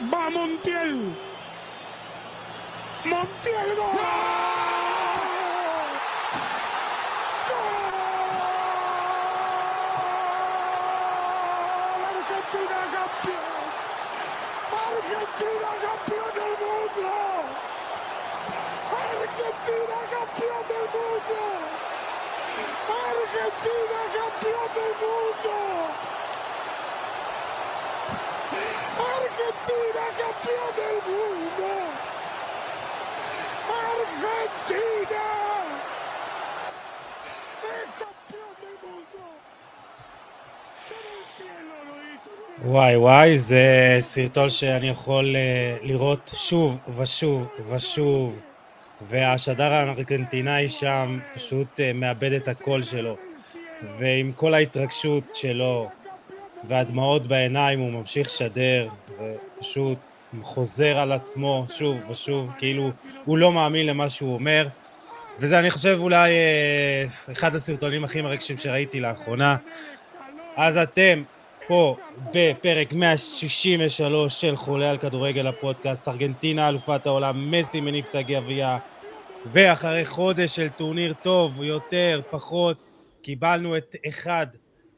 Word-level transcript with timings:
Va 0.00 0.28
Montiel. 0.28 1.14
Montiel 3.04 3.76
gol. 3.76 3.94
Argentina 12.10 12.80
campeón. 12.90 13.62
Argentina 14.74 15.70
campeón 15.84 16.32
del 16.34 16.54
mundo. 16.64 17.10
Argentina 18.98 19.98
campeón 20.10 20.62
del 20.70 20.86
mundo. 20.94 21.38
Argentina 22.98 24.00
campeón 24.16 24.68
del 24.74 24.92
mundo. 25.02 26.23
Argentina 29.18 30.04
campeón 30.20 30.70
del 30.78 30.96
mundo. 31.08 31.68
Argentina. 33.88 35.24
וואי 42.66 42.96
וואי, 42.96 43.38
זה 43.38 43.96
סרטון 44.00 44.50
שאני 44.50 44.88
יכול 44.88 45.36
אה, 45.36 45.76
לראות 45.82 46.30
שוב 46.34 46.78
ושוב 46.96 47.48
ושוב, 47.70 48.42
והשדר 49.00 49.72
הארגנטינאי 49.72 50.68
שם 50.68 51.18
פשוט 51.34 51.80
אה, 51.80 51.92
מאבד 51.92 52.32
את 52.32 52.48
הקול 52.48 52.82
שלו, 52.82 53.16
ועם 53.98 54.32
כל 54.32 54.54
ההתרגשות 54.54 55.24
שלו 55.34 55.88
והדמעות 56.68 57.26
בעיניים 57.26 57.80
הוא 57.80 57.90
ממשיך 57.90 58.26
לשדר, 58.26 58.88
ופשוט 59.58 59.98
חוזר 60.42 60.98
על 60.98 61.12
עצמו 61.12 61.66
שוב 61.74 61.98
ושוב, 62.10 62.50
כאילו 62.58 62.90
הוא 63.24 63.38
לא 63.38 63.52
מאמין 63.52 63.86
למה 63.86 64.08
שהוא 64.08 64.34
אומר, 64.34 64.68
וזה 65.38 65.58
אני 65.58 65.70
חושב 65.70 65.96
אולי 66.00 66.30
אה, 66.30 67.04
אחד 67.32 67.54
הסרטונים 67.54 68.04
הכי 68.04 68.22
מרגשים 68.22 68.58
שראיתי 68.58 69.00
לאחרונה. 69.00 69.56
אז 70.56 70.76
אתם 70.76 71.22
פה 71.66 71.96
בפרק 72.34 72.92
163 72.92 74.40
של 74.40 74.56
חולה 74.56 74.90
על 74.90 74.98
כדורגל 74.98 75.46
הפודקאסט, 75.46 76.08
ארגנטינה 76.08 76.68
אלופת 76.68 77.06
העולם, 77.06 77.50
מסי 77.50 77.80
מניף 77.80 78.08
את 78.08 78.14
הגביע, 78.14 78.78
ואחרי 79.46 80.04
חודש 80.04 80.56
של 80.56 80.68
טורניר 80.68 81.14
טוב, 81.22 81.62
יותר, 81.62 82.20
פחות, 82.30 82.76
קיבלנו 83.22 83.76
את 83.76 83.96
אחד 84.08 84.46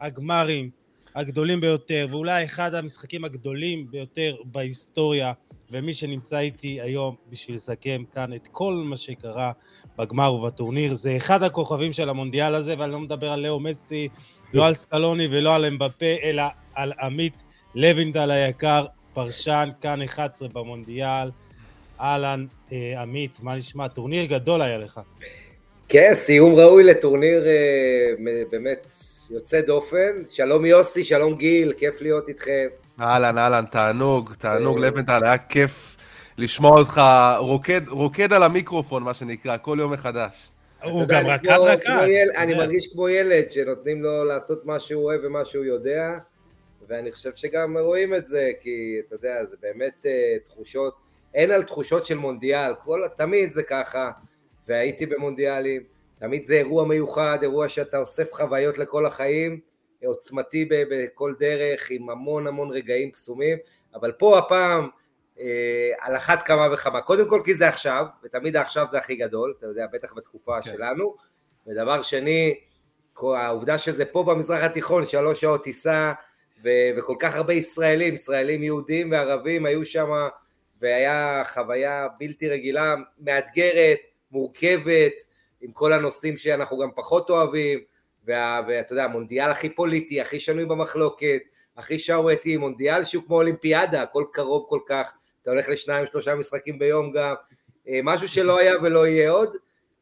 הגמרים 0.00 0.70
הגדולים 1.16 1.60
ביותר, 1.60 2.06
ואולי 2.10 2.44
אחד 2.44 2.74
המשחקים 2.74 3.24
הגדולים 3.24 3.90
ביותר 3.90 4.36
בהיסטוריה, 4.44 5.32
ומי 5.70 5.92
שנמצא 5.92 6.38
איתי 6.38 6.80
היום 6.80 7.16
בשביל 7.30 7.56
לסכם 7.56 8.02
כאן 8.14 8.34
את 8.34 8.48
כל 8.52 8.74
מה 8.74 8.96
שקרה 8.96 9.52
בגמר 9.98 10.34
ובטורניר, 10.34 10.94
זה 10.94 11.16
אחד 11.16 11.42
הכוכבים 11.42 11.92
של 11.92 12.08
המונדיאל 12.08 12.54
הזה, 12.54 12.74
ואני 12.78 12.92
לא 12.92 13.00
מדבר 13.00 13.30
על 13.30 13.40
לאו 13.40 13.60
מסי, 13.60 14.08
לא 14.54 14.66
על 14.66 14.74
סקלוני 14.74 15.28
ולא 15.30 15.54
על 15.54 15.64
אמבפה, 15.64 16.14
אלא 16.22 16.42
על 16.74 16.92
עמית 17.00 17.42
לוינדל 17.74 18.30
היקר, 18.30 18.86
פרשן 19.14 19.68
כאן 19.80 20.02
11 20.02 20.48
במונדיאל. 20.48 21.30
אהלן, 22.00 22.46
אה, 22.72 23.02
עמית, 23.02 23.38
מה 23.42 23.54
נשמע? 23.54 23.88
טורניר 23.88 24.24
גדול 24.24 24.62
היה 24.62 24.78
לך. 24.78 25.00
כן, 25.88 26.10
סיום 26.14 26.54
ראוי 26.54 26.84
לטורניר 26.84 27.46
אה, 27.46 28.42
באמת 28.50 28.86
יוצא 29.30 29.60
דופן. 29.60 30.22
שלום 30.28 30.64
יוסי, 30.64 31.04
שלום 31.04 31.34
גיל, 31.34 31.72
כיף 31.72 32.00
להיות 32.00 32.28
איתכם. 32.28 32.66
אהלן, 33.00 33.38
אהלן, 33.38 33.64
תענוג, 33.70 34.32
תענוג, 34.38 34.78
אה. 34.78 34.86
לבנטל, 34.86 35.24
היה 35.24 35.38
כיף 35.38 35.96
לשמוע 36.38 36.78
אותך 36.78 37.00
רוקד, 37.38 37.88
רוקד 37.88 38.32
על 38.32 38.42
המיקרופון, 38.42 39.02
מה 39.02 39.14
שנקרא, 39.14 39.56
כל 39.56 39.76
יום 39.80 39.92
מחדש. 39.92 40.48
הוא 40.82 41.06
גם 41.08 41.26
רקד 41.26 41.50
רקד. 41.50 41.90
אני. 42.36 42.54
מרגיש 42.54 42.92
כמו 42.92 43.08
ילד 43.08 43.50
שנותנים 43.50 44.02
לו 44.02 44.24
לעשות 44.24 44.66
מה 44.66 44.80
שהוא 44.80 45.04
אוהב 45.04 45.20
ומה 45.24 45.44
שהוא 45.44 45.64
יודע, 45.64 46.18
ואני 46.88 47.12
חושב 47.12 47.30
שגם 47.34 47.78
רואים 47.78 48.14
את 48.14 48.26
זה, 48.26 48.50
כי 48.60 49.00
אתה 49.06 49.14
יודע, 49.14 49.44
זה 49.44 49.56
באמת 49.62 50.06
אה, 50.06 50.36
תחושות, 50.44 50.94
אין 51.34 51.50
על 51.50 51.62
תחושות 51.62 52.06
של 52.06 52.14
מונדיאל, 52.14 52.74
כל, 52.84 53.02
תמיד 53.16 53.52
זה 53.52 53.62
ככה, 53.62 54.10
והייתי 54.68 55.06
במונדיאלים, 55.06 55.82
תמיד 56.18 56.44
זה 56.44 56.54
אירוע 56.54 56.84
מיוחד, 56.84 57.38
אירוע 57.42 57.68
שאתה 57.68 57.98
אוסף 57.98 58.32
חוויות 58.32 58.78
לכל 58.78 59.06
החיים, 59.06 59.60
עוצמתי 60.04 60.68
בכל 60.70 61.34
דרך, 61.38 61.90
עם 61.90 62.10
המון 62.10 62.46
המון 62.46 62.70
רגעים 62.70 63.10
קסומים, 63.10 63.58
אבל 63.94 64.12
פה 64.12 64.38
הפעם, 64.38 64.88
אה, 65.40 65.90
על 66.00 66.16
אחת 66.16 66.42
כמה 66.42 66.68
וכמה. 66.72 67.00
קודם 67.00 67.28
כל 67.28 67.42
כי 67.44 67.54
זה 67.54 67.68
עכשיו, 67.68 68.06
ותמיד 68.24 68.56
העכשיו 68.56 68.86
זה 68.90 68.98
הכי 68.98 69.16
גדול, 69.16 69.54
אתה 69.58 69.66
יודע, 69.66 69.86
בטח 69.92 70.14
בתקופה 70.16 70.62
כן. 70.62 70.70
שלנו. 70.70 71.16
ודבר 71.66 72.02
שני, 72.02 72.60
העובדה 73.22 73.78
שזה 73.78 74.04
פה 74.04 74.22
במזרח 74.22 74.62
התיכון, 74.62 75.06
שלוש 75.06 75.40
שעות 75.40 75.62
טיסה, 75.62 76.12
ו- 76.64 76.90
וכל 76.96 77.14
כך 77.18 77.36
הרבה 77.36 77.52
ישראלים, 77.54 78.14
ישראלים 78.14 78.62
יהודים 78.62 79.10
וערבים 79.10 79.66
היו 79.66 79.84
שם, 79.84 80.28
והיה 80.80 81.42
חוויה 81.54 82.08
בלתי 82.18 82.48
רגילה, 82.48 82.94
מאתגרת, 83.18 83.98
מורכבת, 84.30 85.12
עם 85.60 85.70
כל 85.72 85.92
הנושאים 85.92 86.36
שאנחנו 86.36 86.78
גם 86.78 86.88
פחות 86.94 87.30
אוהבים, 87.30 87.78
וה- 88.26 88.60
ואתה 88.68 88.92
יודע, 88.92 89.04
המונדיאל 89.04 89.50
הכי 89.50 89.68
פוליטי, 89.68 90.20
הכי 90.20 90.40
שנוי 90.40 90.64
במחלוקת, 90.64 91.42
הכי 91.76 91.98
שערורייתי, 91.98 92.56
מונדיאל 92.56 93.04
שהוא 93.04 93.24
כמו 93.26 93.36
אולימפיאדה, 93.36 94.02
הכל 94.02 94.24
קרוב 94.32 94.66
כל 94.68 94.80
כך, 94.88 95.12
אתה 95.42 95.50
הולך 95.50 95.68
לשניים 95.68 96.06
שלושה 96.06 96.34
משחקים 96.34 96.78
ביום 96.78 97.12
גם, 97.12 97.34
אה, 97.88 98.00
משהו 98.04 98.28
שלא 98.28 98.58
היה 98.58 98.72
ולא 98.82 99.06
יהיה 99.06 99.30
עוד, 99.30 99.56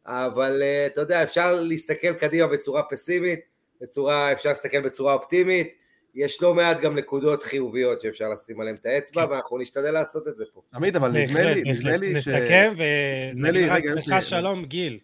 אבל 0.06 0.62
אה, 0.62 0.87
אתה 0.87 1.00
יודע, 1.00 1.22
אפשר 1.22 1.54
להסתכל 1.54 2.12
קדימה 2.12 2.47
בצורה 2.47 2.82
פסימית, 2.82 3.41
בצורה, 3.81 4.32
אפשר 4.32 4.48
להסתכל 4.48 4.81
בצורה 4.81 5.14
אופטימית, 5.14 5.75
יש 6.14 6.43
לא 6.43 6.54
מעט 6.54 6.81
גם 6.81 6.98
נקודות 6.98 7.43
חיוביות 7.43 8.00
שאפשר 8.00 8.28
לשים 8.28 8.60
עליהם 8.60 8.76
את 8.76 8.87
האצבע, 8.87 9.26
ואנחנו 9.31 9.59
נשתדל 9.59 9.91
לעשות 9.91 10.28
את 10.28 10.37
זה 10.37 10.44
פה. 10.54 10.62
עמית, 10.75 10.97
אבל 10.97 11.09
נדמה 11.09 11.43
לי, 11.43 11.62
נדמה. 11.62 11.97
לי 11.97 12.22
ש... 12.22 12.28
נסכם 12.28 12.72
ונגיד 12.76 13.69
לך 13.97 14.22
שלום, 14.22 14.64
גיל. 14.64 14.98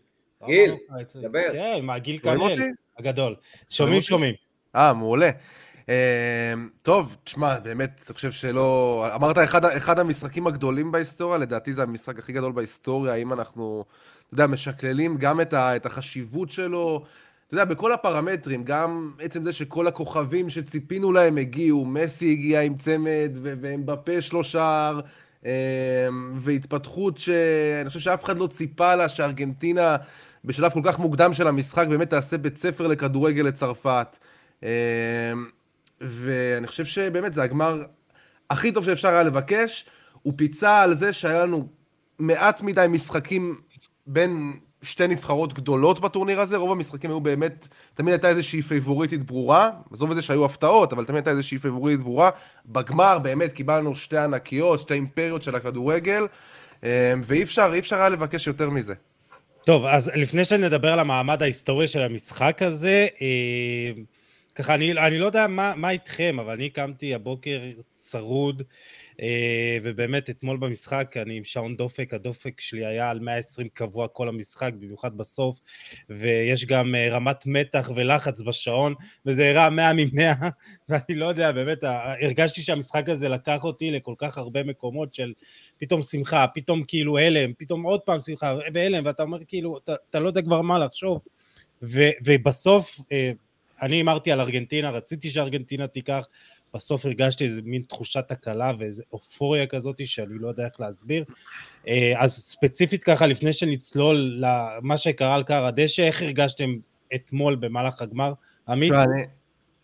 גיל, 0.47 0.71
לא 0.71 1.03
זה. 1.09 1.21
דבר. 1.21 1.53
כן, 1.53 1.81
מה, 1.83 1.99
גיל 1.99 2.19
כנל? 2.19 2.63
הגדול. 2.99 3.35
שומעים? 3.71 4.01
שומעים. 4.01 4.35
אה, 4.77 4.93
מעולה. 4.93 5.31
אה, 5.89 6.55
טוב, 6.83 7.17
תשמע, 7.25 7.59
באמת, 7.59 8.05
אני 8.09 8.15
חושב 8.15 8.33
שלא... 8.33 9.07
אמרת 9.15 9.39
אחד, 9.39 9.65
אחד 9.65 9.99
המשחקים 9.99 10.47
הגדולים 10.47 10.93
בהיסטוריה, 10.93 11.39
לדעתי 11.39 11.73
זה 11.73 11.83
המשחק 11.83 12.19
הכי 12.19 12.33
גדול 12.33 12.53
בהיסטוריה, 12.53 13.13
האם 13.13 13.33
אנחנו, 13.33 13.85
אתה 14.27 14.35
יודע, 14.35 14.47
משקללים 14.47 15.17
גם 15.17 15.41
את, 15.41 15.53
ה, 15.53 15.77
את 15.77 15.87
החשיבות 15.87 16.51
שלו, 16.51 17.05
אתה 17.47 17.55
יודע, 17.55 17.65
בכל 17.65 17.93
הפרמטרים, 17.93 18.65
גם 18.65 19.13
עצם 19.21 19.43
זה 19.43 19.53
שכל 19.53 19.87
הכוכבים 19.87 20.51
שציפינו 20.51 21.13
להם 21.13 21.37
הגיעו, 21.37 21.85
מסי 21.85 22.33
הגיע 22.33 22.61
עם 22.61 22.77
צמד, 22.77 23.31
ו- 23.43 23.55
ואמבפה 23.61 24.21
שלו 24.21 24.45
שער, 24.45 25.01
אה, 25.47 26.09
והתפתחות 26.37 27.19
שאני 27.19 27.89
חושב 27.89 28.01
שאף 28.01 28.25
אחד 28.25 28.39
לא 28.39 28.47
ציפה 28.47 28.95
לה, 28.95 29.09
שארגנטינה 29.09 29.97
בשלב 30.45 30.73
כל 30.73 30.81
כך 30.85 30.99
מוקדם 30.99 31.33
של 31.33 31.47
המשחק 31.47 31.87
באמת 31.87 32.11
תעשה 32.11 32.39
בית 32.39 32.59
ספר 32.59 32.87
לכדורגל 32.87 33.43
לצרפת. 33.43 34.17
אה, 34.65 34.69
ואני 36.01 36.67
חושב 36.67 36.85
שבאמת 36.85 37.35
זה 37.35 37.43
הגמר 37.43 37.83
הכי 38.51 38.73
טוב 38.73 38.85
שאפשר 38.85 39.09
היה 39.09 39.23
לבקש. 39.23 39.87
הוא 40.23 40.33
פיצה 40.37 40.83
על 40.83 40.95
זה 40.95 41.13
שהיה 41.13 41.43
לנו 41.43 41.69
מעט 42.19 42.63
מדי 42.63 42.87
משחקים 42.89 43.61
בין 44.07 44.53
שתי 44.83 45.07
נבחרות 45.07 45.53
גדולות 45.53 46.01
בטורניר 46.01 46.41
הזה, 46.41 46.57
רוב 46.57 46.73
המשחקים 46.73 47.11
היו 47.11 47.21
באמת, 47.21 47.69
תמיד 47.95 48.13
הייתה 48.13 48.29
איזושהי 48.29 48.63
פייבוריטית 48.63 49.25
ברורה, 49.25 49.71
עזוב 49.93 50.11
את 50.11 50.17
זה 50.17 50.23
שהיו 50.23 50.45
הפתעות, 50.45 50.93
אבל 50.93 51.05
תמיד 51.05 51.17
הייתה 51.17 51.31
איזושהי 51.31 51.59
פייבוריטית 51.59 52.01
ברורה. 52.01 52.31
בגמר 52.67 53.19
באמת 53.19 53.53
קיבלנו 53.53 53.95
שתי 53.95 54.19
ענקיות, 54.19 54.81
שתי 54.81 54.95
אימפריות 54.95 55.43
של 55.43 55.55
הכדורגל, 55.55 56.27
אה, 56.85 57.15
ואי 57.23 57.43
אפשר, 57.43 57.71
אי 57.75 57.79
אפשר 57.79 57.97
היה 57.97 58.09
לבקש 58.09 58.47
יותר 58.47 58.71
מזה. 58.71 58.95
טוב, 59.71 59.85
אז 59.85 60.11
לפני 60.15 60.45
שנדבר 60.45 60.93
על 60.93 60.99
המעמד 60.99 61.43
ההיסטורי 61.43 61.89
של 61.89 62.03
המשחק 62.03 62.63
הזה, 62.63 63.07
אה, 63.23 64.03
ככה, 64.55 64.75
אני, 64.75 64.93
אני 64.93 65.19
לא 65.19 65.27
יודע 65.27 65.47
מה, 65.47 65.73
מה 65.77 65.91
איתכם, 65.91 66.37
אבל 66.41 66.53
אני 66.53 66.71
קמתי 66.71 67.15
הבוקר 67.15 67.61
צרוד, 67.93 68.63
ובאמת 69.83 70.31
אתמול 70.31 70.57
במשחק 70.57 71.17
אני 71.17 71.37
עם 71.37 71.45
שעון 71.45 71.77
דופק, 71.77 72.15
הדופק 72.15 72.61
שלי 72.61 72.87
היה 72.87 73.11
על 73.11 73.21
120 73.21 73.69
קבוע 73.69 74.09
כל 74.09 74.29
המשחק, 74.29 74.73
במיוחד 74.81 75.17
בסוף, 75.17 75.61
ויש 76.11 76.65
גם 76.65 76.95
אה, 76.95 77.09
רמת 77.11 77.47
מתח 77.47 77.91
ולחץ 77.95 78.43
בשעון, 78.43 78.95
וזה 79.27 79.51
הראה 79.51 79.71
100 79.71 79.93
מ-100, 79.93 80.47
ואני 80.89 81.15
לא 81.19 81.27
יודע, 81.27 81.53
באמת, 81.53 81.79
הרגשתי 82.23 82.63
שהמשחק 82.63 83.09
הזה 83.09 83.29
לקח 83.29 83.65
אותי 83.65 83.91
לכל 83.91 84.15
כך 84.19 84.39
הרבה 84.39 84.63
מקומות 84.65 85.15
של 85.15 85.33
פתאום 85.79 86.03
שמחה, 86.03 86.47
פתאום 86.55 86.85
כאילו 86.89 87.19
הלם, 87.19 87.53
פתאום 87.59 87.83
עוד 87.83 88.01
פעם 88.01 88.21
שמחה 88.21 88.55
והלם, 88.75 89.07
ואתה 89.07 89.23
אומר 89.23 89.39
כאילו, 89.49 89.79
אתה, 89.79 89.95
אתה 90.11 90.21
לא 90.21 90.29
יודע 90.29 90.43
כבר 90.43 90.63
מה 90.63 90.79
לחשוב. 90.79 91.21
ובסוף, 92.23 93.01
אה, 93.13 93.33
אני 93.83 93.97
הימרתי 93.97 94.33
על 94.33 94.41
ארגנטינה, 94.41 94.91
רציתי 94.91 95.31
שארגנטינה 95.31 95.87
תיקח, 95.87 96.27
בסוף 96.75 97.07
הרגשתי 97.07 97.45
איזה 97.45 97.63
מין 97.65 97.83
תחושת 97.83 98.31
הקלה 98.31 98.73
ואיזו 98.79 99.03
אופוריה 99.13 99.67
כזאת 99.67 100.07
שאני 100.07 100.39
לא 100.39 100.49
יודע 100.49 100.65
איך 100.65 100.81
להסביר. 100.81 101.25
אה, 101.89 102.13
אז 102.23 102.33
ספציפית 102.33 103.05
ככה, 103.05 103.27
לפני 103.27 103.53
שנצלול 103.53 104.35
למה 104.39 104.97
שקרה 104.97 105.35
על 105.35 105.43
קר 105.43 105.65
הדשא, 105.65 106.03
איך 106.03 106.23
הרגשתם 106.23 106.71
אתמול 107.15 107.55
במהלך 107.55 108.03
הגמר? 108.03 108.33
עמית? 108.69 108.93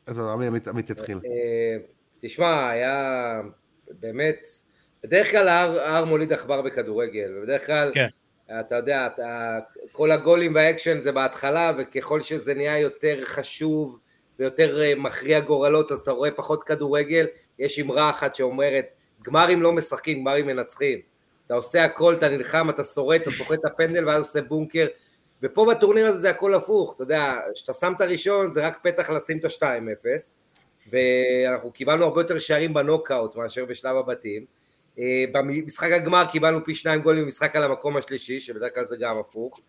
אז 0.06 0.17
לא, 0.19 0.33
עמית- 0.33 0.69
עמית- 0.69 0.91
יתחיל. 0.91 1.19
אה, 1.25 1.77
תשמע, 2.21 2.71
היה 2.71 3.41
באמת, 4.00 4.47
בדרך 5.05 5.31
כלל 5.31 5.49
ההר, 5.49 5.81
ההר 5.81 6.05
מוליד 6.05 6.33
עכבר 6.33 6.62
בכדורגל, 6.62 7.33
ובדרך 7.38 7.67
כלל, 7.67 7.91
כן. 7.94 8.09
אתה 8.61 8.75
יודע, 8.75 9.06
אתה, 9.06 9.59
כל 9.93 10.11
הגולים 10.11 10.55
והאקשן 10.55 11.00
זה 11.00 11.12
בהתחלה, 11.12 11.73
וככל 11.79 12.21
שזה 12.21 12.55
נהיה 12.55 12.79
יותר 12.79 13.25
חשוב 13.25 13.99
ויותר 14.38 14.83
אה, 14.83 14.93
מכריע 14.97 15.41
גורלות, 15.41 15.93
אז 15.93 16.00
אתה 16.00 16.11
רואה 16.11 16.31
פחות 16.31 16.65
כדורגל. 16.65 17.27
יש 17.59 17.79
אמרה 17.79 18.11
אחת 18.11 18.35
שאומרת, 18.35 18.87
גמרים 19.23 19.62
לא 19.62 19.73
משחקים, 19.73 20.21
גמרים 20.21 20.47
מנצחים. 20.47 20.99
אתה 21.47 21.55
עושה 21.55 21.85
הכל, 21.85 22.15
אתה 22.15 22.29
נלחם, 22.29 22.71
אתה 22.71 22.85
שורד, 22.85 23.21
אתה 23.21 23.31
סוחט 23.31 23.59
את 23.59 23.65
הפנדל 23.65 24.09
ואז 24.09 24.19
עושה 24.19 24.43
בונקר. 24.43 24.87
ופה 25.43 25.67
בטורניר 25.71 26.06
הזה 26.06 26.19
זה 26.19 26.31
הכל 26.31 26.55
הפוך, 26.55 26.94
אתה 26.94 27.03
יודע, 27.03 27.38
כשאתה 27.55 27.75
שם 27.75 27.93
את 27.97 28.00
הראשון 28.00 28.50
זה 28.50 28.67
רק 28.67 28.79
פתח 28.83 29.11
לשים 29.11 29.38
את 29.38 29.44
ה-2-0, 29.44 30.06
ואנחנו 30.91 31.73
קיבלנו 31.73 32.05
הרבה 32.05 32.21
יותר 32.21 32.38
שערים 32.38 32.75
בנוקאוט 32.75 33.37
מאשר 33.37 33.65
בשלב 33.65 33.97
הבתים. 33.97 34.44
אה, 34.99 35.25
במשחק 35.33 35.93
הגמר 35.93 36.25
קיבלנו 36.33 36.65
פי 36.65 36.75
שניים 36.75 37.00
גולים 37.00 37.25
במשחק 37.25 37.56
על 37.56 37.62
המקום 37.62 37.97
השלישי, 37.97 38.41
שבדרך 38.41 38.75
כלל 38.75 38.87
זה 38.87 38.97
גם 39.00 39.19
הפוך. 39.19 39.61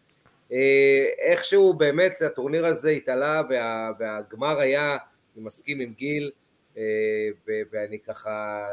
אה, 0.52 1.06
איכשהו 1.20 1.74
באמת 1.74 2.22
הטורניר 2.22 2.66
הזה 2.66 2.90
התעלה 2.90 3.42
וה, 3.50 3.92
והגמר 4.00 4.60
היה, 4.60 4.98
אני 5.36 5.44
מסכים 5.46 5.80
עם 5.80 5.94
גיל, 5.94 6.32
אה, 6.78 6.84
ו- 7.48 7.62
ואני 7.72 8.00
ככה 8.00 8.66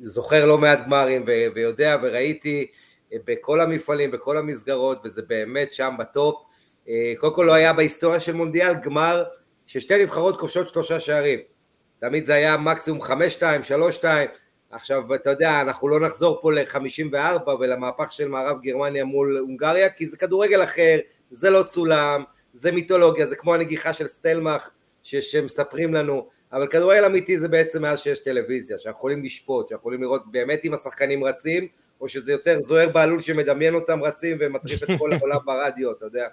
זוכר 0.00 0.46
לא 0.46 0.58
מעט 0.58 0.78
גמרים 0.84 1.24
ו- 1.26 1.46
ויודע 1.54 1.96
וראיתי 2.02 2.66
אה, 3.12 3.18
בכל 3.24 3.60
המפעלים, 3.60 4.10
בכל 4.10 4.38
המסגרות, 4.38 5.00
וזה 5.04 5.22
באמת 5.22 5.72
שם 5.72 5.94
בטופ. 5.98 6.42
קודם 7.18 7.34
כל 7.34 7.44
לא 7.46 7.52
היה 7.52 7.72
בהיסטוריה 7.72 8.20
של 8.20 8.32
מונדיאל 8.32 8.74
גמר 8.74 9.24
ששתי 9.66 10.02
נבחרות 10.02 10.40
כובשות 10.40 10.68
שלושה 10.68 11.00
שערים. 11.00 11.38
תמיד 11.98 12.24
זה 12.24 12.34
היה 12.34 12.56
מקסימום 12.56 13.02
חמש 13.02 13.32
שתיים, 13.32 13.62
שלוש 13.62 13.94
שתיים. 13.94 14.28
עכשיו, 14.74 15.14
אתה 15.14 15.30
יודע, 15.30 15.60
אנחנו 15.60 15.88
לא 15.88 16.00
נחזור 16.00 16.38
פה 16.42 16.52
ל-54 16.52 17.48
ולמהפך 17.60 18.12
של 18.12 18.28
מערב 18.28 18.60
גרמניה 18.62 19.04
מול 19.04 19.38
הונגריה, 19.38 19.90
כי 19.90 20.06
זה 20.06 20.16
כדורגל 20.16 20.62
אחר, 20.62 20.98
זה 21.30 21.50
לא 21.50 21.62
צולם, 21.62 22.24
זה 22.54 22.72
מיתולוגיה, 22.72 23.26
זה 23.26 23.36
כמו 23.36 23.54
הנגיחה 23.54 23.92
של 23.92 24.08
סטלמך 24.08 24.70
ש- 25.02 25.16
שמספרים 25.16 25.94
לנו, 25.94 26.28
אבל 26.52 26.66
כדורגל 26.66 27.04
אמיתי 27.04 27.38
זה 27.38 27.48
בעצם 27.48 27.82
מאז 27.82 28.00
שיש 28.00 28.18
טלוויזיה, 28.18 28.78
שאנחנו 28.78 28.98
יכולים 28.98 29.24
לשפוט, 29.24 29.68
שאנחנו 29.68 29.82
יכולים 29.82 30.02
לראות 30.02 30.22
באמת 30.30 30.64
אם 30.64 30.74
השחקנים 30.74 31.24
רצים, 31.24 31.68
או 32.00 32.08
שזה 32.08 32.32
יותר 32.32 32.60
זוהר 32.60 32.88
בהלול 32.88 33.20
שמדמיין 33.20 33.74
אותם 33.74 34.02
רצים 34.02 34.36
ומטריף 34.40 34.82
את 34.82 34.88
כל 34.98 35.12
העולם 35.12 35.38
ברדיו, 35.46 35.92
אתה 35.92 36.04
יודע. 36.04 36.28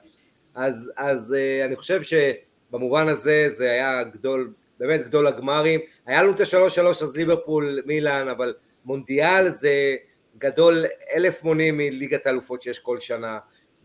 אז, 0.56 0.92
אז 0.98 1.36
uh, 1.38 1.66
אני 1.66 1.76
חושב 1.76 2.02
שבמובן 2.04 3.08
הזה 3.08 3.46
זה 3.50 3.72
היה 3.72 4.04
גדול, 4.04 4.54
באמת 4.82 5.08
גדול 5.08 5.28
הגמרים. 5.28 5.80
היה 6.06 6.24
לנו 6.24 6.32
את 6.32 6.40
השלוש 6.40 6.76
שלוש 6.76 7.04
אז 7.04 7.16
ליברפול, 7.16 7.82
מילאן, 7.86 8.28
אבל 8.28 8.54
מונדיאל 8.86 9.50
זה 9.50 9.96
גדול 10.38 10.86
אלף 11.16 11.44
מונים 11.44 11.78
מליגת 11.78 12.28
האלופות 12.28 12.62
שיש 12.62 12.80
כל 12.80 13.00
שנה. 13.00 13.40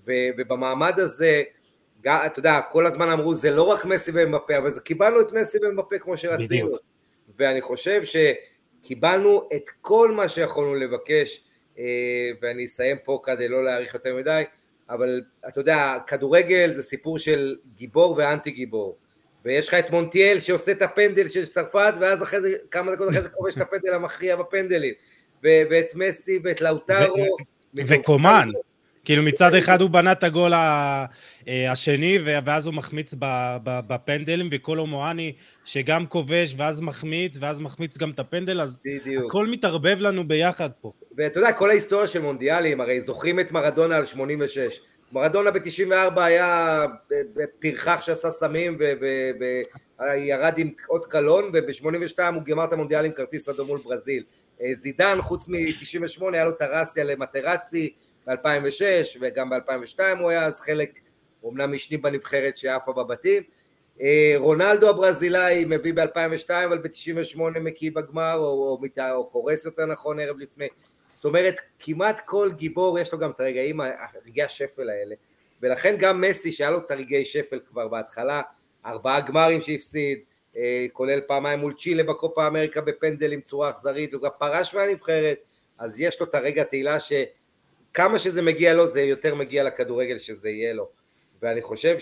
ו, 0.07 0.13
ובמעמד 0.39 1.01
הזה, 1.01 1.43
גם, 2.01 2.19
אתה 2.27 2.39
יודע, 2.39 2.61
כל 2.71 2.87
הזמן 2.87 3.09
אמרו 3.09 3.35
זה 3.35 3.51
לא 3.51 3.63
רק 3.63 3.85
מסי 3.85 4.11
ומבפה, 4.15 4.59
אבל 4.59 4.71
זה, 4.71 4.81
קיבלנו 4.81 5.21
את 5.21 5.33
מסי 5.33 5.59
ומבפה 5.63 5.99
כמו 5.99 6.17
שרצינו. 6.17 6.67
בדיוק. 6.67 6.83
ואני 7.37 7.61
חושב 7.61 8.03
שקיבלנו 8.05 9.49
את 9.57 9.71
כל 9.81 10.13
מה 10.13 10.29
שיכולנו 10.29 10.75
לבקש, 10.75 11.45
אה, 11.79 12.31
ואני 12.43 12.65
אסיים 12.65 12.97
פה 13.05 13.21
כדי 13.23 13.49
לא 13.49 13.65
להאריך 13.65 13.95
יותר 13.95 14.17
מדי, 14.17 14.43
אבל 14.91 15.23
אתה 15.49 15.61
יודע, 15.61 15.99
כדורגל 16.07 16.73
זה 16.73 16.83
סיפור 16.83 17.19
של 17.19 17.57
גיבור 17.75 18.15
ואנטי 18.19 18.51
גיבור. 18.51 18.97
ויש 19.47 19.69
לך 19.69 19.75
את 19.75 19.91
מונטיאל 19.91 20.41
שעושה 20.41 20.73
את 20.73 20.83
הפנדל 20.83 21.29
של 21.29 21.47
צרפת, 21.47 21.95
ואז 22.01 22.23
אחרי 22.23 22.41
זה, 22.41 22.57
כמה 22.71 22.95
דקות 22.95 23.09
אחרי 23.09 23.23
זה 23.23 23.29
כובש 23.29 23.57
את 23.57 23.61
הפנדל 23.61 23.95
המכריע 23.95 24.37
בפנדלים. 24.37 24.95
ו- 25.45 25.63
ואת 25.71 25.95
מסי 25.95 26.39
ואת 26.45 26.61
לאוטרו. 26.61 27.37
וקומן. 27.75 28.49
כאילו 29.05 29.23
מצד 29.23 29.55
אחד 29.55 29.81
הוא 29.81 29.91
בנה 29.91 30.13
את 30.13 30.25
הגול 30.25 30.55
אה, 30.55 31.07
השני, 31.49 32.19
ואז 32.25 32.67
הוא 32.67 32.75
מחמיץ 32.75 33.15
בפנדלים, 33.63 34.49
וקולו 34.53 34.87
מואני 34.87 35.33
שגם 35.65 36.07
כובש, 36.07 36.55
ואז 36.59 36.81
מחמיץ, 36.81 37.39
ואז 37.41 37.61
מחמיץ 37.61 37.99
גם 37.99 38.11
את 38.11 38.19
הפנדל, 38.19 38.61
אז 38.61 38.81
בדיוק. 38.85 39.25
הכל 39.27 39.47
מתערבב 39.47 39.97
לנו 40.01 40.29
ביחד 40.29 40.71
פה. 40.81 40.93
ואתה 41.17 41.39
יודע, 41.39 41.53
כל 41.53 41.71
ההיסטוריה 41.71 42.07
של 42.07 42.21
מונדיאלים, 42.21 42.81
הרי 42.81 43.01
זוכרים 43.01 43.41
את 43.41 43.53
מרדונה 43.53 43.97
על 43.97 44.05
86. 44.05 44.81
מרדונה 45.13 45.51
ב-94 45.51 46.21
היה 46.21 46.85
פרחח 47.59 48.01
שעשה 48.01 48.31
סמים 48.31 48.79
וירד 50.01 50.55
עם 50.59 50.71
אות 50.89 51.07
קלון, 51.07 51.51
וב-82 51.53 52.23
הוא 52.35 52.43
גמר 52.43 52.65
את 52.65 52.73
המונדיאל 52.73 53.05
עם 53.05 53.13
כרטיס 53.13 53.49
אדום 53.49 53.67
מול 53.67 53.81
ברזיל. 53.85 54.25
אה, 54.63 54.75
זידן, 54.75 55.19
חוץ 55.21 55.49
מ-98, 55.49 56.25
היה 56.33 56.45
לו 56.45 56.53
טרסיה 56.53 57.05
למטרצי 57.05 57.93
ב-2006, 58.27 58.83
וגם 59.21 59.51
ב-2002 59.51 59.99
הוא 60.21 60.31
היה 60.31 60.47
אז 60.47 60.61
חלק, 60.61 60.91
אומנם 61.43 61.73
משני 61.73 61.97
בנבחרת 61.97 62.57
שעפה 62.57 62.93
בבתים. 62.93 63.43
אה, 64.01 64.35
רונלדו 64.37 64.89
הברזילאי 64.89 65.65
מביא 65.69 65.95
ב-2002, 65.95 66.51
אבל 66.67 66.79
ב-98 66.79 67.41
מקיא 67.61 67.91
בגמר, 67.95 68.35
או, 68.37 68.45
או, 68.45 68.79
מת- 68.83 68.99
או 68.99 69.27
קורס 69.27 69.65
יותר 69.65 69.87
נכון 69.87 70.21
ערב 70.21 70.39
לפני. 70.39 70.69
אומרת, 71.27 71.61
כמעט 71.79 72.21
כל 72.25 72.51
גיבור 72.57 72.99
יש 72.99 73.13
לו 73.13 73.19
גם 73.19 73.31
את 73.31 73.41
הרגעים, 73.41 73.81
רגעי 74.27 74.45
השפל 74.45 74.91
האלה. 74.91 75.15
ולכן 75.63 75.97
גם 75.99 76.21
מסי, 76.21 76.53
שהיה 76.53 76.71
לו 76.71 76.79
את 76.79 76.91
הרגעי 76.91 77.25
שפל 77.25 77.61
כבר 77.69 77.89
בהתחלה, 77.89 78.43
ארבעה 78.87 79.21
גמרים 79.21 79.61
שהפסיד, 79.61 80.19
אה, 80.57 80.87
כולל 80.93 81.21
פעמיים 81.21 81.59
מול 81.59 81.75
צ'ילה 81.75 82.03
בקופה 82.03 82.47
אמריקה 82.47 82.81
בפנדלים 82.81 83.41
צורה 83.41 83.71
אכזרית, 83.71 84.15
הוא 84.15 84.23
גם 84.23 84.31
פרש 84.39 84.75
מהנבחרת, 84.75 85.39
אז 85.79 86.01
יש 86.01 86.21
לו 86.21 86.27
את 86.27 86.35
הרגע 86.35 86.65
תהילה 86.65 86.99
שכמה 87.01 88.19
שזה 88.19 88.43
מגיע 88.43 88.75
לו, 88.75 88.87
זה 88.87 89.03
יותר 89.03 89.35
מגיע 89.35 89.65
לכדורגל 89.65 90.19
שזה 90.19 90.49
יהיה 90.49 90.73
לו. 90.73 90.89
ואני 91.43 91.63
חושב 91.63 91.97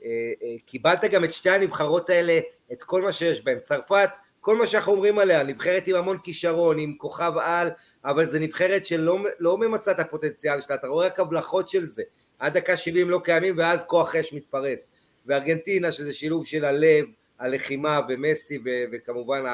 שקיבלת 0.00 1.04
גם 1.04 1.24
את 1.24 1.32
שתי 1.32 1.50
הנבחרות 1.50 2.10
האלה, 2.10 2.38
את 2.72 2.82
כל 2.82 3.02
מה 3.02 3.12
שיש 3.12 3.44
בהן. 3.44 3.58
צרפת, 3.58 4.10
כל 4.48 4.56
מה 4.56 4.66
שאנחנו 4.66 4.92
אומרים 4.92 5.18
עליה, 5.18 5.42
נבחרת 5.42 5.86
עם 5.86 5.96
המון 5.96 6.18
כישרון, 6.18 6.78
עם 6.78 6.94
כוכב 6.98 7.32
על, 7.36 7.68
אבל 8.04 8.24
זו 8.26 8.38
נבחרת 8.38 8.86
שלא 8.86 9.18
לא 9.38 9.58
ממצה 9.58 9.90
את 9.90 9.98
הפוטנציאל 9.98 10.60
שלה, 10.60 10.74
אתה 10.76 10.86
רואה 10.86 11.06
רק 11.06 11.20
הבלחות 11.20 11.68
של 11.68 11.84
זה. 11.84 12.02
עד 12.38 12.56
דקה 12.56 12.76
70 12.76 13.10
לא 13.10 13.20
קיימים, 13.24 13.58
ואז 13.58 13.84
כוח 13.84 14.16
אש 14.16 14.32
מתפרץ. 14.32 14.86
וארגנטינה, 15.26 15.92
שזה 15.92 16.12
שילוב 16.12 16.46
של 16.46 16.64
הלב, 16.64 17.04
הלחימה 17.38 18.00
ומסי, 18.08 18.58
ו- 18.64 18.84
וכמובן 18.92 19.44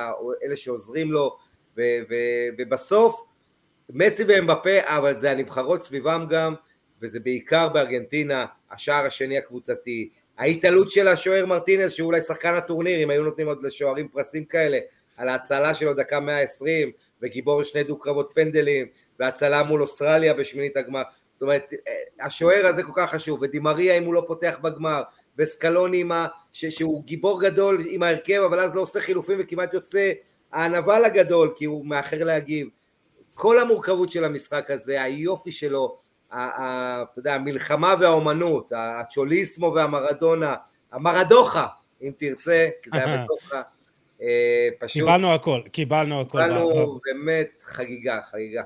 אלה 0.45 0.57
שעוזרים 0.57 1.13
לו, 1.13 1.37
ו- 1.77 1.83
ו- 2.11 2.49
ובסוף, 2.59 3.25
מסי 3.91 4.25
ואמבפה, 4.25 4.79
אבל 4.83 5.21
זה 5.21 5.31
הנבחרות 5.31 5.83
סביבם 5.83 6.27
גם, 6.31 6.55
וזה 7.03 7.21
בעיקר 7.21 7.69
בארגנטינה, 7.69 8.47
השער 8.71 9.07
השני 9.07 9.39
הקבוצתי, 9.39 10.11
ההתעלות 10.39 10.91
של 10.91 11.09
השוער 11.09 11.47
מרטינז, 11.47 11.93
שהוא 11.93 12.07
אולי 12.07 12.21
שחקן 12.21 12.55
הטורניר, 12.55 13.03
אם 13.05 13.11
היו 13.11 13.23
נותנים 13.23 13.47
עוד 13.49 13.63
לשוערים 13.63 14.09
פרסים 14.09 14.45
כאלה, 14.45 14.79
על 15.17 15.29
ההצלה 15.29 15.75
שלו 15.75 15.95
דקה 15.95 16.21
120, 16.21 16.91
וגיבור 17.23 17.63
שני 17.63 17.83
דו 17.83 17.99
קרבות 17.99 18.31
פנדלים, 18.35 18.87
והצלה 19.21 19.63
מול 19.63 19.83
אוסטרליה 19.83 20.35
בשמינית 20.35 20.77
הגמר. 20.77 21.03
זאת 21.33 21.43
אומרת, 21.43 21.73
השוער 22.21 22.67
הזה 22.67 22.83
כל 22.83 22.93
כך 22.95 23.11
חשוב, 23.11 23.43
ודימריה 23.43 23.99
אם 23.99 24.05
הוא 24.05 24.15
לא 24.15 24.25
פותח 24.27 24.59
בגמר, 24.63 25.03
וסקלוני 25.39 26.01
עם 26.01 26.13
ה... 26.13 26.27
ש... 26.53 26.65
שהוא 26.65 27.05
גיבור 27.05 27.41
גדול 27.41 27.79
עם 27.89 28.03
ההרכב, 28.03 28.41
אבל 28.41 28.61
אז 28.61 28.75
לא 28.75 28.81
עושה 28.81 29.01
חילופים 29.01 29.37
וכמעט 29.41 29.75
יוצא 29.75 30.13
הנבל 30.53 31.05
הגדול, 31.05 31.53
כי 31.57 31.65
הוא 31.65 31.87
מאחר 31.87 32.25
להגיב. 32.25 32.69
כל 33.35 33.59
המורכבות 33.59 34.11
של 34.13 34.25
המשחק 34.25 34.71
הזה, 34.71 35.03
היופי 35.03 35.53
שלו, 35.53 35.99
אתה 36.35 37.19
יודע, 37.19 37.35
המלחמה 37.35 37.95
והאומנות, 38.01 38.73
הצ'וליסמו 38.77 39.73
והמרדונה, 39.75 40.55
המרדוחה, 40.93 41.67
אם 42.03 42.11
תרצה, 42.19 42.69
כי 42.83 42.91
זה 42.91 43.05
היה 43.05 43.25
בתוכה, 43.25 43.63
אה, 44.23 44.69
פשוט 44.79 45.03
קיבלנו 45.03 45.35
הכל, 45.35 45.61
קיבלנו 45.73 46.21
הכל. 46.21 46.43
קיבלנו 46.43 47.01
באמת 47.05 47.49
חגיגה, 47.65 48.21
חגיגה. 48.31 48.63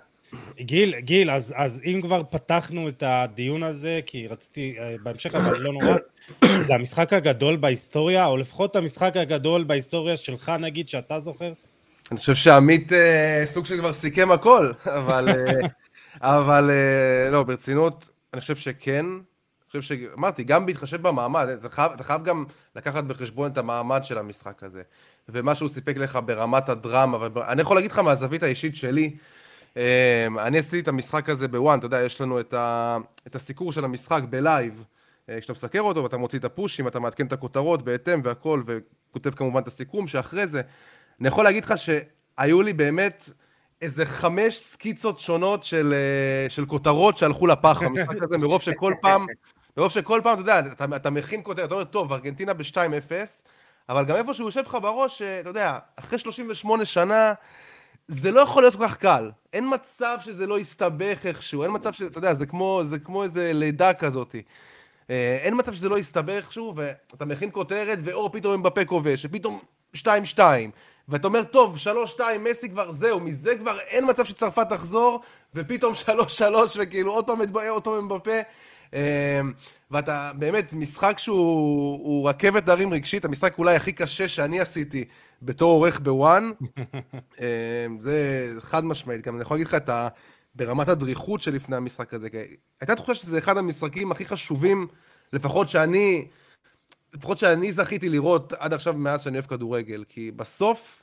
גיל, 0.57 0.99
גיל, 0.99 1.31
אז, 1.31 1.55
אז 1.57 1.81
אם 1.85 2.01
כבר 2.03 2.23
פתחנו 2.31 2.89
את 2.89 3.03
הדיון 3.07 3.63
הזה, 3.63 4.01
כי 4.07 4.27
רציתי 4.27 4.75
אה, 4.79 4.95
בהמשך, 5.03 5.35
אבל 5.35 5.59
לא 5.59 5.73
נורא, 5.73 5.95
זה 6.67 6.75
המשחק 6.75 7.13
הגדול 7.13 7.57
בהיסטוריה, 7.57 8.27
או 8.27 8.37
לפחות 8.37 8.77
המשחק 8.77 9.17
הגדול 9.17 9.65
בהיסטוריה 9.65 10.17
שלך, 10.17 10.53
נגיד, 10.61 10.89
שאתה 10.89 11.19
זוכר? 11.19 11.53
אני 12.11 12.19
חושב 12.19 12.35
שעמית 12.35 12.93
אה, 12.93 13.43
סוג 13.45 13.67
של 13.67 13.79
כבר 13.79 13.93
סיכם 13.93 14.31
הכל, 14.31 14.71
אבל, 14.99 15.29
אה, 15.29 15.69
אבל 16.21 16.71
אה, 16.71 17.31
לא, 17.31 17.43
ברצינות, 17.43 18.11
אני 18.35 18.41
חושב 18.41 18.57
שכן. 18.57 19.07
אני 19.07 19.81
חושב 19.81 19.83
שאמרתי, 19.83 20.45
גם 20.45 20.67
בהתחשב 20.67 21.03
במעמד, 21.03 21.49
אתה 21.49 21.69
חייב, 21.69 21.93
אתה 21.93 22.05
חייב 22.05 22.25
גם 22.25 22.45
לקחת 22.77 23.05
בחשבון 23.05 23.51
את 23.51 23.59
המעמד 23.59 24.05
של 24.05 24.19
המשחק 24.19 24.63
הזה, 24.63 24.83
ומה 25.29 25.55
שהוא 25.55 25.69
סיפק 25.69 25.97
לך 25.97 26.19
ברמת 26.27 26.69
הדרמה, 26.69 27.19
ואני 27.33 27.61
יכול 27.61 27.77
להגיד 27.77 27.91
לך 27.91 27.99
מהזווית 27.99 28.43
האישית 28.43 28.77
שלי, 28.77 29.17
אמ, 29.77 30.39
אני 30.39 30.59
עשיתי 30.59 30.81
את 30.81 30.89
המשחק 30.89 31.29
הזה 31.29 31.49
ב 31.49 31.55
ONE, 31.55 31.79
אתה 31.79 31.87
יודע, 31.87 32.03
יש 32.03 32.21
לנו 32.21 32.41
את, 32.41 32.55
ה, 32.55 32.99
את 33.27 33.37
הסיקור 33.37 33.73
של 33.73 33.85
המשחק 33.85 34.23
בלייב, 34.31 34.85
אה, 35.29 35.41
כשאתה 35.41 35.53
מסקר 35.53 35.81
אותו 35.81 36.03
ואתה 36.03 36.17
מוציא 36.17 36.39
את 36.39 36.45
הפושים, 36.45 36.89
אתה 36.89 37.01
מעדכן 37.01 37.27
את 37.27 37.33
הכותרות 37.33 37.85
בהתאם 37.85 38.21
והכל, 38.25 38.63
וכותב 38.67 39.31
כמובן 39.31 39.61
את 39.61 39.67
הסיכום 39.67 40.09
שאחרי 40.09 40.47
זה. 40.47 40.61
אני 41.21 41.29
יכול 41.29 41.45
להגיד 41.45 41.65
לך 41.65 41.75
שהיו 41.79 42.63
לי 42.63 42.73
באמת 42.73 43.31
איזה 43.83 44.07
חמש 44.07 44.59
סקיצות 44.59 45.21
שונות 45.21 45.65
של, 45.65 45.95
אה, 45.97 46.51
של 46.51 46.67
כותרות 46.67 47.19
שהלכו 47.19 47.47
לפח 47.47 47.83
במשחק 47.83 48.23
הזה, 48.23 48.39
מרוב 48.47 48.63
שכל 48.63 48.95
פעם, 49.01 49.27
מרוב 49.77 49.93
שכל 49.93 50.21
פעם, 50.25 50.33
אתה 50.33 50.41
יודע, 50.41 50.59
אתה, 50.59 50.85
אתה 50.97 51.11
מכין 51.11 51.41
כותרת, 51.45 51.65
אתה 51.65 51.75
אומר, 51.75 51.85
טוב, 51.85 52.13
ארגנטינה 52.13 52.55
ב-2-0, 52.55 53.13
אבל 53.89 54.05
גם 54.05 54.17
איפה 54.17 54.35
שהוא 54.35 54.49
יושב 54.49 54.63
לך 54.67 54.79
בראש, 54.83 55.23
אה, 55.23 55.41
אתה 55.41 55.49
יודע, 55.49 55.79
אחרי 55.97 56.19
38 56.19 56.85
שנה, 56.85 57.33
זה 58.09 58.33
לא 58.33 58.41
יכול 58.41 58.63
להיות 58.63 58.77
כל 58.77 58.89
כך 58.89 58.97
קל. 58.97 59.31
אין 59.53 59.75
מצב 59.75 60.19
שזה 60.25 60.47
לא 60.47 60.59
יסתבך 60.59 61.19
איכשהו, 61.25 61.63
אין 61.63 61.71
מצב 61.75 61.93
שזה, 61.93 62.07
אתה 62.07 62.19
יודע, 62.19 62.35
זה 62.35 62.47
כמו, 62.47 62.81
זה 62.85 62.99
כמו 62.99 63.23
איזה 63.23 63.51
לידה 63.55 63.95
כזאת. 63.95 64.35
אה, 65.11 65.39
אין 65.41 65.55
מצב 65.59 65.75
שזה 65.75 65.89
לא 65.89 65.99
יסתבך 65.99 66.35
איכשהו, 66.37 66.75
ואתה 66.77 67.25
מכין 67.25 67.51
כותרת, 67.53 67.99
ואור 68.05 68.33
פתאום 68.33 68.55
עם 68.55 68.63
בפה 68.63 68.85
כובש, 68.85 69.25
ופתאום 69.25 69.61
2-2, 69.97 70.07
ואתה 71.09 71.27
אומר, 71.27 71.45
טוב, 71.45 71.77
3-2, 72.17 72.21
מסי 72.41 72.69
כבר 72.69 72.93
זהו, 72.93 73.21
מזה 73.21 73.57
כבר 73.57 73.79
אין 73.81 74.11
מצב 74.11 74.25
שצרפת 74.25 74.69
תחזור, 74.69 75.21
ופתאום 75.55 75.93
3-3, 76.07 76.11
וכאילו 76.79 77.12
עוד 77.12 77.27
פעם 77.27 77.38
מתבער, 77.38 77.71
עוד 77.71 77.85
פעם 77.85 78.09
בפה. 78.09 78.41
אה, 78.95 79.41
ואתה 79.91 80.33
באמת, 80.35 80.73
משחק 80.73 81.19
שהוא 81.19 82.29
רכבת 82.29 82.69
הרים 82.69 82.93
רגשית, 82.93 83.25
המשחק 83.25 83.59
אולי 83.59 83.77
הכי 83.77 83.93
קשה 83.93 84.29
שאני 84.29 84.61
עשיתי 84.61 85.05
בתור 85.43 85.71
עורך 85.73 86.00
בוואן. 86.00 86.50
אה, 87.41 87.87
זה 88.00 88.49
חד 88.61 88.85
משמעית, 88.85 89.27
גם 89.27 89.35
אני 89.35 89.43
יכול 89.43 89.55
להגיד 89.55 89.67
לך 89.67 89.75
את 89.75 89.88
ה... 89.88 90.09
ברמת 90.59 90.88
הדריכות 90.88 91.43
שלפני 91.43 91.77
המשחק 91.77 92.15
הזה. 92.15 92.29
הייתה 92.81 92.95
תחושה 92.95 93.15
שזה 93.15 93.38
אחד 93.38 93.59
המשחקים 93.59 94.12
הכי 94.12 94.25
חשובים, 94.25 94.87
לפחות 95.33 95.69
שאני, 95.69 96.29
לפחות 97.15 97.38
שאני 97.38 97.73
זכיתי 97.73 98.09
לראות 98.09 98.53
עד 98.59 98.75
עכשיו 98.75 98.95
מאז 98.95 99.23
שאני 99.23 99.37
אוהב 99.38 99.47
כדורגל. 99.47 100.05
כי 100.09 100.31
בסוף, 100.31 101.03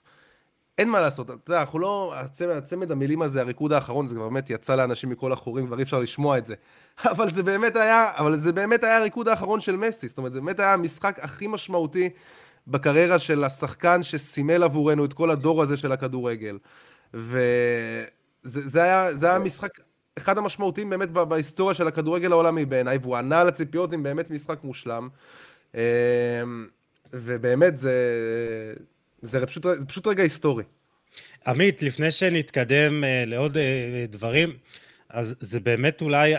אין 0.77 0.89
מה 0.89 1.01
לעשות, 1.01 1.29
אתה 1.29 1.51
יודע, 1.51 1.61
אנחנו 1.61 1.79
לא, 1.79 2.13
הצמד, 2.15 2.49
הצמד 2.49 2.91
המילים 2.91 3.21
הזה, 3.21 3.41
הריקוד 3.41 3.73
האחרון, 3.73 4.07
זה 4.07 4.15
כבר 4.15 4.29
באמת 4.29 4.49
יצא 4.49 4.75
לאנשים 4.75 5.09
מכל 5.09 5.31
החורים, 5.31 5.67
כבר 5.67 5.77
אי 5.77 5.83
אפשר 5.83 5.99
לשמוע 5.99 6.37
את 6.37 6.45
זה. 6.45 6.55
אבל 7.11 7.31
זה 7.31 7.43
באמת 7.43 7.75
היה, 7.75 8.11
אבל 8.17 8.39
זה 8.39 8.53
באמת 8.53 8.83
היה 8.83 8.97
הריקוד 8.97 9.27
האחרון 9.27 9.61
של 9.61 9.75
מסי, 9.75 10.07
זאת 10.07 10.17
אומרת, 10.17 10.33
זה 10.33 10.39
באמת 10.39 10.59
היה 10.59 10.73
המשחק 10.73 11.19
הכי 11.21 11.47
משמעותי 11.47 12.09
בקריירה 12.67 13.19
של 13.19 13.43
השחקן 13.43 14.03
שסימל 14.03 14.63
עבורנו 14.63 15.05
את 15.05 15.13
כל 15.13 15.31
הדור 15.31 15.63
הזה 15.63 15.77
של 15.77 15.91
הכדורגל. 15.91 16.57
ו... 17.13 17.39
זה, 18.45 18.69
זה, 18.69 18.83
היה, 18.83 19.13
זה 19.13 19.29
היה 19.29 19.39
משחק, 19.39 19.69
אחד 20.17 20.37
המשמעותיים 20.37 20.89
באמת 20.89 21.11
בהיסטוריה 21.11 21.73
של 21.73 21.87
הכדורגל 21.87 22.31
העולמי 22.31 22.65
בעיניי, 22.65 22.97
והוא 22.97 23.15
ענה 23.15 23.41
על 23.41 23.47
הציפיות 23.47 23.93
עם 23.93 24.03
באמת 24.03 24.31
משחק 24.31 24.63
מושלם. 24.63 25.09
אמ, 25.75 26.67
ובאמת 27.13 27.77
זה, 27.77 27.93
זה, 29.21 29.45
פשוט, 29.45 29.63
זה 29.79 29.85
פשוט 29.85 30.07
רגע 30.07 30.23
היסטורי. 30.23 30.63
עמית, 31.47 31.81
לפני 31.81 32.11
שנתקדם 32.11 33.03
אה, 33.03 33.23
לעוד 33.27 33.57
אה, 33.57 34.05
דברים, 34.09 34.53
אז 35.09 35.35
זה 35.39 35.59
באמת 35.59 36.01
אולי 36.01 36.35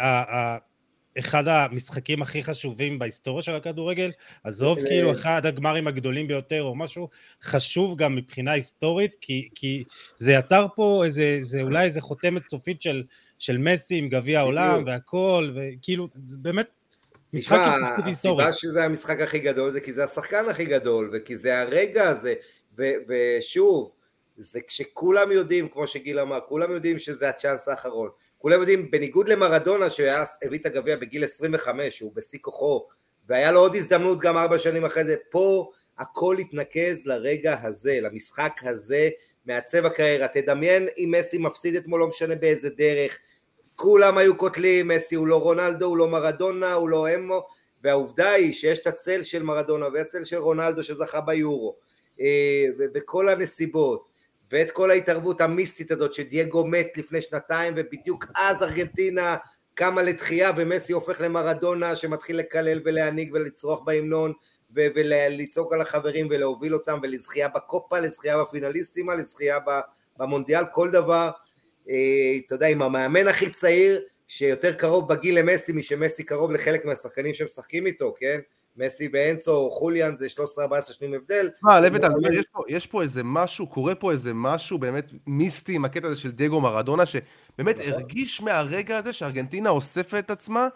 אחד 1.19 1.49
המשחקים 1.49 2.23
הכי 2.23 2.43
חשובים 2.43 2.99
בהיסטוריה 2.99 3.43
של 3.43 3.55
הכדורגל, 3.55 4.11
עזוב 4.45 4.81
כאילו 4.81 5.13
אחד 5.13 5.47
הגמרים 5.47 5.87
הגדולים 5.87 6.29
ביותר 6.29 6.63
או 6.63 6.75
משהו 6.75 7.09
חשוב 7.43 7.99
גם 7.99 8.17
מבחינה 8.17 8.53
היסטורית, 8.53 9.17
כי, 9.21 9.49
כי 9.55 9.85
זה 10.17 10.33
יצר 10.33 10.67
פה 10.75 11.03
איזה, 11.05 11.39
זה 11.41 11.63
אולי 11.63 11.85
איזה 11.85 12.01
חותמת 12.01 12.43
סופית 12.51 12.83
של, 12.83 13.03
של 13.39 13.59
מסי 13.59 13.99
עם 13.99 14.09
גביע 14.09 14.41
העולם 14.41 14.83
והכל, 14.87 15.53
וכאילו, 15.55 16.09
זה 16.15 16.39
באמת 16.39 16.69
משחק 17.41 17.59
עם 17.59 17.85
פשוט 17.85 18.07
היסטורי. 18.07 18.45
הסיבה 18.45 18.53
שזה 18.53 18.85
המשחק 18.85 19.21
הכי 19.21 19.39
גדול 19.39 19.71
זה 19.71 19.81
כי 19.81 19.93
זה 19.93 20.05
השחקן 20.05 20.49
הכי 20.49 20.65
גדול, 20.65 21.11
וכי 21.13 21.37
זה 21.37 21.61
הרגע 21.61 22.09
הזה, 22.09 22.35
ו, 22.79 22.85
ושוב, 23.09 23.93
זה 24.37 24.61
כשכולם 24.67 25.33
יודעים, 25.33 25.69
כמו 25.69 25.87
שגיל 25.87 26.21
אמר, 26.21 26.39
כולם 26.49 26.73
יודעים 26.73 26.99
שזה 26.99 27.29
הצ'אנס 27.29 27.69
האחרון. 27.69 28.09
כולם 28.39 28.61
יודעים, 28.61 28.91
בניגוד 28.91 29.29
למרדונה 29.29 29.91
שהביא 29.91 30.59
את 30.59 30.67
הגביע 30.67 30.97
בגיל 30.97 31.25
25, 31.25 31.99
שהוא 31.99 32.13
בשיא 32.15 32.39
כוחו, 32.43 32.87
והיה 33.29 33.53
לו 33.53 33.61
עוד 33.61 33.75
הזדמנות 33.75 34.21
גם 34.21 34.37
ארבע 34.37 34.59
שנים 34.59 34.85
אחרי 34.85 35.05
זה, 35.05 35.17
פה 35.31 35.71
הכל 35.99 36.37
התנקז 36.39 37.07
לרגע 37.07 37.57
הזה, 37.63 37.99
למשחק 38.03 38.53
הזה, 38.63 39.09
מעצב 39.47 39.87
הקריירה. 39.87 40.29
תדמיין 40.29 40.89
אם 40.99 41.15
מסי 41.19 41.39
מפסיד 41.39 41.77
אתמול, 41.77 42.01
לא 42.01 42.09
משנה 42.09 42.35
באיזה 42.35 42.69
דרך, 42.71 43.19
כולם 43.77 44.19
היו 44.19 44.37
קוטלים, 44.37 44.89
מסי 44.89 45.15
הוא 45.15 45.27
לא 45.27 45.43
רונלדו, 45.43 45.87
הוא 45.87 45.97
לא 45.97 46.09
מרדונה, 46.09 46.73
הוא 46.73 46.89
לא 46.89 47.15
אמו, 47.15 47.47
והעובדה 47.85 48.31
היא 48.31 48.53
שיש 48.53 48.79
את 48.79 48.87
הצל 48.87 49.23
של 49.23 49.43
מרדונה 49.43 49.87
והצל 49.93 50.25
של 50.25 50.37
רונלדו 50.37 50.83
שזכה 50.83 51.21
ביורו, 51.21 51.77
אה, 52.21 52.65
וכל 52.95 53.29
הנסיבות, 53.29 54.05
ואת 54.53 54.71
כל 54.71 54.91
ההתערבות 54.91 55.41
המיסטית 55.41 55.91
הזאת 55.91 56.15
שדייגו 56.15 56.67
מת 56.67 56.97
לפני 56.97 57.21
שנתיים 57.21 57.75
ובדיוק 57.77 58.27
אז 58.35 58.63
ארגנטינה 58.63 59.37
קמה 59.75 60.03
לתחייה 60.03 60.53
ומסי 60.57 60.93
הופך 60.93 61.21
למרדונה 61.21 61.97
שמתחיל 61.97 62.39
לקלל 62.39 62.81
ולהנהיג 62.85 63.31
ולצרוח 63.33 63.81
בהמנון 63.81 64.33
ולצעוק 64.71 65.73
על 65.73 65.81
החברים 65.81 66.27
ולהוביל 66.31 66.75
אותם 66.75 66.99
ולזכייה 67.03 67.49
בקופה, 67.49 67.99
לזכייה 67.99 68.39
בפינליסטימה, 68.39 69.15
לזכייה 69.15 69.59
במונדיאל, 70.19 70.65
כל 70.73 70.91
דבר, 70.91 71.31
אתה 72.47 72.55
יודע, 72.55 72.67
עם 72.67 72.83
המאמן 72.83 73.29
הכי 73.29 73.51
צעיר 73.51 74.01
שיותר 74.29 74.73
קרוב 74.73 75.09
בגיל 75.09 75.39
למסי 75.39 75.73
משמסי 75.73 76.25
קרוב 76.25 76.53
לחלק 76.53 76.85
מהשחקנים 76.85 77.35
שמשחקים 77.35 77.87
איתו, 77.87 78.15
כן? 78.19 78.39
מסי 78.77 79.09
ואנסו 79.13 79.53
או 79.53 79.71
חוליאן 79.71 80.15
זה 80.15 80.27
13-14 80.59 80.93
שנים 80.93 81.15
הבדל. 81.15 81.51
מה, 81.63 81.81
לבטל, 81.81 82.09
יש, 82.33 82.45
יש 82.69 82.87
פה 82.87 83.03
איזה 83.03 83.21
משהו, 83.25 83.67
קורה 83.67 83.95
פה 83.95 84.13
איזה 84.13 84.31
משהו 84.35 84.79
באמת 84.79 85.13
מיסטי 85.27 85.75
עם 85.75 85.85
הקטע 85.85 86.07
הזה 86.07 86.17
של 86.17 86.31
דייגו 86.31 86.61
מרדונה, 86.61 87.07
שבאמת 87.07 87.79
נכון. 87.79 87.93
הרגיש 87.93 88.41
מהרגע 88.41 88.97
הזה 88.97 89.13
שארגנטינה 89.13 89.71
אוספת 89.71 90.19
את 90.19 90.31
עצמה, 90.31 90.69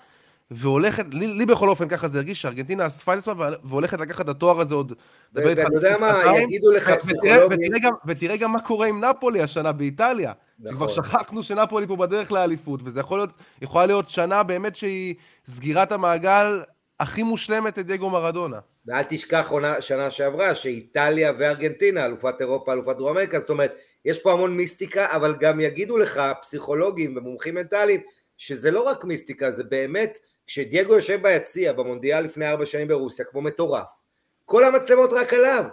והולכת, 0.51 1.07
לי, 1.13 1.27
לי 1.27 1.47
בכל 1.47 1.69
אופן 1.69 1.89
ככה 1.89 2.09
זה 2.09 2.19
הרגיש 2.19 2.43
שארגנטינה 2.43 2.87
אספה 2.87 3.15
את 3.15 3.19
עצמה 3.19 3.51
והולכת 3.65 4.01
לקחת 4.01 4.21
את 4.21 4.29
התואר 4.29 4.61
הזה 4.61 4.75
עוד... 4.75 4.93
ואתה 5.35 5.63
יודע 5.75 5.97
מה, 5.99 6.23
יגידו 6.43 6.71
לך 6.71 6.91
פסיכולוגים... 6.91 7.59
ותראה, 7.69 7.91
ותראה 8.07 8.37
גם 8.37 8.53
מה 8.53 8.61
קורה 8.61 8.87
עם 8.87 9.05
נפולי 9.05 9.43
השנה 9.43 9.73
באיטליה. 9.73 10.33
נכון. 10.61 10.77
כבר 10.77 10.89
שכחנו 10.89 11.43
שנפולי 11.43 11.87
פה 11.87 11.97
בדרך 11.97 12.33
לאליפות, 12.33 12.81
וזה 12.85 13.01
יכול 13.01 13.19
להיות, 13.19 13.31
יכולה 13.63 13.87
להיות 13.87 14.11
שנה 14.11 14.43
באמת 14.43 14.77
שהיא 14.77 15.15
סגירת 15.47 15.93
המעגל 15.93 16.61
הכי 17.01 17.23
מושלמת 17.23 17.79
את 17.79 17.87
דייגו 17.87 18.11
מרדונה. 18.11 18.59
ואל 18.87 19.03
תשכח 19.09 19.47
עונה, 19.51 19.83
שנה 19.83 20.11
שעברה 20.11 20.55
שאיטליה 20.55 21.33
וארגנטינה, 21.39 22.05
אלופת 22.05 22.35
אירופה, 22.41 22.73
אלופת 22.73 22.97
דרום 22.97 23.11
אמריקה, 23.11 23.41
זאת 23.41 23.51
אומרת, 23.51 23.75
יש 24.05 24.19
פה 24.19 24.33
המון 24.33 24.57
מיסטיקה, 24.57 25.17
אבל 25.17 25.35
גם 25.41 25.61
יגידו 25.61 25.97
לך 25.97 26.23
פסיכולוגים 26.43 27.17
ומומחים 27.17 27.55
מנטליים, 27.55 28.01
שזה 28.39 28.71
לא 28.71 28.83
רק 28.83 29.05
מיסטיקה, 29.05 29.53
זה 29.53 29.65
באמת, 29.65 30.19
כשדייגו 30.51 30.95
יושב 30.95 31.23
ביציע 31.23 31.73
במונדיאל 31.73 32.25
לפני 32.25 32.51
ארבע 32.51 32.67
שנים 32.67 32.89
ברוסיה, 32.89 33.25
כמו 33.25 33.41
מטורף, 33.41 33.91
כל 34.45 34.65
המצלמות 34.65 35.11
רק 35.13 35.35
עליו, 35.35 35.65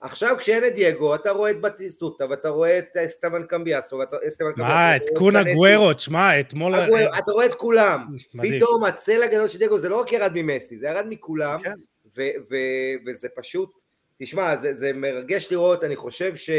עכשיו 0.00 0.36
כשאין 0.38 0.66
את 0.66 0.74
דייגו, 0.74 1.14
אתה 1.14 1.30
רואה 1.30 1.50
את 1.50 1.60
בטיסטוטה, 1.60 2.24
ואתה 2.30 2.48
רואה 2.48 2.78
את 2.78 2.96
אסטבן 2.96 3.46
קמביאסו, 3.46 4.02
אסטבן 4.28 4.52
קמביאסו. 4.52 4.72
מה, 4.72 4.96
את 4.96 5.02
קונה 5.14 5.42
גוורו, 5.54 5.94
תשמע, 5.94 6.40
אתמול... 6.40 6.74
אתה 7.18 7.32
רואה 7.32 7.46
את 7.46 7.54
כולם. 7.54 8.06
פתאום 8.42 8.84
הצל 8.84 9.22
הגדול 9.22 9.48
של 9.48 9.58
דייגו, 9.58 9.78
זה 9.78 9.88
לא 9.88 10.00
רק 10.00 10.12
ירד 10.12 10.32
ממסי, 10.34 10.78
זה 10.78 10.86
ירד 10.86 11.06
מכולם, 11.08 11.60
כן. 11.62 11.74
וזה 13.06 13.28
פשוט, 13.36 13.70
תשמע, 14.18 14.56
זה 14.56 14.92
מרגש 14.94 15.48
לראות, 15.50 15.84
אני 15.84 15.96
חושב 15.96 16.36
ש... 16.36 16.50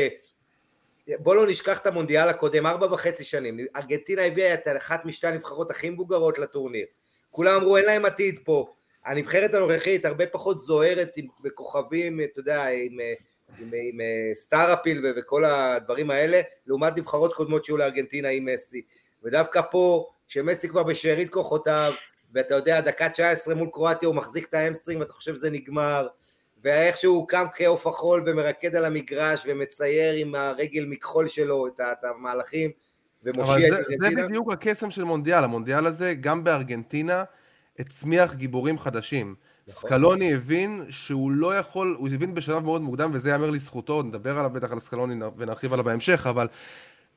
בוא 1.20 1.36
לא 1.36 1.48
נשכח 1.48 1.80
את 1.80 1.88
המונדיאל 1.88 2.30
הקודם, 2.30 2.66
ארבע 2.66 2.94
וחצי 2.94 3.24
שנים, 3.24 3.60
ארגנטינה 3.76 4.26
הביאה 4.26 4.54
את 4.54 4.68
אחת 4.78 5.06
משתי 5.06 5.28
הנבחרות 5.28 5.72
הכי 5.72 5.90
מבוגרות 5.90 6.38
לטורניר. 6.38 6.86
כולם 7.32 7.62
אמרו, 7.62 7.78
אין 7.78 7.86
להם 7.86 8.06
עתיד 8.06 8.40
פה. 8.44 8.74
הנבחרת 9.06 9.54
הנוכחית 9.54 10.06
הרבה 10.06 10.26
פחות 10.28 10.62
זוהרת 10.62 11.16
וכוכבים, 11.44 12.22
אתה 12.22 12.40
יודע, 12.40 12.68
עם 12.68 12.98
עם, 13.60 13.70
עם 13.74 14.02
אה, 14.02 14.32
star 14.34 14.62
appeal 14.62 15.06
וכל 15.18 15.46
הדברים 15.46 16.12
האלה, 16.12 16.42
לעומת 16.68 16.98
נבחרות 16.98 17.34
קודמות 17.34 17.66
שהיו 17.66 17.78
לארגנטינה 17.78 18.30
עם 18.30 18.46
מסי. 18.46 18.82
ודווקא 19.24 19.62
פה, 19.72 20.10
כשמסי 20.28 20.70
כבר 20.70 20.84
בשארית 20.84 21.30
כוחותיו, 21.30 21.94
ואתה 22.34 22.56
יודע, 22.56 22.82
דקה 22.82 23.10
19 23.10 23.56
מול 23.56 23.70
קרואטיה 23.74 24.08
הוא 24.08 24.16
מחזיק 24.16 24.48
את 24.50 24.54
ה 24.54 24.58
hamstring 24.58 25.01
ואתה 25.02 25.14
חושב 25.14 25.36
שזה 25.36 25.50
נגמר, 25.50 26.08
ואיכשהו 26.64 27.14
הוא 27.14 27.28
קם 27.28 27.46
כעוף 27.56 27.88
החול 27.88 28.24
ומרקד 28.26 28.76
על 28.76 28.86
המגרש 28.86 29.44
ומצייר 29.48 30.14
עם 30.14 30.36
הרגל 30.36 30.86
מכחול 30.86 31.28
שלו 31.28 31.68
את, 31.68 31.80
המהלכים. 32.04 32.72
אבל 33.42 33.62
זה 34.02 34.10
בדיוק 34.26 34.52
הקסם 34.52 34.92
של 34.92 35.04
מונדיאל, 35.04 35.44
המונדיאל 35.44 35.86
הזה, 35.86 36.14
גם 36.14 36.44
בארגנטינה, 36.44 37.24
הצמיח 37.80 38.34
גיבורים 38.34 38.80
חדשים. 38.80 39.36
נכון. 39.68 39.90
סקלוני 39.90 40.34
הבין 40.34 40.86
שהוא 40.90 41.32
לא 41.32 41.58
יכול, 41.58 41.96
הוא 42.00 42.10
הבין 42.14 42.34
בשלב 42.36 42.64
מאוד 42.64 42.82
מוקדם, 42.82 43.12
וזה 43.14 43.30
ייאמר 43.30 43.50
לזכותו, 43.50 44.04
נדבר 44.04 44.40
עליו 44.40 44.50
בטח 44.50 44.72
על 44.72 44.80
סקלוני 44.80 45.26
ונרחיב 45.38 45.74
עליו 45.74 45.86
בהמשך, 45.86 46.28
אבל 46.30 46.48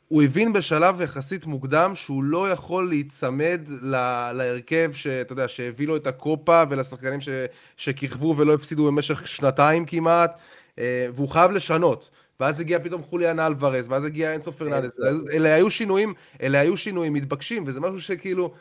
הוא 0.08 0.22
הבין 0.22 0.52
בשלב 0.52 1.00
יחסית 1.00 1.46
מוקדם 1.46 1.92
שהוא 1.94 2.24
לא 2.24 2.50
יכול 2.50 2.88
להיצמד 2.88 3.60
ל- 3.82 4.32
להרכב 4.34 4.90
שאתה 4.92 5.32
יודע, 5.32 5.48
שהביא 5.48 5.86
לו 5.86 5.96
את 5.96 6.06
הקופה 6.06 6.62
ולשחקנים 6.70 7.20
ש- 7.20 7.28
שכיכבו 7.76 8.34
ולא 8.38 8.54
הפסידו 8.54 8.86
במשך 8.86 9.28
שנתיים 9.28 9.84
כמעט, 9.84 10.38
אה, 10.78 11.06
והוא 11.14 11.28
חייב 11.28 11.50
לשנות. 11.50 12.10
ואז 12.42 12.60
הגיע 12.60 12.78
פתאום 12.78 13.02
חוליאן 13.02 13.40
אלוורז, 13.40 13.86
ואז 13.90 14.04
הגיע 14.04 14.32
אינסו 14.32 14.52
פרננדס, 14.52 14.98
אינסו. 15.06 15.32
אלה 15.32 15.54
היו 15.54 15.70
שינויים, 15.70 16.14
אלה 16.42 16.60
היו 16.60 16.76
שינויים 16.76 17.12
מתבקשים, 17.12 17.64
וזה 17.66 17.80
משהו 17.80 18.00
שכאילו, 18.00 18.52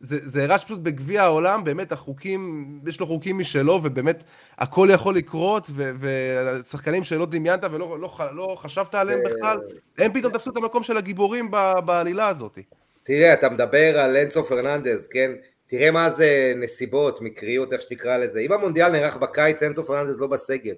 זה, 0.00 0.18
זה 0.22 0.42
הראה 0.42 0.58
שפשוט 0.58 0.78
בגביע 0.78 1.22
העולם, 1.22 1.64
באמת 1.64 1.92
החוקים, 1.92 2.64
יש 2.86 3.00
לו 3.00 3.06
חוקים 3.06 3.38
משלו, 3.38 3.80
ובאמת 3.82 4.24
הכל 4.58 4.88
יכול 4.92 5.16
לקרות, 5.16 5.70
ושחקנים 6.00 7.04
שלא 7.04 7.26
דמיינת 7.26 7.64
ולא 7.72 7.98
לא, 8.00 8.08
ח- 8.08 8.32
לא 8.32 8.56
חשבת 8.58 8.94
עליהם 8.94 9.20
זה- 9.24 9.34
בכלל, 9.34 9.58
הם 9.98 10.12
פתאום 10.12 10.32
תפסו 10.32 10.50
את 10.50 10.56
המקום 10.56 10.82
של 10.82 10.96
הגיבורים 10.96 11.50
בעלילה 11.84 12.28
הזאת. 12.28 12.58
תראה, 13.02 13.32
אתה 13.34 13.48
מדבר 13.48 13.98
על 14.00 14.16
אינסו 14.16 14.44
פרננדז, 14.44 15.06
כן? 15.06 15.30
תראה 15.66 15.90
מה 15.90 16.10
זה 16.10 16.52
נסיבות, 16.56 17.20
מקריות, 17.20 17.72
איך 17.72 17.82
שתקרא 17.82 18.16
לזה. 18.18 18.38
אם 18.40 18.52
המונדיאל 18.52 18.92
נערך 18.92 19.16
בקיץ, 19.16 19.62
אינסו 19.62 19.84
פרננדז 19.84 20.20
לא 20.20 20.26
בסגל. 20.26 20.74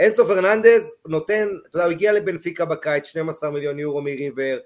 אינסו 0.00 0.26
פרננדז 0.26 0.94
נותן, 1.06 1.48
אתה 1.68 1.76
יודע, 1.76 1.84
הוא 1.84 1.92
הגיע 1.92 2.12
לבנפיקה 2.12 2.64
בקיץ, 2.64 3.06
12 3.06 3.50
מיליון 3.50 3.78
יורו 3.78 4.02
מריבר. 4.02 4.58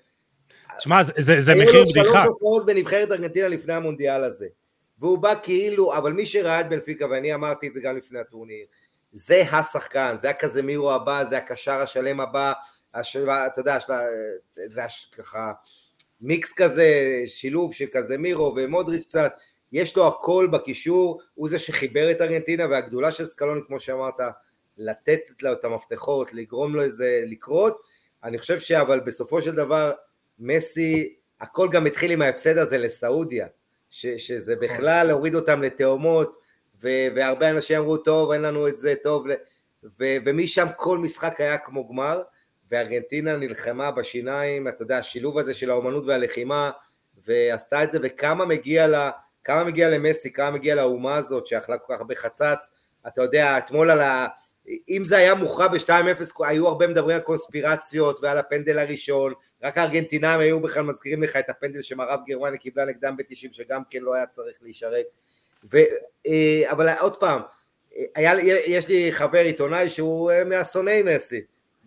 שמע, 0.78 1.02
זה- 1.02 1.12
זה 1.18 1.40
זה 1.40 1.52
היו 1.52 1.62
מחיר 1.62 1.80
לו 1.80 1.86
בדיחה. 1.86 2.08
שלוש 2.08 2.26
הופעות 2.26 2.66
בנבחרת 2.66 3.12
ארגנטינה 3.12 3.48
לפני 3.48 3.74
המונדיאל 3.74 4.24
הזה. 4.24 4.46
והוא 4.98 5.18
בא 5.18 5.34
כאילו, 5.42 5.96
אבל 5.96 6.12
מי 6.12 6.26
שראה 6.26 6.60
את 6.60 6.68
בנפיקה, 6.68 7.06
ואני 7.10 7.34
אמרתי 7.34 7.68
את 7.68 7.72
זה 7.72 7.80
גם 7.80 7.96
לפני 7.96 8.18
הטורניר, 8.18 8.66
זה 9.12 9.42
השחקן, 9.52 10.14
זה 10.20 10.30
הקזמירו 10.30 10.92
הבא, 10.92 11.24
זה 11.24 11.36
הקשר 11.38 11.72
השלם 11.72 12.20
הבא, 12.20 12.52
הש... 12.94 13.16
אתה 13.16 13.60
יודע, 13.60 13.80
שלה, 13.80 14.00
זה 14.66 14.84
הש... 14.84 15.10
ככה 15.18 15.52
מיקס 16.20 16.52
כזה, 16.52 16.88
שילוב 17.26 17.74
של 17.74 17.86
קזמירו 17.86 18.54
ומודריץ' 18.56 19.02
קצת, 19.06 19.32
יש 19.72 19.96
לו 19.96 20.06
הכל 20.06 20.48
בקישור, 20.52 21.20
הוא 21.34 21.48
זה 21.48 21.58
שחיבר 21.58 22.10
את 22.10 22.20
ארגנטינה, 22.20 22.66
והגדולה 22.70 23.12
של 23.12 23.26
סקלוני, 23.26 23.60
כמו 23.66 23.80
שאמרת, 23.80 24.20
לתת 24.78 25.20
לו 25.42 25.52
את 25.52 25.64
המפתחות, 25.64 26.34
לגרום 26.34 26.74
לו 26.74 26.82
איזה 26.82 27.22
לקרות, 27.26 27.82
אני 28.24 28.38
חושב 28.38 28.58
שאבל 28.58 29.00
בסופו 29.00 29.42
של 29.42 29.54
דבר, 29.54 29.92
מסי, 30.38 31.14
הכל 31.40 31.68
גם 31.72 31.86
התחיל 31.86 32.10
עם 32.10 32.22
ההפסד 32.22 32.58
הזה 32.58 32.78
לסעודיה, 32.78 33.46
ש, 33.90 34.06
שזה 34.06 34.56
בכלל 34.56 35.10
הוריד 35.10 35.34
אותם 35.34 35.62
לתאומות, 35.62 36.36
ו- 36.82 37.06
והרבה 37.16 37.50
אנשים 37.50 37.78
אמרו, 37.78 37.96
טוב, 37.96 38.30
אין 38.30 38.42
לנו 38.42 38.68
את 38.68 38.76
זה, 38.76 38.94
טוב, 39.02 39.26
ל-" 39.26 39.34
ו- 40.00 40.16
ומשם 40.24 40.66
כל 40.76 40.98
משחק 40.98 41.40
היה 41.40 41.58
כמו 41.58 41.88
גמר, 41.88 42.22
וארגנטינה 42.70 43.36
נלחמה 43.36 43.90
בשיניים, 43.90 44.68
אתה 44.68 44.82
יודע, 44.82 44.98
השילוב 44.98 45.38
הזה 45.38 45.54
של 45.54 45.70
האומנות 45.70 46.04
והלחימה, 46.06 46.70
ועשתה 47.26 47.84
את 47.84 47.92
זה, 47.92 47.98
וכמה 48.02 48.46
מגיע 48.46 48.86
לה, 48.86 49.10
כמה 49.44 49.64
מגיע 49.64 49.88
למסי, 49.88 50.32
כמה 50.32 50.50
מגיע 50.50 50.74
לאומה 50.74 51.16
הזאת, 51.16 51.46
שאכלה 51.46 51.78
כל 51.78 51.94
כך 51.94 52.00
הרבה 52.00 52.14
חצץ, 52.14 52.68
אתה 53.06 53.22
יודע, 53.22 53.58
אתמול 53.58 53.90
על 53.90 54.00
ה... 54.00 54.26
אם 54.88 55.02
זה 55.04 55.16
היה 55.16 55.34
מוכרע 55.34 55.68
ב-2-0, 55.68 56.44
היו 56.46 56.68
הרבה 56.68 56.86
מדברים 56.86 57.16
על 57.16 57.22
קונספירציות 57.22 58.18
ועל 58.22 58.38
הפנדל 58.38 58.78
הראשון, 58.78 59.32
רק 59.62 59.78
הארגנטינאים 59.78 60.40
היו 60.40 60.60
בכלל 60.60 60.82
מזכירים 60.82 61.22
לך 61.22 61.36
את 61.36 61.48
הפנדל 61.48 61.82
שמערב 61.82 62.20
גרמניה 62.26 62.58
קיבלה 62.58 62.84
נגדם 62.84 63.16
ב-90, 63.16 63.52
שגם 63.52 63.82
כן 63.90 63.98
לא 64.02 64.14
היה 64.14 64.26
צריך 64.26 64.56
להישרק. 64.62 65.06
ו, 65.72 65.78
אה, 66.26 66.62
אבל 66.70 66.88
עוד 67.00 67.16
פעם, 67.16 67.40
אה, 67.96 68.04
היה, 68.14 68.32
יש 68.66 68.88
לי 68.88 69.12
חבר 69.12 69.38
עיתונאי 69.38 69.90
שהוא 69.90 70.30
אה, 70.30 70.44
מהשונאי 70.44 71.02
מסי, 71.02 71.40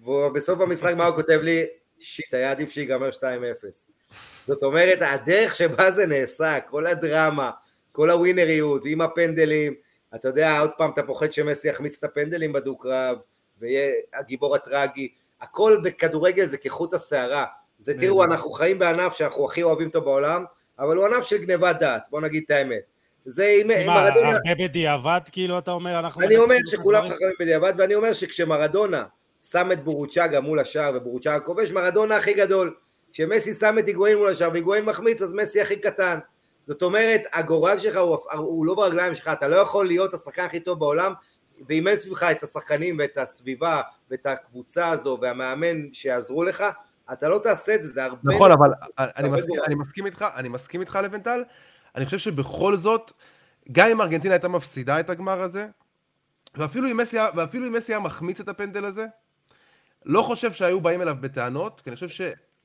ובסוף 0.03 0.61
המשחק 0.61 0.93
מה 0.97 1.05
הוא 1.05 1.15
כותב 1.15 1.39
לי? 1.43 1.65
שיט, 1.99 2.33
היה 2.33 2.51
עדיף 2.51 2.71
שיגמר 2.71 3.09
2-0. 3.09 3.21
זאת 4.47 4.63
אומרת, 4.63 4.97
הדרך 5.01 5.55
שבה 5.55 5.91
זה 5.91 6.05
נעשה, 6.05 6.59
כל 6.59 6.87
הדרמה, 6.87 7.51
כל 7.91 8.09
הווינריות, 8.09 8.81
עם 8.85 9.01
הפנדלים, 9.01 9.73
אתה 10.15 10.27
יודע, 10.27 10.59
עוד 10.59 10.71
פעם 10.77 10.91
אתה 10.91 11.03
פוחד 11.03 11.31
שמסי 11.31 11.69
יחמיץ 11.69 11.97
את 11.97 12.03
הפנדלים 12.03 12.53
בדו-קרב, 12.53 13.17
ויהיה 13.59 13.93
הגיבור 14.13 14.55
הטרגי, 14.55 15.09
הכל 15.41 15.77
בכדורגל 15.83 16.45
זה 16.45 16.57
כחוט 16.57 16.93
השערה. 16.93 17.45
זה 17.79 17.99
תראו, 17.99 18.23
אנחנו 18.23 18.51
חיים 18.51 18.79
בענף 18.79 19.13
שאנחנו 19.13 19.45
הכי 19.45 19.63
אוהבים 19.63 19.87
אותו 19.87 20.01
בעולם, 20.01 20.45
אבל 20.79 20.97
הוא 20.97 21.05
ענף 21.05 21.23
של 21.23 21.37
גניבת 21.37 21.75
דעת, 21.79 22.01
בוא 22.09 22.21
נגיד 22.21 22.43
את 22.45 22.51
האמת. 22.51 22.81
זה 23.25 23.45
אם 23.61 23.67
מה. 23.85 24.07
הרבה 24.07 24.55
בדיעבד, 24.59 25.21
כאילו, 25.31 25.57
אתה 25.57 25.71
אומר, 25.71 25.99
אנחנו... 25.99 26.21
אני 26.21 26.37
אומר 26.37 26.55
שכולם? 26.65 27.09
חכמים 27.09 27.33
בדיעבד, 27.39 27.73
ואני 27.77 27.95
אומר 27.95 28.13
שכשמרדונה 28.13 29.03
שם 29.51 29.71
את 29.71 29.83
בורוצ'אגה 29.83 30.39
מול 30.39 30.59
השער 30.59 30.91
ובורוצ'אגה 30.95 31.39
כובש, 31.39 31.71
מרדונה 31.71 32.15
הכי 32.15 32.33
גדול. 32.33 32.75
כשמסי 33.13 33.53
שם 33.53 33.79
את 33.79 33.87
היגואין 33.87 34.17
מול 34.17 34.29
השער 34.29 34.49
והיגואין 34.51 34.85
מחמיץ, 34.85 35.21
אז 35.21 35.33
מסי 35.33 35.61
הכי 35.61 35.79
קטן. 35.79 36.19
זאת 36.67 36.81
אומרת, 36.81 37.21
הגורל 37.33 37.77
שלך 37.77 37.97
הוא, 37.97 38.17
הוא 38.33 38.65
לא 38.65 38.75
ברגליים 38.75 39.15
שלך, 39.15 39.27
אתה 39.27 39.47
לא 39.47 39.55
יכול 39.55 39.87
להיות 39.87 40.13
השחקן 40.13 40.43
הכי 40.45 40.59
טוב 40.59 40.79
בעולם, 40.79 41.13
ואם 41.69 41.87
אין 41.87 41.97
סביבך 41.97 42.23
את 42.23 42.43
השחקנים 42.43 42.95
ואת 42.99 43.17
הסביבה 43.17 43.81
ואת 44.11 44.25
הקבוצה 44.25 44.89
הזו 44.89 45.17
והמאמן 45.21 45.93
שיעזרו 45.93 46.43
לך, 46.43 46.63
אתה 47.13 47.29
לא 47.29 47.39
תעשה 47.43 47.75
את 47.75 47.83
זה, 47.83 47.89
זה 47.89 48.03
הרבה... 48.03 48.33
נכון, 48.35 48.51
אבל 48.51 48.69
אני 48.99 49.29
מסכים-. 49.29 49.63
אני 49.67 49.75
מסכים 49.75 50.05
איתך, 50.05 50.25
אני 50.35 50.49
מסכים 50.49 50.81
איתך 50.81 50.99
לבנטל, 51.03 51.43
אני 51.95 52.05
חושב 52.05 52.17
שבכל 52.17 52.75
זאת, 52.77 53.11
גם 53.71 53.89
אם 53.89 54.01
ארגנטינה 54.01 54.33
הייתה 54.33 54.47
מפסידה 54.47 54.99
את 54.99 55.09
הגמר 55.09 55.41
הזה, 55.41 55.67
ואפילו 56.55 56.91
אם 56.91 56.97
מסי 56.97 57.19
היה- 57.19 57.29
ואפילו 57.35 57.67
אם 57.67 57.73
מסי 57.73 57.91
היה 57.93 57.99
מחמיץ 57.99 58.39
את 58.39 58.47
הפנדל 58.49 58.85
הזה, 58.85 59.05
לא 60.05 60.21
חושב 60.21 60.53
שהיו 60.53 60.81
באים 60.81 61.01
אליו 61.01 61.15
בטענות, 61.19 61.81
כי 61.81 61.89
אני 61.89 61.95
חושב 61.95 62.09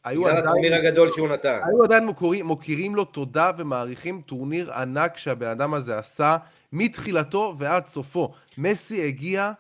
בגלל 0.07 0.25
עדיין... 0.25 0.47
הטורניר 0.47 0.75
הגדול 0.75 1.11
שהוא 1.11 1.29
נתן. 1.29 1.59
היו 1.65 1.85
עדיין 1.85 2.07
מוכרים, 2.07 2.47
מוקירים 2.47 2.95
לו 2.95 3.05
תודה 3.05 3.51
ומעריכים 3.59 4.23
טורניר 4.27 4.73
ענק 4.73 5.17
שהבן 5.17 5.47
אדם 5.47 5.75
הזה 5.75 5.99
עשה 5.99 6.37
מתחילתו 6.73 7.55
ועד 7.59 7.87
סופו. 7.87 8.33
מסי 8.59 9.07
הגיע 9.07 9.53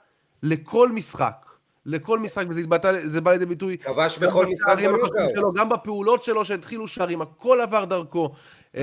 לכל 0.42 0.88
משחק, 0.88 1.46
לכל 1.86 2.18
משחק, 2.18 2.44
וזה 2.48 2.60
התבטא, 2.60 2.92
זה 2.92 3.20
בא 3.20 3.32
לידי 3.32 3.46
ביטוי 3.46 3.78
כבש 3.78 4.18
בכל 4.18 4.46
משחק. 4.46 4.68
החשובים 4.68 5.28
שלו, 5.36 5.52
גם 5.52 5.68
בפעולות 5.68 6.22
שלו 6.22 6.44
שהתחילו 6.44 6.88
שערים, 6.88 7.22
הכל 7.22 7.60
עבר 7.60 7.84
דרכו. 7.84 8.32
אמ, 8.74 8.82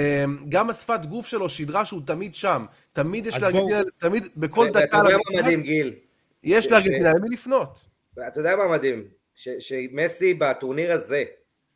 גם 0.50 0.70
השפת 0.70 1.06
גוף 1.06 1.28
שלו 1.28 1.50
שידרה 1.50 1.86
שהוא 1.86 2.02
תמיד 2.06 2.36
שם. 2.36 2.66
תמיד 2.94 3.28
יש 3.28 3.42
לארגנטינה, 3.42 3.82
תמיד, 3.98 4.28
בכל 4.38 4.70
דקה 4.70 4.98
יודע 4.98 5.18
מה 5.18 5.42
מדהים, 5.42 5.62
גיל? 5.62 5.94
יש 6.44 6.72
לארגנטינה 6.72 7.14
למי 7.14 7.30
לפנות. 7.30 7.80
אתה 8.28 8.40
יודע 8.40 8.56
מה 8.56 8.68
מדהים? 8.68 9.04
שמסי 9.60 10.34
בטורניר 10.34 10.92
הזה, 10.92 11.24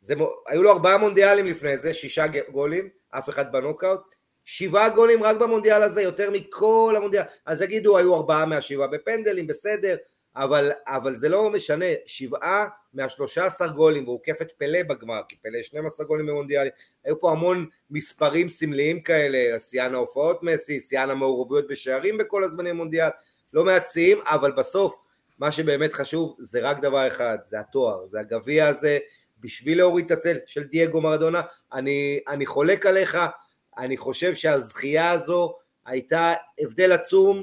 זה, 0.04 0.14
היו 0.46 0.62
לו 0.62 0.70
ארבעה 0.70 0.98
מונדיאלים 0.98 1.46
לפני 1.46 1.78
זה, 1.78 1.94
שישה 1.94 2.24
גולים, 2.50 2.88
אף 3.10 3.28
אחד 3.28 3.52
בנוקאוט, 3.52 4.00
שבעה 4.44 4.88
גולים 4.88 5.22
רק 5.22 5.36
במונדיאל 5.36 5.82
הזה, 5.82 6.02
יותר 6.02 6.30
מכל 6.30 6.94
המונדיאל, 6.96 7.22
אז 7.46 7.62
יגידו 7.62 7.98
היו 7.98 8.14
ארבעה 8.14 8.46
מהשבעה 8.46 8.86
בפנדלים, 8.86 9.46
בסדר, 9.46 9.96
אבל, 10.36 10.70
אבל 10.86 11.16
זה 11.16 11.28
לא 11.28 11.50
משנה, 11.50 11.86
שבעה 12.06 12.68
מהשלושה 12.94 13.46
עשר 13.46 13.68
גולים, 13.68 14.04
והוא 14.04 14.14
עוקף 14.14 14.42
את 14.42 14.52
פלא 14.52 14.82
בגמר, 14.82 15.20
כי 15.28 15.36
פלא 15.42 15.62
12 15.62 16.06
גולים 16.06 16.26
במונדיאלים, 16.26 16.72
היו 17.04 17.20
פה 17.20 17.30
המון 17.30 17.66
מספרים 17.90 18.48
סמליים 18.48 19.02
כאלה, 19.02 19.58
שיאן 19.58 19.94
ההופעות 19.94 20.42
מסי, 20.42 20.80
שיאן 20.80 21.10
המעורבויות 21.10 21.68
בשערים 21.68 22.18
בכל 22.18 22.44
הזמני 22.44 22.70
המונדיאל, 22.70 23.10
לא 23.52 23.64
מעט 23.64 23.86
אבל 24.24 24.52
בסוף 24.52 24.98
מה 25.38 25.52
שבאמת 25.52 25.92
חשוב 25.92 26.36
זה 26.38 26.60
רק 26.60 26.80
דבר 26.80 27.08
אחד, 27.08 27.38
זה 27.46 27.60
התואר, 27.60 28.06
זה 28.06 28.20
הגביע 28.20 28.66
הזה, 28.66 28.98
בשביל 29.44 29.78
להוריד 29.78 30.04
את 30.04 30.10
הצל 30.10 30.36
של 30.46 30.64
דייגו 30.64 31.00
מרדונה, 31.00 31.42
אני, 31.72 32.20
אני 32.28 32.46
חולק 32.46 32.86
עליך, 32.86 33.18
אני 33.78 33.96
חושב 33.96 34.34
שהזכייה 34.34 35.10
הזו 35.10 35.54
הייתה 35.86 36.34
הבדל 36.58 36.92
עצום 36.92 37.42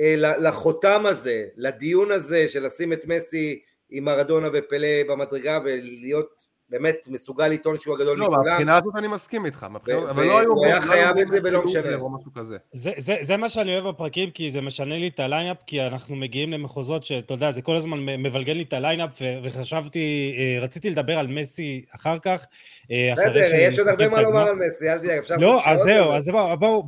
אה, 0.00 0.14
לחותם 0.18 1.06
הזה, 1.06 1.46
לדיון 1.56 2.10
הזה 2.10 2.48
של 2.48 2.66
לשים 2.66 2.92
את 2.92 3.06
מסי 3.06 3.62
עם 3.90 4.04
מרדונה 4.04 4.48
ופלא 4.52 5.02
במדרגה 5.08 5.58
ולהיות 5.64 6.43
באמת 6.70 6.96
מסוגל 7.06 7.48
לטעון 7.48 7.80
שהוא 7.80 7.94
הגדול 7.94 8.18
לא, 8.18 8.24
מכולם. 8.26 8.44
מהבחינה 8.44 8.76
הזאת 8.76 8.94
אני 8.96 9.08
מסכים 9.08 9.46
איתך, 9.46 9.66
ו- 9.86 10.10
אבל 10.10 10.24
לא 10.24 10.38
היו... 10.40 10.64
היה 10.64 10.78
לא 10.78 10.82
היו 10.82 10.82
חייב 10.82 11.18
את 11.18 11.28
זה 11.30 11.38
ולא 11.44 11.58
כאילו 11.58 11.64
משנה. 11.64 11.94
או 11.94 12.10
משהו 12.10 12.32
כזה. 12.32 12.56
זה, 12.72 12.90
זה, 12.96 13.16
זה 13.22 13.36
מה 13.36 13.48
שאני 13.48 13.74
אוהב 13.78 13.88
בפרקים, 13.88 14.30
כי 14.30 14.50
זה 14.50 14.60
משנה 14.60 14.98
לי 14.98 15.08
את 15.08 15.20
ה 15.20 15.25
lineup, 15.25 15.56
כי 15.66 15.82
אנחנו 15.82 16.16
מגיעים 16.16 16.52
למחוזות 16.52 17.04
שאתה 17.04 17.34
יודע, 17.34 17.52
זה 17.52 17.62
כל 17.62 17.74
הזמן 17.76 17.98
מבלגן 18.22 18.56
לי 18.56 18.62
את 18.62 18.72
ה 18.72 18.77
lineup, 18.77 19.10
ו- 19.20 19.38
וחשבתי, 19.42 20.34
אה, 20.38 20.62
רציתי 20.62 20.90
לדבר 20.90 21.18
על 21.18 21.26
מסי 21.26 21.84
אחר 21.96 22.18
כך, 22.18 22.46
אה, 22.90 23.12
בסדר, 23.16 23.42
יש 23.54 23.78
עוד 23.78 23.88
הרבה 23.88 24.08
מה. 24.08 24.22
לומר 24.22 24.46
על 24.48 24.56
מסי, 24.66 24.88
אל 24.92 24.98
תדאג, 24.98 25.18
אפשר 25.18 25.34
לא, 25.40 25.54
לעשות 25.54 25.62
אז 25.66 25.78
שעות 25.78 25.88
זהו, 25.88 26.10
על 26.10 26.16
אז 26.16 26.30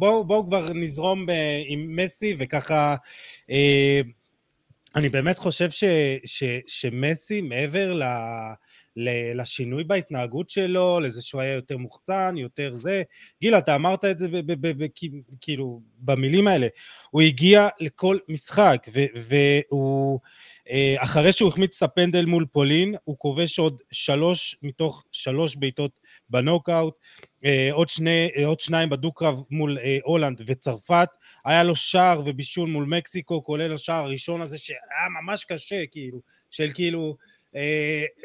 בואו 0.01 0.45
כבר 0.47 0.67
נזרום 0.75 1.27
ב- 1.27 1.33
עם 1.67 1.97
מסי, 1.97 2.35
וככה... 2.39 2.95
אה, 3.51 4.01
אני 4.97 5.09
באמת 5.09 5.39
חושב 5.39 5.71
ש, 5.71 5.85
ש, 6.25 6.45
שמסי, 6.67 7.41
מעבר 7.41 7.93
ל, 7.93 8.03
ל- 8.03 8.53
לשינוי 9.35 9.85
בהתנהגות 9.85 10.50
שלו, 10.50 11.00
לזה 11.00 11.22
שהוא 11.22 11.40
היה 11.40 11.52
יותר 11.52 11.76
מוחצן, 11.76 12.35
יותר 12.38 12.76
זה. 12.76 13.02
גיל, 13.40 13.54
אתה 13.54 13.74
אמרת 13.74 14.04
את 14.04 14.18
זה 14.18 14.28
כאילו 15.40 15.80
במילים 15.98 16.48
האלה. 16.48 16.66
הוא 17.11 17.22
הגיע 17.22 17.68
לכל 17.80 18.18
משחק, 18.28 18.87
והוא... 19.14 20.20
אה, 20.70 20.94
אחרי 20.98 21.32
שהוא 21.32 21.48
החמיץ 21.48 21.82
את 21.82 21.90
הפנדל 21.90 22.24
מול 22.24 22.46
פולין, 22.52 22.94
הוא 23.04 23.18
כובש 23.18 23.59
עוד 23.59 23.80
שלוש 23.90 24.56
מתוך 24.62 25.04
שלוש 25.12 25.56
בעיטות 25.56 26.00
בנוקאוט, 26.30 26.94
אה, 27.44 27.68
עוד, 27.72 27.88
שני, 27.88 28.28
אה, 28.37 28.46
עוד 28.46 28.61
שניים 28.61 28.90
בדו-קרב 28.90 29.42
מול 29.50 29.78
הולנד 30.04 30.42
וצרפת, 30.46 31.09
היה 31.44 31.62
לו 31.62 31.76
שער 31.76 32.22
ובישול 32.24 32.68
מול 32.68 32.85
מקסיקו, 32.85 33.44
כולל 33.44 33.72
השער 33.72 34.04
הראשון 34.04 34.42
הזה 34.42 34.59
שהיה 34.59 34.78
ממש 35.22 35.44
קשה, 35.44 35.87
כאילו, 35.90 36.20
של 36.50 36.70
כאילו... 36.74 37.16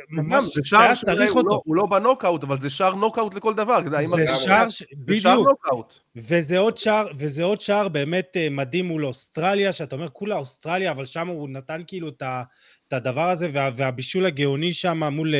ממש, 0.09 0.43
זה 0.55 0.61
שער 0.63 0.93
צריך 1.05 1.35
אותו. 1.35 1.61
הוא 1.65 1.75
לא 1.75 1.85
בנוקאוט, 1.85 2.43
אבל 2.43 2.59
זה 2.59 2.69
שער 2.69 2.95
נוקאוט 2.95 3.33
לכל 3.33 3.53
דבר. 3.53 3.79
זה 4.01 4.27
שער, 4.27 4.67
בדיוק. 4.93 5.93
וזה 6.15 6.57
עוד 6.57 6.77
שער, 6.77 7.07
וזה 7.17 7.43
עוד 7.43 7.61
שער 7.61 7.87
באמת 7.87 8.37
מדהים 8.51 8.85
מול 8.85 9.05
אוסטרליה, 9.05 9.71
שאתה 9.71 9.95
אומר 9.95 10.09
כולה 10.09 10.37
אוסטרליה, 10.37 10.91
אבל 10.91 11.05
שם 11.05 11.27
הוא 11.27 11.49
נתן 11.49 11.81
כאילו 11.87 12.09
את, 12.09 12.23
הדבר 12.93 13.29
הזה, 13.29 13.49
וה, 13.53 13.69
והבישול 13.75 14.25
הגאוני 14.25 14.73
שם 14.73 15.03
מול, 15.03 15.33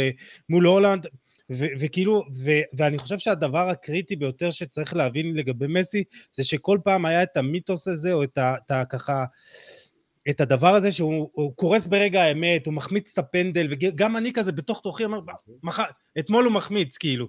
מול 0.50 0.66
הולנד, 0.66 1.08
ו, 1.52 1.66
וכאילו, 1.80 2.24
ו, 2.44 2.52
ואני 2.78 2.98
חושב 2.98 3.18
שהדבר 3.18 3.70
הקריטי 3.70 4.16
ביותר 4.16 4.52
שצריך 4.52 4.94
להבין 4.94 5.36
לגבי 5.36 5.66
מסי, 5.70 6.04
זה 6.34 6.44
שכל 6.44 6.78
פעם 6.84 7.06
היה 7.06 7.24
את 7.24 7.38
המיתוס 7.38 7.88
הזה, 7.88 8.14
או 8.14 8.24
את 8.24 8.38
ה... 8.38 8.56
את 8.66 8.72
ה 8.72 8.86
ככה... 8.86 9.26
את 10.30 10.42
הדבר 10.42 10.76
הזה 10.76 10.92
שהוא 10.92 11.56
קורס 11.56 11.88
ברגע 11.88 12.22
האמת, 12.24 12.66
הוא 12.66 12.74
מחמיץ 12.74 13.12
את 13.14 13.18
הפנדל, 13.18 13.68
וגם 13.70 14.18
אני 14.18 14.34
כזה 14.34 14.52
בתוך 14.52 14.82
תוכי 14.82 15.06
אומר. 15.06 15.20
אתמול 16.20 16.46
הוא 16.46 16.54
מחמיץ 16.54 16.98
כאילו. 16.98 17.28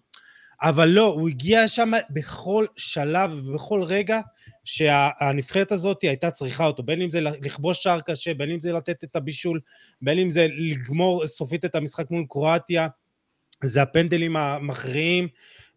אבל 0.62 0.88
לא, 0.88 1.06
הוא 1.06 1.28
הגיע 1.28 1.68
שם 1.68 1.92
בכל 2.10 2.66
שלב 2.76 3.40
ובכל 3.44 3.82
רגע 3.82 4.20
שהנבחרת 4.64 5.72
הזאת 5.72 6.02
הייתה 6.02 6.30
צריכה 6.30 6.66
אותו, 6.66 6.82
בין 6.82 7.02
אם 7.02 7.10
זה 7.10 7.20
לכבוש 7.20 7.82
שער 7.82 8.00
קשה, 8.00 8.34
בין 8.34 8.50
אם 8.50 8.60
זה 8.60 8.72
לתת 8.72 9.04
את 9.04 9.16
הבישול, 9.16 9.60
בין 10.02 10.18
אם 10.18 10.30
זה 10.30 10.46
לגמור 10.50 11.26
סופית 11.26 11.64
את 11.64 11.74
המשחק 11.74 12.10
מול 12.10 12.24
קרואטיה, 12.28 12.88
זה 13.64 13.82
הפנדלים 13.82 14.36
המכריעים, 14.36 15.28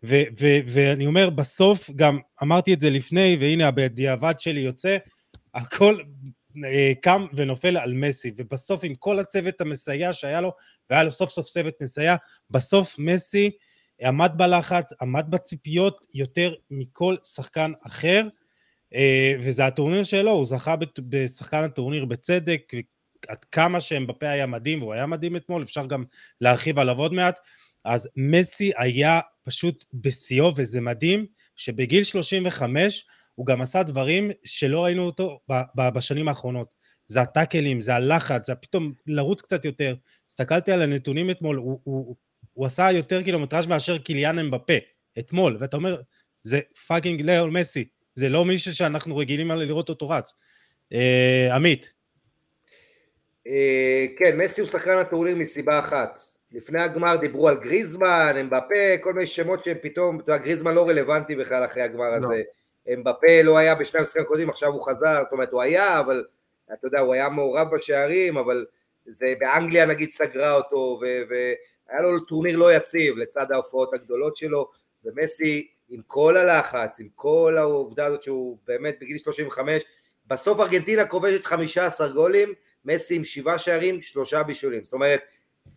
ואני 0.03 1.07
אומר 1.07 1.29
בסוף, 1.29 1.89
גם 1.95 2.19
אמרתי 2.43 2.73
את 2.73 2.81
זה 2.81 2.89
לפני, 2.89 3.37
והנה 3.39 3.67
הבדיעבד 3.67 4.39
שלי 4.39 4.59
יוצא, 4.59 4.97
הכל 5.53 5.99
קם 7.01 7.25
ונופל 7.33 7.77
על 7.77 7.93
מסי, 7.93 8.31
ובסוף 8.37 8.83
עם 8.83 8.95
כל 8.95 9.19
הצוות 9.19 9.61
המסייע 9.61 10.13
שהיה 10.13 10.41
לו, 10.41 10.51
והיה 10.89 11.03
לו 11.03 11.11
סוף 11.11 11.29
סוף 11.29 11.45
צוות 11.45 11.73
מסייע, 11.81 12.15
בסוף 12.49 12.99
מסי 12.99 13.51
עמד 14.01 14.31
בלחץ, 14.35 14.93
עמד 15.01 15.25
בציפיות 15.29 16.07
יותר 16.13 16.53
מכל 16.71 17.15
שחקן 17.23 17.71
אחר, 17.87 18.27
אה, 18.93 19.35
וזה 19.39 19.65
הטורניר 19.65 20.03
שלו, 20.03 20.31
הוא 20.31 20.45
זכה 20.45 20.75
בשחקן 20.99 21.63
הטורניר 21.63 22.05
בצדק, 22.05 22.71
עד 23.27 23.45
כמה 23.51 23.79
שאמבפה 23.79 24.29
היה 24.29 24.45
מדהים, 24.45 24.81
והוא 24.81 24.93
היה 24.93 25.05
מדהים 25.05 25.35
אתמול, 25.35 25.63
אפשר 25.63 25.85
גם 25.85 26.03
להרחיב 26.41 26.79
עליו 26.79 26.97
עוד 26.97 27.13
מעט, 27.13 27.39
אז 27.85 28.09
מסי 28.15 28.71
היה 28.77 29.19
פשוט 29.43 29.85
בשיאו, 29.93 30.53
וזה 30.55 30.81
מדהים 30.81 31.25
שבגיל 31.55 32.03
35 32.03 33.05
הוא 33.35 33.45
גם 33.45 33.61
עשה 33.61 33.83
דברים 33.83 34.31
שלא 34.43 34.83
ראינו 34.83 35.05
אותו 35.05 35.39
בשנים 35.93 36.27
האחרונות. 36.27 36.67
זה 37.07 37.21
הטאקלים, 37.21 37.81
זה 37.81 37.95
הלחץ, 37.95 38.47
זה 38.47 38.55
פתאום 38.55 38.93
לרוץ 39.07 39.41
קצת 39.41 39.65
יותר. 39.65 39.95
הסתכלתי 40.29 40.71
על 40.71 40.81
הנתונים 40.81 41.31
אתמול, 41.31 41.55
הוא, 41.55 41.79
הוא, 41.83 42.15
הוא 42.53 42.65
עשה 42.65 42.91
יותר 42.91 43.23
קילומטראז' 43.23 43.67
מאשר 43.67 43.97
קיליאן 43.97 44.39
אמבפה, 44.39 44.73
אתמול, 45.19 45.57
ואתה 45.59 45.77
אומר, 45.77 46.01
זה 46.43 46.59
fucking 46.87 47.21
לאו 47.21 47.49
מסי, 47.49 47.87
זה 48.15 48.29
לא 48.29 48.45
מישהו 48.45 48.75
שאנחנו 48.75 49.17
רגילים 49.17 49.51
לראות 49.51 49.89
אותו 49.89 50.09
רץ. 50.09 50.33
אה, 50.93 51.55
עמית. 51.55 51.93
אה, 53.47 54.05
כן, 54.17 54.37
מסי 54.37 54.61
הוא 54.61 54.69
שחקן 54.69 54.97
הטורניר 54.97 55.35
מסיבה 55.35 55.79
אחת. 55.79 56.21
לפני 56.51 56.81
הגמר 56.81 57.15
דיברו 57.15 57.47
על 57.47 57.55
גריזמן, 57.55 58.35
אמבפה, 58.41 58.97
כל 59.01 59.13
מיני 59.13 59.27
שמות 59.27 59.65
שהם 59.65 59.77
פתאום, 59.81 60.19
אתה 60.19 60.31
יודע, 60.31 60.43
גריזמן 60.43 60.73
לא 60.73 60.89
רלוונטי 60.89 61.35
בכלל 61.35 61.65
אחרי 61.65 61.83
הגמר 61.83 62.09
לא. 62.09 62.15
הזה. 62.15 62.41
אמבפה 62.93 63.41
לא 63.43 63.57
היה 63.57 63.75
בשני 63.75 63.99
המשחקים 63.99 64.21
הקודמים, 64.21 64.49
עכשיו 64.49 64.73
הוא 64.73 64.81
חזר, 64.81 65.23
זאת 65.23 65.31
אומרת 65.31 65.51
הוא 65.51 65.61
היה, 65.61 65.99
אבל 65.99 66.25
אתה 66.73 66.87
יודע, 66.87 66.99
הוא 66.99 67.13
היה 67.13 67.29
מעורב 67.29 67.75
בשערים, 67.75 68.37
אבל 68.37 68.65
זה 69.05 69.33
באנגליה 69.39 69.85
נגיד 69.85 70.11
סגרה 70.11 70.53
אותו, 70.53 70.99
והיה 71.29 72.01
לו 72.01 72.19
טורניר 72.19 72.57
לא 72.57 72.73
יציב 72.73 73.17
לצד 73.17 73.51
ההופעות 73.51 73.93
הגדולות 73.93 74.37
שלו, 74.37 74.69
ומסי 75.05 75.67
עם 75.89 76.01
כל 76.07 76.37
הלחץ, 76.37 76.99
עם 76.99 77.07
כל 77.15 77.55
העובדה 77.57 78.05
הזאת 78.05 78.21
שהוא 78.23 78.57
באמת 78.67 78.97
בגיל 79.01 79.17
35, 79.17 79.83
בסוף 80.27 80.59
ארגנטינה 80.59 81.07
כובשת 81.07 81.45
15 81.45 82.09
גולים, 82.09 82.53
מסי 82.85 83.15
עם 83.15 83.23
שבעה 83.23 83.57
שערים, 83.57 84.01
שלושה 84.01 84.43
בישולים, 84.43 84.83
זאת 84.83 84.93
אומרת 84.93 85.21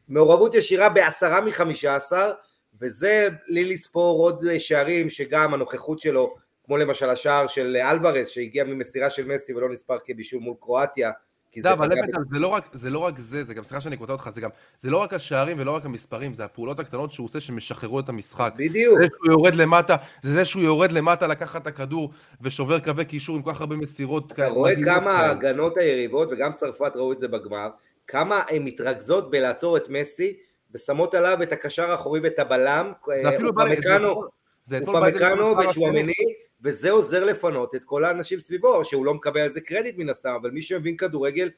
מעורבות 0.08 0.54
ישירה 0.54 0.88
בעשרה 0.88 1.40
מחמישה 1.40 1.96
עשר, 1.96 2.32
וזה 2.80 3.28
לי 3.46 3.64
לספור 3.64 4.22
עוד 4.22 4.58
שערים 4.58 5.08
שגם 5.08 5.54
הנוכחות 5.54 6.00
שלו 6.00 6.36
כמו 6.68 6.76
למשל 6.76 7.10
השער 7.10 7.46
של 7.46 7.76
אלוורז 7.76 8.28
שהגיע 8.28 8.64
ממסירה 8.64 9.10
של 9.10 9.26
מסי 9.26 9.54
ולא 9.54 9.68
נספר 9.68 9.96
כבישול 10.04 10.40
מול 10.40 10.54
קרואטיה 10.60 11.10
זה, 11.58 11.72
אבל 11.72 11.86
לבטל, 11.86 12.20
זה, 12.32 12.38
לא 12.38 12.48
רק, 12.48 12.68
זה 12.72 12.90
לא 12.90 12.98
רק 12.98 13.18
זה, 13.18 13.44
זה 13.44 13.54
גם, 13.54 13.64
סליחה 13.64 13.80
שאני 13.80 13.96
קוטע 13.96 14.12
אותך, 14.12 14.30
זה 14.30 14.40
גם, 14.40 14.50
זה 14.78 14.90
לא 14.90 14.96
רק 14.96 15.14
השערים 15.14 15.56
ולא 15.60 15.70
רק 15.70 15.84
המספרים, 15.84 16.34
זה 16.34 16.44
הפעולות 16.44 16.80
הקטנות 16.80 17.12
שהוא 17.12 17.24
עושה 17.24 17.40
שמשחררו 17.40 18.00
את 18.00 18.08
המשחק. 18.08 18.52
בדיוק. 18.56 19.00
זה 19.00 19.06
שהוא 19.06 19.32
יורד 19.32 19.54
למטה, 19.54 19.96
זה 20.22 20.34
זה 20.34 20.44
שהוא 20.44 20.62
יורד 20.62 20.92
למטה 20.92 21.26
לקחת 21.26 21.62
את 21.62 21.66
הכדור 21.66 22.10
ושובר 22.40 22.78
קווי 22.78 23.04
קישור 23.04 23.36
עם 23.36 23.42
כל 23.42 23.52
כך 23.52 23.60
הרבה 23.60 23.76
מסירות. 23.76 24.32
אתה 24.32 24.48
רואה 24.48 24.72
כמה 24.84 25.12
ההגנות 25.12 25.76
היריבות, 25.76 26.28
וגם 26.32 26.52
צרפת 26.52 26.92
ראו 26.96 27.12
את 27.12 27.18
זה 27.18 27.28
בגמר, 27.28 27.68
כמה 28.06 28.42
הן 28.50 28.62
מתרכזות 28.62 29.30
בלעצור 29.30 29.76
את 29.76 29.88
מסי, 29.88 30.36
ושמות 30.74 31.14
עליו 31.14 31.42
את 31.42 31.52
הקשר 31.52 31.90
האחורי 31.90 32.20
ואת 32.20 32.38
הבלם. 32.38 32.92
זה 33.22 33.28
אפילו 33.28 33.52
בא... 33.52 33.64
זה 34.64 34.78
אתמול 34.78 35.10
פמקנו 35.10 35.56
וצ'ואמני, 35.58 36.12
וזה 36.62 36.90
עוזר 36.90 37.24
לפנות 37.24 37.74
את 37.74 37.84
כל 37.84 38.04
האנשים 38.04 38.40
סביבו, 38.40 38.84
שהוא 38.84 39.06
לא 39.06 39.14
מקבל 39.14 39.40
על 39.40 39.52
זה 39.52 39.60
קרדיט 39.60 39.98
מן 39.98 40.08
הסתם, 40.08 40.36
אבל 40.40 40.50
מי 40.50 40.62
שמבין 40.62 40.96
כדורגל 40.96 41.50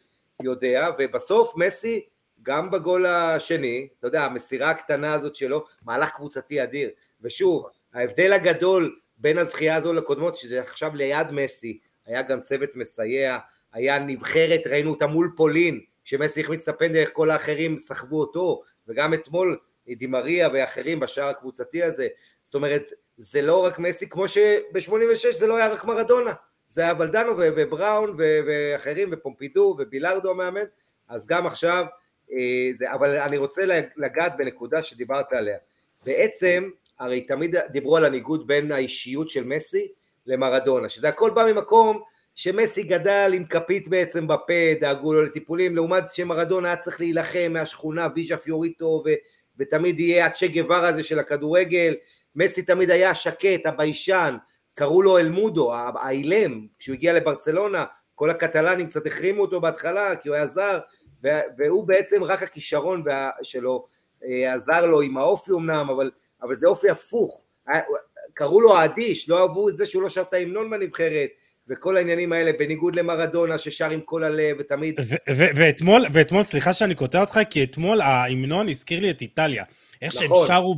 יודע, 0.42 0.88
ובסוף 0.98 1.56
מסי, 1.56 2.06
גם 2.42 2.70
בגול 2.70 3.06
השני, 3.06 3.88
אתה 3.98 4.06
יודע, 4.06 4.24
המסירה 4.24 4.70
הקטנה 4.70 5.14
הזאת 5.14 5.34
שלו, 5.34 5.64
מהלך 5.84 6.10
קבוצתי 6.10 6.62
אדיר, 6.62 6.90
ושוב, 7.20 7.66
ההבדל 7.94 8.32
הגדול 8.32 8.98
בין 9.18 9.38
הזכייה 9.38 9.76
הזו 9.76 9.92
לקודמות, 9.92 10.36
שזה 10.36 10.60
עכשיו 10.60 10.94
ליד 10.94 11.30
מסי, 11.30 11.78
היה 12.06 12.22
גם 12.22 12.40
צוות 12.40 12.76
מסייע, 12.76 13.38
היה 13.72 13.98
נבחרת, 13.98 14.60
ראינו 14.66 14.90
אותה 14.90 15.06
מול 15.06 15.32
פולין, 15.36 15.80
שמסי 16.04 16.40
החמיץ 16.40 16.68
את 16.68 16.74
הפנדל, 16.74 16.96
איך 16.96 17.10
כל 17.12 17.30
האחרים 17.30 17.78
סחבו 17.78 18.20
אותו, 18.20 18.62
וגם 18.88 19.14
אתמול 19.14 19.58
דימריה 19.88 20.48
ואחרים 20.52 21.00
בשער 21.00 21.28
הקבוצתי 21.28 21.82
הזה, 21.82 22.08
זאת 22.44 22.54
אומרת, 22.54 22.92
זה 23.22 23.42
לא 23.42 23.64
רק 23.64 23.78
מסי, 23.78 24.08
כמו 24.08 24.28
שב-86 24.28 25.38
זה 25.38 25.46
לא 25.46 25.56
היה 25.56 25.68
רק 25.68 25.84
מרדונה, 25.84 26.32
זה 26.68 26.82
היה 26.82 26.94
ולדנו 26.98 27.32
ובראון 27.36 28.16
ואחרים 28.18 29.08
ופומפידו 29.12 29.76
ובילארדו 29.78 30.30
המאמן, 30.30 30.64
אז 31.08 31.26
גם 31.26 31.46
עכשיו, 31.46 31.84
אה, 32.32 32.70
זה, 32.74 32.92
אבל 32.92 33.16
אני 33.16 33.38
רוצה 33.38 33.62
לגעת 33.96 34.32
בנקודה 34.38 34.82
שדיברת 34.82 35.32
עליה. 35.32 35.58
בעצם, 36.04 36.70
הרי 36.98 37.20
תמיד 37.20 37.56
דיברו 37.56 37.96
על 37.96 38.04
הניגוד 38.04 38.46
בין 38.46 38.72
האישיות 38.72 39.30
של 39.30 39.44
מסי 39.44 39.88
למרדונה, 40.26 40.88
שזה 40.88 41.08
הכל 41.08 41.30
בא 41.30 41.52
ממקום 41.52 42.00
שמסי 42.34 42.82
גדל 42.82 43.30
עם 43.34 43.44
כפית 43.44 43.88
בעצם 43.88 44.26
בפה, 44.26 44.74
דאגו 44.80 45.12
לו 45.12 45.22
לטיפולים, 45.22 45.76
לעומת 45.76 46.04
שמרדונה 46.12 46.68
היה 46.68 46.76
צריך 46.76 47.00
להילחם 47.00 47.50
מהשכונה, 47.52 48.08
ויז'ה 48.14 48.36
פיוריטו, 48.36 49.02
ו, 49.06 49.10
ותמיד 49.58 50.00
יהיה 50.00 50.26
הצ'ה 50.26 50.46
גווארה 50.46 50.88
הזה 50.88 51.02
של 51.02 51.18
הכדורגל, 51.18 51.94
מסי 52.36 52.62
תמיד 52.62 52.90
היה 52.90 53.14
שקט, 53.14 53.66
הביישן, 53.66 54.36
קראו 54.74 55.02
לו 55.02 55.18
el 55.18 55.34
mudo, 55.34 55.72
האילם, 55.74 56.66
כשהוא 56.78 56.94
הגיע 56.94 57.12
לברצלונה, 57.12 57.84
כל 58.14 58.30
הקטלנים 58.30 58.86
קצת 58.86 59.06
החרימו 59.06 59.42
אותו 59.42 59.60
בהתחלה, 59.60 60.16
כי 60.16 60.28
הוא 60.28 60.36
היה 60.36 60.46
זר, 60.46 60.78
והוא 61.58 61.86
בעצם 61.86 62.24
רק 62.24 62.42
הכישרון 62.42 63.04
שלו 63.42 63.86
אה, 64.24 64.54
עזר 64.54 64.86
לו 64.86 65.00
עם 65.00 65.16
האופי 65.16 65.52
אמנם, 65.52 65.90
אבל, 65.90 66.10
אבל 66.42 66.56
זה 66.56 66.66
אופי 66.66 66.90
הפוך. 66.90 67.42
קראו 68.34 68.60
לו 68.60 68.76
האדיש, 68.76 69.28
לא 69.28 69.42
אהבו 69.42 69.68
את 69.68 69.76
זה 69.76 69.86
שהוא 69.86 70.02
לא 70.02 70.08
שר 70.08 70.22
את 70.22 70.32
ההמנון 70.32 70.70
בנבחרת, 70.70 71.30
וכל 71.68 71.96
העניינים 71.96 72.32
האלה, 72.32 72.52
בניגוד 72.58 72.96
למרדונה 72.96 73.58
ששר 73.58 73.90
עם 73.90 74.00
כל 74.00 74.24
הלב 74.24 74.56
ותמיד... 74.58 75.00
ואתמול, 75.28 76.06
ואתמול, 76.12 76.42
סליחה 76.42 76.72
שאני 76.72 76.94
קוטע 76.94 77.20
אותך, 77.20 77.40
כי 77.50 77.64
אתמול 77.64 78.00
ההמנון 78.00 78.68
הזכיר 78.68 79.00
לי 79.00 79.10
את 79.10 79.20
איטליה. 79.20 79.64
איך 80.02 80.14
נכון. 80.14 80.46
שהם 80.46 80.46
שרו 80.46 80.76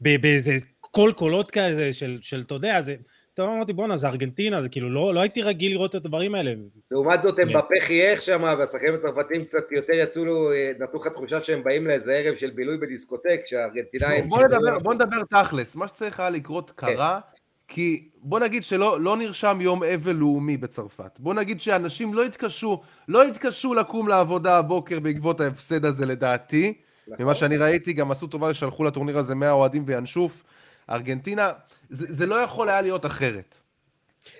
באיזה 0.00 0.52
קול 0.90 1.12
קולות 1.12 1.50
כזה 1.50 1.92
של, 1.92 2.18
של, 2.20 2.42
אתה 2.46 2.54
יודע, 2.54 2.80
זה, 2.80 2.96
פתאום 3.34 3.50
אמרתי, 3.50 3.72
בואנה, 3.72 3.96
זה 3.96 4.08
ארגנטינה, 4.08 4.62
זה 4.62 4.68
כאילו, 4.68 4.90
לא, 4.90 5.14
לא 5.14 5.20
הייתי 5.20 5.42
רגיל 5.42 5.72
לראות 5.72 5.90
את 5.90 5.94
הדברים 5.94 6.34
האלה. 6.34 6.52
לעומת 6.90 7.22
זאת, 7.22 7.38
הם 7.38 7.52
כן. 7.52 7.58
בפה 7.58 7.74
חייך 7.80 8.22
שם, 8.22 8.42
והשחקנים 8.58 8.94
הצרפתים 8.94 9.44
קצת 9.44 9.72
יותר 9.72 9.92
יצאו 9.92 10.24
לו, 10.24 10.52
אה, 10.52 10.72
נתנו 10.78 11.00
לך 11.00 11.06
תחושה 11.06 11.42
שהם 11.42 11.64
באים 11.64 11.86
לאיזה 11.86 12.12
ערב 12.12 12.36
של 12.36 12.50
בילוי 12.50 12.78
בדיסקוטק, 12.78 13.40
שהארגנטינאים... 13.46 14.26
בוא 14.26 14.42
נדבר, 14.42 14.78
בוא 14.78 14.94
נדבר 14.94 15.22
תכלס, 15.30 15.76
מה 15.76 15.88
שצריך 15.88 16.20
היה 16.20 16.30
לקרות 16.30 16.70
קרה, 16.70 17.20
כי 17.68 18.08
בוא 18.22 18.40
נגיד 18.40 18.64
שלא 18.64 19.00
לא 19.00 19.16
נרשם 19.16 19.58
יום 19.60 19.84
אבל 19.84 20.12
לאומי 20.12 20.56
בצרפת. 20.56 21.18
בוא 21.18 21.34
נגיד 21.34 21.60
שאנשים 21.60 22.14
לא 22.14 22.24
התקשו, 22.24 22.82
לא 23.08 23.24
התקשו 23.24 23.74
לקום 23.74 24.08
לעבודה 24.08 24.58
הבוקר 24.58 25.00
בעקבות 25.00 25.40
ההפסד 25.40 25.84
הזה 25.84 26.06
לדעתי. 26.06 26.74
נכון. 27.08 27.24
ממה 27.24 27.34
שאני 27.34 27.56
ראיתי, 27.56 27.92
גם 27.92 28.10
עשו 28.10 28.26
טובה 28.26 28.54
ששלחו 28.54 28.84
לטורניר 28.84 29.18
הזה 29.18 29.34
100 29.34 29.50
אוהדים 29.50 29.82
וינשוף. 29.86 30.44
ארגנטינה, 30.90 31.52
זה, 31.90 32.06
זה 32.14 32.26
לא 32.26 32.34
יכול 32.34 32.68
היה 32.68 32.80
להיות 32.80 33.06
אחרת. 33.06 33.54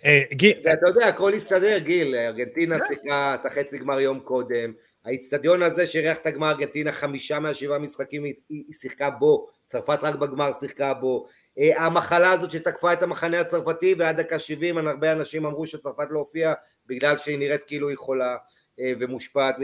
אה, 0.05 0.23
גיל, 0.33 0.63
ואתה 0.65 0.89
יודע, 0.89 1.07
הכל 1.07 1.35
הסתדר, 1.35 1.79
גיל, 1.79 2.15
ארגנטינה 2.15 2.77
שיחקה 2.89 3.35
את 3.35 3.47
החצי 3.47 3.79
גמר 3.79 4.01
יום 4.01 4.21
קודם, 4.21 4.73
האיצטדיון 5.05 5.63
הזה 5.63 5.87
שאירח 5.87 6.19
את 6.19 6.27
הגמר 6.27 6.51
ארגנטינה, 6.51 6.93
חמישה 6.93 7.41
מהשבעה 7.41 7.79
משחקים 7.79 8.25
היא 8.25 8.65
שיחקה 8.73 9.11
בו, 9.11 9.47
צרפת 9.67 9.99
רק 10.03 10.15
בגמר 10.15 10.51
שיחקה 10.61 10.95
בו, 10.95 11.27
אה, 11.59 11.85
המחלה 11.85 12.31
הזאת 12.33 12.51
שתקפה 12.51 12.93
את 12.93 13.03
המחנה 13.03 13.41
הצרפתי 13.41 13.95
ועד 13.99 14.21
דקה 14.21 14.39
70 14.39 14.79
הרבה 14.79 15.13
אנשים 15.13 15.47
אמרו 15.47 15.67
שצרפת 15.67 16.07
לא 16.11 16.19
הופיעה 16.19 16.55
בגלל 16.87 17.17
שהיא 17.17 17.39
נראית 17.39 17.65
כאילו 17.67 17.89
היא 17.89 17.99
חולה 17.99 18.37
אה, 18.81 18.93
ומושפעת, 19.01 19.57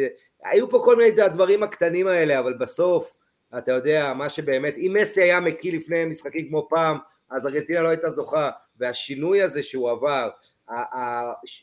היו 0.44 0.70
פה 0.70 0.82
כל 0.84 0.96
מיני 0.96 1.22
הדברים 1.22 1.62
הקטנים 1.62 2.06
האלה, 2.06 2.38
אבל 2.38 2.52
בסוף, 2.52 3.16
אתה 3.58 3.72
יודע, 3.72 4.12
מה 4.14 4.28
שבאמת, 4.28 4.74
אם 4.76 4.96
מסי 5.00 5.22
היה 5.22 5.40
מקיא 5.40 5.72
לפני 5.72 6.04
משחקים 6.04 6.48
כמו 6.48 6.66
פעם, 6.70 6.98
אז 7.30 7.46
ארגנטינה 7.46 7.80
לא 7.80 7.88
הייתה 7.88 8.10
זוכה, 8.10 8.50
והשינוי 8.78 9.42
הזה 9.42 9.62
שהוא 9.62 9.90
עבר, 9.90 10.30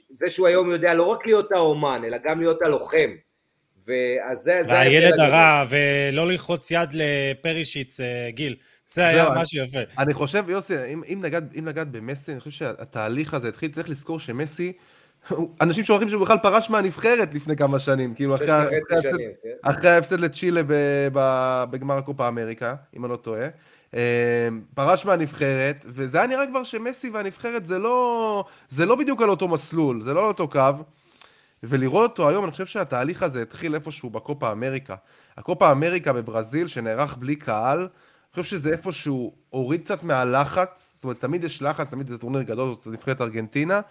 זה 0.09 0.29
שהוא 0.29 0.47
היום 0.47 0.69
יודע 0.69 0.93
לא 0.93 1.07
רק 1.07 1.25
להיות 1.25 1.51
האומן, 1.51 2.01
אלא 2.05 2.17
גם 2.23 2.39
להיות 2.39 2.61
הלוחם, 2.61 3.09
ואז 3.85 4.39
זה, 4.39 4.61
והילד. 4.67 5.19
הרע, 5.19 5.65
ולא 5.69 6.27
ללחוץ 6.27 6.71
יד 6.71 6.89
לפרישיץ, 6.93 7.99
אה, 7.99 8.29
גיל. 8.29 8.55
זה 8.91 9.07
היה 9.07 9.29
משהו 9.35 9.63
יפה. 9.65 9.79
אני 9.97 10.13
חושב, 10.13 10.49
יוסי, 10.49 10.73
אם, 10.93 11.21
נגעת, 11.55 11.87
במסי, 11.91 12.31
אני 12.31 12.39
חושב 12.39 12.51
שהתהליך 12.51 13.33
הזה 13.33 13.49
התחיל, 13.49 13.71
צריך 13.71 13.89
לזכור 13.89 14.19
שמסי, 14.19 14.73
אנשים 15.61 15.83
שוכחים 15.83 16.09
שהוא 16.09 16.21
בכלל 16.21 16.37
פרש 16.37 16.69
מהנבחרת 16.69 17.33
לפני 17.33 17.55
כמה 17.55 17.79
שנים, 17.79 18.13
כאילו 18.13 18.35
אחרי, 18.35 18.51
אחרי, 18.51 19.01
שנים, 19.01 19.29
כן? 19.43 19.49
אחרי 19.61 19.89
ההפסד 19.89 20.19
לצ'ילה 20.19 20.61
בגמר 21.69 21.97
הקופה 21.97 22.27
אמריקה, 22.27 22.75
אם 22.97 23.05
אני 23.05 23.11
לא 23.11 23.15
טועה. 23.15 23.47
אה, 23.95 24.47
פרש 24.75 25.05
מהנבחרת, 25.05 25.85
וזה 25.89 26.17
היה 26.17 26.27
נראה 26.27 26.47
כבר 26.47 26.63
שמסי 26.63 27.09
והנבחרת 27.09 27.65
זה 27.65 27.79
לא, 27.79 28.43
זה 28.69 28.85
לא 28.85 28.95
בדיוק 28.95 29.21
על 29.21 29.29
אותו 29.29 29.47
מסלול, 29.47 30.03
זה 30.03 30.13
לא 30.13 30.19
על 30.19 30.27
אותו 30.27 30.47
קו. 30.47 30.69
ולראות 31.63 32.11
אותו 32.11 32.29
היום, 32.29 32.43
אני 32.43 32.51
חושב 32.51 32.65
שהתהליך 32.65 33.23
הזה 33.23 33.41
התחיל 33.41 33.75
איפשהו 33.75 34.09
בקופה 34.09 34.51
אמריקה. 34.51 34.95
הקופה 35.37 35.71
אמריקה 35.71 36.13
בברזיל, 36.13 36.67
שנערך 36.67 37.17
בלי 37.17 37.35
קהל, 37.35 37.79
אני 37.79 38.43
חושב 38.43 38.57
שזה 38.57 38.71
איפשהו 38.71 39.33
הוריד 39.49 39.81
קצת 39.81 40.03
מהלחץ, 40.03 40.93
זאת 40.95 41.03
אומרת, 41.03 41.19
תמיד 41.21 41.43
יש 41.43 41.61
לחץ, 41.61 41.89
תמיד 41.89 42.07
זה 42.07 42.17
טורניר 42.17 42.41
גדול, 42.41 42.73
זאת 42.73 42.87
נבחרת 42.87 43.21
ארגנטינה, 43.21 43.81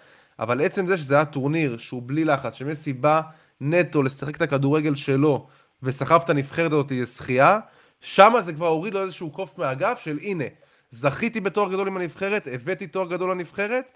אבל 0.40 0.64
עצם 0.64 0.86
זה 0.86 0.98
שזה 0.98 1.14
היה 1.14 1.24
טורניר 1.24 1.78
שהוא 1.78 2.02
בלי 2.06 2.24
לחץ, 2.24 2.54
שמסי 2.54 2.92
בא 2.92 3.20
נטו 3.60 4.02
לשחק 4.02 4.36
את 4.36 4.42
הכדורגל 4.42 4.94
שלו, 4.94 5.46
וסחב 5.82 6.20
את 6.24 6.30
הנבחרת 6.30 6.72
הזאת 6.72 6.90
לזכייה, 6.90 7.58
שמה 8.00 8.40
זה 8.40 8.52
כבר 8.52 8.66
הוריד 8.66 8.94
לו 8.94 9.02
איזשהו 9.02 9.30
קוף 9.30 9.58
מהגב 9.58 9.96
של 9.98 10.18
הנה, 10.22 10.44
זכיתי 10.90 11.40
בתואר 11.40 11.72
גדול 11.72 11.88
עם 11.88 11.96
הנבחרת, 11.96 12.48
הבאתי 12.52 12.86
תואר 12.86 13.08
גדול 13.08 13.30
לנבחרת, 13.30 13.92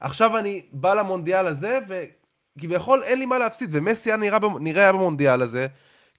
עכשיו 0.00 0.38
אני 0.38 0.62
בא 0.72 0.94
למונדיאל 0.94 1.46
הזה, 1.46 1.78
וכביכול 1.88 3.02
אין 3.02 3.18
לי 3.18 3.26
מה 3.26 3.38
להפסיד, 3.38 3.68
ומסי 3.72 4.10
היה 4.10 4.16
נראה, 4.16 4.38
נראה 4.60 4.92
במונדיאל 4.92 5.42
הזה, 5.42 5.66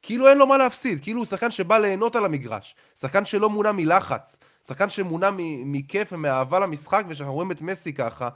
כאילו 0.02 0.28
אין 0.28 0.38
לו 0.38 0.48
מה 0.48 0.58
להפסיד, 0.58 1.04
כאילו 1.04 1.20
הוא 1.20 1.26
שחקן 1.26 1.52
שבא 1.52 1.78
ליהנות 1.78 2.16
על 2.16 2.26
המגרש, 2.26 2.76
שחקן 3.00 3.26
שלא 3.26 3.50
מונע 3.50 3.72
מלחץ, 3.72 4.38
שחקן 4.68 4.90
שמונע 4.90 5.30
מכיף 5.66 6.14
ומאהבה 6.14 6.60
למשחק, 6.60 7.06
וכשאנחנו 7.08 7.34
רואים 7.34 7.52
את 7.52 7.62
מסי 7.62 7.94
ככה, 7.94 8.30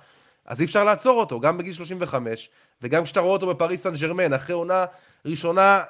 אז 0.50 0.60
אי 0.60 0.66
אפשר 0.66 0.84
לעצור 0.84 1.20
אותו, 1.20 1.40
גם 1.40 1.58
בגיל 1.58 1.74
35, 1.74 2.50
וגם 2.82 3.04
כשאתה 3.04 3.20
רואה 3.20 3.34
אותו 3.34 3.48
בפריס 3.48 3.84
סן 3.84 3.96
ג'רמן, 3.96 4.34
אחרי 4.34 4.56
עונה 4.56 4.86
ראשונה, 5.26 5.82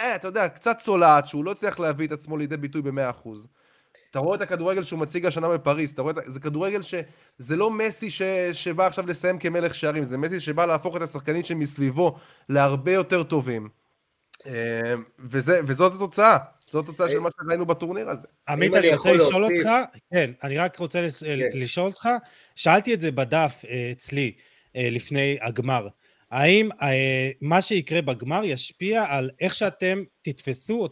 אה, 0.00 0.14
אתה 0.14 0.28
יודע, 0.28 0.48
קצת 0.48 0.78
צולעת, 0.78 1.26
שהוא 1.26 1.44
לא 1.44 1.50
הצליח 1.50 1.80
להביא 1.80 2.06
את 2.06 2.12
עצמו 2.12 2.36
לידי 2.36 2.56
ביטוי 2.56 2.82
ב-100%. 2.82 3.28
אתה 4.10 4.18
רואה 4.18 4.36
את 4.36 4.40
הכדורגל 4.40 4.82
שהוא 4.82 5.00
מציג 5.00 5.26
השנה 5.26 5.48
בפריז, 5.48 5.92
אתה 5.92 6.02
רואה 6.02 6.12
את... 6.12 6.32
זה 6.32 6.40
כדורגל 6.40 6.82
שזה 6.82 7.56
לא 7.56 7.70
מסי 7.70 8.10
ש... 8.10 8.22
שבא 8.52 8.86
עכשיו 8.86 9.06
לסיים 9.06 9.38
כמלך 9.38 9.74
שערים, 9.74 10.04
זה 10.04 10.18
מסי 10.18 10.40
שבא 10.40 10.66
להפוך 10.66 10.96
את 10.96 11.02
השחקנים 11.02 11.44
שמסביבו 11.44 12.16
להרבה 12.48 12.92
יותר 12.92 13.22
טובים. 13.22 13.68
אה, 14.46 14.94
וזה, 15.18 15.60
וזאת 15.66 15.92
התוצאה, 15.94 16.38
זאת 16.70 16.84
התוצאה 16.84 17.10
של 17.10 17.18
מה 17.18 17.28
שראינו 17.36 17.66
בטורניר 17.66 18.10
הזה. 18.10 18.26
עמית, 18.48 18.74
אני 18.74 18.94
רוצה 18.94 19.12
לשאול 19.12 19.44
אותך, 19.44 19.68
כן, 20.10 20.30
אני 20.42 20.58
רק 20.58 20.76
רוצה 20.76 21.08
כן. 21.20 21.36
לשאול 21.54 21.86
אותך, 21.86 22.08
שאלתי 22.56 22.94
את 22.94 23.00
זה 23.00 23.12
בדף 23.12 23.62
אה, 23.68 23.88
אצלי 23.92 24.32
אה, 24.76 24.88
לפני 24.90 25.38
הגמר. 25.40 25.88
האם 26.30 26.68
אה, 26.82 27.30
מה 27.40 27.62
שיקרה 27.62 28.02
בגמר 28.02 28.44
ישפיע 28.44 29.04
על 29.08 29.30
איך 29.40 29.54
שאתם 29.54 30.02
תתפסו 30.22 30.80
או 30.80 30.88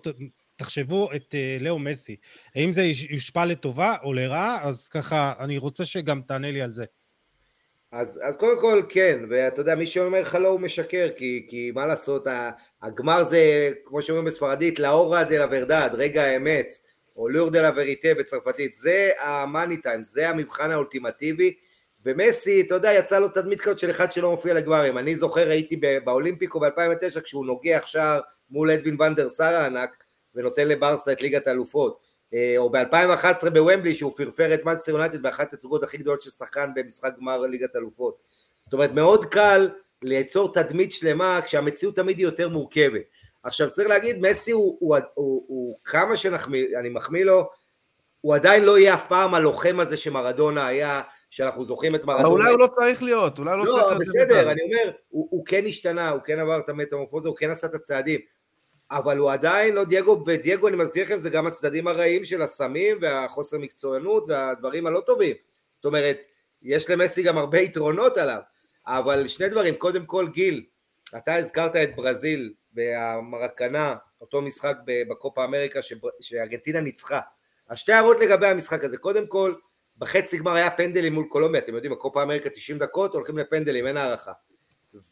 תחשבו 0.56 1.12
את 1.12 1.34
לאו 1.60 1.78
מסי? 1.78 2.16
האם 2.54 2.72
זה 2.72 2.82
יושפע 3.10 3.44
לטובה 3.44 3.94
או 4.02 4.12
לרעה? 4.12 4.68
אז 4.68 4.88
ככה, 4.88 5.32
אני 5.38 5.58
רוצה 5.58 5.84
שגם 5.84 6.22
תענה 6.22 6.50
לי 6.50 6.62
על 6.62 6.72
זה. 6.72 6.84
אז, 7.92 8.20
אז 8.22 8.36
קודם 8.36 8.60
כל 8.60 8.82
כן, 8.88 9.18
ואתה 9.30 9.60
יודע, 9.60 9.74
מי 9.74 9.86
שאומר 9.86 10.20
לך 10.20 10.34
לא 10.34 10.48
הוא 10.48 10.60
משקר, 10.60 11.08
כי, 11.16 11.46
כי 11.48 11.70
מה 11.74 11.86
לעשות, 11.86 12.26
הגמר 12.82 13.24
זה, 13.24 13.70
כמו 13.84 14.02
שאומרים 14.02 14.26
בספרדית, 14.26 14.78
לאורה 14.78 15.24
דה 15.24 15.46
לה 15.46 15.88
רגע 15.92 16.22
האמת, 16.22 16.74
או 17.16 17.28
l'heure 17.28 17.50
de 17.50 17.62
la 17.62 17.70
vérité 17.76 18.08
בצרפתית, 18.18 18.74
זה 18.74 19.10
ה 19.18 19.28
money 19.28 19.76
time, 19.76 20.02
זה 20.02 20.28
המבחן 20.28 20.70
האולטימטיבי, 20.70 21.54
ומסי, 22.04 22.60
אתה 22.60 22.74
יודע, 22.74 22.92
יצא 22.92 23.18
לו 23.18 23.28
תדמית 23.28 23.60
כזאת 23.60 23.78
של 23.78 23.90
אחד 23.90 24.12
שלא 24.12 24.30
מופיע 24.30 24.54
לגמרים, 24.54 24.98
אני 24.98 25.16
זוכר, 25.16 25.50
הייתי 25.50 25.80
באולימפיקו 26.04 26.60
ב-2009, 26.60 27.20
כשהוא 27.20 27.46
נוגח 27.46 27.82
שער 27.86 28.20
מול 28.50 28.70
אדווין 28.70 29.00
ון 29.00 29.14
דר 29.14 29.28
סאר 29.28 29.54
הענק, 29.54 29.96
ונותן 30.34 30.68
לברסה 30.68 31.12
את 31.12 31.22
ליגת 31.22 31.46
האלופות. 31.46 32.10
אה, 32.34 32.54
או 32.58 32.70
ב-2011 32.70 33.50
בוומבלי 33.50 33.94
שהוא 33.94 34.12
פרפר 34.16 34.54
את 34.54 34.64
מנצ'סטר 34.64 34.92
יונייטד 34.92 35.22
באחת 35.22 35.52
התצוגות 35.52 35.82
הכי 35.82 35.96
גדולות 35.96 36.22
של 36.22 36.30
שחקן 36.30 36.70
במשחק 36.74 37.12
גמר 37.18 37.40
ליגת 37.40 37.76
אלופות. 37.76 38.16
זאת 38.62 38.72
אומרת 38.72 38.92
מאוד 38.92 39.24
קל 39.24 39.70
ליצור 40.02 40.52
תדמית 40.52 40.92
שלמה 40.92 41.40
כשהמציאות 41.44 41.96
תמיד 41.96 42.18
היא 42.18 42.26
יותר 42.26 42.48
מורכבת. 42.48 43.02
עכשיו 43.42 43.70
צריך 43.70 43.88
להגיד 43.88 44.20
מסי 44.20 44.50
הוא, 44.50 44.76
הוא, 44.80 44.96
הוא, 44.96 45.04
הוא, 45.14 45.44
הוא 45.48 45.78
כמה 45.84 46.16
שאני 46.16 46.88
מחמיא 46.88 47.24
לו 47.24 47.50
הוא 48.20 48.34
עדיין 48.34 48.64
לא 48.64 48.78
יהיה 48.78 48.94
אף 48.94 49.08
פעם 49.08 49.34
הלוחם 49.34 49.80
הזה 49.80 49.96
שמרדונה 49.96 50.66
היה 50.66 51.02
שאנחנו 51.30 51.64
זוכרים 51.64 51.94
את 51.94 52.04
מרדונה. 52.04 52.28
אולי 52.28 52.50
הוא 52.50 52.58
לא 52.58 52.68
צריך 52.78 53.02
להיות, 53.02 53.38
אולי 53.38 53.50
הוא 53.50 53.58
לא 53.58 53.64
צריך 53.64 53.82
לא, 53.82 53.90
להיות... 53.90 54.04
זה 54.06 54.12
בסדר. 54.12 54.50
אני 54.50 54.62
אומר, 54.62 54.92
הוא, 55.08 55.28
הוא 55.30 55.46
כן 55.46 55.66
השתנה, 55.66 56.10
הוא 56.10 56.20
כן 56.20 56.38
עבר 56.38 56.58
את 56.58 56.68
המטמורפוזה, 56.68 57.28
הוא 57.28 57.36
כן 57.36 57.50
עשה 57.50 57.66
את 57.66 57.74
הצעדים, 57.74 58.20
אבל 58.90 59.18
הוא 59.18 59.32
עדיין 59.32 59.74
לא 59.74 59.84
דייגו, 59.84 60.24
ודייגו 60.26 60.68
אני 60.68 60.76
מזכיר 60.76 61.04
לכם 61.04 61.18
זה 61.18 61.30
גם 61.30 61.46
הצדדים 61.46 61.86
הרעים 61.86 62.24
של 62.24 62.42
הסמים 62.42 62.98
והחוסר 63.00 63.58
מקצוענות 63.58 64.24
והדברים 64.28 64.86
הלא 64.86 65.00
טובים, 65.00 65.36
זאת 65.74 65.84
אומרת, 65.84 66.20
יש 66.62 66.90
למסי 66.90 67.22
גם 67.22 67.38
הרבה 67.38 67.58
יתרונות 67.58 68.18
עליו, 68.18 68.40
אבל 68.86 69.26
שני 69.26 69.48
דברים, 69.48 69.74
קודם 69.74 70.06
כל 70.06 70.28
גיל, 70.28 70.64
אתה 71.16 71.34
הזכרת 71.34 71.76
את 71.76 71.96
ברזיל 71.96 72.52
והמרקנה, 72.74 73.94
אותו 74.20 74.42
משחק 74.42 74.76
בקופה 74.86 75.44
אמריקה 75.44 75.80
שארגנטינה 76.20 76.80
ניצחה, 76.80 77.20
אז 77.68 77.78
שתי 77.78 77.92
הערות 77.92 78.16
לגבי 78.20 78.46
המשחק 78.46 78.84
הזה, 78.84 78.96
קודם 78.96 79.26
כל, 79.26 79.54
בחצי 79.98 80.38
גמר 80.38 80.52
היה 80.52 80.70
פנדלים 80.70 81.14
מול 81.14 81.26
קולומביה, 81.28 81.60
אתם 81.60 81.74
יודעים, 81.74 81.92
הקופה 81.92 82.22
אמריקה 82.22 82.50
90 82.50 82.78
דקות, 82.78 83.14
הולכים 83.14 83.38
לפנדלים, 83.38 83.86
אין 83.86 83.96
הערכה. 83.96 84.32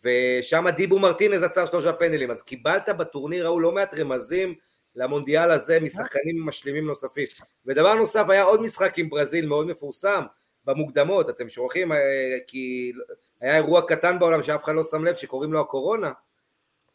ושם 0.04 0.64
דיבו 0.76 0.98
מרטינז 0.98 1.42
עצר 1.42 1.66
שלושה 1.66 1.92
פנדלים, 1.92 2.30
אז 2.30 2.42
קיבלת 2.42 2.88
בטורניר 2.88 3.46
ההוא 3.46 3.60
לא 3.60 3.72
מעט 3.72 3.94
רמזים 3.94 4.54
למונדיאל 4.96 5.50
הזה 5.50 5.80
משחקנים 5.80 6.46
משלימים 6.46 6.86
נוספים. 6.86 7.26
ודבר 7.66 7.94
נוסף, 7.94 8.24
היה 8.28 8.42
עוד 8.42 8.62
משחק 8.62 8.98
עם 8.98 9.10
ברזיל 9.10 9.46
מאוד 9.46 9.66
מפורסם, 9.66 10.24
במוקדמות, 10.64 11.30
אתם 11.30 11.48
שוכחים, 11.48 11.92
אה, 11.92 11.98
כי 12.46 12.92
היה 13.40 13.56
אירוע 13.56 13.82
קטן 13.88 14.18
בעולם 14.18 14.42
שאף 14.42 14.64
אחד 14.64 14.74
לא 14.74 14.84
שם 14.84 15.04
לב 15.04 15.14
שקוראים 15.14 15.52
לו 15.52 15.60
הקורונה, 15.60 16.12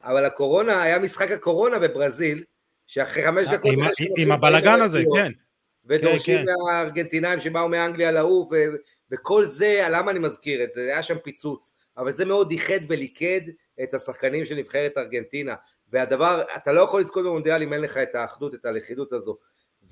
אבל 0.03 0.25
הקורונה, 0.25 0.83
היה 0.83 0.99
משחק 0.99 1.31
הקורונה 1.31 1.79
בברזיל, 1.79 2.43
שאחרי 2.87 3.23
חמש 3.23 3.47
דקות... 3.47 3.71
עם 3.73 3.79
עם 4.17 4.31
הבלגן 4.31 4.81
הזה. 4.81 5.03
כן. 5.15 5.31
ודורשים 5.85 6.37
כן. 6.37 6.45
מהארגנטינאים 6.65 7.39
שבאו 7.39 7.69
מאנגליה 7.69 8.11
לעוף, 8.11 8.49
וכל 9.11 9.45
זה, 9.45 9.87
למה 9.89 10.11
אני 10.11 10.19
מזכיר 10.19 10.63
את 10.63 10.71
זה? 10.71 10.81
היה 10.81 11.03
שם 11.03 11.17
פיצוץ, 11.17 11.71
אבל 11.97 12.11
זה 12.11 12.25
מאוד 12.25 12.51
איחד 12.51 12.79
וליכד 12.87 13.41
את 13.83 13.93
השחקנים 13.93 14.45
של 14.45 14.55
נבחרת 14.55 14.97
ארגנטינה, 14.97 15.55
והדבר, 15.91 16.43
אתה 16.55 16.71
לא 16.71 16.81
יכול 16.81 17.01
לזכות 17.01 17.25
במונדיאל 17.25 17.61
אם 17.61 17.73
אין 17.73 17.81
לך 17.81 17.97
את 17.97 18.15
האחדות, 18.15 18.53
את 18.53 18.65
הלכידות 18.65 19.13
הזו. 19.13 19.37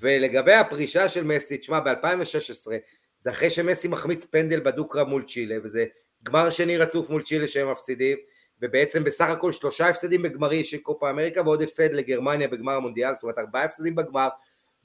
ולגבי 0.00 0.52
הפרישה 0.52 1.08
של 1.08 1.24
מסי, 1.24 1.56
תשמע, 1.56 1.80
ב-2016, 1.80 2.70
זה 3.18 3.30
אחרי 3.30 3.50
שמסי 3.50 3.88
מחמיץ 3.88 4.24
פנדל 4.24 4.60
בדו-קרב 4.60 5.08
מול 5.08 5.24
צ'ילה, 5.28 5.56
וזה 5.64 5.84
גמר 6.22 6.50
שני 6.50 6.76
רצוף 6.76 7.10
מול 7.10 7.22
צ'ילה 7.22 7.46
שהם 7.46 7.70
מפסידים, 7.70 8.18
ובעצם 8.62 9.04
בסך 9.04 9.28
הכל 9.28 9.52
שלושה 9.52 9.88
הפסדים 9.88 10.22
בגמרי 10.22 10.64
של 10.64 10.78
קופה 10.78 11.10
אמריקה 11.10 11.42
ועוד 11.42 11.62
הפסד 11.62 11.92
לגרמניה 11.92 12.48
בגמר 12.48 12.72
המונדיאל, 12.72 13.14
זאת 13.14 13.22
אומרת 13.22 13.38
ארבעה 13.38 13.64
הפסדים 13.64 13.94
בגמר, 13.94 14.28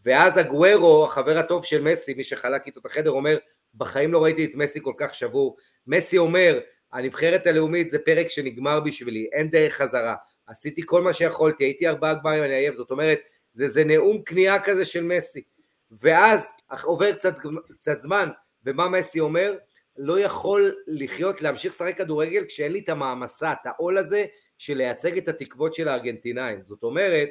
ואז 0.06 0.38
הגוורו, 0.38 1.06
החבר 1.06 1.38
הטוב 1.38 1.66
של 1.66 1.82
מסי, 1.82 2.14
מי 2.14 2.24
שחלק 2.24 2.66
איתו 2.66 2.80
את 2.80 2.86
החדר, 2.86 3.12
אומר, 3.12 3.38
בחיים 3.76 4.14
לא 4.14 4.24
ראיתי 4.24 4.46
את 4.46 4.52
מסי 4.54 4.80
כל 4.82 4.94
כך 4.98 5.14
שבור. 5.14 5.58
מסי 5.88 6.18
אומר, 6.18 6.60
הנבחרת 6.94 7.48
הלאומית 7.48 7.90
זה 7.90 8.00
פרק 8.00 8.28
שנגמר 8.28 8.80
בשבילי, 8.80 9.30
אין 9.32 9.50
דרך 9.50 9.74
חזרה. 9.74 10.16
עשיתי 10.48 10.82
כל 10.86 11.02
מה 11.02 11.14
שיכולתי, 11.14 11.64
הייתי 11.64 11.88
ארבעה 11.88 12.14
גמרים, 12.14 12.44
אני 12.44 12.54
עייף, 12.54 12.76
זאת 12.76 12.92
אומרת, 12.92 13.20
זה, 13.54 13.70
זה 13.70 13.84
נאום 13.84 14.22
כניעה 14.24 14.64
כזה 14.64 14.86
של 14.86 15.04
מסי. 15.04 15.44
ואז 15.92 16.56
עובר 16.84 17.14
קצת, 17.14 17.36
קצת 17.76 18.02
זמן, 18.02 18.30
ומה 18.66 18.90
מסי 18.90 19.20
אומר? 19.20 19.54
לא 19.98 20.20
יכול 20.20 20.76
לחיות, 20.88 21.42
להמשיך 21.42 21.74
לשחק 21.74 21.98
כדורגל 21.98 22.46
כשאין 22.46 22.72
לי 22.72 22.80
את 22.80 22.90
המעמסה, 22.90 23.52
את 23.52 23.66
העול 23.66 23.98
הזה 23.98 24.26
של 24.58 24.78
לייצג 24.78 25.18
את 25.18 25.28
התקוות 25.28 25.74
של 25.74 25.88
הארגנטינאים. 25.88 26.60
זאת 26.64 26.84
אומרת, 26.84 27.30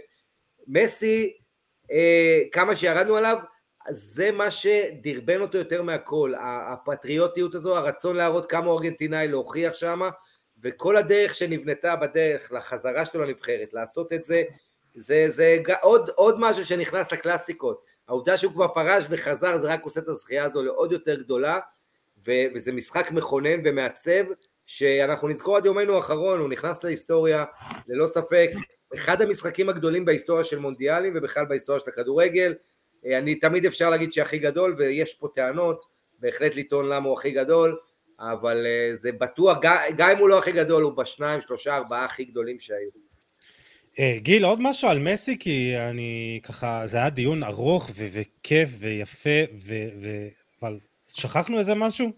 מסי, 0.67 1.37
אה, 1.91 2.43
כמה 2.53 2.77
שירדנו 2.77 3.17
עליו, 3.17 3.39
זה 3.91 4.33
מה 4.33 4.51
שדרבן 4.51 5.41
אותו 5.41 5.59
יותר 5.59 5.83
מהכל, 5.83 6.33
הפטריוטיות 6.41 7.55
הזו, 7.55 7.77
הרצון 7.77 8.17
להראות 8.17 8.51
כמה 8.51 8.67
הוא 8.67 8.79
ארגנטינאי, 8.79 9.29
להוכיח 9.29 9.75
שמה, 9.75 10.11
וכל 10.63 10.97
הדרך 10.97 11.35
שנבנתה 11.35 11.97
בדרך 11.97 12.53
לחזרה 12.53 13.05
שלו 13.05 13.23
לנבחרת, 13.25 13.73
לעשות 13.73 14.13
את 14.13 14.25
זה, 14.25 14.43
זה, 14.95 15.27
זה 15.29 15.59
עוד, 15.83 16.11
עוד 16.15 16.37
משהו 16.39 16.65
שנכנס 16.65 17.13
לקלאסיקות. 17.13 17.85
העובדה 18.09 18.37
שהוא 18.37 18.53
כבר 18.53 18.69
פרש 18.69 19.05
וחזר, 19.11 19.57
זה 19.57 19.73
רק 19.73 19.85
עושה 19.85 20.01
את 20.01 20.09
הזכייה 20.09 20.45
הזו 20.45 20.63
לעוד 20.63 20.93
יותר 20.93 21.15
גדולה, 21.15 21.59
ו- 22.27 22.55
וזה 22.55 22.73
משחק 22.73 23.13
מכונן 23.13 23.61
ומעצב, 23.65 24.25
שאנחנו 24.67 25.29
נזכור 25.29 25.57
עד 25.57 25.67
יומנו 25.67 25.97
האחרון, 25.97 26.41
הוא 26.41 26.49
נכנס 26.49 26.85
להיסטוריה, 26.85 27.45
ללא 27.89 28.07
ספק, 28.07 28.51
אחד 28.95 29.23
המשחקים 29.23 29.69
הגדולים 29.69 30.05
בהיסטוריה 30.05 30.45
של 30.45 30.59
מונדיאלים 30.59 31.13
ובכלל 31.17 31.45
בהיסטוריה 31.45 31.81
של 31.81 31.91
הכדורגל, 31.91 32.55
אני 33.07 33.35
תמיד 33.35 33.67
אפשר 33.67 33.91
להגיד 33.91 34.13
שהכי 34.13 34.39
גדול 34.39 34.75
ויש 34.79 35.15
פה 35.15 35.29
טענות, 35.35 35.85
בהחלט 36.19 36.57
לטעון 36.57 36.89
למה 36.89 37.09
הוא 37.09 37.19
הכי 37.19 37.31
גדול, 37.31 37.79
אבל 38.21 38.67
אה, 38.67 38.97
זה 38.97 39.13
בטוח, 39.13 39.59
גם 39.97 40.11
אם 40.11 40.19
הוא 40.19 40.29
לא 40.29 40.39
הכי 40.39 40.53
גדול, 40.53 40.83
הוא 40.83 40.93
בשניים, 40.93 41.41
שלושה, 41.41 41.77
ארבעה 41.77 42.05
הכי 42.05 42.25
גדולים 42.25 42.61
שהיו. 42.61 42.91
אה, 43.99 44.15
גיל, 44.19 44.45
עוד 44.45 44.59
משהו 44.63 44.89
על 44.89 44.99
מסי, 44.99 45.39
כי 45.39 45.77
אני 45.77 46.41
ככה, 46.43 46.83
זה 46.87 46.97
היה 46.97 47.11
דיון 47.11 47.43
ארוך 47.43 47.91
ו- 47.97 48.07
וכיף 48.13 48.69
ויפה, 48.79 49.53
ו- 49.55 49.89
ו- 50.01 50.29
אבל 50.63 50.79
שכחנו 51.09 51.59
איזה 51.59 51.75
משהו 51.75 52.13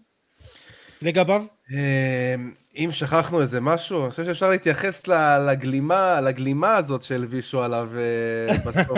לגביו? 1.01 1.43
אמ, 1.71 2.51
אם 2.75 2.89
שכחנו 2.91 3.41
איזה 3.41 3.61
משהו, 3.61 4.03
אני 4.03 4.11
חושב 4.11 4.25
שאפשר 4.25 4.49
להתייחס 4.49 5.07
לגלימה, 5.49 6.21
לגלימה 6.21 6.75
הזאת 6.75 7.03
שהלבישו 7.03 7.63
עליו 7.63 7.89
אה, 7.97 8.57
בסוף. 8.65 8.97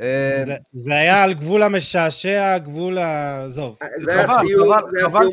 אה, 0.00 0.44
זה 0.72 0.94
היה 0.94 1.22
על 1.22 1.34
גבול 1.34 1.62
המשעשע, 1.62 2.58
גבול 2.58 2.98
ה... 2.98 3.44
עזוב. 3.44 3.78
זה 4.04 4.12
היה 4.12 4.28
סיום 4.40 4.72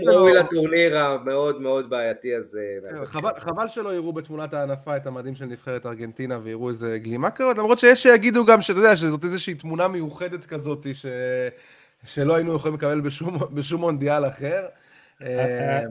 ראוי 0.07 0.33
לטורניר 0.33 0.97
המאוד 0.97 1.61
מאוד 1.61 1.89
בעייתי 1.89 2.35
הזה. 2.35 2.59
חבל 3.37 3.69
שלא 3.69 3.93
יראו 3.93 4.13
בתמונת 4.13 4.53
ההנפה 4.53 4.97
את 4.97 5.07
המדים 5.07 5.35
של 5.35 5.45
נבחרת 5.45 5.85
ארגנטינה 5.85 6.39
ויראו 6.43 6.69
איזה 6.69 6.99
גלימה 6.99 7.31
כזאת, 7.31 7.57
למרות 7.57 7.79
שיש 7.79 8.03
שיגידו 8.03 8.45
גם 8.45 8.61
שאתה 8.61 8.79
יודע 8.79 8.97
שזאת 8.97 9.23
איזושהי 9.23 9.53
תמונה 9.53 9.87
מיוחדת 9.87 10.45
כזאת 10.45 10.87
שלא 12.05 12.35
היינו 12.35 12.55
יכולים 12.55 12.77
לקבל 12.77 13.01
בשום 13.51 13.81
מונדיאל 13.81 14.27
אחר. 14.27 14.65
אה, 15.21 15.81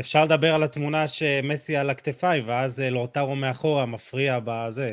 אפשר 0.00 0.24
לדבר 0.24 0.54
על 0.54 0.62
התמונה 0.62 1.06
שמסי 1.06 1.76
על 1.76 1.90
הכתפיים, 1.90 2.44
ואז 2.46 2.80
לאוטרו 2.80 3.36
מאחורה 3.36 3.86
מפריע 3.86 4.38
בזה. 4.44 4.92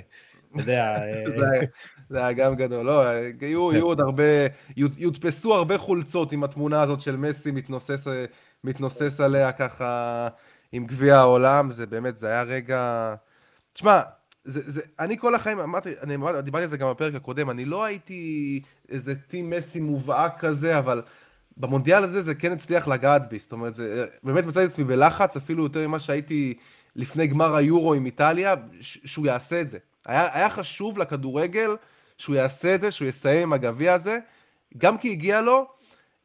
אתה 0.51 0.61
יודע... 0.61 0.95
זה 2.09 2.25
היה 2.25 2.33
גם 2.33 2.55
גדול, 2.55 2.85
לא, 2.85 3.03
יהיו, 3.41 3.73
יהיו 3.73 3.85
עוד 3.85 4.01
הרבה, 4.01 4.23
יודפסו 4.77 5.53
הרבה 5.53 5.77
חולצות 5.77 6.31
עם 6.31 6.43
התמונה 6.43 6.81
הזאת 6.81 7.01
של 7.01 7.15
מסי 7.15 7.51
מתנוסס, 7.51 8.07
מתנוסס 8.63 9.19
עליה 9.19 9.51
ככה 9.51 10.27
עם 10.71 10.85
גביע 10.85 11.17
העולם, 11.17 11.71
זה 11.71 11.85
באמת, 11.85 12.17
זה 12.17 12.27
היה 12.27 12.43
רגע... 12.43 13.13
תשמע, 13.73 14.01
זה, 14.43 14.71
זה, 14.71 14.82
אני 14.99 15.17
כל 15.17 15.36
החיים, 15.36 15.60
אמרתי, 15.60 15.93
אני 16.02 16.17
דיברתי 16.43 16.63
על 16.63 16.69
זה 16.69 16.78
גם 16.78 16.89
בפרק 16.89 17.15
הקודם, 17.15 17.49
אני 17.49 17.65
לא 17.65 17.84
הייתי 17.84 18.62
איזה 18.89 19.15
טים 19.15 19.49
מסי 19.49 19.80
מובהק 19.80 20.39
כזה, 20.39 20.78
אבל 20.78 21.02
במונדיאל 21.58 22.04
הזה 22.04 22.21
זה 22.21 22.36
כן 22.36 22.52
הצליח 22.52 22.88
לגעת 22.88 23.30
בי, 23.30 23.39
זאת 23.39 23.52
אומרת, 23.52 23.75
זה 23.75 24.06
באמת 24.23 24.45
מצאתי 24.45 24.65
את 24.65 24.71
עצמי 24.71 24.84
בלחץ, 24.84 25.38
אפילו 25.38 25.63
יותר 25.63 25.88
ממה 25.88 25.99
שהייתי 25.99 26.54
לפני 26.95 27.28
גמר 27.28 27.56
היורו 27.56 27.93
עם 27.93 28.06
איטליה, 28.06 28.56
שהוא 28.82 29.25
יעשה 29.25 29.62
את 29.62 29.69
זה. 29.69 29.78
היה, 30.06 30.30
היה 30.34 30.49
חשוב 30.49 30.97
לכדורגל 30.97 31.75
שהוא 32.17 32.36
יעשה 32.36 32.75
את 32.75 32.82
זה, 32.82 32.91
שהוא 32.91 33.08
יסיים 33.08 33.41
עם 33.41 33.54
הגביע 33.54 33.93
הזה, 33.93 34.19
גם 34.78 34.97
כי 34.97 35.12
הגיע 35.12 35.41
לו, 35.41 35.67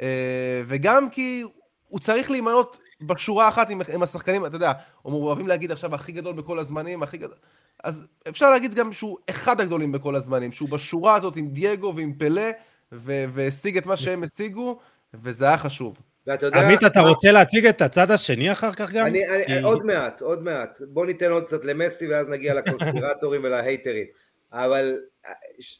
אה, 0.00 0.62
וגם 0.66 1.10
כי 1.10 1.44
הוא 1.88 2.00
צריך 2.00 2.30
להימנות 2.30 2.78
בשורה 3.02 3.48
אחת 3.48 3.70
עם, 3.70 3.80
עם 3.94 4.02
השחקנים, 4.02 4.46
אתה 4.46 4.56
יודע, 4.56 4.72
אוהבים 5.04 5.46
להגיד 5.46 5.72
עכשיו 5.72 5.94
הכי 5.94 6.12
גדול 6.12 6.34
בכל 6.34 6.58
הזמנים, 6.58 7.02
הכי 7.02 7.18
גדול... 7.18 7.36
אז 7.84 8.06
אפשר 8.28 8.50
להגיד 8.50 8.74
גם 8.74 8.92
שהוא 8.92 9.18
אחד 9.30 9.60
הגדולים 9.60 9.92
בכל 9.92 10.16
הזמנים, 10.16 10.52
שהוא 10.52 10.68
בשורה 10.68 11.14
הזאת 11.14 11.36
עם 11.36 11.48
דייגו 11.48 11.92
ועם 11.96 12.12
פלא, 12.18 12.50
והשיג 12.92 13.76
את 13.76 13.86
מה 13.86 13.96
שהם 13.96 14.22
השיגו, 14.22 14.78
וזה 15.14 15.46
היה 15.46 15.58
חשוב. 15.58 15.98
ואתה 16.26 16.46
יודע... 16.46 16.60
עמית, 16.60 16.84
אתה 16.86 17.00
רוצה 17.00 17.32
להציג 17.32 17.66
את 17.66 17.82
הצד 17.82 18.10
השני 18.10 18.52
אחר 18.52 18.72
כך 18.72 18.92
גם? 18.92 19.06
אני, 19.06 19.28
אני, 19.28 19.46
כי... 19.46 19.60
עוד 19.60 19.84
מעט, 19.84 20.22
עוד 20.22 20.42
מעט. 20.42 20.80
בוא 20.88 21.06
ניתן 21.06 21.30
עוד 21.30 21.44
קצת 21.44 21.64
למסי 21.64 22.08
ואז 22.08 22.28
נגיע 22.28 22.54
לקונספירטורים 22.54 23.40
ולהייטרים. 23.44 24.06
אבל 24.52 24.98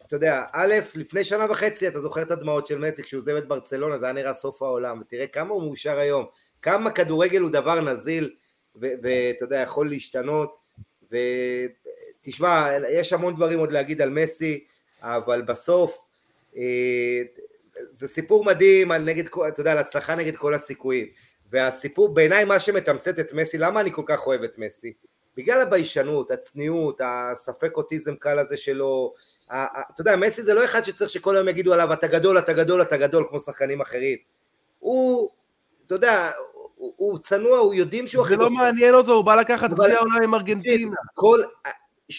אתה 0.06 0.16
יודע, 0.16 0.44
א', 0.52 0.74
לפני 0.94 1.24
שנה 1.24 1.50
וחצי 1.50 1.88
אתה 1.88 2.00
זוכר 2.00 2.22
את 2.22 2.30
הדמעות 2.30 2.66
של 2.66 2.78
מסי 2.78 3.02
כשהוא 3.02 3.18
עוזב 3.18 3.36
את 3.36 3.48
ברצלונה, 3.48 3.98
זה 3.98 4.06
היה 4.06 4.12
נראה 4.12 4.34
סוף 4.34 4.62
העולם, 4.62 5.00
ותראה 5.00 5.26
כמה 5.26 5.54
הוא 5.54 5.62
מאושר 5.62 5.98
היום, 5.98 6.24
כמה 6.62 6.90
כדורגל 6.90 7.40
הוא 7.40 7.50
דבר 7.50 7.80
נזיל, 7.80 8.30
ואתה 8.76 9.44
יודע, 9.44 9.56
יכול 9.56 9.88
להשתנות, 9.88 10.64
ותשמע, 12.24 12.70
יש 12.90 13.12
המון 13.12 13.36
דברים 13.36 13.58
עוד 13.58 13.72
להגיד 13.72 14.02
על 14.02 14.10
מסי, 14.10 14.64
אבל 15.02 15.42
בסוף, 15.42 16.04
אה, 16.56 17.22
זה 17.90 18.08
סיפור 18.08 18.44
מדהים 18.44 18.90
על 18.90 19.02
נגד, 19.02 19.24
אתה 19.48 19.60
יודע, 19.60 19.72
על 19.72 19.78
הצלחה 19.78 20.14
נגד 20.14 20.36
כל 20.36 20.54
הסיכויים, 20.54 21.06
והסיפור, 21.50 22.14
בעיניי 22.14 22.44
מה 22.44 22.60
שמתמצת 22.60 23.18
את 23.18 23.32
מסי, 23.32 23.58
למה 23.58 23.80
אני 23.80 23.92
כל 23.92 24.02
כך 24.06 24.26
אוהב 24.26 24.42
את 24.42 24.58
מסי? 24.58 24.92
בגלל 25.36 25.60
הביישנות, 25.60 26.30
הצניעות, 26.30 27.00
הספק 27.04 27.76
אוטיזם 27.76 28.14
קל 28.14 28.38
הזה 28.38 28.56
שלו, 28.56 29.14
אתה 29.46 29.74
יודע, 29.98 30.16
מסי 30.16 30.42
זה 30.42 30.54
לא 30.54 30.64
אחד 30.64 30.84
שצריך 30.84 31.10
שכל 31.10 31.36
היום 31.36 31.48
יגידו 31.48 31.72
עליו 31.72 31.92
אתה 31.92 32.06
גדול, 32.06 32.38
אתה 32.38 32.52
גדול, 32.52 32.82
אתה 32.82 32.96
גדול, 32.96 33.26
כמו 33.28 33.40
שחקנים 33.40 33.80
אחרים. 33.80 34.18
הוא, 34.78 35.30
אתה 35.86 35.94
יודע, 35.94 36.30
הוא, 36.76 36.92
הוא 36.96 37.18
צנוע, 37.18 37.58
הוא 37.58 37.74
יודעים 37.74 38.06
שהוא 38.06 38.24
הכי... 38.24 38.34
זה 38.34 38.40
לא 38.40 38.50
מעניין 38.50 38.94
אותו, 38.94 39.12
הוא 39.12 39.24
בא 39.24 39.34
לקחת 39.34 39.70
גביע 39.70 39.96
העולם 39.96 40.22
עם 40.22 40.34
ארגנטינה. 40.34 40.96
כל, 41.14 41.42
80% 42.12 42.14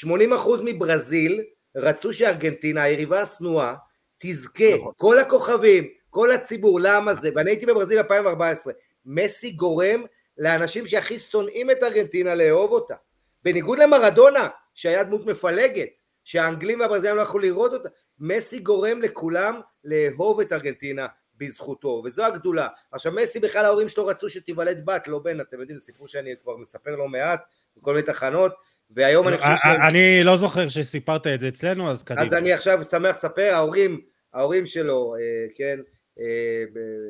מברזיל 0.64 1.44
רצו 1.76 2.14
שארגנטינה, 2.14 2.84
היריבה 2.84 3.22
השנואה, 3.22 3.76
תזכה, 4.18 4.76
נכון. 4.76 4.94
כל 4.98 5.20
הכוכבים, 5.20 5.88
כל 6.10 6.32
הציבור, 6.32 6.80
למה 6.82 7.14
זה? 7.14 7.30
ואני 7.36 7.50
הייתי 7.50 7.66
בברזיל 7.66 7.98
2014, 7.98 8.74
מסי 9.06 9.52
גורם 9.52 10.04
לאנשים 10.38 10.88
שהכי 10.88 11.20
שונאים 11.20 11.72
את 11.72 11.84
ארגנטינה 11.84 12.36
לאהוב 12.36 12.72
אותה. 12.72 12.96
בניגוד 13.44 13.80
למרדונה, 13.80 14.50
שהיה 14.74 15.04
דמות 15.04 15.26
מפלגת, 15.26 16.00
שהאנגלים 16.24 16.80
והברזילים 16.80 17.16
לא 17.16 17.22
יכלו 17.22 17.40
לראות 17.40 17.74
אותה, 17.74 17.90
מסי 18.20 18.60
גורם 18.60 19.02
לכולם 19.02 19.62
לאהוב 19.84 20.40
את 20.40 20.54
ארגנטינה 20.54 21.08
בזכותו, 21.38 22.02
וזו 22.06 22.24
הגדולה. 22.24 22.68
עכשיו 22.92 23.12
מסי 23.12 23.40
בכלל 23.40 23.66
ההורים 23.66 23.90
שלו 23.90 24.06
רצו 24.06 24.30
שתיוולד 24.30 24.86
בת, 24.86 25.08
לא 25.08 25.20
בן, 25.20 25.42
אתם 25.42 25.60
יודעים, 25.60 25.80
זה 25.80 25.86
סיפור 25.86 26.08
שאני 26.08 26.30
כבר 26.44 26.58
מספר 26.58 26.96
לא 26.96 27.08
מעט, 27.08 27.44
בכל 27.78 27.94
מיני 27.94 28.06
תחנות, 28.06 28.54
והיום 28.92 29.28
אני 29.28 29.38
חושב 29.38 29.56
ש... 29.56 29.66
אני 29.88 30.24
לא 30.24 30.38
זוכר 30.38 30.68
שסיפרת 30.68 31.28
את 31.28 31.40
זה 31.40 31.48
אצלנו, 31.48 31.92
אז 31.92 32.04
קדימה. 32.04 32.26
אז 32.26 32.34
אני 32.34 32.54
עכשיו 32.54 32.84
שמח 32.84 33.16
לספר, 33.16 33.54
ההורים, 33.54 34.02
ההורים 34.34 34.66
שלו, 34.66 35.16
אה, 35.16 35.46
כן, 35.56 35.80
אה, 36.20 36.64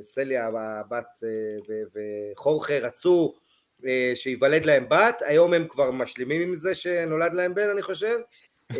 סליה 0.03 0.47
הבת 0.79 1.23
אה, 1.23 1.75
וחורכה 2.33 2.79
רצו 2.79 3.33
שייוולד 4.15 4.65
להם 4.65 4.85
בת, 4.89 5.21
היום 5.25 5.53
הם 5.53 5.67
כבר 5.67 5.91
משלימים 5.91 6.41
עם 6.41 6.55
זה 6.55 6.75
שנולד 6.75 7.33
להם 7.33 7.55
בן 7.55 7.69
אני 7.69 7.81
חושב. 7.81 8.17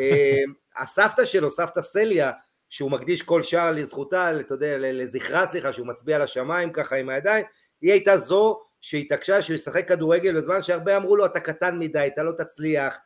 הסבתא 0.78 1.26
שלו, 1.26 1.52
סבתא 1.52 1.82
סליה, 1.82 2.32
שהוא 2.70 2.92
מקדיש 2.92 3.22
כל 3.22 3.44
שער 3.44 3.72
לזכותה, 3.72 4.40
אתה 4.40 4.54
יודע, 4.54 4.78
לזכרה 4.78 5.48
סליחה, 5.48 5.74
שהוא 5.74 5.88
מצביע 5.88 6.24
לשמיים 6.24 6.72
ככה 6.72 6.96
עם 6.96 7.10
הידיים, 7.10 7.46
היא 7.82 7.92
הייתה 7.92 8.18
זו 8.18 8.65
שהתעקשה 8.86 9.42
שהוא 9.42 9.56
ישחק 9.56 9.88
כדורגל 9.88 10.38
בזמן 10.38 10.62
שהרבה 10.62 10.98
אמרו 10.98 11.16
לו 11.16 11.26
אתה 11.26 11.40
קטן 11.40 11.80
מדי, 11.80 12.10
אתה 12.14 12.24
לא 12.24 12.32
תצליח, 12.32 12.98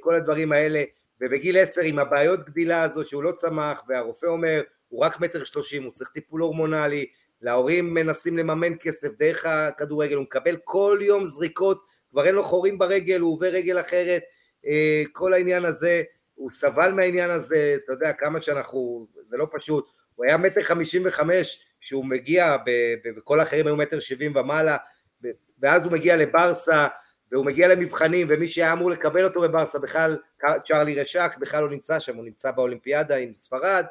כל 0.00 0.14
הדברים 0.14 0.52
האלה, 0.52 0.82
ובגיל 1.20 1.58
עשר 1.58 1.80
עם 1.80 1.98
הבעיות 1.98 2.44
גדילה 2.44 2.82
הזו 2.82 3.04
שהוא 3.04 3.22
לא 3.22 3.32
צמח 3.32 3.82
והרופא 3.88 4.26
אומר 4.26 4.62
הוא 4.88 5.04
רק 5.04 5.20
מטר 5.20 5.44
שלושים, 5.44 5.82
הוא 5.82 5.92
צריך 5.92 6.10
טיפול 6.10 6.40
הורמונלי, 6.40 7.06
להורים 7.42 7.94
מנסים 7.94 8.38
לממן 8.38 8.72
כסף 8.80 9.08
דרך 9.18 9.46
הכדורגל, 9.46 10.16
הוא 10.16 10.22
מקבל 10.22 10.56
כל 10.64 10.98
יום 11.00 11.24
זריקות, 11.24 11.84
כבר 12.10 12.26
אין 12.26 12.34
לו 12.34 12.44
חורים 12.44 12.78
ברגל, 12.78 13.20
הוא 13.20 13.32
עובר 13.32 13.46
רגל 13.46 13.80
אחרת, 13.80 14.22
אה, 14.66 15.02
כל 15.12 15.34
העניין 15.34 15.64
הזה, 15.64 16.02
הוא 16.34 16.50
סבל 16.50 16.92
מהעניין 16.92 17.30
הזה, 17.30 17.76
אתה 17.84 17.92
יודע 17.92 18.12
כמה 18.12 18.42
שאנחנו, 18.42 19.06
זה 19.30 19.36
לא 19.36 19.46
פשוט, 19.52 19.86
הוא 20.14 20.26
היה 20.26 20.36
מטר 20.36 20.62
חמישים 20.62 21.02
וחמש 21.06 21.66
כשהוא 21.80 22.04
מגיע, 22.04 22.56
וכל 23.16 23.40
האחרים 23.40 23.66
היו 23.66 23.76
מטר 23.76 24.00
שבעים 24.00 24.36
ומעלה, 24.36 24.76
ואז 25.64 25.84
הוא 25.84 25.92
מגיע 25.92 26.16
לברסה, 26.16 26.86
והוא 27.32 27.46
מגיע 27.46 27.68
למבחנים, 27.68 28.26
ומי 28.30 28.46
שהיה 28.46 28.72
אמור 28.72 28.90
לקבל 28.90 29.24
אותו 29.24 29.40
בברסה 29.40 29.78
בכלל, 29.78 30.16
צ'ארלי 30.66 31.00
רשק, 31.00 31.32
בכלל 31.40 31.62
לא 31.62 31.70
נמצא 31.70 32.00
שם, 32.00 32.16
הוא 32.16 32.24
נמצא 32.24 32.50
באולימפיאדה 32.50 33.16
עם 33.16 33.34
ספרד. 33.34 33.84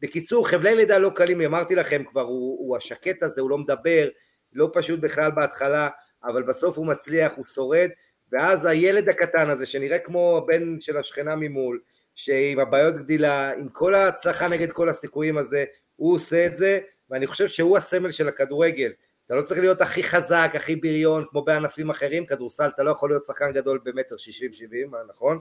בקיצור, 0.00 0.48
חבלי 0.48 0.74
לידה 0.74 0.98
לא 0.98 1.10
קלים, 1.14 1.40
אמרתי 1.40 1.74
לכם 1.74 2.04
כבר, 2.04 2.22
הוא, 2.22 2.58
הוא 2.66 2.76
השקט 2.76 3.22
הזה, 3.22 3.40
הוא 3.40 3.50
לא 3.50 3.58
מדבר, 3.58 4.08
לא 4.52 4.70
פשוט 4.72 5.00
בכלל 5.00 5.30
בהתחלה, 5.30 5.88
אבל 6.24 6.42
בסוף 6.42 6.78
הוא 6.78 6.86
מצליח, 6.86 7.32
הוא 7.36 7.44
שורד, 7.44 7.90
ואז 8.32 8.66
הילד 8.66 9.08
הקטן 9.08 9.50
הזה, 9.50 9.66
שנראה 9.66 9.98
כמו 9.98 10.36
הבן 10.36 10.80
של 10.80 10.96
השכנה 10.96 11.36
ממול, 11.36 11.80
שעם 12.14 12.58
הבעיות 12.58 12.94
גדילה, 12.96 13.52
עם 13.52 13.68
כל 13.68 13.94
ההצלחה 13.94 14.48
נגד 14.48 14.72
כל 14.72 14.88
הסיכויים 14.88 15.38
הזה, 15.38 15.64
הוא 15.96 16.14
עושה 16.14 16.46
את 16.46 16.56
זה, 16.56 16.78
ואני 17.10 17.26
חושב 17.26 17.48
שהוא 17.48 17.76
הסמל 17.76 18.10
של 18.10 18.28
הכדורגל. 18.28 18.92
אתה 19.26 19.34
לא 19.34 19.42
צריך 19.42 19.60
להיות 19.60 19.80
הכי 19.80 20.02
חזק, 20.02 20.52
הכי 20.54 20.76
בריון, 20.76 21.24
כמו 21.30 21.44
בענפים 21.44 21.90
אחרים, 21.90 22.26
כדורסל 22.26 22.70
אתה 22.74 22.82
לא 22.82 22.90
יכול 22.90 23.10
להיות 23.10 23.24
שחקן 23.24 23.52
גדול 23.52 23.80
במטר 23.84 24.16
שישים 24.16 24.52
שבעים, 24.52 24.90
נכון? 25.08 25.38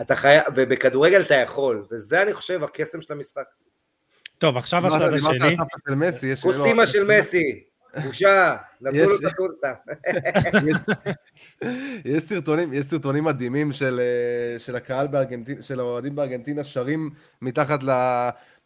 אתה 0.00 0.16
חייב, 0.16 0.44
ובכדורגל 0.54 1.20
אתה 1.20 1.34
יכול, 1.34 1.86
וזה 1.90 2.22
אני 2.22 2.32
חושב 2.32 2.64
הקסם 2.64 3.02
של 3.02 3.12
המשחק. 3.12 3.44
טוב, 4.38 4.56
עכשיו 4.56 4.94
הצד 4.94 5.12
השני. 5.14 5.56
כוסימה 6.42 6.86
של 6.86 7.04
מסי, 7.04 7.64
בושה, 8.04 8.56
נתנו 8.80 9.08
לו 9.08 9.16
את 9.16 9.24
הקורסה. 9.24 9.72
יש 12.04 12.22
סרטונים, 12.22 12.72
יש 12.72 12.86
סרטונים 12.86 13.24
מדהימים 13.24 13.72
של, 13.72 14.00
אה, 14.00 14.58
של 14.58 14.76
הקהל 14.76 15.06
בארגנטינה, 15.06 15.62
של 15.62 15.80
האוהדים 15.80 16.16
בארגנטינה 16.16 16.64
שרים 16.64 17.10
מתחת, 17.42 17.82
ל, 17.82 17.90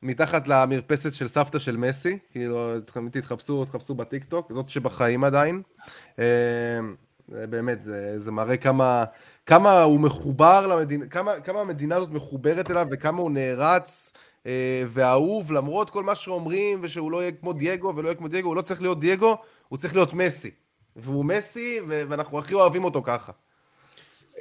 מתחת 0.04 0.48
למרפסת 0.48 1.14
של 1.14 1.28
סבתא 1.28 1.58
של 1.58 1.76
מסי, 1.76 2.18
כאילו, 2.30 2.80
תתחפשו, 3.12 3.64
תתחפשו 3.64 3.94
בטיקטוק, 3.94 4.52
זאת 4.52 4.68
שבחיים 4.68 5.24
עדיין. 5.24 5.62
אה, 6.18 6.24
באמת, 7.28 7.82
זה, 7.82 8.20
זה 8.20 8.32
מראה 8.32 8.56
כמה, 8.56 9.04
כמה 9.46 9.82
הוא 9.82 10.00
מחובר 10.00 10.66
למדינה, 10.66 11.06
כמה, 11.06 11.40
כמה 11.40 11.60
המדינה 11.60 11.96
הזאת 11.96 12.10
מחוברת 12.10 12.70
אליו 12.70 12.86
וכמה 12.90 13.20
הוא 13.20 13.30
נערץ. 13.30 14.12
אה, 14.46 14.84
ואהוב 14.88 15.52
למרות 15.52 15.90
כל 15.90 16.02
מה 16.02 16.14
שאומרים 16.14 16.80
ושהוא 16.82 17.12
לא 17.12 17.22
יהיה 17.22 17.32
כמו 17.32 17.52
דייגו 17.52 17.92
ולא 17.96 18.08
יהיה 18.08 18.14
כמו 18.14 18.28
דייגו, 18.28 18.48
הוא 18.48 18.56
לא 18.56 18.62
צריך 18.62 18.82
להיות 18.82 19.00
דייגו, 19.00 19.36
הוא 19.68 19.78
צריך 19.78 19.94
להיות 19.94 20.14
מסי. 20.14 20.50
והוא 20.96 21.24
מסי 21.24 21.80
ואנחנו 21.86 22.38
הכי 22.38 22.54
אוהבים 22.54 22.84
אותו 22.84 23.02
ככה. 23.02 23.32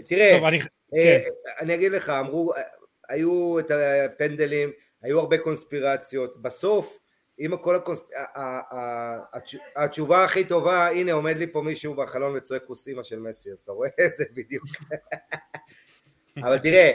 תראה, 0.07 0.31
טוב, 0.35 0.43
אני... 0.43 0.59
אה, 0.95 1.19
כן. 1.23 1.29
אני 1.59 1.75
אגיד 1.75 1.91
לך, 1.91 2.09
אמרו, 2.09 2.53
היו 3.09 3.59
את 3.59 3.71
הפנדלים, 3.71 4.69
היו 5.03 5.19
הרבה 5.19 5.37
קונספירציות, 5.37 6.41
בסוף 6.41 6.99
עם 7.37 7.57
כל 7.57 7.75
הקונספירציות, 7.75 8.25
התשובה 9.75 10.23
הכי 10.23 10.43
טובה, 10.45 10.87
הנה 10.87 11.11
עומד 11.11 11.37
לי 11.37 11.47
פה 11.47 11.61
מישהו 11.61 11.93
בחלון 11.93 12.35
וצועק 12.35 12.63
כוסימה 12.65 13.03
של 13.03 13.19
מסי, 13.19 13.51
אז 13.51 13.59
אתה 13.59 13.71
רואה? 13.71 13.89
זה 14.17 14.23
בדיוק. 14.33 14.65
אבל 16.37 16.57
תראה, 16.57 16.91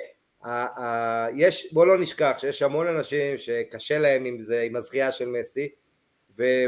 יש, 1.34 1.72
בוא 1.72 1.86
לא 1.86 1.98
נשכח 1.98 2.36
שיש 2.38 2.62
המון 2.62 2.86
אנשים 2.86 3.38
שקשה 3.38 3.98
להם 3.98 4.24
עם 4.24 4.40
זה, 4.40 4.60
עם 4.60 4.76
הזכייה 4.76 5.12
של 5.12 5.28
מסי, 5.28 5.68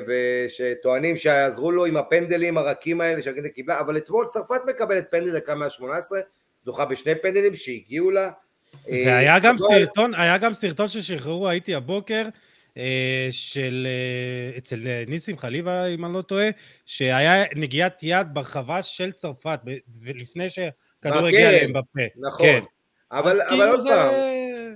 ושטוענים 0.07 1.17
שיעזרו 1.17 1.73
לו 1.73 1.85
עם 1.85 1.97
הפנדלים 1.97 2.59
הרכים 2.59 3.01
האלה 3.01 3.23
שהגנדה 3.23 3.49
קיבלה, 3.49 3.81
אבל 3.81 3.97
אתמול 3.97 4.27
צרפת 4.27 4.61
מקבלת 4.67 5.11
פנדל 5.11 5.33
דקה 5.33 5.55
118, 5.55 6.21
זוכה 6.63 6.85
בשני 6.85 7.15
פנדלים 7.15 7.55
שהגיעו 7.55 8.11
לה. 8.11 8.31
אה, 8.89 9.03
והיה 9.07 9.39
גם 9.39 9.59
סרטון, 9.59 10.15
היה 10.15 10.39
גם 10.39 10.53
סרטון 10.53 10.89
ששחררו, 10.89 11.49
הייתי 11.49 11.75
הבוקר, 11.75 12.23
אה, 12.77 13.29
של, 13.31 13.87
אה, 13.87 14.59
אצל 14.59 14.79
ניסים 15.07 15.39
חליבה, 15.39 15.87
אם 15.87 16.05
אני 16.05 16.15
לא 16.15 16.23
טועה, 16.23 16.49
שהיה 16.87 17.45
נגיעת 17.57 17.99
יד 18.03 18.27
ברחבה 18.33 18.83
של 18.83 19.13
צרפת, 19.13 19.61
ולפני 20.03 20.49
שכדור 20.49 21.27
הגיע 21.27 21.53
להם 21.53 21.73
בפה. 21.73 22.03
נכון. 22.17 22.47
כן. 22.47 22.61
אבל, 23.13 23.41
אבל 23.41 23.49
כאילו 23.49 23.71
עוד 23.71 23.89
פעם, 23.89 24.15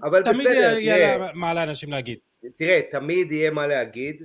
אבל 0.02 0.22
תמיד 0.22 0.46
בסדר, 0.46 0.70
תמיד 0.72 0.82
יהיה 0.82 1.16
תראה, 1.16 1.30
מה 1.34 1.54
לאנשים 1.54 1.90
להגיד. 1.90 2.18
תראה, 2.56 2.80
תמיד 2.90 3.32
יהיה 3.32 3.50
מה 3.50 3.66
להגיד, 3.66 4.22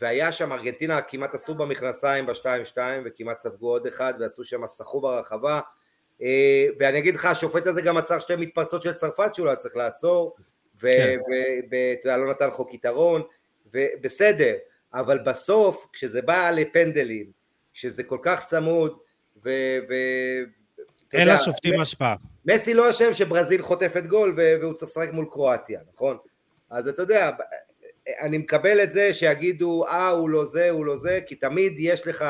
והיה 0.00 0.32
שם 0.32 0.52
ארגנטינה, 0.52 1.02
כמעט 1.02 1.34
עשו 1.34 1.54
במכנסיים 1.54 2.26
ב-2-2, 2.26 2.76
וכמעט 3.04 3.38
ספגו 3.38 3.70
עוד 3.70 3.86
אחד, 3.86 4.14
ועשו 4.20 4.44
שם, 4.44 4.60
סחו 4.66 5.00
ברחבה, 5.00 5.54
אה, 5.54 5.60
ואני 6.78 6.98
אגיד 6.98 7.14
לך, 7.14 7.24
השופט 7.24 7.66
הזה 7.66 7.82
גם 7.82 7.96
עצר 7.96 8.18
שתי 8.18 8.36
מתפרצות 8.36 8.82
של 8.82 8.92
צרפת 8.92 9.34
שהוא 9.34 9.46
לא 9.46 9.54
צריך 9.54 9.76
לעצור, 9.76 10.36
כן. 10.80 11.18
יודע, 12.04 12.16
לא 12.16 12.30
נתן 12.30 12.50
חוק 12.50 12.74
יתרון, 12.74 13.22
ובסדר, 13.72 14.54
אבל 14.94 15.18
בסוף, 15.18 15.86
כשזה 15.92 16.22
בא 16.22 16.50
לפנדלים, 16.50 17.26
כשזה 17.72 18.02
כל 18.02 18.18
כך 18.22 18.46
צמוד, 18.46 18.98
ו... 19.44 19.50
ו 19.88 19.94
אין 21.12 21.28
לשופטים 21.28 21.80
השפעה. 21.80 22.16
מסי 22.44 22.74
לא 22.74 22.90
אשם 22.90 23.12
שברזיל 23.12 23.62
חוטפת 23.62 24.02
גול 24.06 24.34
והוא 24.36 24.74
צריך 24.74 24.90
לשחק 24.90 25.12
מול 25.12 25.26
קרואטיה, 25.30 25.80
נכון? 25.94 26.16
אז 26.70 26.88
אתה 26.88 27.02
יודע, 27.02 27.30
אני 28.20 28.38
מקבל 28.38 28.82
את 28.82 28.92
זה 28.92 29.12
שיגידו 29.12 29.86
אה 29.86 30.08
הוא 30.08 30.30
לא 30.30 30.44
זה, 30.44 30.70
הוא 30.70 30.86
לא 30.86 30.96
זה, 30.96 31.20
כי 31.26 31.34
תמיד 31.34 31.72
יש 31.76 32.06
לך 32.06 32.24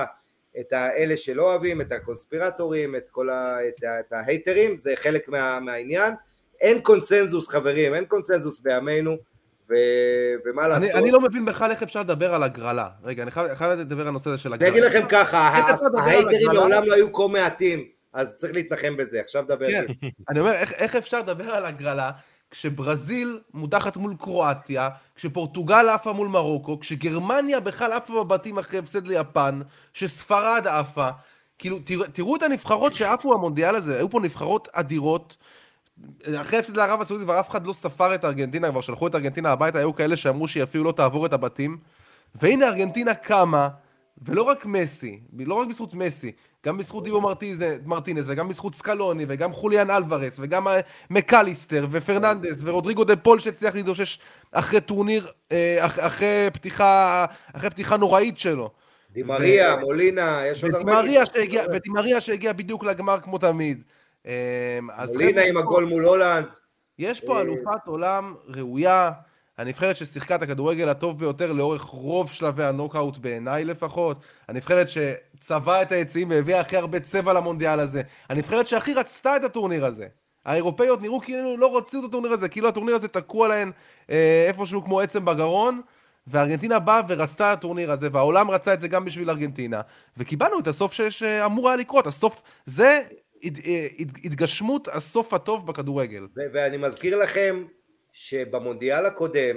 את 0.60 0.72
האלה 0.72 1.16
שלא 1.16 1.42
אוהבים, 1.42 1.80
את 1.80 1.92
הקונספירטורים, 1.92 2.96
את 2.96 3.08
כל 3.10 3.30
ה... 3.30 3.56
את, 3.68 3.84
ה... 3.84 4.00
את 4.00 4.12
ההייטרים, 4.12 4.76
זה 4.76 4.92
חלק 4.96 5.28
מה... 5.28 5.60
מהעניין. 5.60 6.14
אין 6.60 6.80
קונסנזוס 6.80 7.48
חברים, 7.48 7.94
אין 7.94 8.04
קונסנזוס 8.04 8.60
בימינו, 8.60 9.16
ו... 9.70 9.74
ומה 10.44 10.68
לעשות. 10.68 10.90
אני, 10.90 10.92
אני 10.92 11.10
לא 11.10 11.20
מבין 11.20 11.44
בכלל 11.44 11.70
איך 11.70 11.82
אפשר 11.82 12.00
לדבר 12.00 12.34
על 12.34 12.42
הגרלה. 12.42 12.88
רגע, 13.04 13.22
אני 13.22 13.30
חייב, 13.30 13.54
חייב 13.54 13.80
לדבר 13.80 14.02
על 14.02 14.08
הנושא 14.08 14.30
הזה 14.30 14.38
של 14.38 14.52
הגרלה. 14.52 14.70
אני 14.70 14.78
אגיד 14.80 14.90
לכם 14.90 15.08
ככה, 15.08 15.38
ההייטרים 15.38 16.46
מעולם 16.46 16.84
לא 16.84 16.94
היו 16.94 17.12
כה 17.12 17.28
מעטים. 17.28 17.84
אז 18.12 18.34
צריך 18.34 18.54
להתנחם 18.54 18.96
בזה, 18.96 19.20
עכשיו 19.20 19.44
דבר. 19.48 19.70
כן, 19.70 19.84
אני 20.28 20.40
אומר, 20.40 20.52
איך, 20.52 20.72
איך 20.72 20.96
אפשר 20.96 21.18
לדבר 21.18 21.50
על 21.50 21.64
הגרלה 21.64 22.10
כשברזיל 22.50 23.40
מודחת 23.54 23.96
מול 23.96 24.14
קרואטיה, 24.18 24.88
כשפורטוגל 25.20 25.88
עפה 25.88 26.12
מול 26.12 26.28
מרוקו, 26.28 26.80
כשגרמניה 26.80 27.60
בכלל 27.60 27.92
עפה 27.92 28.24
בבתים 28.24 28.58
אחרי 28.58 28.78
הפסד 28.78 29.06
ליפן, 29.06 29.60
שספרד 29.94 30.66
עפה, 30.66 31.08
כאילו, 31.58 31.78
תראו, 31.84 32.04
תראו 32.12 32.36
את 32.36 32.42
הנבחרות 32.42 32.94
שעפו 32.94 33.30
במונדיאל 33.30 33.76
הזה, 33.76 33.96
היו 33.96 34.10
פה 34.10 34.20
נבחרות 34.20 34.68
אדירות. 34.72 35.36
אחרי 36.34 36.58
הפסד 36.58 36.76
לערב 36.76 37.00
הסעודית 37.00 37.26
כבר 37.26 37.40
אף 37.40 37.50
אחד 37.50 37.66
לא 37.66 37.72
ספר 37.72 38.14
את 38.14 38.24
ארגנטינה, 38.24 38.70
כבר 38.70 38.80
שלחו 38.80 39.06
את 39.06 39.14
ארגנטינה 39.14 39.52
הביתה, 39.52 39.78
היו 39.78 39.94
כאלה 39.94 40.16
שאמרו 40.16 40.48
שהיא 40.48 40.62
אפילו 40.62 40.84
לא 40.84 40.92
תעבור 40.92 41.26
את 41.26 41.32
הבתים. 41.32 41.78
והנה 42.34 42.66
ארגנטינה 42.66 43.14
קמה, 43.14 43.68
ולא 44.22 44.42
רק 44.42 44.66
מסי, 44.66 45.20
לא 45.38 45.54
רק 45.54 45.68
בזכות 45.68 45.94
מסי, 45.94 46.32
גם 46.66 46.78
בזכות 46.78 47.04
דיבו 47.04 47.20
מרטינס, 47.86 48.24
וגם 48.26 48.48
בזכות 48.48 48.74
סקלוני, 48.74 49.24
וגם 49.28 49.52
חוליאן 49.52 49.90
אלוורס, 49.90 50.36
וגם 50.42 50.68
אה, 50.68 50.80
מקליסטר, 51.10 51.86
ופרננדס, 51.90 52.56
ורודריגו 52.62 53.04
דה 53.04 53.16
פול 53.16 53.38
שהצליח 53.38 53.74
להתאושש 53.74 54.18
אחרי 54.52 54.80
טורניר, 54.80 55.26
אה, 55.52 55.78
אחרי 55.80 56.48
פתיחה, 56.52 57.24
אחרי 57.52 57.70
פתיחה 57.70 57.96
נוראית 57.96 58.38
שלו. 58.38 58.70
די 59.12 59.30
מריה, 59.30 59.74
ו... 59.74 59.80
מולינה, 59.80 60.42
יש 60.46 60.64
עוד 60.64 60.74
הרבה... 60.74 61.00
ודי 61.72 61.93
מריה 61.93 62.20
שהגיע 62.20 62.52
בדיוק 62.52 62.84
לגמר 62.84 63.20
כמו 63.20 63.38
תמיד. 63.38 63.84
אה, 64.26 64.78
מולינה 65.12 65.42
עם 65.42 65.56
הגול 65.56 65.84
מול 65.84 66.04
הולנד. 66.04 66.46
יש 66.98 67.20
פה 67.20 67.40
אלופת 67.40 67.86
עולם 67.86 68.34
ראויה. 68.48 69.10
הנבחרת 69.60 69.96
ששיחקה 69.96 70.34
את 70.34 70.42
הכדורגל 70.42 70.88
הטוב 70.88 71.18
ביותר 71.18 71.52
לאורך 71.52 71.82
רוב 71.82 72.30
שלבי 72.30 72.64
הנוקאוט 72.64 73.18
בעיניי 73.18 73.64
לפחות, 73.64 74.20
הנבחרת 74.48 74.86
שצבעה 74.88 75.82
את 75.82 75.92
היציעים 75.92 76.30
והביאה 76.30 76.60
הכי 76.60 76.76
הרבה 76.76 77.00
צבע 77.00 77.32
למונדיאל 77.32 77.80
הזה, 77.80 78.02
הנבחרת 78.28 78.66
שהכי 78.66 78.94
רצתה 78.94 79.36
את 79.36 79.44
הטורניר 79.44 79.84
הזה. 79.84 80.06
האירופאיות 80.44 81.02
נראו 81.02 81.20
כאילו 81.20 81.56
לא 81.56 81.76
רצו 81.76 82.00
את 82.00 82.04
הטורניר 82.08 82.32
הזה, 82.32 82.48
כאילו 82.48 82.68
הטורניר 82.68 82.94
הזה 82.94 83.08
תקוע 83.08 83.48
להן 83.48 83.70
אה, 84.10 84.44
איפשהו 84.48 84.84
כמו 84.84 85.00
עצם 85.00 85.24
בגרון, 85.24 85.80
וארגנטינה 86.26 86.78
באה 86.78 87.00
ורצתה 87.08 87.52
את 87.52 87.58
הטורניר 87.58 87.92
הזה, 87.92 88.08
והעולם 88.12 88.50
רצה 88.50 88.74
את 88.74 88.80
זה 88.80 88.88
גם 88.88 89.04
בשביל 89.04 89.30
ארגנטינה, 89.30 89.80
וקיבלנו 90.16 90.58
את 90.58 90.68
הסוף 90.68 90.92
שאמור 90.92 91.68
היה 91.68 91.76
לקרות, 91.76 92.06
הסוף, 92.06 92.42
זה 92.66 93.00
אה, 93.44 93.86
הת, 94.00 94.08
התגשמות 94.24 94.88
הסוף 94.88 95.34
הטוב 95.34 95.66
בכדורגל. 95.66 96.26
ואני 96.52 96.76
מזכיר 96.76 97.16
לכם 97.16 97.64
שבמונדיאל 98.12 99.06
הקודם, 99.06 99.56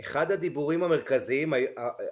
אחד 0.00 0.32
הדיבורים 0.32 0.82
המרכזיים 0.82 1.52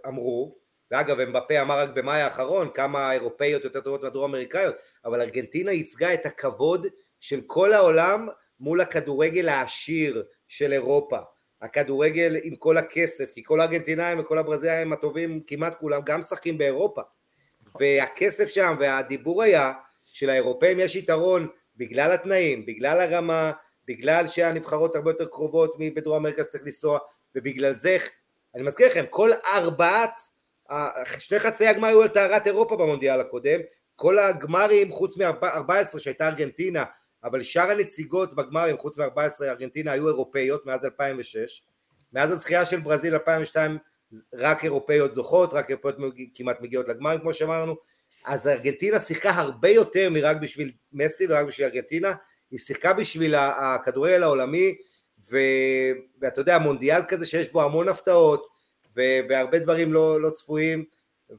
אמרו, 0.07 0.57
ואגב 0.91 1.21
אמבפה 1.21 1.63
אמר 1.63 1.79
רק 1.79 1.89
במאי 1.95 2.21
האחרון 2.21 2.69
כמה 2.75 3.13
אירופאיות 3.13 3.65
יותר 3.65 3.81
טובות 3.81 4.03
מהדרום 4.03 4.31
אמריקאיות, 4.31 4.75
אבל 5.05 5.21
ארגנטינה 5.21 5.73
ייצגה 5.73 6.15
את 6.15 6.27
הכבוד 6.27 6.87
של 7.21 7.41
כל 7.47 7.73
העולם 7.73 8.29
מול 8.61 8.81
הכדורגל 8.81 9.49
העשיר 9.49 10.25
של 10.49 10.73
אירופה. 10.73 11.19
הכדורגל 11.63 12.37
עם 12.43 12.57
כל 12.57 12.77
הכסף, 12.77 13.31
כי 13.33 13.43
כל 13.45 13.61
הארגנטינאים 13.61 14.19
וכל 14.19 14.39
הברזילאים 14.39 14.93
הטובים, 14.93 15.41
כמעט 15.47 15.79
כולם, 15.81 16.01
גם 16.05 16.19
משחקים 16.19 16.59
באירופה. 16.59 17.03
והכסף 17.81 18.49
שם, 18.49 18.77
והדיבור 18.79 19.43
היה 19.43 19.73
שלאירופאים 20.07 20.81
יש 20.81 20.97
יתרון 20.97 21.49
בגלל 21.77 22.13
התנאים, 22.13 22.67
בגלל 22.67 23.01
הרמה, 23.01 23.53
בגלל 23.89 24.27
שהנבחרות 24.27 24.97
הרבה 24.97 25.11
יותר 25.11 25.27
קרובות 25.27 25.75
מבדרום 25.79 26.17
אמריקה 26.17 26.43
שצריך 26.43 26.65
לנסוע, 26.65 26.99
ובגלל 27.35 27.73
זה, 27.73 27.97
אני 28.55 28.63
מזכיר 28.63 28.87
לכם, 28.87 29.05
כל 29.11 29.31
ארבעת, 29.55 30.21
שני 31.19 31.39
חצי 31.39 31.67
הגמר 31.67 31.89
היו 31.89 32.03
על 32.03 32.09
טהרת 32.09 32.47
אירופה 32.47 32.77
במונדיאל 32.77 33.21
הקודם, 33.21 33.61
כל 33.95 34.19
הגמרים 34.19 34.93
חוץ 34.93 35.17
מ-14 35.17 35.99
שהייתה 35.99 36.29
ארגנטינה, 36.29 36.85
אבל 37.25 37.43
שאר 37.43 37.71
הנציגות 37.71 38.35
בגמרים 38.35 38.79
חוץ 38.79 38.97
מ-14 38.97 39.43
ארגנטינה 39.43 39.93
היו 39.93 40.09
אירופאיות 40.09 40.67
מאז 40.67 40.85
2006, 40.85 41.63
מאז 42.13 42.31
הזכייה 42.31 42.65
של 42.65 42.81
ברזיל 42.81 43.15
2002 43.15 43.79
רק 44.35 44.65
אירופאיות 44.65 45.15
זוכות, 45.15 45.53
רק 45.53 45.71
אירופאיות 45.71 45.97
כמעט 46.35 46.61
מגיעות 46.61 46.89
לגמרים 46.89 47.21
כמו 47.21 47.35
שאמרנו, 47.35 47.77
אז 48.25 48.49
ארגנטינה 48.49 49.01
שיחקה 49.01 49.31
הרבה 49.31 49.69
יותר 49.69 50.11
מרק 50.11 50.37
בשביל 50.37 50.73
מסי 50.93 51.27
ורק 51.29 51.47
בשביל 51.47 51.67
ארגנטינה, 51.67 52.15
היא 52.51 52.59
שיחקה 52.59 52.93
בשביל 52.93 53.35
הכדורגל 53.35 54.23
העולמי, 54.23 54.75
ו... 55.31 55.39
ואתה 56.21 56.41
יודע, 56.41 56.59
מונדיאל 56.59 57.03
כזה 57.09 57.27
שיש 57.27 57.53
בו 57.53 57.63
המון 57.63 57.89
הפתעות, 57.89 58.47
ו... 58.97 59.01
והרבה 59.29 59.59
דברים 59.59 59.93
לא, 59.93 60.21
לא 60.21 60.31
צפויים, 60.31 60.85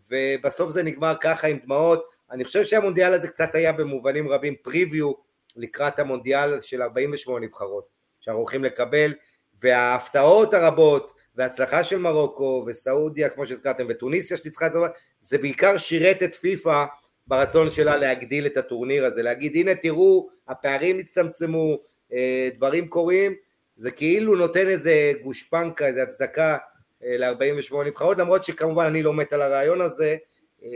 ובסוף 0.09 0.69
זה 0.69 0.83
נגמר 0.83 1.13
ככה 1.21 1.47
עם 1.47 1.57
דמעות. 1.57 2.05
אני 2.31 2.43
חושב 2.43 2.63
שהמונדיאל 2.63 3.13
הזה 3.13 3.27
קצת 3.27 3.55
היה 3.55 3.71
במובנים 3.71 4.29
רבים 4.29 4.55
פריוויו 4.61 5.13
לקראת 5.55 5.99
המונדיאל 5.99 6.61
של 6.61 6.81
48 6.81 7.45
נבחרות 7.45 7.87
שאנחנו 8.19 8.41
הולכים 8.41 8.63
לקבל, 8.63 9.13
וההפתעות 9.61 10.53
הרבות, 10.53 11.13
וההצלחה 11.35 11.83
של 11.83 11.99
מרוקו 11.99 12.63
וסעודיה 12.67 13.29
כמו 13.29 13.45
שהזכרתם 13.45 13.85
וטוניסיה 13.89 14.37
שניצחה 14.37 14.67
את 14.67 14.73
זה, 14.73 14.79
זה 15.21 15.37
בעיקר 15.37 15.77
שירת 15.77 16.23
את 16.23 16.35
פיפ"א 16.35 16.85
ברצון 17.27 17.71
שלה 17.71 17.97
להגדיל 17.97 18.45
את 18.45 18.57
הטורניר 18.57 19.05
הזה, 19.05 19.21
להגיד 19.21 19.55
הנה 19.55 19.75
תראו 19.75 20.29
הפערים 20.47 20.99
הצטמצמו, 20.99 21.77
אה, 22.13 22.49
דברים 22.55 22.87
קורים, 22.87 23.35
זה 23.77 23.91
כאילו 23.91 24.35
נותן 24.35 24.67
איזה 24.67 25.13
גושפנקה, 25.23 25.87
איזה 25.87 26.03
הצדקה 26.03 26.57
אה, 27.03 27.17
ל-48 27.17 27.75
נבחרות, 27.85 28.17
למרות 28.17 28.45
שכמובן 28.45 28.85
אני 28.85 29.03
לא 29.03 29.13
מת 29.13 29.33
על 29.33 29.41
הרעיון 29.41 29.81
הזה. 29.81 30.15
אה, 30.63 30.69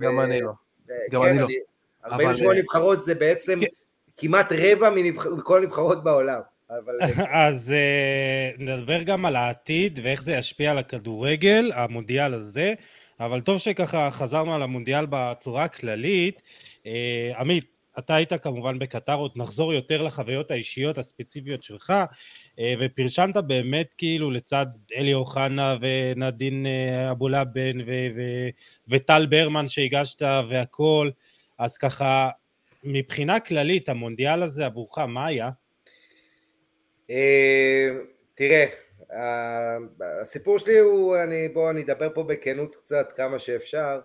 גם 0.00 0.16
ו... 0.18 0.24
אני 0.24 0.40
לא. 0.40 0.52
גם 1.10 1.22
כן, 1.22 1.28
אני 1.28 1.38
לא. 1.38 1.46
48 2.04 2.50
אבל... 2.50 2.58
נבחרות 2.58 3.04
זה 3.04 3.14
בעצם 3.14 3.60
כן. 3.60 3.66
כמעט 4.16 4.52
רבע 4.52 4.90
מכל 4.90 5.58
הנבחרות 5.58 6.04
בעולם. 6.04 6.40
אבל... 6.70 6.98
אז 7.46 7.74
uh, 7.74 8.62
נדבר 8.62 9.02
גם 9.02 9.24
על 9.24 9.36
העתיד 9.36 9.98
ואיך 10.02 10.22
זה 10.22 10.32
ישפיע 10.32 10.70
על 10.70 10.78
הכדורגל, 10.78 11.72
המונדיאל 11.74 12.34
הזה, 12.34 12.74
אבל 13.20 13.40
טוב 13.40 13.58
שככה 13.58 14.10
חזרנו 14.10 14.54
על 14.54 14.62
המונדיאל 14.62 15.06
בצורה 15.10 15.64
הכללית. 15.64 16.42
Uh, 16.84 16.88
עמית, 17.38 17.64
אתה 17.98 18.14
היית 18.14 18.32
כמובן 18.32 18.78
בקטר, 18.78 19.14
עוד 19.14 19.32
נחזור 19.36 19.74
יותר 19.74 20.02
לחוויות 20.02 20.50
האישיות 20.50 20.98
הספציפיות 20.98 21.62
שלך, 21.62 21.90
uh, 21.90 22.60
ופרשנת 22.80 23.36
באמת 23.36 23.94
כאילו 23.98 24.30
לצד 24.30 24.66
אלי 24.96 25.14
אוחנה 25.14 25.76
ונדין 25.80 26.66
אבולאבן 27.10 27.78
וטל 28.88 29.26
ברמן 29.26 29.68
שהגשת 29.68 30.22
והכל, 30.22 31.10
אז 31.58 31.78
ככה, 31.78 32.30
מבחינה 32.84 33.40
כללית, 33.40 33.88
המונדיאל 33.88 34.42
הזה 34.42 34.66
עבורך, 34.66 34.98
מה 34.98 35.26
היה? 35.26 35.50
אה, 37.10 37.88
תראה, 38.34 38.66
הסיפור 40.00 40.58
שלי 40.58 40.78
הוא, 40.78 41.16
אני, 41.16 41.48
בוא 41.48 41.70
אני 41.70 41.82
אדבר 41.82 42.08
פה 42.14 42.22
בכנות 42.22 42.76
קצת 42.76 43.12
כמה 43.16 43.38
שאפשר. 43.38 44.00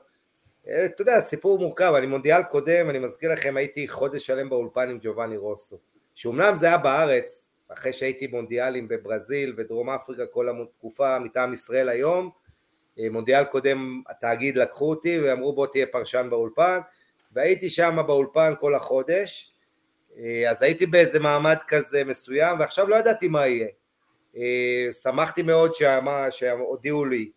אה, 0.68 0.86
אתה 0.86 1.02
יודע, 1.02 1.22
סיפור 1.22 1.60
מורכב, 1.60 1.93
אני 1.97 2.08
מונדיאל 2.08 2.43
קודם, 2.43 2.89
אני 2.89 2.99
מזכיר 2.99 3.32
לכם, 3.34 3.58
הייתי 3.58 3.88
חודש 3.88 4.28
שלם 4.28 4.49
באולפן 4.49 4.89
עם 4.89 4.97
ג'ובאני 5.02 5.38
רוסו. 5.38 5.78
שאומנם 6.16 6.56
זה 6.56 6.66
היה 6.68 6.78
בארץ, 6.78 7.49
אחרי 7.70 7.93
שהייתי 7.93 8.28
מונדיאלים 8.28 8.88
בברזיל 8.88 9.54
ודרום 9.58 9.89
אפריקה 9.89 10.26
כל 10.26 10.49
התקופה 10.49 11.20
מטעם 11.20 11.54
ישראל 11.54 11.89
היום, 11.89 12.30
אה, 12.99 13.10
מונדיאל 13.12 13.43
קודם 13.43 14.02
התאגיד 14.10 14.58
לקחו 14.58 14.89
אותי 14.89 15.20
ואמרו 15.20 15.54
בוא 15.54 15.68
תהיה 15.68 15.86
פרשן 15.91 16.28
באולפן, 16.30 16.80
והייתי 17.32 17.70
שם 17.70 17.97
באולפן 18.08 18.54
כל 18.60 18.76
החודש, 18.76 19.54
אה, 20.18 20.52
אז 20.52 20.62
הייתי 20.62 20.86
באיזה 20.86 21.20
מעמד 21.20 21.58
כזה 21.68 22.04
מסוים 22.04 22.60
ועכשיו 22.60 22.88
לא 22.88 22.95
ידעתי 22.95 23.28
מה 23.28 23.47
יהיה. 23.47 23.68
אה, 24.38 24.88
שמחתי 25.03 25.41
מאוד 25.41 25.71
שהודיעו 26.29 27.05
לי 27.05 27.32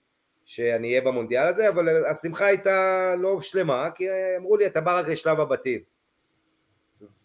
שאני 0.45 0.88
אהיה 0.88 1.01
במונדיאל 1.01 1.47
הזה, 1.47 1.68
אבל 1.68 2.07
השמחה 2.07 2.47
הייתה 2.47 3.14
לא 3.18 3.40
שלמה, 3.40 3.88
כי 3.95 4.09
אמרו 4.36 4.57
לי 4.57 4.66
אתה 4.66 4.80
בא 4.80 4.99
רק 4.99 5.09
לשלב 5.09 5.40
הבתים. 5.40 5.80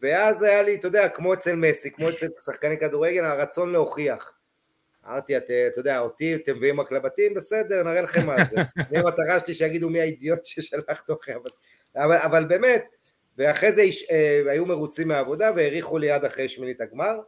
ואז 0.02 0.44
היה 0.44 0.62
לי, 0.62 0.76
אתה 0.76 0.88
יודע, 0.88 1.10
כמו 1.10 1.34
אצל 1.34 1.56
מסי, 1.56 1.92
כמו 1.92 2.10
אצל 2.10 2.28
שחקני 2.46 2.80
כדורגל, 2.80 3.26
הרצון 3.26 3.72
להוכיח. 3.72 4.34
אמרתי, 5.08 5.38
אתה, 5.38 5.54
יודע, 5.78 6.00
אותי 6.00 6.36
אתם 6.36 6.56
מביאים 6.56 6.80
רק 6.80 6.92
לבתים, 6.92 7.34
בסדר, 7.34 7.84
נראה 7.84 8.02
לכם 8.02 8.28
מה 8.28 8.36
זה. 8.36 8.56
זה 8.90 9.00
המטרה 9.00 9.40
שלי 9.40 9.54
שיגידו 9.54 9.90
מי 9.90 10.00
האידיוט 10.02 10.46
ששלח 10.46 11.04
אתכם. 11.12 11.38
אבל, 11.96 12.18
אבל 12.18 12.46
באמת, 12.46 12.86
ואחרי 13.38 13.72
זה 13.74 13.82
אה, 14.12 14.42
היו 14.52 14.66
מרוצים 14.66 15.08
מהעבודה 15.08 15.52
והאריכו 15.56 15.98
לי 15.98 16.12
עד 16.12 16.26
אחרי 16.26 16.48
שמינית 16.48 16.82
הגמר. 16.82 17.20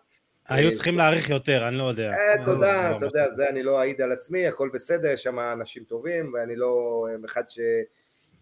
היו 0.51 0.69
אה, 0.69 0.73
צריכים 0.73 0.97
להאריך 0.97 1.29
יותר, 1.29 1.67
אני 1.67 1.77
לא 1.77 1.83
יודע. 1.83 2.11
אה, 2.11 2.45
תודה, 2.45 2.89
לא, 2.89 2.97
אתה 2.97 3.05
יודע, 3.05 3.29
זה 3.29 3.49
אני 3.49 3.63
לא 3.63 3.79
אעיד 3.79 4.01
על 4.01 4.11
עצמי, 4.11 4.47
הכל 4.47 4.69
בסדר, 4.73 5.07
יש 5.07 5.23
שם 5.23 5.39
אנשים 5.39 5.83
טובים, 5.83 6.33
ואני 6.33 6.55
לא 6.55 7.05
אחד 7.25 7.49
ש... 7.49 7.59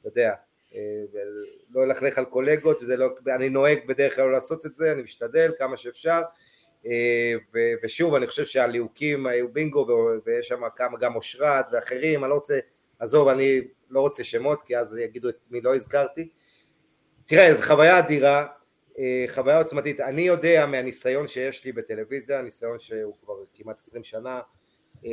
אתה 0.02 0.08
יודע, 0.08 0.34
לא 1.72 1.84
אלכלך 1.84 2.18
על 2.18 2.26
קולגות, 2.26 2.82
לא, 2.82 3.16
אני 3.36 3.50
נוהג 3.50 3.80
בדרך 3.88 4.16
כלל 4.16 4.26
לא 4.26 4.32
לעשות 4.32 4.66
את 4.66 4.76
זה, 4.76 4.92
אני 4.92 5.02
משתדל 5.02 5.52
כמה 5.58 5.78
שאפשר, 5.78 6.22
ושוב, 7.84 8.16
אני 8.16 8.28
חושב 8.28 8.46
שהליהוקים 8.46 9.28
היו 9.28 9.54
בינגו, 9.54 9.88
ויש 10.26 10.48
שם 10.48 10.62
כמה, 10.76 10.98
גם 10.98 11.16
אושרת 11.16 11.66
ואחרים, 11.72 12.24
אני 12.24 12.30
לא 12.30 12.36
רוצה, 12.36 12.60
עזוב, 13.00 13.28
אני 13.28 13.62
לא 13.90 14.02
רוצה 14.02 14.24
שמות, 14.24 14.62
כי 14.62 14.78
אז 14.78 14.98
יגידו 14.98 15.30
את 15.30 15.46
מי 15.52 15.62
לא 15.62 15.76
הזכרתי, 15.76 16.30
תראה, 17.26 17.56
זו 17.56 17.62
חוויה 17.62 18.00
אדירה, 18.00 18.40
אה, 18.40 18.59
חוויה 19.28 19.58
עוצמתית. 19.58 20.00
אני 20.00 20.22
יודע 20.22 20.66
מהניסיון 20.66 21.28
שיש 21.28 21.66
לי 21.66 21.72
בטלוויזיה, 21.72 22.42
ניסיון 22.42 22.80
שהוא 22.80 23.16
כבר 23.22 23.34
כמעט 23.54 23.78
עשרים 23.78 24.04
שנה, 24.04 24.42
אה, 25.06 25.12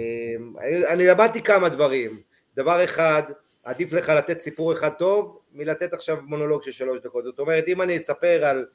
אני, 0.60 0.86
אני 0.86 1.06
למדתי 1.06 1.42
כמה 1.42 1.68
דברים. 1.68 2.20
דבר 2.56 2.84
אחד, 2.84 3.22
עדיף 3.64 3.92
לך 3.92 4.08
לתת 4.08 4.40
סיפור 4.40 4.72
אחד 4.72 4.90
טוב 4.90 5.40
מלתת 5.52 5.92
עכשיו 5.92 6.18
מונולוג 6.22 6.62
של 6.62 6.70
שלוש 6.70 7.00
דקות. 7.00 7.24
זאת 7.24 7.38
אומרת, 7.38 7.64
אם 7.68 7.82
אני 7.82 7.96
אספר 7.96 8.44
על 8.44 8.66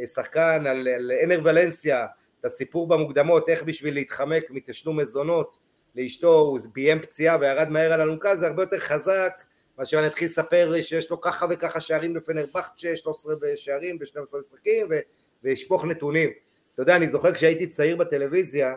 אה, 0.00 0.06
שחקן, 0.06 0.66
על, 0.66 0.88
על 0.88 1.12
אנר 1.24 1.40
ולנסיה, 1.44 2.06
את 2.40 2.44
הסיפור 2.44 2.88
במוקדמות, 2.88 3.48
איך 3.48 3.62
בשביל 3.62 3.94
להתחמק 3.94 4.50
מתשלום 4.50 5.00
מזונות 5.00 5.56
לאשתו 5.94 6.38
הוא 6.38 6.58
ביים 6.72 7.00
פציעה 7.00 7.38
וירד 7.40 7.68
מהר 7.68 7.92
על 7.92 8.00
אלונקה, 8.00 8.36
זה 8.36 8.46
הרבה 8.46 8.62
יותר 8.62 8.78
חזק 8.78 9.42
מאשר 9.78 9.98
אני 9.98 10.06
אתחיל 10.06 10.28
לספר 10.28 10.72
שיש 10.82 11.10
לו 11.10 11.20
ככה 11.20 11.46
וככה 11.50 11.80
שערים 11.80 12.14
בפנרבכצ'ה, 12.14 12.96
13 12.96 13.34
שערים 13.56 13.98
ב-12 13.98 14.38
משחקים 14.38 14.86
וישפוך 15.44 15.84
נתונים. 15.84 16.30
אתה 16.74 16.82
יודע, 16.82 16.96
אני 16.96 17.08
זוכר 17.08 17.34
כשהייתי 17.34 17.66
צעיר 17.66 17.96
בטלוויזיה, 17.96 18.74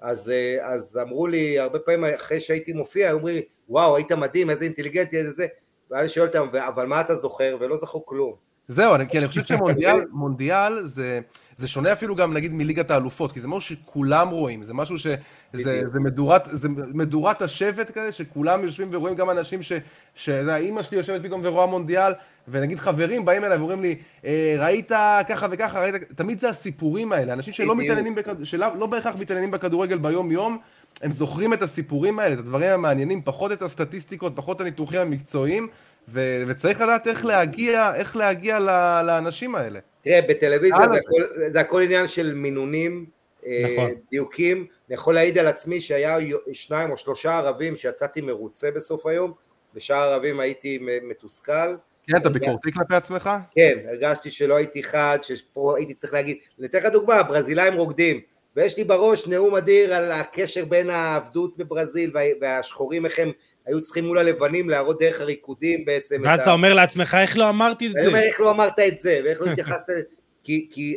אז, 0.00 0.30
אה, 0.30 0.72
אז 0.74 0.98
אמרו 1.02 1.26
לי, 1.26 1.58
הרבה 1.58 1.78
פעמים 1.78 2.04
אחרי 2.04 2.40
שהייתי 2.40 2.72
מופיע, 2.72 3.12
אמרו 3.12 3.26
לי, 3.26 3.42
וואו, 3.68 3.96
היית 3.96 4.12
מדהים, 4.12 4.50
איזה 4.50 4.64
אינטליגנטי, 4.64 5.18
איזה 5.18 5.32
זה, 5.32 5.46
ואז 5.90 6.00
אני 6.00 6.08
שואל 6.08 6.26
אותם, 6.26 6.46
אבל 6.56 6.86
מה 6.86 7.00
אתה 7.00 7.16
זוכר? 7.16 7.56
ולא 7.60 7.76
זכו 7.76 8.06
כלום. 8.06 8.34
זהו, 8.68 8.94
כי 9.08 9.18
אני 9.18 9.28
חושב 9.28 9.44
שמונדיאל 9.44 10.86
זה, 10.86 11.20
זה 11.60 11.68
שונה 11.68 11.92
אפילו 11.92 12.16
גם 12.16 12.34
נגיד 12.34 12.52
מליגת 12.52 12.90
האלופות, 12.90 13.32
כי 13.32 13.40
זה 13.40 13.48
משהו 13.48 13.76
שכולם 13.76 14.28
רואים, 14.28 14.62
זה 14.62 14.74
משהו 14.74 14.98
ש... 14.98 15.06
זה, 15.52 15.82
זה, 15.92 16.00
מדורת, 16.00 16.42
זה 16.50 16.68
מדורת 16.68 17.42
השבט 17.42 17.90
כזה, 17.90 18.12
שכולם 18.12 18.64
יושבים 18.64 18.88
ורואים 18.92 19.14
גם 19.14 19.30
אנשים 19.30 19.62
ש... 19.62 19.72
שהאימא 20.14 20.82
שלי 20.82 20.98
יושבת 20.98 21.22
פתאום 21.22 21.40
ורואה 21.44 21.66
מונדיאל, 21.66 22.12
ונגיד 22.48 22.78
חברים 22.78 23.24
באים 23.24 23.44
אליי 23.44 23.58
ואומרים 23.58 23.82
לי, 23.82 23.96
אה, 24.24 24.56
ראית 24.58 24.92
ככה 25.28 25.46
וככה, 25.50 25.80
ראית... 25.80 25.94
תמיד 25.94 26.38
זה 26.38 26.48
הסיפורים 26.48 27.12
האלה, 27.12 27.32
אנשים 27.32 27.52
שלא 27.52 27.76
מתעניינים, 27.76 28.14
בכד... 28.14 28.44
שלא 28.44 28.66
לא 28.78 28.86
בהכרח 28.86 29.14
מתעניינים 29.18 29.50
בכדורגל 29.50 29.98
ביום-יום, 29.98 30.58
הם 31.02 31.12
זוכרים 31.12 31.52
את 31.52 31.62
הסיפורים 31.62 32.18
האלה, 32.18 32.34
את 32.34 32.38
הדברים 32.38 32.70
המעניינים, 32.70 33.22
פחות 33.22 33.52
את 33.52 33.62
הסטטיסטיקות, 33.62 34.32
פחות 34.36 34.56
את 34.56 34.60
הניתוחים 34.60 35.00
המקצועיים, 35.00 35.68
ו... 36.08 36.42
וצריך 36.48 36.80
לדעת 36.80 37.06
איך 37.06 37.24
להגיע, 37.24 37.94
איך 37.94 38.16
להגיע 38.16 38.58
לאנשים 39.06 39.54
האלה. 39.54 39.78
תראה, 40.04 40.20
בטלוויזיה 40.28 40.88
זה 40.92 40.98
הכל, 40.98 41.22
זה 41.50 41.60
הכל 41.60 41.82
עניין 41.82 42.06
של 42.06 42.34
מינונים, 42.34 43.06
אה, 43.46 43.68
נכון. 43.72 43.90
דיוקים. 44.10 44.56
אני 44.88 44.94
יכול 44.94 45.14
להעיד 45.14 45.38
על 45.38 45.46
עצמי 45.46 45.80
שהיה 45.80 46.16
שניים 46.52 46.90
או 46.90 46.96
שלושה 46.96 47.38
ערבים 47.38 47.76
שיצאתי 47.76 48.20
מרוצה 48.20 48.70
בסוף 48.70 49.06
היום, 49.06 49.32
בשאר 49.74 49.96
הערבים 49.96 50.40
הייתי 50.40 50.78
מתוסכל. 51.02 51.76
כן, 52.06 52.16
אתה 52.16 52.28
ביקורתי 52.28 52.72
כלפי 52.72 52.94
עצמך? 52.94 53.30
כן, 53.54 53.78
הרגשתי 53.88 54.30
שלא 54.30 54.54
הייתי 54.54 54.82
חד, 54.82 55.18
שפה 55.22 55.74
הייתי 55.76 55.94
צריך 55.94 56.12
להגיד, 56.12 56.36
אני 56.58 56.66
אתן 56.66 56.78
לך 56.78 56.86
דוגמה, 56.86 57.14
הברזילאים 57.14 57.74
רוקדים, 57.74 58.20
ויש 58.56 58.76
לי 58.76 58.84
בראש 58.84 59.26
נאום 59.26 59.54
אדיר 59.54 59.94
על 59.94 60.12
הקשר 60.12 60.64
בין 60.64 60.90
העבדות 60.90 61.56
בברזיל 61.56 62.10
וה- 62.14 62.22
והשחורים, 62.40 63.06
איך 63.06 63.18
הם 63.18 63.32
היו 63.70 63.80
צריכים 63.82 64.04
מול 64.04 64.18
הלבנים 64.18 64.70
להראות 64.70 64.98
דרך 64.98 65.20
הריקודים 65.20 65.84
בעצם. 65.84 66.20
ואז 66.24 66.40
את 66.40 66.44
אתה 66.44 66.52
אומר 66.52 66.74
לעצמך, 66.74 67.16
איך 67.20 67.38
לא 67.38 67.48
אמרתי 67.48 67.86
את 67.86 67.92
אני 67.96 68.02
זה? 68.02 68.08
אומר, 68.08 68.20
איך 68.22 68.40
לא 68.40 68.50
אמרת 68.50 68.78
את 68.78 68.98
זה, 68.98 69.20
ואיך 69.24 69.40
לא 69.40 69.46
התייחסת 69.50 69.88
לזה, 69.88 70.02
כי, 70.42 70.68
כי, 70.70 70.96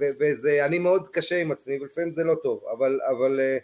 ו- 0.00 0.04
וזה, 0.20 0.64
אני 0.64 0.78
מאוד 0.78 1.08
קשה 1.08 1.40
עם 1.40 1.52
עצמי, 1.52 1.78
ולפעמים 1.80 2.10
זה 2.10 2.24
לא 2.24 2.34
טוב, 2.42 2.64
אבל, 2.72 3.00
אבל, 3.10 3.40
אה, 3.40 3.56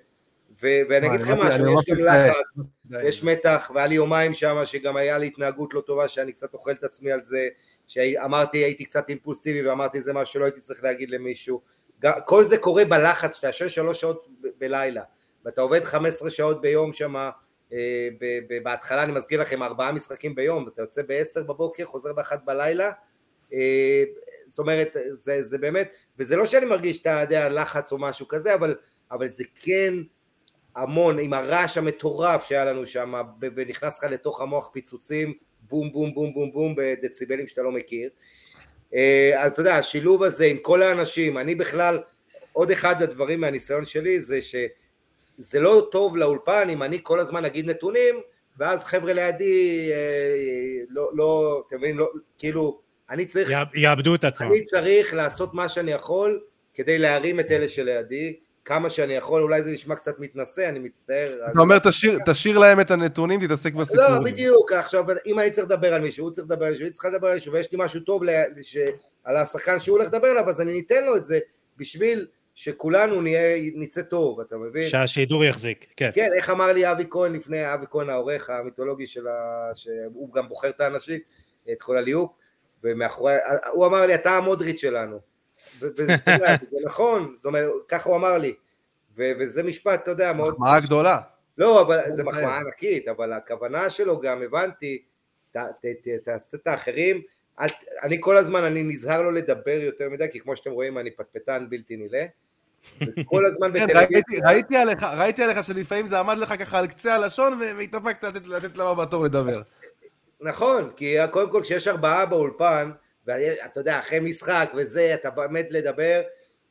ו- 0.62 0.80
ואני 0.88 1.06
אגיד 1.06 1.20
אני 1.20 1.22
לכם 1.22 1.38
ממש- 1.38 1.52
משהו, 1.54 1.64
אני 1.64 1.74
יש 1.92 1.98
גם. 1.98 2.04
לחץ, 2.06 2.66
יש 3.08 3.24
מתח, 3.24 3.70
והיה 3.74 3.86
לי 3.86 3.94
יומיים 3.94 4.34
שם 4.34 4.56
שגם 4.64 4.96
היה 4.96 5.18
לי 5.18 5.26
התנהגות 5.26 5.74
לא 5.74 5.80
טובה, 5.80 6.08
שאני 6.08 6.32
קצת 6.32 6.54
אוכל 6.54 6.70
את 6.70 6.84
עצמי 6.84 7.12
על 7.12 7.22
זה, 7.22 7.48
שאמרתי, 7.86 8.58
הייתי 8.58 8.84
קצת 8.84 9.08
אימפולסיבי, 9.08 9.68
ואמרתי 9.68 10.00
זה 10.00 10.12
משהו 10.12 10.32
שלא 10.32 10.44
הייתי 10.44 10.60
צריך 10.60 10.84
להגיד 10.84 11.10
למישהו, 11.10 11.60
כל 12.26 12.44
זה 12.44 12.58
קורה 12.58 12.84
בלחץ, 12.84 13.36
שאתה 13.36 13.48
ישן 13.48 13.68
שלוש 13.68 14.00
שעות 14.00 14.26
בלילה, 14.58 15.02
ואתה 15.44 15.60
עובד 15.60 15.84
15 15.84 16.30
שעות 16.30 16.60
ביום 16.60 16.90
ב- 16.90 17.28
בהתחלה 18.62 19.02
אני 19.02 19.12
מזכיר 19.12 19.40
לכם 19.40 19.62
ארבעה 19.62 19.92
משחקים 19.92 20.34
ביום, 20.34 20.68
אתה 20.68 20.82
יוצא 20.82 21.02
בעשר 21.02 21.42
בבוקר, 21.42 21.86
חוזר 21.86 22.12
באחת 22.12 22.44
בלילה, 22.44 22.90
אה, 23.52 24.04
זאת 24.46 24.58
אומרת, 24.58 24.96
זה, 25.18 25.42
זה 25.42 25.58
באמת, 25.58 25.94
וזה 26.18 26.36
לא 26.36 26.46
שאני 26.46 26.66
מרגיש, 26.66 27.00
אתה 27.00 27.18
יודע, 27.22 27.48
לחץ 27.48 27.92
או 27.92 27.98
משהו 27.98 28.28
כזה, 28.28 28.54
אבל, 28.54 28.76
אבל 29.10 29.28
זה 29.28 29.44
כן 29.54 29.94
המון, 30.76 31.18
עם 31.18 31.32
הרעש 31.32 31.78
המטורף 31.78 32.44
שהיה 32.44 32.64
לנו 32.64 32.86
שם, 32.86 33.14
ונכנס 33.40 33.98
לך 33.98 34.04
לתוך 34.10 34.40
המוח 34.40 34.68
פיצוצים, 34.72 35.34
בום 35.62 35.92
בום 35.92 36.14
בום 36.14 36.34
בום 36.34 36.52
בום 36.52 36.74
בדציבלים 36.76 37.48
שאתה 37.48 37.62
לא 37.62 37.72
מכיר. 37.72 38.10
אה, 38.94 39.32
אז 39.44 39.52
אתה 39.52 39.60
יודע, 39.60 39.76
השילוב 39.76 40.22
הזה 40.22 40.44
עם 40.44 40.56
כל 40.62 40.82
האנשים, 40.82 41.38
אני 41.38 41.54
בכלל, 41.54 41.98
עוד 42.52 42.70
אחד 42.70 43.02
הדברים 43.02 43.40
מהניסיון 43.40 43.84
שלי 43.84 44.20
זה 44.20 44.38
שזה 45.38 45.60
לא 45.60 45.88
טוב 45.92 46.16
לאולפן 46.16 46.68
אם 46.70 46.82
אני 46.82 46.98
כל 47.02 47.20
הזמן 47.20 47.44
אגיד 47.44 47.70
נתונים, 47.70 48.14
ואז 48.58 48.84
חבר'ה 48.84 49.12
לידי, 49.12 49.88
אה, 49.92 49.96
לא, 50.90 51.10
לא, 51.14 51.62
אתם 51.68 51.76
מבינים, 51.76 51.98
לא, 51.98 52.08
כאילו, 52.38 52.80
אני 53.10 53.24
צריך, 53.26 53.50
יאב- 53.50 53.74
יאבדו 53.76 54.14
את 54.14 54.24
עצמם. 54.24 54.48
אני 54.48 54.64
צריך 54.64 55.14
לעשות 55.14 55.54
מה 55.54 55.68
שאני 55.68 55.92
יכול 55.92 56.40
כדי 56.74 56.98
להרים 56.98 57.40
את 57.40 57.50
אלה 57.50 57.68
שלידי, 57.68 58.36
כמה 58.64 58.90
שאני 58.90 59.14
יכול, 59.14 59.42
אולי 59.42 59.62
זה 59.62 59.70
נשמע 59.70 59.94
קצת 59.94 60.18
מתנשא, 60.18 60.68
אני 60.68 60.78
מצטער. 60.78 61.38
אתה 61.50 61.60
אומר, 61.60 61.78
"תשאיר- 61.78 62.18
תשאיר 62.26 62.58
להם 62.58 62.80
את 62.80 62.90
הנתונים, 62.90 63.46
תתעסק 63.46 63.74
בסיפורים. 63.74 64.10
לא, 64.12 64.18
בדיוק, 64.24 64.72
עכשיו, 64.72 65.04
אם 65.26 65.38
אני 65.38 65.50
צריך 65.50 65.66
לדבר 65.66 65.94
על 65.94 66.00
מישהו, 66.00 66.24
הוא 66.26 66.32
צריך 66.32 66.46
לדבר 66.50 66.64
על 66.64 66.70
מישהו, 66.72 66.84
היא 66.86 66.92
צריכה 66.92 67.08
לדבר 67.08 67.28
על 67.28 67.34
מישהו, 67.34 67.52
ויש 67.52 67.72
לי 67.72 67.78
משהו 67.80 68.00
טוב 68.00 68.24
ל- 68.24 68.30
ש- 68.62 68.76
על 69.24 69.36
השחקן 69.36 69.78
שהוא 69.78 69.98
הולך 69.98 70.08
לדבר 70.08 70.28
עליו, 70.28 70.48
אז 70.50 70.60
אני 70.60 70.72
ניתן 70.72 71.04
לו 71.04 71.16
את 71.16 71.24
זה, 71.24 71.38
בשביל 71.76 72.26
שכולנו 72.60 73.20
נהיה, 73.22 73.72
נצא 73.74 74.02
טוב, 74.02 74.40
אתה 74.40 74.56
מבין? 74.56 74.88
שהשידור 74.88 75.44
יחזיק, 75.44 75.86
כן. 75.96 76.10
כן, 76.14 76.30
איך 76.36 76.50
אמר 76.50 76.72
לי 76.72 76.90
אבי 76.90 77.04
כהן 77.10 77.32
לפני, 77.32 77.74
אבי 77.74 77.86
כהן 77.90 78.10
העורך 78.10 78.50
המיתולוגי 78.50 79.06
של 79.06 79.28
ה... 79.28 79.70
שהוא 79.74 80.32
גם 80.32 80.48
בוחר 80.48 80.68
את 80.68 80.80
האנשים, 80.80 81.20
את 81.72 81.82
כל 81.82 81.96
הליהוק, 81.96 82.38
ומאחורי, 82.84 83.34
הוא 83.72 83.86
אמר 83.86 84.06
לי, 84.06 84.14
אתה 84.14 84.30
המודריץ' 84.30 84.80
שלנו. 84.80 85.20
וזה 85.80 86.14
נכון, 86.84 87.32
זאת 87.36 87.46
אומרת, 87.46 87.70
ככה 87.88 88.08
הוא 88.08 88.16
אמר 88.16 88.38
לי. 88.38 88.54
ו- 89.16 89.32
וזה 89.38 89.62
משפט, 89.62 90.02
אתה 90.02 90.10
יודע, 90.10 90.32
מאוד... 90.32 90.54
מחמאה 90.54 90.80
גדולה. 90.80 91.20
לא, 91.58 91.82
אבל 91.82 91.98
זה 92.08 92.24
מחמאה. 92.24 92.58
ענקית, 92.58 93.08
אבל 93.08 93.32
הכוונה 93.32 93.90
שלו 93.90 94.20
גם, 94.20 94.42
הבנתי, 94.42 95.02
ת- 95.52 95.56
ת- 95.56 95.86
ת- 95.86 96.24
תעשה 96.24 96.56
את 96.56 96.66
האחרים, 96.66 97.22
אל, 97.60 97.68
אני 98.02 98.16
כל 98.20 98.36
הזמן, 98.36 98.64
אני 98.64 98.82
נזהר 98.82 99.22
לא 99.22 99.34
לדבר 99.34 99.70
יותר 99.80 100.08
מדי, 100.10 100.26
כי 100.32 100.40
כמו 100.40 100.56
שאתם 100.56 100.70
רואים, 100.70 100.98
אני 100.98 101.10
פטפטן 101.10 101.66
בלתי 101.70 101.96
נלאה, 101.96 102.26
וכל 103.00 103.46
הזמן 103.46 103.72
כן, 103.78 103.86
בטלוויזיה, 103.86 104.40
ראיתי- 104.48 104.76
עליך, 104.76 105.02
ראיתי 105.02 105.42
עליך 105.42 105.64
שלפעמים 105.64 106.06
זה 106.06 106.18
עמד 106.18 106.38
לך 106.38 106.54
ככה 106.58 106.78
על 106.78 106.86
קצה 106.86 107.14
הלשון, 107.14 107.60
והתאפקת 107.78 108.24
לתת- 108.24 108.76
לבא 108.78 108.94
בתור 108.94 109.24
לדבר. 109.24 109.62
נכון, 110.40 110.90
כי 110.96 111.16
קודם 111.30 111.50
כל 111.50 111.60
כשיש 111.62 111.88
ארבעה 111.88 112.26
באולפן, 112.26 112.90
ואתה 113.26 113.80
יודע, 113.80 113.98
אחרי 113.98 114.20
משחק 114.20 114.70
וזה, 114.76 115.14
אתה 115.14 115.30
באמת 115.30 115.66
לדבר, 115.70 116.20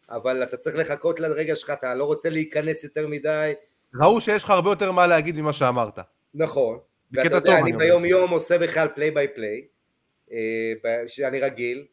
אבל 0.09 0.43
אתה 0.43 0.57
צריך 0.57 0.75
לחכות 0.75 1.19
לרגע 1.19 1.55
שלך, 1.55 1.69
אתה 1.69 1.95
לא 1.95 2.03
רוצה 2.03 2.29
להיכנס 2.29 2.83
יותר 2.83 3.07
מדי, 3.07 3.53
ראו 4.01 4.21
שיש 4.21 4.43
לך 4.43 4.49
הרבה 4.49 4.69
יותר 4.69 4.91
מה 4.91 5.07
להגיד 5.07 5.41
ממה 5.41 5.53
שאמרת. 5.53 5.99
נכון. 6.33 6.77
בקטע 7.11 7.23
ואתה 7.35 7.39
טוב, 7.39 7.49
יודע, 7.55 7.59
אני. 7.59 7.77
ביום 7.77 8.05
יום 8.05 8.29
עושה 8.31 8.57
בכלל 8.57 8.87
play 8.95 9.11
by 9.11 9.27
play, 9.27 9.61
שאני 11.07 11.39
רגיל, 11.39 11.85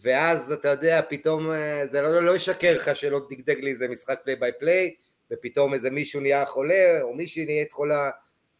ואז 0.00 0.52
אתה 0.52 0.68
יודע, 0.68 1.00
פתאום 1.08 1.50
אה, 1.50 1.84
זה 1.90 2.02
לא, 2.02 2.22
לא 2.22 2.36
ישקר 2.36 2.74
לך 2.76 2.96
שלא 2.96 3.20
דגדג 3.30 3.58
לי 3.60 3.70
איזה 3.70 3.88
משחק 3.88 4.20
play 4.24 4.36
by 4.36 4.52
play, 4.58 4.94
ופתאום 5.30 5.74
איזה 5.74 5.90
מישהו 5.90 6.20
נהיה 6.20 6.46
חולה, 6.46 6.98
או 7.02 7.14
מישהי 7.14 7.44
נהיית 7.44 7.72
חולה, 7.72 8.10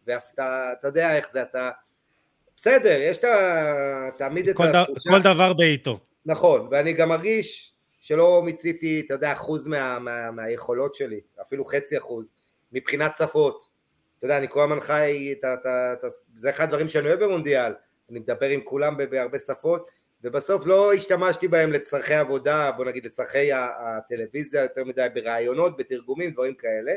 ואתה 0.07 0.73
אתה 0.79 0.89
יודע 0.89 1.17
איך 1.17 1.31
זה, 1.31 1.43
אתה... 1.43 1.71
בסדר, 2.57 3.01
יש 3.01 3.17
את 3.19 3.25
ה... 3.25 4.09
תעמיד 4.19 4.49
את. 4.49 4.57
התחושה. 4.61 5.11
כל 5.11 5.23
דבר 5.23 5.53
בעיתו. 5.53 6.01
נכון, 6.27 6.69
ואני 6.71 6.93
גם 6.93 7.09
מרגיש 7.09 7.73
שלא 8.01 8.43
מיציתי, 8.45 9.03
אתה 9.07 9.15
יודע, 9.15 9.33
אחוז 9.33 9.67
מה, 9.67 9.99
מה, 9.99 10.31
מהיכולות 10.31 10.95
שלי, 10.95 11.21
אפילו 11.41 11.65
חצי 11.65 11.99
אחוז, 11.99 12.33
מבחינת 12.73 13.17
שפות. 13.17 13.69
אתה 14.19 14.27
יודע, 14.27 14.39
אני 14.39 14.47
כל 14.49 14.63
הזמן 14.63 14.81
חי, 14.81 15.35
זה 16.37 16.51
אחד 16.51 16.65
הדברים 16.65 16.89
שאני 16.89 17.09
אוהב 17.09 17.25
במונדיאל, 17.25 17.73
אני 18.11 18.19
מדבר 18.19 18.49
עם 18.49 18.61
כולם 18.65 18.97
בהרבה 19.11 19.39
שפות, 19.39 19.91
ובסוף 20.25 20.67
לא 20.67 20.93
השתמשתי 20.93 21.49
בהם 21.49 21.73
לצרכי 21.73 22.15
עבודה, 22.15 22.71
בוא 22.77 22.85
נגיד 22.85 23.07
לצרכי 23.07 23.51
הטלוויזיה 23.53 24.63
יותר 24.63 24.85
מדי, 24.85 25.07
ברעיונות, 25.15 25.77
בתרגומים, 25.77 26.31
דברים 26.31 26.55
כאלה. 26.55 26.93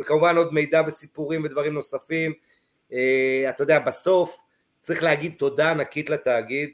וכמובן 0.00 0.36
עוד 0.36 0.54
מידע 0.54 0.82
וסיפורים 0.86 1.44
ודברים 1.44 1.74
נוספים. 1.74 2.32
אה, 2.92 3.46
אתה 3.50 3.62
יודע, 3.62 3.78
בסוף 3.78 4.36
צריך 4.80 5.02
להגיד 5.02 5.34
תודה 5.38 5.70
ענקית 5.70 6.10
לתאגיד. 6.10 6.70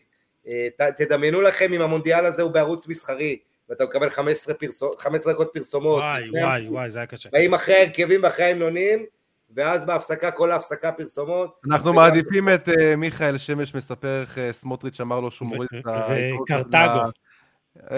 אה, 0.49 0.69
תדמיינו 0.97 1.41
לכם 1.41 1.73
אם 1.73 1.83
המונדיאל 1.83 2.27
הזה 2.27 2.43
הוא 2.43 2.51
בערוץ 2.51 2.87
מסחרי, 2.87 3.39
ואתה 3.69 3.85
מקבל 3.85 4.11
15, 4.11 4.55
פרסו, 4.55 4.91
15 4.99 5.33
דקות 5.33 5.51
פרסומות. 5.53 5.99
וואי, 5.99 6.31
וואי, 6.31 6.69
וואי, 6.69 6.91
זה 6.91 6.99
היה 6.99 7.07
קשה. 7.07 7.29
באים 7.33 7.55
אחרי 7.55 7.75
ההרכבים 7.75 8.23
ואחרי 8.23 8.45
ההמנונים, 8.45 9.07
ואז 9.55 9.85
בהפסקה, 9.85 10.31
כל 10.31 10.51
ההפסקה 10.51 10.93
פרסומות. 10.93 11.61
אנחנו 11.71 11.95
מעדיפים 11.95 12.49
את 12.49 12.69
אה, 12.69 12.97
מיכאל 12.97 13.39
שמש 13.39 13.75
מספר 13.75 14.21
איך 14.21 14.39
אה, 14.39 14.53
סמוטריץ' 14.53 15.01
אמר 15.01 15.21
לו 15.21 15.31
שהוא 15.31 15.49
מוריד 15.49 15.69
את 15.79 15.87
העיתונות 15.87 16.51
וקרתגו. 16.51 17.01
ל- 17.05 17.11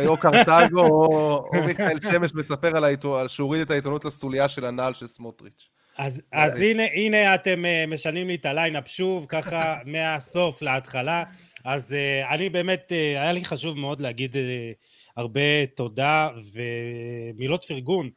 או 0.07 0.17
קרתגו, 0.17 0.81
או 0.81 1.51
מיכאל 1.67 1.99
שמש 2.01 2.35
מספר 2.35 2.73
שהוא 3.29 3.45
הוריד 3.45 3.61
את 3.61 3.71
העיתונות 3.71 4.05
לסוליה 4.05 4.49
של 4.49 4.65
הנעל 4.65 4.95
של 4.95 5.07
סמוטריץ'. 5.07 5.69
אז, 5.99 6.23
אז 6.33 6.61
הנה, 6.61 6.83
הנה 6.95 7.35
אתם 7.35 7.65
אה, 7.65 7.85
משנים 7.89 8.29
לי 8.29 8.35
את 8.35 8.47
ה 8.47 8.53
lineup 8.53 8.89
שוב, 8.89 9.27
ככה 9.29 9.79
מהסוף 9.93 10.63
להתחלה. 10.63 11.25
אז 11.65 11.93
uh, 11.93 12.35
אני 12.35 12.49
באמת, 12.49 12.93
uh, 12.93 12.95
היה 12.95 13.33
לי 13.33 13.45
חשוב 13.45 13.79
מאוד 13.79 14.01
להגיד 14.01 14.35
uh, 14.35 14.39
הרבה 15.17 15.67
תודה 15.75 16.29
ומילות 16.53 17.65
פרגון 17.65 18.11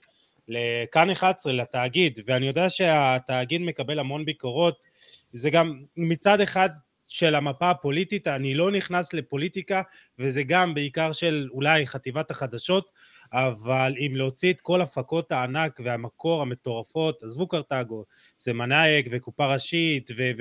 לכאן 0.52 1.10
11, 1.10 1.54
לתאגיד, 1.54 2.20
ואני 2.28 2.48
יודע 2.48 2.70
שהתאגיד 2.70 3.62
מקבל 3.62 4.00
המון 4.00 4.26
ביקורות, 4.26 4.86
זה 5.34 5.50
גם 5.50 5.84
מצד 5.98 6.42
אחד 6.42 6.70
של 7.08 7.36
המפה 7.36 7.70
הפוליטית, 7.70 8.28
אני 8.28 8.54
לא 8.54 8.72
נכנס 8.72 9.14
לפוליטיקה, 9.14 9.82
וזה 10.20 10.44
גם 10.44 10.74
בעיקר 10.74 11.12
של 11.12 11.50
אולי 11.52 11.88
חטיבת 11.88 12.32
החדשות, 12.32 12.92
אבל 13.34 13.96
אם 14.00 14.12
להוציא 14.16 14.54
את 14.54 14.62
כל 14.62 14.82
הפקות 14.82 15.32
הענק 15.32 15.80
והמקור 15.84 16.42
המטורפות, 16.42 17.24
עזבו 17.24 17.48
קרתגו, 17.48 18.06
זה 18.38 18.54
מנאייק 18.54 19.08
וקופה 19.12 19.54
ראשית 19.54 20.12
ו... 20.18 20.32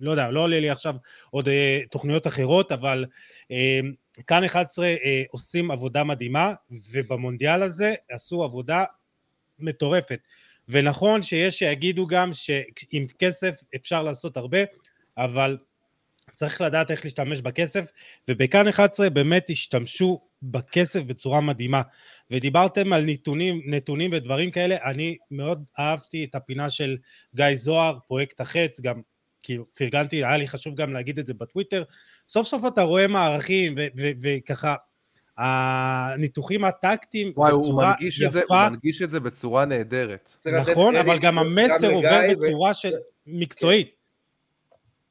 לא 0.00 0.10
יודע, 0.10 0.30
לא 0.30 0.40
עולה 0.40 0.60
לי 0.60 0.70
עכשיו 0.70 0.94
עוד 1.30 1.48
אה, 1.48 1.80
תוכניות 1.90 2.26
אחרות, 2.26 2.72
אבל 2.72 3.04
אה, 3.50 3.80
כאן 4.26 4.44
11 4.44 4.86
אה, 4.86 5.22
עושים 5.30 5.70
עבודה 5.70 6.04
מדהימה, 6.04 6.54
ובמונדיאל 6.92 7.62
הזה 7.62 7.94
עשו 8.10 8.44
עבודה 8.44 8.84
מטורפת. 9.58 10.20
ונכון 10.68 11.22
שיש 11.22 11.58
שיגידו 11.58 12.06
גם 12.06 12.32
שעם 12.32 13.06
כסף 13.18 13.54
אפשר 13.76 14.02
לעשות 14.02 14.36
הרבה, 14.36 14.58
אבל 15.18 15.58
צריך 16.34 16.60
לדעת 16.60 16.90
איך 16.90 17.04
להשתמש 17.04 17.40
בכסף, 17.40 17.90
ובכאן 18.28 18.68
11 18.68 19.10
באמת 19.10 19.50
השתמשו 19.50 20.20
בכסף 20.42 21.02
בצורה 21.02 21.40
מדהימה. 21.40 21.82
ודיברתם 22.30 22.92
על 22.92 23.04
נתונים, 23.06 23.62
נתונים 23.66 24.10
ודברים 24.12 24.50
כאלה, 24.50 24.76
אני 24.84 25.16
מאוד 25.30 25.64
אהבתי 25.78 26.24
את 26.24 26.34
הפינה 26.34 26.70
של 26.70 26.96
גיא 27.34 27.54
זוהר, 27.54 27.98
פרויקט 28.08 28.40
החץ, 28.40 28.80
גם 28.80 29.00
כאילו 29.44 29.64
פרגנתי, 29.70 30.16
היה 30.16 30.36
לי 30.36 30.48
חשוב 30.48 30.74
גם 30.74 30.92
להגיד 30.92 31.18
את 31.18 31.26
זה 31.26 31.34
בטוויטר, 31.34 31.82
סוף 32.28 32.46
סוף 32.46 32.62
אתה 32.66 32.82
רואה 32.82 33.08
מערכים 33.08 33.74
ו- 33.76 33.86
ו- 33.96 34.10
וככה 34.22 34.74
הניתוחים 35.38 36.64
הטקטיים 36.64 37.32
וואי, 37.36 37.52
הוא 37.52 37.62
בצורה 37.62 37.90
מנגיש 37.90 38.22
את 38.22 38.32
זה, 38.32 38.38
הוא 38.38 38.44
יפה, 38.44 38.68
מנגיש 38.68 39.02
את 39.02 39.10
זה 39.10 39.20
בצורה 39.20 39.64
נהדרת. 39.64 40.36
נכון, 40.46 40.96
אבל 40.96 41.18
גם 41.18 41.38
המסר 41.38 41.88
לגיא 41.88 41.96
עובר 41.96 42.20
ו- 42.32 42.40
בצורה 42.40 42.74
של 42.74 42.92
מקצועית. 43.26 43.94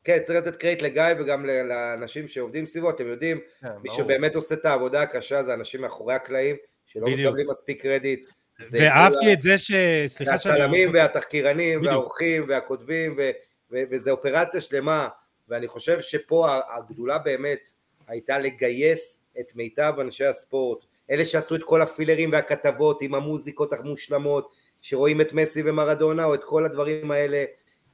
כן, 0.04 0.18
צריך 0.24 0.40
לתת 0.40 0.56
קרדיט 0.56 0.82
לגיא 0.82 1.04
וגם 1.20 1.46
לאנשים 1.46 2.28
שעובדים 2.28 2.68
סביבו, 2.68 2.90
אתם 2.90 3.08
יודעים, 3.08 3.40
כן, 3.62 3.68
מי 3.68 3.90
ברור. 3.90 3.98
שבאמת 3.98 4.36
עושה 4.36 4.56
את 4.56 4.66
העבודה 4.66 5.02
הקשה 5.02 5.44
זה 5.44 5.54
אנשים 5.54 5.82
מאחורי 5.82 6.14
הקלעים, 6.14 6.56
שלא 6.86 7.06
בדיוק. 7.06 7.28
מקבלים 7.28 7.48
מספיק 7.52 7.82
קרדיט. 7.82 8.30
ואהבתי 8.72 9.34
את 9.34 9.42
זה 9.42 9.58
ש... 9.58 9.72
סליחה 10.08 10.38
שאני... 10.38 10.62
הצלמים 10.62 10.90
והתחקירנים. 10.94 11.82
והעורכים 11.84 12.46
והכותבים, 12.48 13.14
ו- 13.18 13.22
ו- 13.22 13.32
וזו 13.90 14.12
אופרציה 14.12 14.62
שלמה, 14.62 15.08
ואני 15.50 15.68
חושב 15.68 16.00
שפה 16.00 16.58
הגדולה 16.78 17.18
באמת 17.18 17.70
הייתה 18.08 18.40
לגייס 18.40 19.20
את 19.40 19.56
מיטב 19.56 19.94
אנשי 20.02 20.26
הספורט, 20.26 20.86
אלה 21.12 21.26
שעשו 21.26 21.56
את 21.56 21.64
כל 21.64 21.82
הפילרים 21.82 22.32
והכתבות 22.32 23.02
עם 23.02 23.16
המוזיקות 23.16 23.74
המושלמות, 23.74 24.54
שרואים 24.82 25.22
את 25.22 25.34
מסי 25.34 25.62
ומרדונה 25.66 26.26
או 26.26 26.34
את 26.34 26.44
כל 26.44 26.66
הדברים 26.66 27.12
האלה, 27.12 27.46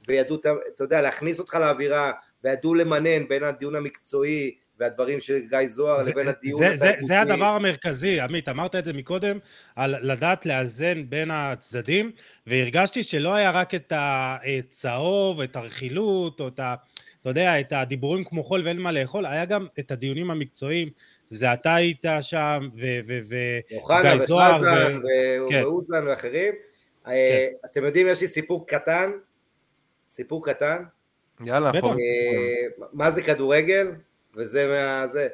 וידעו, 0.08 0.36
אתה 0.74 0.84
יודע, 0.84 1.02
להכניס 1.02 1.38
אותך 1.38 1.54
לאווירה, 1.54 2.12
וידעו 2.44 2.74
למנן 2.74 3.28
בין 3.28 3.44
הדיון 3.44 3.74
המקצועי 3.74 4.56
והדברים 4.80 5.20
של 5.20 5.38
גיא 5.38 5.68
זוהר 5.68 6.02
לבין 6.02 6.28
הדיון 6.28 6.58
זה, 6.58 6.76
זה. 6.76 6.92
זה 7.00 7.20
הדבר 7.20 7.44
המרכזי, 7.44 8.20
עמית, 8.20 8.48
אמרת 8.48 8.74
את 8.74 8.84
זה 8.84 8.92
מקודם, 8.92 9.38
על 9.76 9.94
לדעת 10.12 10.46
לאזן 10.46 11.10
בין 11.10 11.30
הצדדים, 11.30 12.12
והרגשתי 12.46 13.02
שלא 13.02 13.34
היה 13.34 13.50
רק 13.50 13.74
את 13.74 13.92
הצהוב, 13.96 15.40
את 15.40 15.56
הרכילות, 15.56 16.40
או 16.40 16.48
את 16.48 16.60
ה... 16.60 16.74
אתה 17.20 17.30
יודע, 17.30 17.60
את 17.60 17.72
הדיבורים 17.72 18.24
כמו 18.24 18.44
חול 18.44 18.62
ואין 18.64 18.78
מה 18.78 18.92
לאכול, 18.92 19.26
היה 19.26 19.44
גם 19.44 19.66
את 19.78 19.90
הדיונים 19.90 20.30
המקצועיים, 20.30 20.90
זה 21.30 21.52
אתה 21.52 21.74
היית 21.74 22.04
שם, 22.20 22.68
ו... 22.76 22.86
ו, 23.06 23.18
ו 23.28 23.36
אוחנה 23.74 24.02
גיא 24.02 24.26
זוהר, 24.26 24.60
כן. 25.48 25.64
ואוזן 25.64 26.06
ואחרים. 26.06 26.54
אה, 27.06 27.48
אתם 27.64 27.84
יודעים, 27.84 28.06
יש 28.08 28.20
לי 28.20 28.28
סיפור 28.28 28.66
קטן, 28.66 29.10
סיפור 30.08 30.46
קטן, 30.46 30.82
יאללה. 31.44 31.70
אה, 31.74 32.86
מה 32.92 33.10
זה 33.10 33.22
כדורגל, 33.22 33.90
וזה 34.36 34.66
מה... 34.66 35.06
זה, 35.08 35.28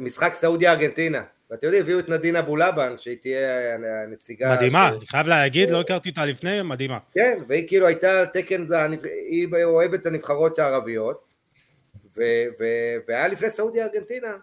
משחק 0.00 0.34
סעודיה-ארגנטינה. 0.34 1.22
ואתם 1.50 1.66
יודעים, 1.66 1.82
הביאו 1.82 1.98
את 1.98 2.08
נדינה 2.08 2.42
בולבן, 2.42 2.96
שהיא 2.96 3.16
תהיה 3.20 3.74
הנציגה... 4.04 4.54
מדהימה, 4.56 4.88
אני 4.88 5.06
חייב 5.06 5.26
להגיד, 5.26 5.70
לא 5.70 5.80
הכרתי 5.80 6.08
אותה 6.08 6.24
לפני, 6.24 6.62
מדהימה. 6.62 6.98
כן, 7.12 7.38
והיא 7.48 7.68
כאילו 7.68 7.86
הייתה 7.86 8.20
על 8.20 8.26
תקן, 8.26 8.64
היא 9.28 9.48
אוהבת 9.64 10.00
את 10.00 10.06
הנבחרות 10.06 10.58
הערביות, 10.58 11.24
ו, 12.16 12.22
ו, 12.60 12.64
והיה 13.08 13.28
לפני 13.28 13.50
סעודיה 13.50 13.86
ארגנטינה. 13.86 14.36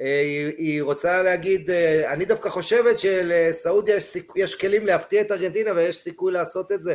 אה, 0.00 0.20
היא, 0.58 0.82
רוצה 0.82 1.22
להגיד, 1.22 1.70
אה, 1.70 2.12
אני 2.12 2.24
דווקא 2.24 2.48
חושבת 2.48 2.98
שלסעודיה. 2.98 3.96
יש 4.36 4.54
כלים 4.54 4.86
להפתיע 4.86 5.20
את 5.20 5.32
ארגנטינה 5.32 5.72
ויש 5.76 5.96
סיכוי 5.96 6.32
לעשות 6.32 6.72
את 6.72 6.82
זה. 6.82 6.94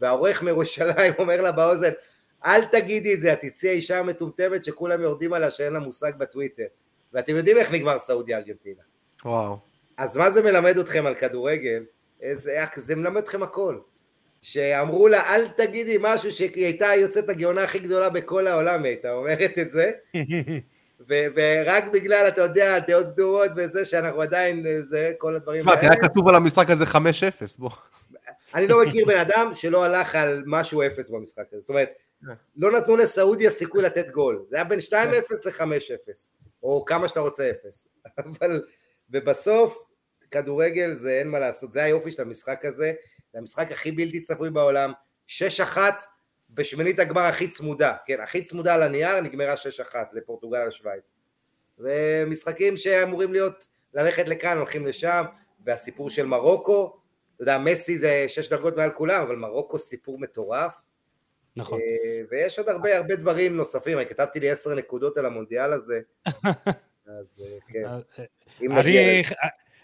והעורך 0.00 0.42
מירושלים 0.42 1.12
אומר 1.18 1.40
לה 1.40 1.52
באוזן, 1.52 1.90
אל 2.46 2.64
תגידי 2.64 3.14
את 3.14 3.20
זה, 3.20 3.32
את 3.32 3.40
תצאי 3.40 3.68
האישה 3.68 3.98
המטומטמת 3.98 4.64
שכולם 4.64 5.00
יורדים 5.00 5.32
עליה 5.32 5.50
שאין 5.50 5.72
לה 5.72 5.78
מושג 5.78 6.12
בטוויטר. 6.18 6.66
ואתם 7.12 7.36
יודעים 7.36 7.56
איך 7.56 7.72
נגמר 7.72 7.98
סעודיה 7.98 8.38
ארגנטינה. 8.38 8.82
וואו. 9.24 9.58
אז 9.96 10.16
מה 10.16 10.30
זה 10.30 10.42
מלמד 10.42 10.78
אתכם 10.78 11.06
על 11.06 11.14
כדורגל? 11.14 11.84
זה, 12.34 12.64
זה 12.76 12.96
מלמד 12.96 13.22
אתכם 13.22 13.42
הכל. 13.42 13.78
שאמרו 14.42 15.08
לה, 15.08 15.34
אל 15.34 15.48
תגידי 15.48 15.96
משהו 16.00 16.32
שהיא 16.32 16.64
הייתה 16.64 16.86
יוצאת 16.86 17.28
הגאונה 17.28 17.62
הכי 17.62 17.78
גדולה 17.78 18.08
בכל 18.08 18.46
העולם, 18.46 18.82
היא 18.82 18.90
הייתה 18.90 19.12
אומרת 19.12 19.58
את 19.58 19.70
זה, 19.70 19.90
ו- 21.08 21.26
ורק 21.34 21.84
בגלל, 21.92 22.28
אתה 22.28 22.42
יודע, 22.42 22.78
דעות 22.78 23.06
קדומות 23.12 23.50
וזה, 23.56 23.84
שאנחנו 23.84 24.22
עדיין, 24.22 24.66
אה, 24.66 24.82
זה, 24.82 25.12
כל 25.18 25.36
הדברים 25.36 25.62
תשמע, 25.62 25.80
כי 25.80 25.86
היה 25.86 25.96
כתוב 25.96 26.28
על 26.28 26.34
המשחק 26.34 26.70
הזה 26.70 26.84
5-0, 26.84 26.96
בוא. 27.58 27.70
אני 28.54 28.68
לא 28.68 28.80
מכיר 28.86 29.06
בן 29.06 29.18
אדם 29.18 29.50
שלא 29.54 29.84
הלך 29.84 30.14
על 30.14 30.42
משהו 30.46 30.82
אפס 30.82 31.10
במשחק 31.10 31.44
הזה. 31.52 31.60
זאת 31.60 31.68
אומרת. 31.68 31.88
לא 32.56 32.72
נתנו 32.72 32.96
לסעודיה 32.96 33.50
סיכוי 33.50 33.82
לתת 33.82 34.08
גול. 34.10 34.44
זה 34.48 34.56
היה 34.56 34.64
בין 34.64 34.78
2-0 34.78 34.92
ל-5-0, 35.44 35.62
או 36.62 36.84
כמה 36.84 37.08
שאתה 37.08 37.20
רוצה 37.20 37.50
אפס. 37.50 37.88
אבל, 38.18 38.64
ובסוף, 39.10 39.86
כדורגל 40.30 40.94
זה 40.94 41.10
אין 41.10 41.28
מה 41.28 41.38
לעשות, 41.38 41.72
זה 41.72 41.82
היופי 41.82 42.10
של 42.12 42.22
המשחק 42.22 42.64
הזה, 42.64 42.92
זה 43.32 43.38
המשחק 43.38 43.72
הכי 43.72 43.92
בלתי 43.92 44.20
צפוי 44.20 44.50
בעולם, 44.50 44.92
6-1 45.28 45.78
בשמינית 46.50 46.98
הגמר 46.98 47.20
הכי 47.22 47.48
צמודה, 47.48 47.94
כן, 48.04 48.20
הכי 48.20 48.44
צמודה 48.44 48.74
על 48.74 48.82
הנייר, 48.82 49.20
נגמרה 49.20 49.54
6-1 49.92 49.94
לפורטוגל 50.12 50.58
על 50.58 50.70
שווייץ. 50.70 51.12
ומשחקים 51.78 52.76
שאמורים 52.76 53.32
להיות, 53.32 53.68
ללכת 53.94 54.28
לכאן, 54.28 54.56
הולכים 54.56 54.86
לשם, 54.86 55.24
והסיפור 55.60 56.10
של 56.10 56.26
מרוקו, 56.26 57.00
אתה 57.34 57.42
יודע, 57.42 57.58
מסי 57.58 57.98
זה 57.98 58.24
שש 58.28 58.48
דרגות 58.48 58.76
מעל 58.76 58.90
כולם, 58.90 59.22
אבל 59.22 59.36
מרוקו 59.36 59.78
סיפור 59.78 60.18
מטורף. 60.18 60.85
נכון. 61.56 61.80
אה, 61.80 62.20
ויש 62.30 62.58
עוד 62.58 62.68
הרבה 62.68 62.96
הרבה 62.96 63.16
דברים 63.16 63.56
נוספים, 63.56 63.98
אני 63.98 64.06
כתבתי 64.06 64.40
לי 64.40 64.50
עשר 64.50 64.74
נקודות 64.74 65.16
על 65.16 65.26
המונדיאל 65.26 65.72
הזה, 65.72 66.00
אז 67.20 67.42
אה, 67.44 67.58
כן, 67.68 67.84
נגיע 68.60 69.02
אני. 69.02 69.22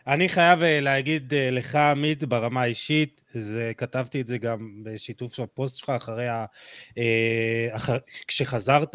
אני 0.06 0.28
חייב 0.28 0.62
אה, 0.62 0.80
להגיד 0.80 1.34
אה, 1.34 1.50
לך, 1.50 1.76
עמית, 1.76 2.24
ברמה 2.24 2.62
האישית, 2.62 3.22
זה, 3.34 3.72
כתבתי 3.76 4.20
את 4.20 4.26
זה 4.26 4.38
גם 4.38 4.82
בשיתוף 4.82 5.34
של 5.34 5.42
הפוסט 5.42 5.76
שלך 5.76 5.90
אחרי 5.90 6.28
ה... 6.28 6.44
אה, 6.98 7.68
אחר, 7.70 7.96
כשחזרת, 8.26 8.94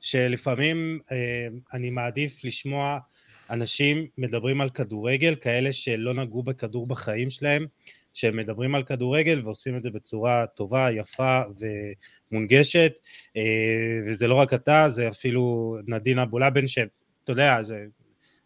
שלפעמים 0.00 0.98
אה, 1.12 1.48
אני 1.72 1.90
מעדיף 1.90 2.44
לשמוע 2.44 2.98
אנשים 3.50 4.06
מדברים 4.18 4.60
על 4.60 4.70
כדורגל, 4.70 5.34
כאלה 5.34 5.72
שלא 5.72 6.14
נגעו 6.14 6.42
בכדור 6.42 6.86
בחיים 6.86 7.30
שלהם, 7.30 7.66
שהם 8.14 8.36
מדברים 8.36 8.74
על 8.74 8.82
כדורגל 8.82 9.40
ועושים 9.44 9.76
את 9.76 9.82
זה 9.82 9.90
בצורה 9.90 10.46
טובה, 10.46 10.88
יפה 10.90 11.40
ומונגשת, 12.30 12.92
אה, 13.36 13.42
וזה 14.06 14.26
לא 14.26 14.34
רק 14.34 14.54
אתה, 14.54 14.88
זה 14.88 15.08
אפילו 15.08 15.76
נדין 15.86 16.18
אבולאבן, 16.18 16.66
שאתה 16.66 16.92
יודע, 17.28 17.62
זה 17.62 17.84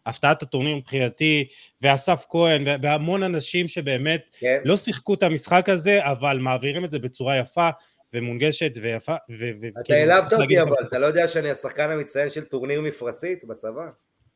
הפתעת 0.05 0.43
הטורניר 0.43 0.75
מבחינתי, 0.75 1.47
ואסף 1.81 2.25
כהן, 2.29 2.63
והמון 2.81 3.23
אנשים 3.23 3.67
שבאמת 3.67 4.35
כן, 4.39 4.61
לא 4.65 4.77
שיחקו 4.77 5.13
את 5.13 5.23
המשחק 5.23 5.69
הזה, 5.69 5.99
אבל 6.11 6.37
מעבירים 6.37 6.85
את 6.85 6.91
זה 6.91 6.99
בצורה 6.99 7.37
יפה 7.37 7.69
ומונגשת 8.13 8.71
ויפה. 8.81 9.15
ו- 9.39 9.67
אתה 9.83 9.93
העלבת 9.93 10.33
אותי 10.33 10.61
אבל, 10.61 10.71
אתה 10.87 10.99
לא 10.99 11.05
יודע 11.05 11.27
שאני 11.27 11.51
השחקן 11.51 11.89
המצטיין 11.89 12.31
של 12.31 12.43
טורניר 12.43 12.81
מפרסית 12.81 13.45
בצבא? 13.45 13.89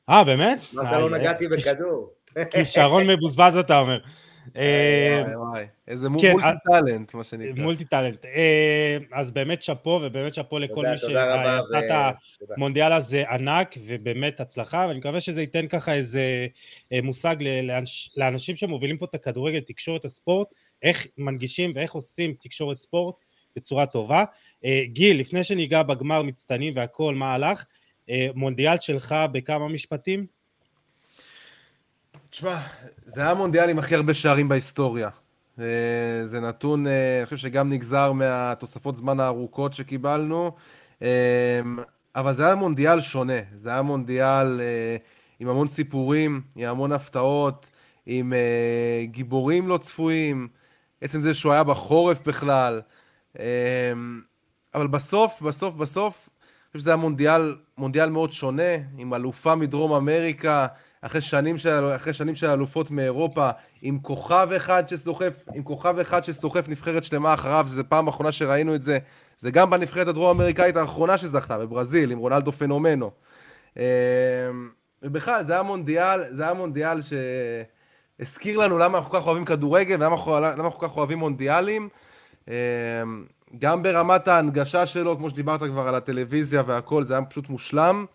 אה, 0.09 0.23
באמת? 0.23 0.59
אתה 0.73 0.99
לא 0.99 1.09
נגעתי 1.09 1.47
בכדור? 1.47 2.13
כישרון 2.51 3.07
מבוזבז 3.07 3.55
אתה 3.55 3.79
אומר. 3.79 3.97
אה. 4.55 5.23
איזה 5.87 6.07
כן, 6.21 6.31
מולטי 6.31 6.57
טאלנט, 6.71 7.13
מה 7.13 7.23
שנקרא. 7.23 7.63
מולטי 7.63 7.85
טאלנט. 7.85 8.25
אה, 8.25 8.97
אז 9.13 9.31
באמת 9.31 9.61
שאפו, 9.61 9.99
ובאמת 10.03 10.33
שאפו 10.33 10.59
לכל 10.59 10.85
מי 10.91 10.97
שעשה 10.97 11.79
את. 11.79 12.13
המונדיאל 12.57 12.91
הזה 12.91 13.29
ענק, 13.29 13.75
ובאמת 13.85 14.39
הצלחה, 14.39 14.85
ואני 14.87 14.99
מקווה 14.99 15.19
שזה 15.19 15.41
ייתן 15.41 15.67
ככה 15.67 15.93
איזה 15.93 16.47
אה, 16.91 17.01
מושג 17.01 17.35
לאנשים 18.17 18.55
שמובילים 18.55 18.97
פה 18.97 19.05
את 19.05 19.15
הכדורגל, 19.15 19.59
תקשורת 19.59 20.05
הספורט, 20.05 20.47
איך 20.83 21.07
מנגישים 21.17 21.71
ואיך 21.75 21.91
עושים 21.91 22.33
תקשורת 22.39 22.79
ספורט 22.79 23.15
בצורה 23.55 23.85
טובה. 23.85 24.23
גיל, 24.83 25.19
לפני 25.19 25.43
שניגע 25.43 25.83
בגמר 25.83 26.21
מצטיינים 26.23 26.73
והכל, 26.75 27.15
מה 27.15 27.33
הלך? 27.33 27.65
מונדיאל 28.35 28.79
שלך 28.79 29.15
בכמה 29.31 29.67
משפטים? 29.67 30.36
תשמע, 32.29 32.57
זה 33.05 33.21
היה 33.21 33.31
המונדיאל 33.31 33.69
עם 33.69 33.79
הכי 33.79 33.95
הרבה 33.95 34.13
שערים 34.13 34.49
בהיסטוריה. 34.49 35.09
אה, 35.59 35.65
זה 36.25 36.39
נתון, 36.39 36.87
אה, 36.87 37.17
אני 37.17 37.25
חושב 37.25 37.37
שגם 37.37 37.69
נגזר 37.69 38.11
מהתוספות 38.11 38.97
זמן 38.97 39.19
הארוכות 39.19 39.73
שקיבלנו, 39.73 40.51
אה, 41.01 41.61
אבל 42.15 42.33
זה 42.33 42.45
היה 42.45 42.55
מונדיאל 42.55 43.01
שונה. 43.01 43.39
זה 43.55 43.69
היה 43.69 43.81
מונדיאל 43.81 44.61
עם 45.39 45.49
המון 45.49 45.69
סיפורים, 45.69 46.41
עם 46.55 46.69
המון 46.69 46.91
הפתעות, 46.91 47.65
עם 48.05 48.33
גיבורים 49.03 49.67
לא 49.67 49.77
צפויים, 49.77 50.47
עצם 51.01 51.21
זה 51.21 51.33
שהוא 51.33 51.53
היה 51.53 51.63
בחורף 51.63 52.27
בכלל. 52.27 52.81
אבל 54.75 54.87
בסוף, 54.87 55.41
בסוף, 55.41 55.75
בסוף, 55.75 56.29
אני 56.29 56.71
חושב 56.71 56.79
שזה 56.79 56.89
היה 56.89 56.97
מונדיאל, 56.97 57.55
מונדיאל 57.77 58.09
מאוד 58.09 58.33
שונה, 58.33 58.73
עם 58.97 59.13
אלופה 59.13 59.55
מדרום 59.55 59.93
אמריקה, 59.93 60.67
אחרי 61.01 61.21
שנים 61.21 61.57
של, 61.57 61.83
אחרי 61.95 62.13
שנים 62.13 62.35
של 62.35 62.47
אלופות 62.47 62.91
מאירופה, 62.91 63.49
עם 63.81 63.99
כוכב 63.99 64.49
אחד 64.55 64.89
שסוחף, 64.89 65.33
עם 65.53 65.63
כוכב 65.63 65.99
אחד 65.99 66.25
שסוחף 66.25 66.69
נבחרת 66.69 67.03
שלמה 67.03 67.33
אחריו, 67.33 67.65
זו 67.67 67.83
פעם 67.89 68.07
אחרונה 68.07 68.31
שראינו 68.31 68.75
את 68.75 68.83
זה, 68.83 68.99
זה 69.39 69.51
גם 69.51 69.69
בנבחרת 69.69 70.07
הדרום 70.07 70.29
אמריקאית 70.29 70.75
האחרונה 70.75 71.17
שזכתה, 71.17 71.57
בברזיל, 71.57 72.11
עם 72.11 72.17
רונלדו 72.17 72.51
פנומנו. 72.51 73.11
אה, 73.77 73.83
ובכלל, 75.03 75.43
זה 75.43 75.53
היה 75.53 75.63
מונדיאל, 75.63 76.23
זה 76.29 76.43
היה 76.43 76.53
מונדיאל 76.53 76.99
שהזכיר 78.19 78.57
לנו 78.57 78.77
למה 78.77 78.97
אנחנו 78.97 79.11
כל 79.11 79.19
כך 79.19 79.27
אוהבים 79.27 79.45
כדורגל, 79.45 79.95
ולמה 79.95 80.15
אנחנו, 80.37 80.71
כל 80.71 80.87
כך 80.87 80.97
אוהבים 80.97 81.19
מונדיאלים. 81.19 81.89
אה, 82.49 82.55
גם 83.59 83.83
ברמת 83.83 84.27
ההנגשה 84.27 84.85
שלו, 84.85 85.17
כמו 85.17 85.29
שדיברת 85.29 85.59
כבר 85.63 85.87
על 85.87 85.95
הטלוויזיה 85.95 86.63
והכל, 86.65 87.03
זה 87.03 87.13
היה 87.13 87.25
פשוט 87.25 87.49
מושלם. 87.49 88.05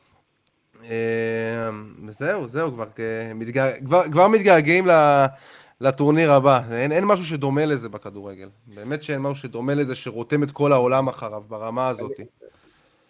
וזהו, 2.07 2.49
זהו, 2.49 2.73
כבר, 2.73 2.87
אה, 2.99 3.35
מתגע... 3.35 3.81
כבר, 3.81 4.03
כבר 4.13 4.29
מתגעגעים 4.29 4.87
לטורניר 5.81 6.33
הבא. 6.33 6.61
אין, 6.73 6.93
אין 6.93 7.05
משהו 7.05 7.25
שדומה 7.25 7.67
לזה 7.67 7.89
בכדורגל. 7.89 8.49
באמת 8.67 9.03
שאין 9.03 9.19
משהו 9.19 9.43
שדומה 9.43 9.75
לזה 9.75 9.95
שרותם 9.95 10.43
את 10.43 10.51
כל 10.51 10.73
העולם 10.73 11.09
אחריו 11.09 11.43
ברמה 11.49 11.89
הזאת. 11.89 12.13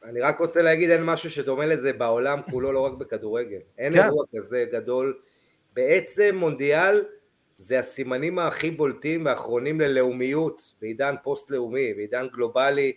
אני 0.05 0.20
רק 0.20 0.39
רוצה 0.39 0.62
להגיד, 0.62 0.91
אין 0.91 1.05
משהו 1.05 1.31
שדומה 1.31 1.66
לזה 1.66 1.93
בעולם 1.93 2.41
כולו, 2.51 2.73
לא 2.73 2.81
רק 2.81 2.93
בכדורגל. 2.93 3.59
אין 3.79 3.93
כן. 3.93 4.05
אירוע 4.05 4.25
כזה 4.37 4.64
גדול, 4.73 5.18
בעצם 5.75 6.37
מונדיאל 6.37 7.05
זה 7.59 7.79
הסימנים 7.79 8.39
הכי 8.39 8.70
בולטים 8.70 9.27
ואחרונים 9.27 9.81
ללאומיות 9.81 10.73
בעידן 10.81 11.14
פוסט-לאומי, 11.23 11.95
בעידן 11.95 12.27
גלובלי, 12.33 12.93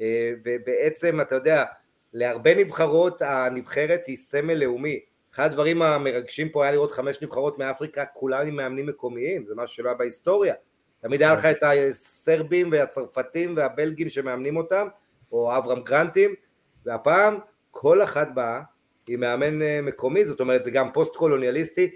אה, 0.00 0.32
ובעצם 0.44 1.20
אתה 1.20 1.34
יודע, 1.34 1.64
להרבה 2.12 2.54
נבחרות 2.54 3.22
הנבחרת 3.22 4.06
היא 4.06 4.16
סמל 4.16 4.54
לאומי. 4.54 5.00
אחד 5.34 5.44
הדברים 5.44 5.82
המרגשים 5.82 6.48
פה 6.48 6.62
היה 6.62 6.72
לראות 6.72 6.92
חמש 6.92 7.22
נבחרות 7.22 7.58
מאפריקה, 7.58 8.04
כולם 8.04 8.46
עם 8.46 8.56
מאמנים 8.56 8.86
מקומיים, 8.86 9.44
זה 9.46 9.54
משהו 9.56 9.76
שלא 9.76 9.88
היה 9.88 9.98
בהיסטוריה. 9.98 10.54
תמיד 11.00 11.22
היה 11.22 11.34
לך 11.34 11.44
את 11.44 11.62
הסרבים 11.62 12.72
והצרפתים 12.72 13.56
והבלגים 13.56 14.08
שמאמנים 14.08 14.56
אותם, 14.56 14.86
או 15.32 15.56
אברהם 15.56 15.80
גרנטים, 15.82 16.34
והפעם 16.86 17.38
כל 17.70 18.02
אחת 18.02 18.28
באה 18.34 18.60
עם 19.08 19.20
מאמן 19.20 19.62
אה, 19.62 19.80
מקומי, 19.82 20.24
זאת 20.24 20.40
אומרת 20.40 20.64
זה 20.64 20.70
גם 20.70 20.92
פוסט 20.92 21.16
קולוניאליסטי, 21.16 21.90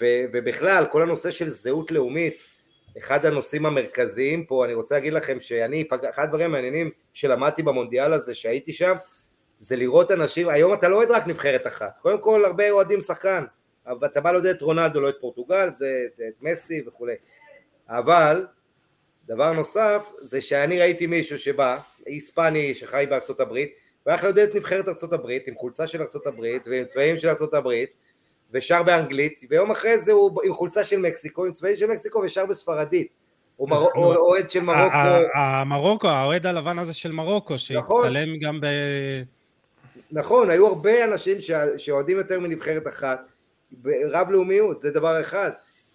ו- 0.00 0.24
ובכלל 0.32 0.86
כל 0.92 1.02
הנושא 1.02 1.30
של 1.30 1.48
זהות 1.48 1.90
לאומית, 1.90 2.36
אחד 2.98 3.26
הנושאים 3.26 3.66
המרכזיים 3.66 4.44
פה, 4.44 4.64
אני 4.64 4.74
רוצה 4.74 4.94
להגיד 4.94 5.12
לכם 5.12 5.40
שאני, 5.40 5.84
אחד 6.10 6.24
הדברים 6.24 6.46
המעניינים 6.46 6.90
שלמדתי 7.12 7.62
במונדיאל 7.62 8.12
הזה 8.12 8.34
שהייתי 8.34 8.72
שם, 8.72 8.94
זה 9.64 9.76
לראות 9.76 10.10
אנשים, 10.10 10.48
היום 10.48 10.74
אתה 10.74 10.88
לא 10.88 10.96
אוהד 10.96 11.10
רק 11.10 11.26
נבחרת 11.26 11.66
אחת, 11.66 11.98
קודם 12.00 12.18
כל 12.18 12.44
הרבה 12.44 12.70
אוהדים 12.70 13.00
שחקן, 13.00 13.44
אבל 13.86 14.08
אתה 14.08 14.20
בא 14.20 14.32
לעודד 14.32 14.54
את 14.54 14.62
רונלדו, 14.62 15.00
לא 15.00 15.08
את 15.08 15.16
פורטוגל, 15.20 15.70
זה 15.72 15.86
את 16.28 16.42
מסי 16.42 16.82
וכולי, 16.86 17.14
אבל 17.88 18.46
דבר 19.26 19.52
נוסף 19.52 20.08
זה 20.20 20.40
שאני 20.40 20.80
ראיתי 20.80 21.06
מישהו 21.06 21.38
שבא, 21.38 21.78
היספני 22.06 22.74
שחי 22.74 23.06
בארצות 23.10 23.40
הברית, 23.40 23.74
והלך 24.06 24.24
לעודד 24.24 24.48
את 24.48 24.54
נבחרת 24.54 24.88
ארצות 24.88 25.12
הברית 25.12 25.48
עם 25.48 25.54
חולצה 25.54 25.86
של 25.86 26.02
ארצות 26.02 26.26
הברית 26.26 26.68
ועם 26.68 26.84
צבעים 26.84 27.18
של 27.18 27.28
ארצות 27.28 27.54
הברית 27.54 27.90
ושר 28.50 28.82
באנגלית, 28.82 29.40
ויום 29.50 29.70
אחרי 29.70 29.98
זה 29.98 30.12
הוא 30.12 30.42
עם 30.44 30.54
חולצה 30.54 30.84
של 30.84 30.98
מקסיקו, 30.98 31.44
עם 31.44 31.52
צבעים 31.52 31.76
של 31.76 31.86
מקסיקו 31.86 32.18
ושר 32.18 32.46
בספרדית. 32.46 33.14
או 33.58 34.14
אוהד 34.14 34.50
של 34.50 34.60
מרוקו. 34.60 34.98
המרוקו, 35.34 36.08
האוהד 36.08 36.46
הלבן 36.46 36.78
הזה 36.78 36.92
של 36.92 37.12
מרוקו, 37.12 37.54
נכון. 37.74 38.04
שהצטלם 38.10 38.38
גם 38.38 38.60
ב... 38.60 38.66
נכון, 40.16 40.50
היו 40.50 40.66
הרבה 40.66 41.04
אנשים 41.04 41.38
שאוהדים 41.76 42.16
יותר 42.16 42.40
מנבחרת 42.40 42.86
אחת, 42.86 43.28
רב 44.10 44.30
לאומיות, 44.30 44.80
זה 44.80 44.90
דבר 44.90 45.20
אחד. 45.20 45.50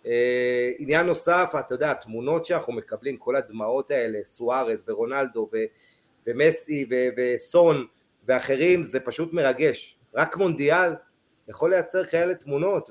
אה, 0.06 0.72
עניין 0.78 1.06
נוסף, 1.06 1.54
אתה 1.60 1.74
יודע, 1.74 1.92
התמונות 1.92 2.46
שאנחנו 2.46 2.74
מקבלים, 2.74 3.18
כל 3.18 3.36
הדמעות 3.36 3.92
האלה, 3.92 4.20
סוארז 4.26 4.84
ורונלדו 4.88 5.50
ומסי 6.28 6.86
וסון 7.18 7.86
ואחרים, 8.28 8.84
זה 8.84 9.00
פשוט 9.00 9.34
מרגש. 9.34 9.98
רק 10.16 10.38
מונדיאל 10.38 10.94
יכול 11.48 11.70
לייצר 11.70 12.06
כאלה 12.06 12.36
תמונות, 12.36 12.90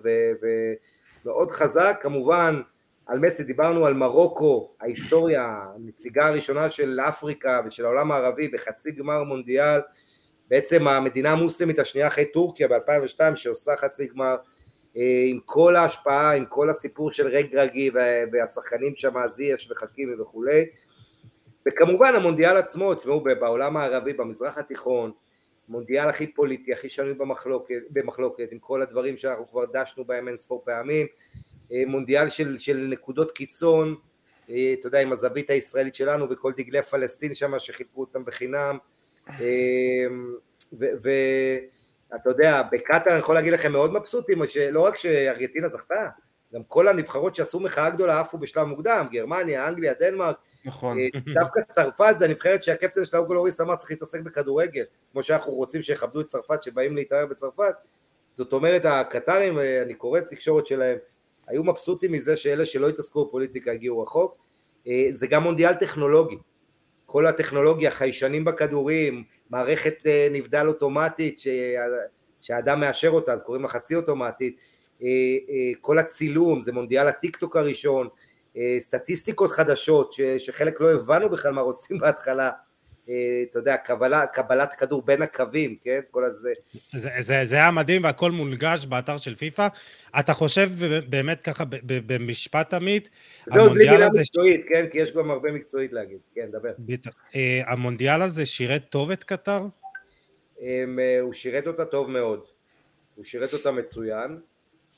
ומאוד 1.25 1.51
חזק, 1.51 1.99
כמובן, 2.03 2.61
על 3.07 3.19
מסי 3.19 3.45
דיברנו 3.45 3.87
על 3.87 3.95
מרוקו, 3.95 4.71
ההיסטוריה, 4.81 5.65
הנציגה 5.75 6.27
הראשונה 6.27 6.71
של 6.71 7.01
אפריקה 7.01 7.61
ושל 7.67 7.85
העולם 7.85 8.13
הערבי 8.13 8.49
בחצי 8.49 8.91
גמר 8.91 9.23
מונדיאל, 9.23 9.81
בעצם 10.51 10.89
המדינה 10.89 11.33
המוסלמית 11.33 11.79
השנייה 11.79 12.07
אחרי 12.07 12.25
טורקיה 12.25 12.69
ב-2002 12.69 13.35
שעושה 13.35 13.77
חצי 13.77 14.07
גמר, 14.07 14.37
אה, 14.97 15.25
עם 15.27 15.41
כל 15.45 15.77
ההשפעה, 15.77 16.33
עם 16.33 16.45
כל 16.47 16.71
הסיפור 16.71 17.11
של 17.11 17.27
רג 17.27 17.55
רגי 17.55 17.91
והשחקנים 18.33 18.97
שם, 18.97 19.15
זייש 19.31 19.71
וחכימי 19.71 20.15
וכולי, 20.15 20.65
וכמובן 21.69 22.15
המונדיאל 22.15 22.57
עצמו, 22.57 22.95
תשמעו, 22.95 23.21
בעולם 23.21 23.77
הערבי, 23.77 24.13
במזרח 24.13 24.59
התיכון, 24.59 25.13
מונדיאל 25.69 26.09
הכי 26.09 26.27
פוליטי, 26.27 26.73
הכי 26.73 26.91
שנוי 26.91 27.15
במחלוקת, 27.15 27.83
במחלוקת, 27.91 28.49
עם 28.53 28.59
כל 28.59 28.83
הדברים 28.83 29.17
שאנחנו 29.17 29.49
כבר 29.51 29.65
דשנו 29.73 30.05
בהם 30.05 30.29
אין 30.29 30.39
ספור 30.39 30.63
פעמים, 30.65 31.07
אה, 31.73 31.83
מונדיאל 31.87 32.29
של, 32.29 32.59
של 32.59 32.87
נקודות 32.91 33.33
קיצון, 33.33 33.95
אה, 34.51 34.75
אתה 34.81 34.87
יודע, 34.87 35.01
עם 35.01 35.13
הזווית 35.13 35.51
הישראלית 35.51 35.95
שלנו 35.95 36.31
וכל 36.31 36.53
דגלי 36.57 36.83
פלסטין 36.83 37.35
שם 37.35 37.59
שחילקו 37.59 38.01
אותם 38.01 38.25
בחינם, 38.25 38.79
ואתה 40.73 42.31
יודע, 42.31 42.63
בקטאר 42.73 43.19
יכול 43.19 43.35
להגיד 43.35 43.53
לכם 43.53 43.73
מאוד 43.73 43.93
מבסוטים, 43.93 44.49
שלא 44.49 44.81
רק 44.81 44.97
שארגנטינה 44.97 45.69
זכתה, 45.69 46.09
גם 46.55 46.63
כל 46.67 46.89
הנבחרות 46.89 47.35
שעשו 47.35 47.61
מחאה 47.61 47.91
גדולה 47.91 48.21
עפו 48.21 48.39
בשלב 48.39 48.67
מוקדם, 48.67 49.07
גרמניה, 49.13 49.69
אנגליה, 49.69 49.93
דנמרק, 50.01 50.37
נכון. 50.65 50.99
אה, 50.99 51.21
דווקא 51.35 51.61
צרפת 51.69 52.15
זה 52.19 52.25
הנבחרת 52.25 52.63
שהקפטן 52.63 53.05
שלה 53.05 53.19
אוגו 53.19 53.35
לוריס 53.35 53.61
אמר 53.61 53.77
צריך 53.77 53.91
להתעסק 53.91 54.21
בכדורגל, 54.21 54.85
כמו 55.13 55.23
שאנחנו 55.23 55.53
רוצים 55.53 55.83
שיכבדו 55.83 56.21
את 56.21 56.27
צרפת 56.27 56.63
שבאים 56.63 56.97
להתאר 56.97 57.27
בצרפת, 57.27 57.75
זאת 58.37 58.53
אומרת 58.53 58.85
הקטרים, 58.85 59.59
אה, 59.59 59.83
אני 59.83 59.95
קורא 59.95 60.19
את 60.19 60.25
התקשורת 60.27 60.67
שלהם, 60.67 60.99
היו 61.47 61.65
מבסוטים 61.65 62.13
מזה 62.13 62.37
שאלה 62.37 62.67
שלא 62.67 62.89
התעסקו 62.89 63.25
בפוליטיקה 63.25 63.73
הגיעו 63.73 64.03
רחוק, 64.03 64.37
אה, 64.87 65.09
זה 65.13 65.27
גם 65.27 65.43
מונדיאל 65.43 65.75
טכנולוגי, 65.75 66.39
כל 67.11 67.27
הטכנולוגיה, 67.27 67.91
חיישנים 67.91 68.45
בכדורים, 68.45 69.25
מערכת 69.51 69.95
נבדל 70.31 70.67
אוטומטית 70.67 71.41
שהאדם 72.41 72.81
מאשר 72.81 73.09
אותה, 73.09 73.33
אז 73.33 73.43
קוראים 73.43 73.63
לה 73.63 73.69
חצי 73.69 73.95
אוטומטית, 73.95 74.57
כל 75.81 75.99
הצילום, 75.99 76.63
זה 76.63 76.73
מונדיאל 76.73 77.09
הטיק 77.09 77.37
טוק 77.37 77.57
הראשון, 77.57 78.09
אה, 78.57 78.77
סטטיסטיקות 78.81 79.51
חדשות 79.51 80.13
ש, 80.13 80.21
שחלק 80.21 80.81
לא 80.81 80.93
הבנו 80.93 81.29
בכלל 81.29 81.53
מה 81.53 81.61
רוצים 81.61 81.99
בהתחלה, 81.99 82.47
אה, 82.47 82.51
אתה 83.51 83.59
יודע, 83.59 83.77
קבלה, 83.77 84.27
קבלת 84.27 84.73
כדור 84.73 85.03
בין 85.03 85.23
הקווים, 85.23 85.77
כן? 85.83 86.01
כל 86.11 86.25
הזה. 86.25 86.53
זה, 86.93 87.09
זה, 87.19 87.45
זה 87.45 87.57
היה 87.57 87.71
מדהים 87.71 88.05
והכל 88.05 88.33
מונגש 88.33 88.87
באתר 88.87 89.17
של 89.17 89.35
פיפא. 89.35 89.69
אתה 90.19 90.35
חושב 90.35 90.71
באמת 91.09 91.43
ככה 91.43 91.65
במשפט 91.87 92.75
עמית, 92.75 93.09
זה 93.47 93.61
עוד 93.61 93.73
בלי 93.73 93.91
מילה 93.91 94.07
הזה... 94.07 94.21
מקצועית, 94.21 94.67
כן? 94.69 94.87
כי 94.93 94.99
יש 94.99 95.13
גם 95.13 95.31
הרבה 95.31 95.53
מקצועית 95.53 95.93
להגיד. 95.93 96.19
כן, 96.35 96.51
דבר. 96.53 96.71
בטח. 96.79 97.11
אה, 97.35 97.63
המונדיאל 97.67 98.23
הזה 98.23 98.47
שירת 98.47 98.83
טוב 98.89 99.11
את 99.11 99.25
קטר? 99.25 99.63
הוא 101.21 101.33
שירת 101.33 101.67
אותה 101.67 101.85
טוב 101.85 102.11
מאוד. 102.11 102.41
הוא 103.15 103.25
שירת 103.25 103.53
אותה 103.53 103.73
מצוין. 103.73 104.39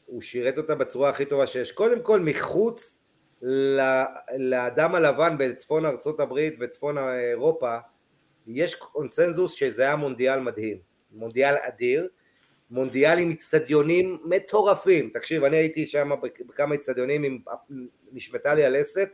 הוא 0.07 0.23
שירת 0.23 0.59
אותה 0.59 0.75
בצורה 0.75 1.11
הכי 1.11 1.25
טובה 1.25 1.47
שיש. 1.47 1.73
קודם 1.73 2.03
כל, 2.03 2.21
מחוץ 2.21 3.01
לאדם 4.39 4.95
הלבן 4.95 5.39
בצפון 5.39 5.87
ארצות 5.87 6.21
הברית 6.21 6.55
וצפון 6.61 6.99
אירופה 6.99 7.79
יש 8.51 8.75
קונצנזוס 8.75 9.53
שזה 9.53 9.83
היה 9.83 9.97
מונדיאל 9.97 10.41
מדהים, 10.41 10.79
מונדיאל 11.13 11.55
אדיר, 11.61 12.09
מונדיאל 12.71 13.19
עם 13.19 13.31
אצטדיונים 13.31 14.19
מטורפים, 14.25 15.11
תקשיב 15.15 15.45
אני 15.45 15.57
הייתי 15.57 15.87
שם 15.87 16.11
בכמה 16.49 16.75
אצטדיונים. 16.75 17.43
נשמטה 18.13 18.55
לי 18.55 18.65
הלסת 18.65 19.09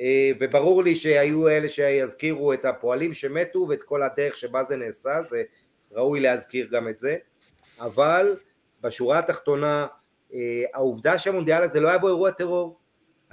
אה, 0.00 0.30
וברור 0.40 0.82
לי 0.82 0.94
שהיו 0.94 1.48
אלה 1.48 1.68
שיזכירו 1.68 2.52
את 2.52 2.64
הפועלים 2.64 3.12
שמתו 3.12 3.66
ואת 3.68 3.82
כל 3.82 4.02
הדרך 4.02 4.36
שבה 4.36 4.64
זה 4.64 4.76
נעשה, 4.76 5.22
זה 5.30 5.42
ראוי 5.92 6.20
להזכיר 6.20 6.68
גם 6.70 6.88
את 6.88 6.98
זה, 6.98 7.16
אבל 7.80 8.36
בשורה 8.80 9.18
התחתונה 9.18 9.86
אה, 10.34 10.64
העובדה 10.74 11.18
שהמונדיאל 11.18 11.62
הזה 11.62 11.80
לא 11.80 11.88
היה 11.88 11.98
בו 11.98 12.08
אירוע 12.08 12.30
טרור 12.30 12.78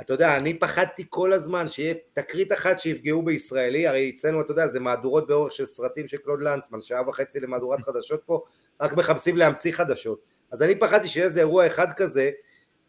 אתה 0.01 0.13
יודע, 0.13 0.37
אני 0.37 0.59
פחדתי 0.59 1.05
כל 1.09 1.33
הזמן 1.33 1.67
שיהיה 1.67 1.93
תקרית 2.13 2.51
אחת 2.51 2.79
שיפגעו 2.79 3.21
בישראלי, 3.21 3.87
הרי 3.87 4.11
אצלנו, 4.15 4.41
אתה 4.41 4.51
יודע, 4.51 4.67
זה 4.67 4.79
מהדורות 4.79 5.27
באורך 5.27 5.51
של 5.51 5.65
סרטים 5.65 6.07
של 6.07 6.17
קלוד 6.17 6.41
לנצמן, 6.41 6.81
שעה 6.81 7.09
וחצי 7.09 7.39
למהדורת 7.39 7.81
חדשות 7.81 8.23
פה, 8.25 8.43
רק 8.81 8.93
מחפשים 8.93 9.37
להמציא 9.37 9.71
חדשות. 9.71 10.21
אז 10.51 10.61
אני 10.61 10.79
פחדתי 10.79 11.07
שיהיה 11.07 11.25
איזה 11.25 11.39
אירוע 11.39 11.67
אחד 11.67 11.87
כזה, 11.97 12.31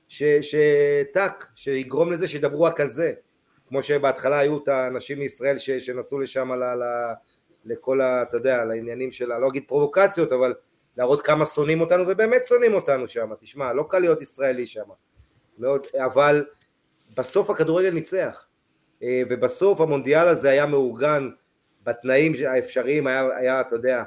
שטאק, 0.09 1.47
שיגרום 1.55 2.13
לזה 2.13 2.29
שידברו 2.29 2.63
רק 2.63 2.81
על 2.81 2.89
זה. 2.89 3.13
כמו 3.69 3.83
שבהתחלה 3.83 4.39
היו 4.39 4.59
את 4.63 4.69
האנשים 4.69 5.19
מישראל 5.19 5.59
ש, 5.59 5.71
שנסעו 5.71 6.19
לשם 6.19 6.53
ל, 6.53 6.65
ל, 6.65 7.13
לכל 7.65 8.01
ה... 8.01 8.23
אתה 8.23 8.37
יודע, 8.37 8.65
לעניינים 8.65 9.11
של, 9.11 9.39
לא 9.39 9.49
אגיד 9.49 9.65
פרובוקציות, 9.67 10.33
אבל 10.33 10.55
להראות 10.97 11.23
כמה 11.23 11.47
שונאים 11.47 11.81
אותנו, 11.81 12.05
ובאמת 12.09 12.47
שונאים 12.47 12.75
אותנו 12.75 13.09
שם, 13.09 13.31
תשמע, 13.41 13.73
לא 13.73 13.85
קל 13.89 13.99
להיות 13.99 14.23
ישראלי 14.23 14.67
שם. 14.67 14.85
מאוד, 15.59 15.87
אבל 15.97 16.45
בסוף 17.15 17.51
הכדורגל 17.51 17.91
ניצח, 17.91 18.47
אה, 19.03 19.23
ובסוף 19.31 19.81
המונדיאל 19.81 20.29
הזה 20.29 20.51
היה 20.51 20.67
מאורגן 20.67 21.29
בתנאים 21.83 22.33
האפשריים, 22.47 23.07
היה, 23.07 23.37
היה 23.37 23.61
אתה 23.61 23.77
יודע, 23.77 24.03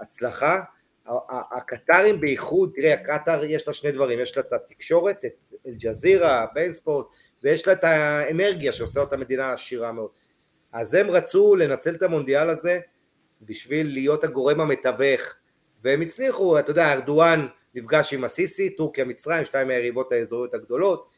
הצלחה. 0.00 0.62
הקטרים 1.52 2.20
בייחוד, 2.20 2.72
תראה, 2.74 2.94
הקטר 2.94 3.44
יש 3.44 3.68
לה 3.68 3.74
שני 3.74 3.92
דברים, 3.92 4.20
יש 4.20 4.36
לה 4.36 4.42
את 4.42 4.52
התקשורת, 4.52 5.24
את 5.24 5.52
אל-ג'זירה, 5.66 6.46
בין 6.54 6.72
ספורט, 6.72 7.06
ויש 7.42 7.66
לה 7.66 7.72
את 7.72 7.84
האנרגיה 7.84 8.72
שעושה 8.72 9.00
אותה 9.00 9.16
מדינה 9.16 9.52
עשירה 9.52 9.92
מאוד. 9.92 10.10
אז 10.72 10.94
הם 10.94 11.10
רצו 11.10 11.56
לנצל 11.56 11.94
את 11.94 12.02
המונדיאל 12.02 12.50
הזה 12.50 12.80
בשביל 13.42 13.92
להיות 13.92 14.24
הגורם 14.24 14.60
המתווך, 14.60 15.20
והם 15.84 16.00
הצליחו, 16.00 16.58
אתה 16.58 16.70
יודע, 16.70 16.92
ארדואן 16.92 17.46
נפגש 17.74 18.14
עם 18.14 18.24
הסיסי, 18.24 18.70
טורקיה, 18.70 19.04
מצרים, 19.04 19.44
שתיים 19.44 19.68
מהיריבות 19.68 20.12
האזוריות 20.12 20.54
הגדולות, 20.54 21.08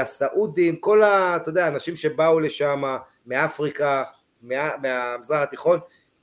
הסעודים, 0.00 0.76
כל 0.76 1.02
ה... 1.02 1.36
אתה 1.36 1.48
יודע, 1.48 1.68
אנשים 1.68 1.96
שבאו 1.96 2.40
לשם 2.40 2.82
מאפריקה, 3.26 4.04
מה, 4.42 4.70
מהמזרח 4.82 5.42
התיכון, 5.42 5.78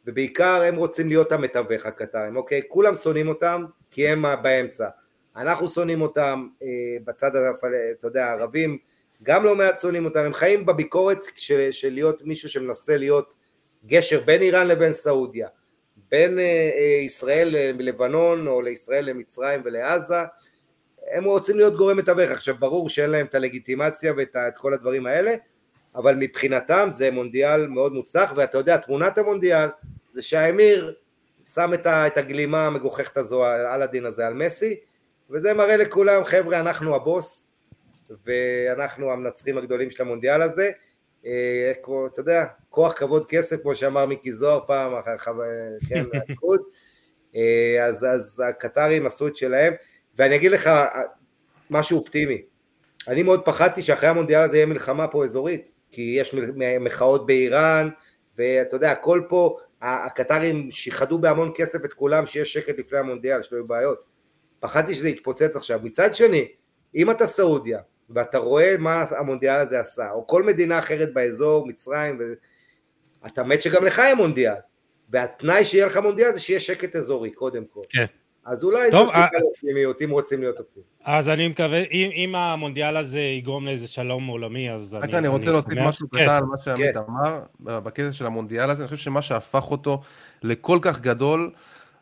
ובעיקר 0.06 0.62
הם 0.62 0.76
רוצים 0.76 1.08
להיות 1.08 1.32
המתווך 1.32 1.86
הקטרים, 1.86 2.38
אוקיי? 2.38 2.62
כולם 2.68 2.96
שונאים 2.96 3.28
אותם 3.28 3.66
כי 3.92 4.08
הם 4.08 4.26
באמצע. 4.42 4.88
אנחנו 5.36 5.70
שונאים 5.70 6.02
אותם 6.02 6.48
אה, 6.64 6.68
בצד, 7.04 7.32
הפל... 7.36 7.72
אתה 8.00 8.08
יודע, 8.08 8.26
הערבים 8.26 8.78
גם 9.24 9.44
לא 9.44 9.56
מעט 9.56 9.80
שונאים 9.80 10.06
אותם, 10.06 10.20
הם 10.20 10.34
חיים 10.34 10.66
בביקורת 10.66 11.20
של, 11.36 11.68
של 11.72 11.94
להיות 11.94 12.22
מישהו 12.22 12.50
שמנסה 12.50 12.98
להיות 12.98 13.36
גשר 13.86 14.22
בין 14.26 14.42
איראן 14.42 14.68
לבין 14.68 14.94
סעודיה, 14.94 15.48
בין 16.12 16.40
אה, 16.40 16.44
אה, 16.78 17.02
ישראל 17.02 17.48
ללבנון 17.50 18.48
או 18.48 18.62
לישראל 18.62 19.06
למצרים 19.06 19.62
ולעזה, 19.66 20.22
הם 21.12 21.24
רוצים 21.24 21.58
להיות 21.58 21.76
גורם 21.76 21.98
מתווך. 21.98 22.32
עכשיו 22.32 22.56
ברור 22.60 22.90
שאין 22.90 23.10
להם 23.10 23.26
את 23.26 23.36
הלגיטימציה 23.36 24.14
ואת 24.18 24.36
את 24.36 24.58
כל 24.58 24.74
הדברים 24.74 25.06
האלה, 25.06 25.36
אבל 25.96 26.16
מבחינתם 26.16 26.88
זה 26.92 27.12
מונדיאל 27.12 27.68
מאוד 27.68 27.94
מוצלח, 27.94 28.34
ואתה 28.36 28.58
יודע, 28.58 28.78
תמונת 28.78 29.18
המונדיאל 29.18 29.70
זה 30.14 30.22
שהאמיר 30.22 30.94
שם 31.54 31.74
את, 31.74 31.86
ה, 31.86 32.08
את 32.08 32.18
הגלימה 32.18 32.66
המגוחכת 32.66 33.18
הזו 33.18 33.46
על 33.46 33.82
הדין 33.82 34.06
הזה 34.06 34.28
על 34.28 34.34
מסי, 34.34 34.76
וזה 35.30 35.54
מראה 35.54 35.78
לכולם, 35.78 36.24
חבר'ה, 36.24 36.60
אנחנו 36.60 36.96
הבוס, 36.96 37.48
ואנחנו 38.26 39.12
המנצחים 39.12 39.58
הגדולים 39.58 39.92
של 39.92 40.04
המונדיאל 40.04 40.42
הזה. 40.42 40.72
אה, 41.26 41.72
כמו, 41.84 42.08
אתה 42.08 42.20
יודע, 42.20 42.46
כוח, 42.70 42.94
כבוד, 42.94 43.26
כסף, 43.26 43.62
כמו 43.62 43.76
שאמר 43.76 44.06
מיקי 44.06 44.32
זוהר 44.32 44.60
פעם, 44.68 44.94
כן, 45.90 46.04
מהליכוד. 46.14 46.62
אה, 47.36 47.86
אז, 47.86 48.06
אז 48.06 48.44
הקטרים 48.50 49.06
עשו 49.06 49.28
את 49.28 49.36
שלהם, 49.36 49.74
ואני 50.18 50.36
אגיד 50.36 50.52
לך 50.52 50.70
משהו 51.70 52.00
אופטימי. 52.00 52.42
אני 53.08 53.24
מאוד 53.24 53.46
פחדתי 53.46 53.82
שאחרי 53.82 54.10
המונדיאל 54.10 54.42
הזה 54.42 54.58
יהיה 54.58 54.66
מלחמה 54.66 55.08
פה 55.08 55.26
אזורית, 55.26 55.74
כי 55.92 56.02
יש 56.20 56.36
מחאות 56.80 57.26
באיראן, 57.26 57.90
ואתה 58.38 58.76
יודע, 58.76 58.92
הכל 58.92 59.22
פה, 59.30 59.58
הקטרים 59.82 60.72
שיחדו 60.72 61.20
בהמון 61.20 61.52
כסף 61.56 61.86
את 61.86 61.94
כולם, 61.94 62.26
שיש 62.26 62.54
שקט 62.54 62.80
לפני 62.80 63.00
המונדיאל, 63.00 63.42
שלא 63.42 63.58
יהיו 63.58 63.68
בעיות. 63.68 64.04
פחדתי 64.60 64.96
שזה 64.96 65.10
יתפוצץ 65.10 65.56
עכשיו. 65.56 65.80
מצד 65.84 66.16
שני, 66.16 66.48
אם 66.96 67.12
אתה 67.12 67.28
סעודיה, 67.28 67.80
ואתה 68.10 68.38
רואה 68.38 68.76
מה 68.80 69.06
המונדיאל 69.18 69.60
הזה 69.60 69.80
עשה, 69.80 70.12
או 70.12 70.28
כל 70.28 70.44
מדינה 70.44 70.80
אחרת 70.80 71.14
באזור, 71.14 71.68
מצרים, 71.68 72.18
ו... 72.20 72.24
אתה 73.26 73.44
מת 73.44 73.62
שגם 73.62 73.86
לך 73.86 73.98
יהיה 73.98 74.16
מונדיאל. 74.16 74.54
והתנאי 75.10 75.66
שיהיה 75.66 75.86
לך 75.86 75.98
מונדיאל 75.98 76.34
זה 76.34 76.40
שיהיה 76.40 76.60
שקט 76.60 76.96
אזורי, 76.96 77.32
קודם 77.32 77.66
כל. 77.66 77.82
כן. 77.90 78.06
אז 78.48 78.64
אולי 78.64 78.92
טוב, 78.92 79.06
זה 79.06 79.12
סיבה 79.12 79.24
אה, 79.24 79.40
לאופטימיות, 79.40 80.02
אם 80.02 80.10
רוצים 80.10 80.40
להיות 80.42 80.60
אופטימיים. 80.60 80.88
אז 81.06 81.30
אני 81.30 81.48
מקווה, 81.48 81.84
אם, 81.92 82.10
אם 82.14 82.36
המונדיאל 82.36 82.98
הזה 82.98 83.20
יגרום 83.20 83.66
לאיזה 83.66 83.88
שלום 83.88 84.28
עולמי, 84.28 84.72
אז 84.72 84.96
אני... 84.96 85.08
רק 85.08 85.14
אני 85.14 85.28
רוצה 85.28 85.46
להוסיף 85.46 85.74
משהו 85.74 86.10
כן. 86.10 86.24
קטן 86.24 86.30
על 86.30 86.44
מה 86.44 86.58
שעמית 86.58 86.94
כן. 86.94 87.00
אמר, 87.10 87.42
בקטע 87.60 88.14
של 88.14 88.26
המונדיאל 88.26 88.70
הזה, 88.70 88.84
אני 88.84 88.90
חושב 88.90 89.04
שמה 89.04 89.22
שהפך 89.22 89.72
אותו 89.72 90.02
לכל 90.44 90.80
כך 90.82 91.02
גדול, 91.02 91.52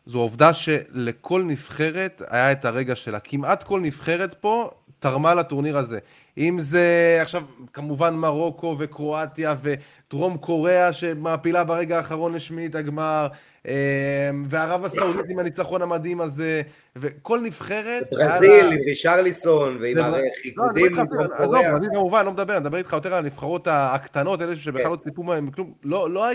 זו 0.06 0.18
העובדה 0.18 0.52
שלכל 0.52 1.42
נבחרת 1.42 2.22
היה 2.28 2.52
את 2.52 2.64
הרגע 2.64 2.94
שלה. 2.94 3.20
כמעט 3.20 3.64
כל 3.64 3.80
נבחרת 3.80 4.34
פה 4.34 4.70
תרמה 4.98 5.34
לטורניר 5.34 5.78
הזה. 5.78 5.98
אם 6.38 6.56
זה 6.58 7.18
עכשיו 7.22 7.42
כמובן 7.72 8.14
מרוקו 8.14 8.76
וקרואטיה 8.78 9.54
ודרום 9.62 10.36
קוריאה 10.36 10.92
שמעפילה 10.92 11.64
ברגע 11.64 11.96
האחרון 11.96 12.34
לשמינית 12.34 12.74
הגמר, 12.74 13.28
אמ, 13.66 14.44
וערב 14.48 14.84
הסעודית 14.84 15.26
עם 15.28 15.38
הניצחון 15.38 15.82
המדהים 15.82 16.20
הזה, 16.20 16.62
וכל 16.96 17.40
נבחרת... 17.40 18.02
ברזיל 18.10 18.66
עם 18.66 18.78
רישרליסון 18.86 19.78
ועם 19.80 19.98
הריקודים 19.98 20.94
קוריאה. 21.06 21.36
עזוב, 21.36 21.62
ברזיל 21.72 21.88
כמובן, 21.94 22.24
לא 22.24 22.32
מדבר, 22.32 22.52
אני 22.52 22.60
מדבר 22.60 22.78
איתך 22.78 22.92
יותר 22.92 23.14
על 23.14 23.24
הנבחרות 23.24 23.68
הקטנות, 23.70 24.42
אלה 24.42 24.56
שבכלל 24.56 24.84
כן. 24.84 24.90
לא 24.90 24.96
ציפו 24.96 25.22
מהם 25.22 25.50
כלום. 25.50 25.72
לא, 25.84 26.10
לא, 26.10 26.26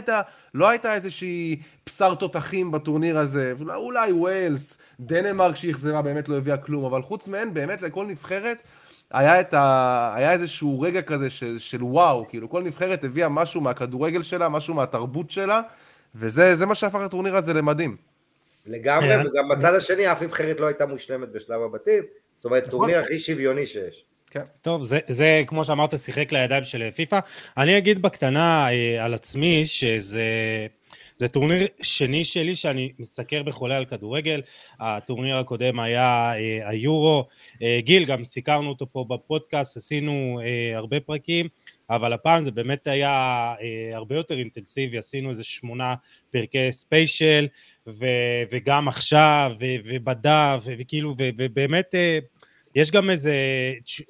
לא 0.53 0.69
הייתה 0.69 0.93
איזושהי 0.93 1.61
בשר 1.86 2.15
תותחים 2.15 2.71
בטורניר 2.71 3.17
הזה, 3.17 3.53
אולי 3.75 4.11
ווילס, 4.11 4.77
דנמרק 4.99 5.55
שהחזרה 5.55 6.01
באמת 6.01 6.29
לא 6.29 6.38
הביאה 6.38 6.57
כלום, 6.57 6.86
אבל 6.86 7.01
חוץ 7.01 7.27
מהן, 7.27 7.53
באמת 7.53 7.82
לכל 7.82 8.05
נבחרת 8.05 8.63
היה, 9.11 9.39
את 9.39 9.53
ה... 9.53 10.11
היה 10.15 10.32
איזשהו 10.32 10.82
רגע 10.82 11.01
כזה 11.01 11.29
של, 11.29 11.59
של 11.59 11.84
וואו, 11.84 12.27
כאילו 12.29 12.49
כל 12.49 12.63
נבחרת 12.63 13.03
הביאה 13.03 13.29
משהו 13.29 13.61
מהכדורגל 13.61 14.23
שלה, 14.23 14.49
משהו 14.49 14.73
מהתרבות 14.73 15.32
שלה, 15.32 15.61
וזה 16.16 16.66
מה 16.66 16.76
שהפך 16.76 16.95
את 16.95 17.05
הטורניר 17.05 17.36
הזה 17.36 17.53
למדהים. 17.53 17.97
לגמרי, 18.66 19.07
כן. 19.07 19.28
וגם 19.28 19.49
בצד 19.49 19.74
השני 19.74 20.12
אף 20.12 20.22
נבחרת 20.22 20.59
לא 20.59 20.68
הייתה 20.68 20.86
מושלמת 20.86 21.32
בשלב 21.32 21.62
הבתים, 21.62 22.03
זאת 22.36 22.45
אומרת, 22.45 22.64
נכון. 22.64 22.72
טורניר 22.72 22.99
הכי 22.99 23.20
שוויוני 23.20 23.66
שיש. 23.68 24.05
כן. 24.30 24.43
טוב, 24.62 24.84
זה, 24.84 24.99
זה 25.07 25.43
כמו 25.47 25.66
שאמרת, 25.66 25.99
שיחק 25.99 26.32
לידיים 26.32 26.64
של 26.64 26.91
פיפ"א. 26.91 27.20
אני 27.57 27.78
אגיד 27.78 28.01
בקטנה 28.01 28.70
אה, 28.72 29.05
על 29.05 29.14
עצמי, 29.14 29.66
שזה... 29.66 30.24
זה 31.17 31.27
טורניר 31.27 31.67
שני 31.81 32.25
שלי 32.25 32.55
שאני 32.55 32.91
מסקר 32.99 33.43
בחולה 33.43 33.77
על 33.77 33.85
כדורגל, 33.85 34.41
הטורניר 34.79 35.37
הקודם 35.37 35.79
היה 35.79 36.33
אה, 36.35 36.69
היורו, 36.69 37.27
אה, 37.61 37.79
גיל, 37.81 38.05
גם 38.05 38.25
סיקרנו 38.25 38.69
אותו 38.69 38.85
פה 38.91 39.05
בפודקאסט, 39.09 39.77
עשינו 39.77 40.39
אה, 40.43 40.77
הרבה 40.77 40.99
פרקים, 40.99 41.47
אבל 41.89 42.13
הפעם 42.13 42.43
זה 42.43 42.51
באמת 42.51 42.87
היה 42.87 43.09
אה, 43.61 43.95
הרבה 43.95 44.15
יותר 44.15 44.37
אינטנסיבי, 44.37 44.97
עשינו 44.97 45.29
איזה 45.29 45.43
שמונה 45.43 45.95
פרקי 46.31 46.71
ספיישל, 46.71 47.47
ו- 47.87 48.43
וגם 48.51 48.87
עכשיו, 48.87 49.51
ו- 49.59 49.75
ובדף, 49.85 50.63
וכאילו, 50.65 51.15
ו- 51.17 51.29
ובאמת 51.37 51.95
אה, 51.95 52.19
יש 52.75 52.91
גם 52.91 53.09
איזה 53.09 53.33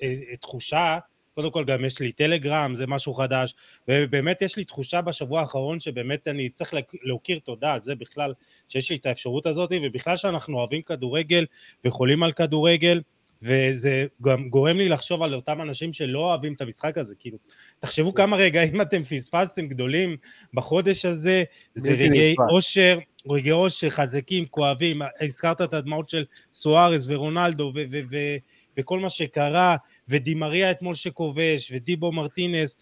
אה, 0.04 0.36
תחושה 0.42 0.98
קודם 1.34 1.52
כל 1.52 1.64
גם 1.64 1.86
יש 1.86 2.00
לי 2.00 2.12
טלגרם, 2.12 2.76
זה 2.76 2.88
משהו 2.88 3.14
חדש, 3.14 3.56
ובאמת 3.88 4.42
יש 4.42 4.56
לי 4.56 4.64
תחושה 4.64 5.02
בשבוע 5.02 5.40
האחרון 5.40 5.80
שבאמת 5.80 6.28
אני 6.28 6.50
צריך 6.50 6.74
להכיר 7.04 7.40
תודה 7.40 7.74
על 7.74 7.82
זה 7.82 7.96
בכלל, 7.96 8.34
שיש 8.68 8.90
לי 8.90 8.96
את 8.96 9.06
האפשרות 9.06 9.46
הזאת, 9.46 9.72
ובכלל 9.84 10.18
שאנחנו 10.18 10.58
אוהבים 10.58 10.82
כדורגל 10.82 11.46
וחולים 11.86 12.24
על 12.24 12.32
כדורגל, 12.32 13.02
וזה 13.42 14.06
גם 14.22 14.50
גורם 14.50 14.78
לי 14.78 14.90
לחשוב 14.90 15.24
על 15.24 15.36
אותם 15.36 15.62
אנשים 15.62 15.94
שלא 15.94 16.20
אוהבים 16.20 16.54
את 16.54 16.62
המשחק 16.62 16.98
הזה, 16.98 17.16
כאילו, 17.20 17.38
תחשבו 17.80 18.14
כמה 18.14 18.38
רגעים 18.38 18.82
אתם 18.82 19.04
פספסתם 19.04 19.68
גדולים 19.68 20.18
בחודש 20.54 21.06
הזה, 21.06 21.44
זה 21.76 21.92
רגעי 21.92 22.36
אושר, 22.50 23.00
רגעי 23.30 23.52
אושר 23.52 23.90
חזקים, 23.90 24.46
כואבים, 24.46 25.02
הזכרת 25.22 25.62
את 25.62 25.74
הדמעות 25.74 26.10
של 26.10 26.26
סוארס 26.54 27.06
ורונלדו 27.10 27.72
ו- 27.76 27.84
ו- 27.92 28.02
ו- 28.12 28.38
וכל 28.78 29.00
מה 29.00 29.10
שקרה, 29.10 29.76
ודימריה 30.08 30.72
אתמול 30.72 30.96
שכובש, 30.96 31.72
ודיבו 31.76 32.12
מרטינס, 32.12 32.78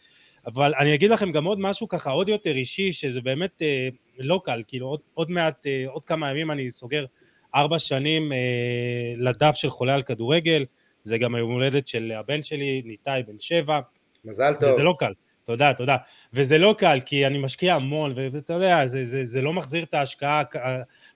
אבל 0.47 0.73
אני 0.79 0.95
אגיד 0.95 1.11
לכם 1.11 1.31
גם 1.31 1.45
עוד 1.45 1.59
משהו 1.59 1.87
ככה 1.87 2.11
עוד 2.11 2.29
יותר 2.29 2.51
אישי, 2.51 2.91
שזה 2.91 3.21
באמת 3.21 3.61
אה, 3.61 3.89
לא 4.19 4.41
קל, 4.45 4.61
כאילו 4.67 4.87
עוד, 4.87 4.99
עוד 5.13 5.31
מעט, 5.31 5.67
אה, 5.67 5.83
עוד 5.87 6.03
כמה 6.03 6.29
ימים 6.29 6.51
אני 6.51 6.69
סוגר 6.69 7.05
ארבע 7.55 7.79
שנים 7.79 8.33
אה, 8.33 8.37
לדף 9.17 9.55
של 9.55 9.69
חולה 9.69 9.95
על 9.95 10.01
כדורגל, 10.01 10.65
זה 11.03 11.17
גם 11.17 11.35
היום 11.35 11.51
הולדת 11.51 11.87
של 11.87 12.11
הבן 12.15 12.43
שלי, 12.43 12.81
ניתאי 12.85 13.23
בן 13.27 13.39
שבע. 13.39 13.79
מזל 14.25 14.53
טוב. 14.59 14.69
וזה 14.69 14.83
לא 14.83 14.95
קל. 14.99 15.13
תודה, 15.49 15.73
תודה. 15.73 15.97
וזה 16.33 16.57
לא 16.57 16.75
קל, 16.77 16.99
כי 17.05 17.27
אני 17.27 17.37
משקיע 17.37 17.75
המון, 17.75 18.13
ואתה 18.15 18.53
יודע, 18.53 18.87
זה, 18.87 19.05
זה, 19.05 19.25
זה 19.25 19.41
לא 19.41 19.53
מחזיר 19.53 19.83
את 19.83 19.93
ההשקעה 19.93 20.43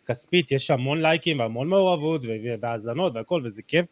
הכספית, 0.04 0.52
יש 0.52 0.72
המון 0.72 1.02
לייקים 1.02 1.40
והמון 1.40 1.68
מעורבות 1.68 2.22
והאזנות 2.62 3.16
והכל, 3.16 3.42
וזה 3.46 3.62
כיף, 3.62 3.86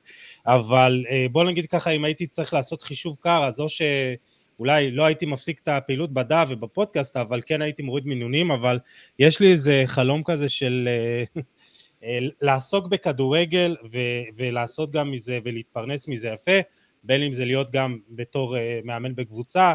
אבל 0.48 1.04
אה, 1.10 1.26
בוא 1.32 1.44
נגיד 1.44 1.66
ככה, 1.66 1.90
אם 1.90 2.06
הייתי 2.06 2.28
צריך 2.28 2.54
לעשות 2.54 2.82
חישוב 2.82 3.18
קר, 3.20 3.44
אז 3.44 3.60
או 3.60 3.66
שאולי 3.70 4.92
לא 4.92 5.06
הייתי 5.06 5.26
מפסיק 5.26 5.60
את 5.60 5.68
הפעילות 5.68 6.14
בדף 6.14 6.46
ובפודקאסט, 6.50 7.18
אבל 7.18 7.42
כן 7.46 7.62
הייתי 7.62 7.84
מוריד 7.84 8.06
מינונים, 8.06 8.52
אבל 8.52 8.80
יש 9.20 9.40
לי 9.40 9.52
איזה 9.52 9.84
חלום 9.86 10.24
כזה 10.24 10.50
של... 10.50 10.90
אה, 10.92 11.24
אה, 12.04 12.20
לעסוק 12.42 12.88
בכדורגל 12.88 13.76
ו- 13.92 14.24
ולעשות 14.36 14.92
גם 14.92 15.12
מזה 15.12 15.40
ולהתפרנס 15.44 16.08
מזה 16.08 16.28
יפה, 16.28 16.60
בין 17.04 17.22
אם 17.22 17.34
זה 17.34 17.46
להיות 17.46 17.72
גם 17.72 17.98
בתור 18.10 18.56
מאמן 18.84 19.16
בקבוצה, 19.16 19.74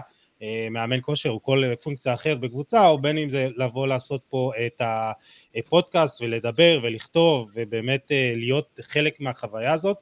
מאמן 0.71 0.99
כושר 1.03 1.31
או 1.31 1.43
כל 1.43 1.63
פונקציה 1.83 2.15
אחרת 2.15 2.41
בקבוצה, 2.41 2.89
או 2.89 2.99
בין 2.99 3.19
אם 3.19 3.31
זה 3.31 3.49
לבוא 3.57 3.87
לעשות 3.87 4.23
פה 4.29 4.53
את 4.67 4.83
הפודקאסט 4.85 6.23
ולדבר 6.23 6.81
ולכתוב 6.83 7.51
ובאמת 7.55 8.13
אה, 8.13 8.33
להיות 8.37 8.81
חלק 8.83 9.21
מהחוויה 9.21 9.73
הזאת. 9.73 9.97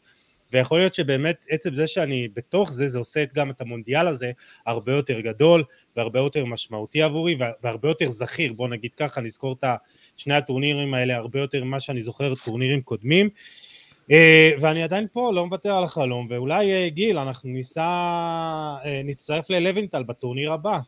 ויכול 0.53 0.79
להיות 0.79 0.95
שבאמת 0.95 1.47
עצם 1.49 1.75
זה 1.75 1.87
שאני 1.87 2.29
בתוך 2.35 2.73
זה, 2.73 2.89
זה 2.89 2.99
עושה 2.99 3.25
גם 3.35 3.51
את 3.51 3.61
המונדיאל 3.61 4.07
הזה 4.07 4.31
הרבה 4.67 4.93
יותר 4.93 5.21
גדול 5.21 5.65
והרבה 5.97 6.21
יותר 6.21 6.45
משמעותי 6.45 7.03
עבורי 7.03 7.37
והרבה 7.63 7.89
יותר 7.89 8.11
זכיר, 8.11 8.53
בוא 8.53 8.69
נגיד 8.69 8.91
ככה, 8.95 9.21
נזכור 9.21 9.53
את 9.53 9.65
שני 10.17 10.35
הטורנירים 10.35 10.95
האלה 10.95 11.17
הרבה 11.17 11.41
יותר 11.41 11.65
ממה 11.65 11.81
שאני 11.81 12.01
זוכר 12.01 12.35
טורנירים 12.45 12.83
קודמים. 12.83 13.31
אה, 14.11 14.51
ואני 14.61 14.83
עדיין 14.83 15.07
פה, 15.13 15.33
לא 15.35 15.47
מוותר 15.47 15.75
על 15.75 15.85
החלום, 15.85 16.27
ואולי 16.31 16.73
אה, 16.73 16.89
גיל, 16.89 17.19
אנחנו 17.19 17.51
ניסע, 17.51 17.83
אה, 17.83 19.01
נצטרף 19.05 19.51
ללוינטל 19.51 20.03
בטורניר 20.03 20.53
הבא. 20.53 20.79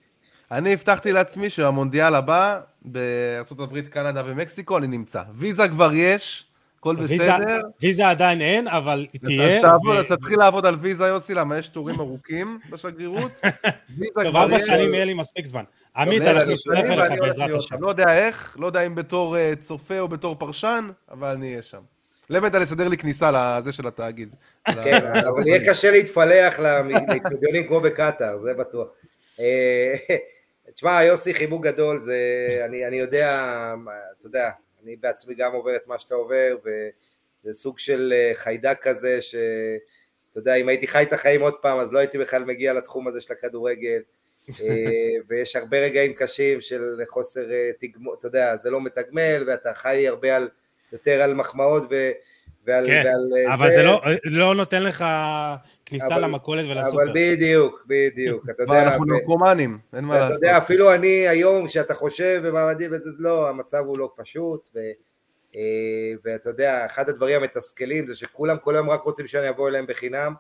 אני 0.51 0.73
הבטחתי 0.73 1.13
לעצמי 1.13 1.51
שהמונדיאל 1.51 2.15
הבא, 2.15 2.61
בארה"ב, 2.83 3.81
קנדה 3.81 4.23
ומקסיקו, 4.27 4.79
אני 4.79 4.87
נמצא. 4.87 5.23
ויזה 5.35 5.69
כבר 5.69 5.91
יש, 5.95 6.47
הכל 6.79 6.97
בסדר. 6.97 7.61
ויזה 7.83 8.09
עדיין 8.09 8.41
אין, 8.41 8.69
אבל 8.69 9.07
תהיה. 9.25 9.57
אז 9.57 9.63
תעבוד, 9.63 9.97
אז 9.97 10.07
תתחיל 10.07 10.39
לעבוד 10.39 10.67
על 10.67 10.75
ויזה, 10.81 11.07
יוסי, 11.07 11.35
למה 11.35 11.59
יש 11.59 11.69
תורים 11.69 12.01
ארוכים 12.01 12.59
בשגרירות. 12.71 13.33
טוב, 14.25 14.37
ארבע 14.37 14.59
שנים 14.59 14.95
יהיה 14.95 15.05
לי 15.05 15.15
מספיק 15.15 15.47
זמן. 15.47 15.65
עמית, 15.97 16.23
אנחנו 16.23 16.53
נצטרף 16.53 16.91
אליך 16.91 17.21
בעזרת 17.21 17.51
השם. 17.59 17.77
לא 17.81 17.89
יודע 17.89 18.19
איך, 18.19 18.57
לא 18.61 18.67
יודע 18.67 18.87
אם 18.87 18.95
בתור 18.95 19.37
צופה 19.61 20.01
או 20.01 20.09
בתור 20.09 20.35
פרשן, 20.35 20.91
אבל 21.11 21.29
אני 21.29 21.51
אהיה 21.51 21.63
שם. 21.63 21.96
לבנטל 22.31 22.63
יסדר 22.63 22.89
לי 22.89 22.97
כניסה 22.97 23.31
לזה 23.31 23.73
של 23.73 23.87
התאגיד. 23.87 24.35
כן, 24.85 25.07
אבל 25.07 25.47
יהיה 25.47 25.71
קשה 25.71 25.91
להתפלח 25.91 26.59
לאצטדיונים 26.59 27.67
כמו 27.67 27.81
בקטאר, 27.81 28.39
זה 28.39 28.55
בטוח. 28.55 28.89
אה, 29.41 29.95
תשמע, 30.75 31.03
יוסי, 31.03 31.35
חיבוק 31.35 31.65
גדול, 31.65 32.01
זה, 32.01 32.19
אני, 32.65 32.87
אני 32.87 32.97
יודע, 32.97 33.55
אתה 34.19 34.27
יודע, 34.27 34.51
אני 34.85 34.97
בעצמי 34.97 35.35
גם 35.35 35.53
עובר 35.53 35.77
את 35.77 35.87
מה 35.87 35.99
שאתה 35.99 36.15
עובר, 36.15 36.57
וזה 36.65 37.55
סוג 37.55 37.79
של 37.79 38.13
אה, 38.17 38.31
חיידק 38.35 38.79
כזה, 38.83 39.23
שאתה 39.23 40.37
יודע, 40.37 40.55
אם 40.55 40.69
הייתי 40.69 40.87
חי 40.87 41.03
את 41.03 41.13
החיים 41.13 41.41
עוד 41.41 41.55
פעם, 41.55 41.79
אז 41.79 41.93
לא 41.93 41.99
הייתי 41.99 42.19
בכלל 42.19 42.45
מגיע 42.45 42.73
לתחום 42.73 43.09
הזה 43.09 43.21
של 43.21 43.33
הכדורגל, 43.33 44.01
אה, 44.49 44.55
ויש 45.29 45.57
הרבה 45.57 45.79
רגעים 45.79 46.13
קשים 46.13 46.61
של 46.61 47.03
חוסר 47.09 47.45
תגמול, 47.81 48.17
אתה 48.19 48.27
יודע, 48.27 48.57
זה 48.57 48.71
לא 48.71 48.81
מתגמל, 48.81 49.45
ואתה 49.47 49.75
חי 49.75 50.09
הרבה 50.09 50.37
על, 50.37 50.49
יותר 50.93 51.23
על 51.23 51.35
מחמאות, 51.35 51.83
ו... 51.91 52.11
ועל, 52.67 52.87
כן, 52.87 53.03
ועל 53.07 53.53
אבל 53.53 53.71
זה 53.71 53.83
לא, 53.83 54.01
לא 54.25 54.55
נותן 54.55 54.83
לך 54.83 55.05
כניסה 55.87 56.07
אבל- 56.07 56.25
למכולת 56.25 56.67
ולסופר. 56.67 57.03
אבל 57.03 57.13
בדיוק, 57.15 57.85
בדיוק, 57.87 58.51
אתה 58.51 58.63
יודע, 58.63 58.83
אנחנו 58.83 59.03
ו- 59.03 59.07
נרקומנים, 59.07 59.79
אין 59.97 60.05
מה 60.05 60.19
לעשות. 60.19 60.35
יודע, 60.43 60.59
אפילו 60.59 60.95
אני 60.95 61.29
היום, 61.29 61.69
שאתה 61.69 61.95
חושב 61.95 62.41
ומעמדי 62.45 62.89
וזה, 62.91 63.11
לא, 63.19 63.49
המצב 63.49 63.83
הוא 63.87 63.99
לא 63.99 64.13
פשוט, 64.17 64.69
ו, 64.75 64.79
אה, 65.57 65.61
ואתה 66.25 66.51
יודע, 66.51 66.87
אחד 66.87 67.09
הדברים 67.09 67.43
המתסכלים 67.43 68.07
זה 68.07 68.15
שכולם 68.15 68.57
כל 68.59 68.75
היום 68.77 68.91
רק 68.91 69.03
רוצים 69.03 69.27
שאני 69.27 69.49
אבוא 69.49 69.69
אליהם 69.69 69.87
בחינם, 69.89 70.35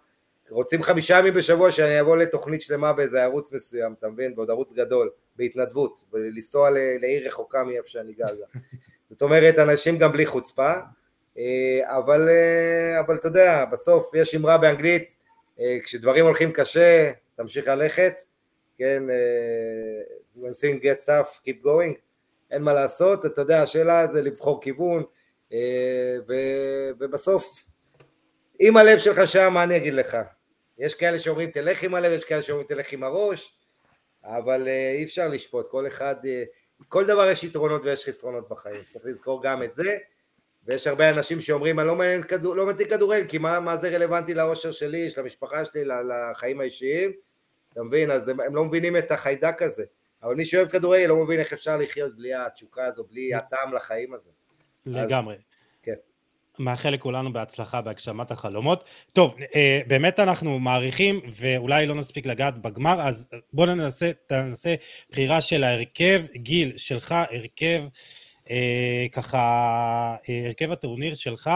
רוצים 0.50 0.82
חמישה 0.82 1.18
ימים 1.18 1.34
בשבוע 1.34 1.70
שאני 1.70 2.00
אבוא 2.00 2.16
לתוכנית 2.16 2.60
שלמה 2.62 2.92
באיזה 2.92 3.22
ערוץ 3.22 3.52
מסוים, 3.52 3.94
אתה 3.98 4.08
מבין? 4.08 4.32
ועוד 4.36 4.50
ערוץ 4.50 4.72
גדול, 4.72 5.10
בהתנדבות, 5.36 6.02
ולנסוע 6.12 6.70
לעיר 7.00 7.26
רחוקה 7.26 7.64
מאיפה 7.64 7.88
שאני 7.88 8.12
גר. 8.12 8.26
זאת 9.10 9.22
אומרת, 9.22 9.58
אנשים 9.58 9.98
גם 9.98 10.12
בלי 10.12 10.26
חוצפה, 10.26 10.72
אה, 11.38 11.96
אבל, 11.96 12.28
אה, 12.28 13.00
אבל 13.00 13.14
אתה 13.14 13.28
יודע, 13.28 13.64
בסוף 13.64 14.10
יש 14.14 14.34
אמרה 14.34 14.58
באנגלית, 14.58 15.14
אה, 15.60 15.78
כשדברים 15.84 16.24
הולכים 16.24 16.52
קשה, 16.52 17.12
תמשיך 17.36 17.68
ללכת, 17.68 18.14
כן, 18.78 19.02
when 20.36 20.54
things 20.54 20.82
get 20.82 21.06
tough, 21.06 21.38
keep 21.46 21.64
going, 21.64 21.98
אין 22.50 22.62
מה 22.62 22.74
לעשות, 22.74 23.26
אתה 23.26 23.40
יודע, 23.40 23.62
השאלה 23.62 24.06
זה 24.06 24.22
לבחור 24.22 24.62
כיוון, 24.62 25.04
ו- 26.28 26.90
ובסוף, 26.98 27.64
אם 28.60 28.76
הלב 28.76 28.98
שלך 28.98 29.26
שם, 29.26 29.52
מה 29.52 29.62
אני 29.62 29.76
אגיד 29.76 29.94
לך? 29.94 30.16
יש 30.78 30.94
כאלה 30.94 31.18
שאומרים 31.18 31.50
תלך 31.50 31.82
עם 31.82 31.94
הלב, 31.94 32.12
יש 32.12 32.24
כאלה 32.24 32.42
שאומרים 32.42 32.66
תלך 32.66 32.92
עם 32.92 33.02
הראש, 33.02 33.58
אבל 34.24 34.68
אי 34.68 35.04
אפשר 35.04 35.28
לשפוט, 35.28 35.70
כל 35.70 35.86
אחד, 35.86 36.14
כל 36.88 37.06
דבר 37.06 37.30
יש 37.30 37.44
יתרונות 37.44 37.82
ויש 37.84 38.04
חסרונות 38.04 38.48
בחיים, 38.48 38.82
צריך 38.88 39.06
לזכור 39.06 39.42
גם 39.42 39.62
את 39.62 39.74
זה, 39.74 39.98
ויש 40.64 40.86
הרבה 40.86 41.10
אנשים 41.10 41.40
שאומרים, 41.40 41.80
אני 41.80 41.88
לא 41.88 41.96
מעניין 41.96 42.22
כדור, 42.22 42.56
לא 42.56 42.68
מתאים 42.68 42.88
כדורגל, 42.88 43.28
כי 43.28 43.38
מה, 43.38 43.60
מה 43.60 43.76
זה 43.76 43.88
רלוונטי 43.88 44.34
לאושר 44.34 44.72
שלי, 44.72 45.10
של 45.10 45.20
המשפחה 45.20 45.64
שלי, 45.64 45.84
לחיים 45.84 46.60
האישיים, 46.60 47.12
אתה 47.72 47.82
מבין? 47.82 48.10
אז 48.10 48.28
הם, 48.28 48.40
הם 48.40 48.56
לא 48.56 48.64
מבינים 48.64 48.96
את 48.96 49.12
החיידק 49.12 49.62
הזה. 49.62 49.84
אבל 50.22 50.34
מי 50.34 50.44
שאוהב 50.44 50.68
כדורגל 50.68 51.06
לא 51.06 51.16
מבין 51.16 51.40
איך 51.40 51.52
אפשר 51.52 51.76
לחיות 51.76 52.16
בלי 52.16 52.34
התשוקה 52.34 52.84
הזו, 52.84 53.04
בלי 53.04 53.34
הטעם 53.34 53.74
לחיים 53.74 54.14
הזה. 54.14 54.30
לגמרי. 54.86 55.36
כן. 55.36 55.55
מאחל 56.58 56.90
לכולנו 56.90 57.32
בהצלחה 57.32 57.80
בהגשמת 57.80 58.30
החלומות. 58.30 58.84
טוב, 59.12 59.34
אה, 59.54 59.80
באמת 59.86 60.20
אנחנו 60.20 60.58
מעריכים, 60.58 61.20
ואולי 61.36 61.86
לא 61.86 61.94
נספיק 61.94 62.26
לגעת 62.26 62.58
בגמר, 62.58 63.00
אז 63.00 63.28
בואו 63.52 63.74
ננסה, 63.74 64.10
תנסה 64.26 64.74
בחירה 65.10 65.40
של 65.40 65.64
ההרכב, 65.64 66.22
גיל, 66.36 66.72
שלך, 66.76 67.14
הרכב, 67.30 67.82
אה, 68.50 69.06
ככה, 69.12 69.38
אה, 70.28 70.46
הרכב 70.46 70.72
הטורניר 70.72 71.14
שלך, 71.14 71.50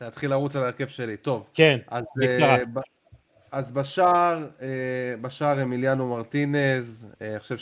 להתחיל 0.00 0.30
לרוץ 0.30 0.56
על 0.56 0.62
ההרכב 0.62 0.88
שלי. 0.88 1.16
טוב. 1.16 1.50
כן, 1.54 1.78
אז, 1.88 2.04
בקצרה. 2.16 2.56
אה, 2.58 2.64
ב- 2.64 2.80
אז 3.52 3.72
בשער, 3.72 4.48
אה, 4.62 4.68
בשער 5.20 5.62
אמיליאנו 5.62 6.08
מרטינז, 6.16 7.06
אה, 7.22 7.30
אני 7.30 7.40
חושב 7.40 7.56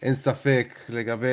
שאין 0.00 0.14
ספק 0.16 0.74
לגבי... 0.88 1.26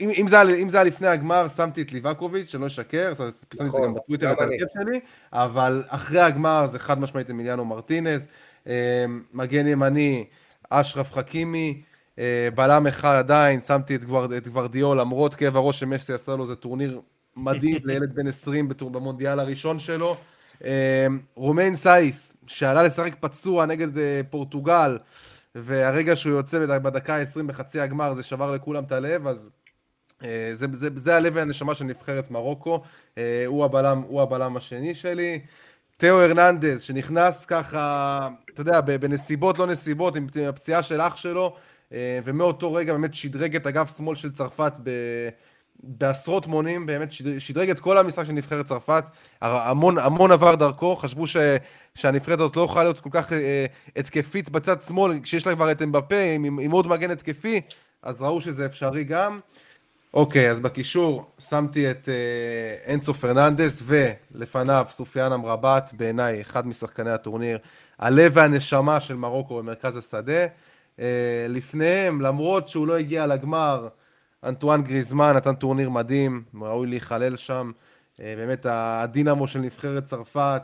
אם, 0.00 0.10
אם, 0.20 0.26
זה, 0.28 0.42
אם 0.42 0.68
זה 0.68 0.76
היה 0.76 0.84
לפני 0.84 1.06
הגמר, 1.08 1.48
שמתי 1.48 1.82
את 1.82 1.92
ליבקוביץ', 1.92 2.50
שאני 2.50 2.60
לא 2.60 2.66
אשקר, 2.66 3.14
פרסמתי 3.14 3.46
את 3.52 3.58
זה 3.58 3.64
נכון, 3.64 3.82
גם 3.82 3.94
בטוויטר, 3.94 4.32
את 4.32 4.38
אני. 4.40 4.50
ההרכב 4.52 4.66
שלי, 4.82 5.00
אבל 5.32 5.82
אחרי 5.88 6.20
הגמר 6.20 6.66
זה 6.66 6.78
חד 6.78 7.00
משמעית 7.00 7.30
אמיליאנו 7.30 7.64
מרטינז, 7.64 8.26
אה, 8.66 9.04
מגן 9.32 9.66
ימני, 9.66 10.24
אשרף 10.70 11.12
חכימי, 11.12 11.82
אה, 12.18 12.48
בלם 12.54 12.86
אחד 12.86 13.18
עדיין, 13.18 13.60
שמתי 13.60 13.94
את, 13.94 14.04
גוור, 14.04 14.24
את 14.36 14.48
גוורדיאול, 14.48 15.00
למרות 15.00 15.34
כאב 15.34 15.56
הראש 15.56 15.80
שמסי 15.80 16.12
עשה 16.12 16.36
לו, 16.36 16.46
זה 16.46 16.56
טורניר 16.56 17.00
מדהים 17.36 17.78
לילד 17.84 18.14
בן 18.14 18.26
20 18.26 18.68
בטור- 18.68 18.90
במונדיאל 18.90 19.40
הראשון 19.40 19.78
שלו. 19.78 20.16
אה, 20.64 21.06
רומיין 21.34 21.76
סייס, 21.76 22.32
שעלה 22.46 22.82
לשחק 22.82 23.14
פצוע 23.20 23.66
נגד 23.66 23.88
פורטוגל, 24.30 24.98
והרגע 25.54 26.16
שהוא 26.16 26.32
יוצא 26.32 26.58
בד- 26.58 26.82
בדקה 26.82 27.16
ה-20 27.16 27.42
בחצי 27.46 27.80
הגמר 27.80 28.14
זה 28.14 28.22
שבר 28.22 28.52
לכולם 28.54 28.84
את 28.84 28.92
הלב, 28.92 29.26
אז 29.26 29.50
אה, 30.24 30.50
זה, 30.52 30.66
זה, 30.72 30.88
זה 30.94 31.16
הלב 31.16 31.32
והנשמה 31.36 31.74
של 31.74 31.84
נבחרת 31.84 32.30
מרוקו, 32.30 32.82
אה, 33.18 33.44
הוא 33.46 33.64
הבלם, 33.64 34.02
הוא 34.08 34.22
הבלם 34.22 34.56
השני 34.56 34.94
שלי. 34.94 35.40
תאו 35.96 36.20
הרננדז, 36.20 36.80
שנכנס 36.82 37.44
ככה, 37.46 38.28
אתה 38.54 38.60
יודע, 38.60 38.80
בנסיבות 38.80 39.58
לא 39.58 39.66
נסיבות, 39.66 40.16
עם 40.16 40.26
הפציעה 40.48 40.82
של 40.82 41.00
אח 41.00 41.16
שלו, 41.16 41.56
אה, 41.92 42.18
ומאותו 42.24 42.74
רגע 42.74 42.92
באמת 42.92 43.14
שדרג 43.14 43.56
את 43.56 43.66
אגף 43.66 43.96
שמאל 43.96 44.16
של 44.16 44.32
צרפת 44.32 44.72
ב... 44.82 44.90
בעשרות 45.82 46.46
מונים, 46.46 46.86
באמת 46.86 47.12
שדרג, 47.38 47.70
את 47.70 47.80
כל 47.80 47.98
המשחק 47.98 48.24
של 48.24 48.32
נבחרת 48.32 48.66
צרפת, 48.66 49.04
המון, 49.42 49.98
המון 49.98 50.32
עבר 50.32 50.54
דרכו, 50.54 50.96
חשבו 50.96 51.26
ש, 51.26 51.36
שהנבחרת 51.94 52.40
הזאת 52.40 52.56
לא 52.56 52.62
יכולה 52.62 52.84
להיות 52.84 53.00
כל 53.00 53.10
כך 53.12 53.32
אה, 53.32 53.66
התקפית 53.96 54.50
בצד 54.50 54.82
שמאל, 54.82 55.20
כשיש 55.22 55.46
לה 55.46 55.54
כבר 55.54 55.70
את 55.70 55.82
אמבפה 55.82 56.20
עם, 56.34 56.44
עם, 56.44 56.58
עם 56.58 56.70
עוד 56.70 56.86
מגן 56.86 57.10
התקפי, 57.10 57.60
אז 58.02 58.22
ראו 58.22 58.40
שזה 58.40 58.66
אפשרי 58.66 59.04
גם. 59.04 59.40
אוקיי, 60.14 60.50
אז 60.50 60.60
בקישור 60.60 61.30
שמתי 61.38 61.90
את 61.90 62.08
אה, 62.08 62.94
אנצו 62.94 63.14
פרננדס, 63.14 63.82
ולפניו 63.86 64.86
סופיאן 64.90 65.32
אמרבת, 65.32 65.90
בעיניי 65.96 66.40
אחד 66.40 66.66
משחקני 66.66 67.10
הטורניר, 67.10 67.58
הלב 67.98 68.32
והנשמה 68.34 69.00
של 69.00 69.14
מרוקו 69.14 69.58
במרכז 69.58 69.96
השדה. 69.96 70.46
אה, 71.00 71.46
לפניהם, 71.48 72.20
למרות 72.20 72.68
שהוא 72.68 72.86
לא 72.86 72.96
הגיע 72.96 73.26
לגמר, 73.26 73.88
אנטואן 74.44 74.82
גריזמן 74.82 75.32
נתן 75.36 75.54
טורניר 75.54 75.90
מדהים, 75.90 76.42
ראוי 76.62 76.86
להיכלל 76.86 77.36
שם. 77.36 77.70
אה, 78.20 78.34
באמת 78.36 78.66
הדינמו 78.68 79.48
של 79.48 79.58
נבחרת 79.58 80.04
צרפת, 80.04 80.62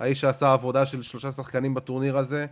האיש 0.00 0.20
שעשה 0.20 0.52
עבודה 0.52 0.86
של 0.86 1.02
שלושה 1.02 1.32
שחקנים 1.32 1.74
בטורניר 1.74 2.18
הזה. 2.18 2.46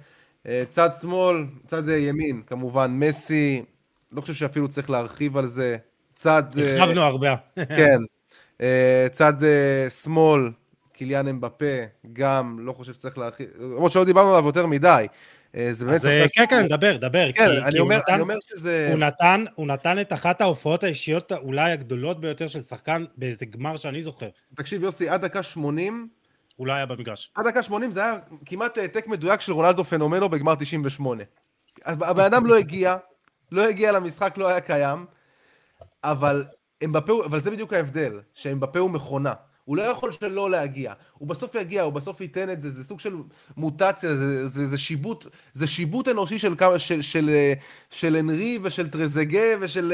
אה, 0.46 0.62
צד 0.68 0.90
שמאל, 1.00 1.44
צד 1.66 1.88
ימין, 1.88 2.42
כמובן, 2.46 2.90
מסי, 2.90 3.64
לא 4.12 4.20
חושב 4.20 4.34
שאפילו 4.34 4.68
צריך 4.68 4.90
להרחיב 4.90 5.36
על 5.36 5.46
זה. 5.46 5.76
צד... 6.14 6.42
אה, 6.58 6.80
הרחבנו 6.82 7.00
הרבה. 7.00 7.34
כן. 7.56 7.98
צד 9.12 9.32
שמאל, 10.02 10.50
קיליאן 10.92 11.28
אמבפה, 11.28 11.84
גם 12.12 12.56
לא 12.60 12.72
חושב 12.72 12.92
שצריך 12.92 13.18
להרחיב, 13.18 13.48
למרות 13.60 13.92
שלא 13.92 14.04
דיברנו 14.04 14.30
עליו 14.34 14.46
יותר 14.46 14.66
מדי. 14.66 15.06
אה, 15.56 15.68
זה 15.72 15.84
באמת 15.84 15.96
אז 15.96 16.06
אה, 16.06 16.26
כן, 16.34 16.44
כן, 16.50 16.68
דבר, 16.68 16.96
דבר. 16.96 17.32
כן, 17.34 17.46
כי- 17.46 17.58
אני 17.62 17.70
כי 17.70 17.78
אומר- 17.78 17.96
נתן- 17.98 18.12
אני 18.12 18.20
אומר 18.22 18.34
שזה... 18.48 18.88
הוא 18.92 18.98
נתן, 18.98 19.44
הוא 19.54 19.66
נתן 19.66 20.00
את 20.00 20.12
אחת 20.12 20.40
ההופעות 20.40 20.84
האישיות 20.84 21.32
אולי 21.32 21.72
הגדולות 21.72 22.20
ביותר 22.20 22.46
של 22.46 22.60
שחקן 22.60 23.04
באיזה 23.16 23.46
גמר 23.46 23.76
שאני 23.76 24.02
זוכר. 24.02 24.28
תקשיב 24.54 24.82
יוסי, 24.82 25.08
עד 25.08 25.24
דקה 25.24 25.42
80, 25.42 26.08
הוא 26.56 26.66
לא 26.66 26.72
היה 26.72 26.86
במגרש. 26.86 27.32
עד 27.34 27.46
דקה 27.46 27.62
80 27.62 27.92
זה 27.92 28.02
היה 28.02 28.14
כמעט 28.46 28.78
העתק 28.78 29.06
מדויק 29.06 29.40
של 29.40 29.52
רונלדו 29.52 29.84
פנומנו 29.84 30.28
בגמר 30.28 30.54
98. 30.54 31.24
אז 31.84 31.96
הבן 32.00 32.24
אדם 32.32 32.46
לא 32.46 32.56
הגיע, 32.56 32.96
לא 33.52 33.68
הגיע 33.68 33.92
למשחק, 33.92 34.34
לא 34.36 34.48
היה 34.48 34.60
קיים, 34.60 35.06
אבל 36.04 36.44
אמבפה, 36.84 37.12
הוא- 37.12 37.24
אבל 37.24 37.40
זה 37.40 37.50
בדיוק 37.50 37.72
ההבדל, 37.72 38.20
שאמבפה 38.34 38.78
הוא 38.78 38.90
מכונה. 38.90 39.32
הוא 39.64 39.76
לא 39.76 39.82
יכול 39.82 40.12
שלא 40.12 40.50
להגיע. 40.50 40.92
הוא 41.18 41.28
בסוף 41.28 41.54
יגיע, 41.54 41.82
הוא 41.82 41.92
בסוף 41.92 42.20
ייתן 42.20 42.50
את 42.50 42.60
זה, 42.60 42.70
זה 42.70 42.84
סוג 42.84 43.00
של 43.00 43.14
מוטציה, 43.56 44.14
זה, 44.14 44.48
זה, 44.48 44.66
זה 44.66 44.78
שיבוט, 44.78 45.26
זה 45.54 45.66
שיבוט 45.66 46.08
אנושי 46.08 46.38
של, 46.38 46.54
כמה- 46.58 46.78
של, 46.78 47.02
של, 47.02 47.30
של 47.90 48.16
הנרי 48.16 48.58
ושל 48.62 48.90
טרזגה 48.90 49.40
ושל 49.60 49.92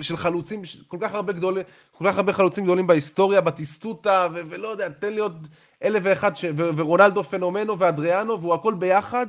של 0.00 0.16
חלוצים, 0.16 0.62
כל 0.88 0.96
כך 1.00 1.14
הרבה 1.14 1.32
גדולים, 1.32 1.62
כל 1.98 2.04
כך 2.10 2.16
הרבה 2.16 2.32
חלוצים 2.32 2.64
גדולים 2.64 2.86
בהיסטוריה, 2.86 3.40
בטיסטוטה, 3.40 4.28
ו- 4.34 4.40
ולא 4.48 4.68
יודע, 4.68 4.88
תן 4.88 5.12
לי 5.12 5.20
עוד 5.20 5.48
אלף 5.84 6.00
ואחד, 6.04 6.36
ש- 6.36 6.44
ו- 6.44 6.70
ורונלדו 6.76 7.24
פנומנו 7.24 7.78
ואדריאנו, 7.78 8.40
והוא 8.40 8.54
הכל 8.54 8.74
ביחד. 8.74 9.26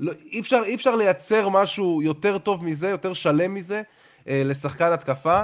לא, 0.00 0.12
אי, 0.32 0.40
אפשר, 0.40 0.62
אי 0.64 0.74
אפשר 0.74 0.96
לייצר 0.96 1.48
משהו 1.48 2.02
יותר 2.02 2.38
טוב 2.38 2.64
מזה, 2.64 2.88
יותר 2.88 3.12
שלם 3.14 3.54
מזה, 3.54 3.82
אה, 4.28 4.42
לשחקן 4.44 4.92
התקפה. 4.92 5.42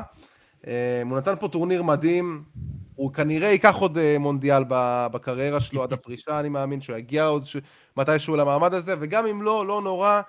אה, 0.67 1.03
הוא 1.11 1.19
נתן 1.19 1.35
פה 1.41 1.49
טורניר 1.49 1.83
מדהים, 1.83 2.43
הוא 3.01 3.13
כנראה 3.13 3.49
ייקח 3.49 3.77
עוד 3.77 3.99
אה, 3.99 4.17
מונדיאל 4.19 4.65
בקריירה 5.13 5.61
שלו 5.61 5.83
עד 5.83 5.93
הפרישה, 5.93 6.41
אני 6.41 6.49
מאמין 6.49 6.81
שהוא 6.81 6.97
יגיע 6.97 7.25
עוד 7.25 7.47
ש... 7.47 7.57
מתישהו 7.97 8.37
למעמד 8.37 8.75
הזה, 8.75 8.95
וגם 9.01 9.27
אם 9.27 9.43
לא, 9.43 9.67
לא 9.67 9.83
נורא, 9.83 10.21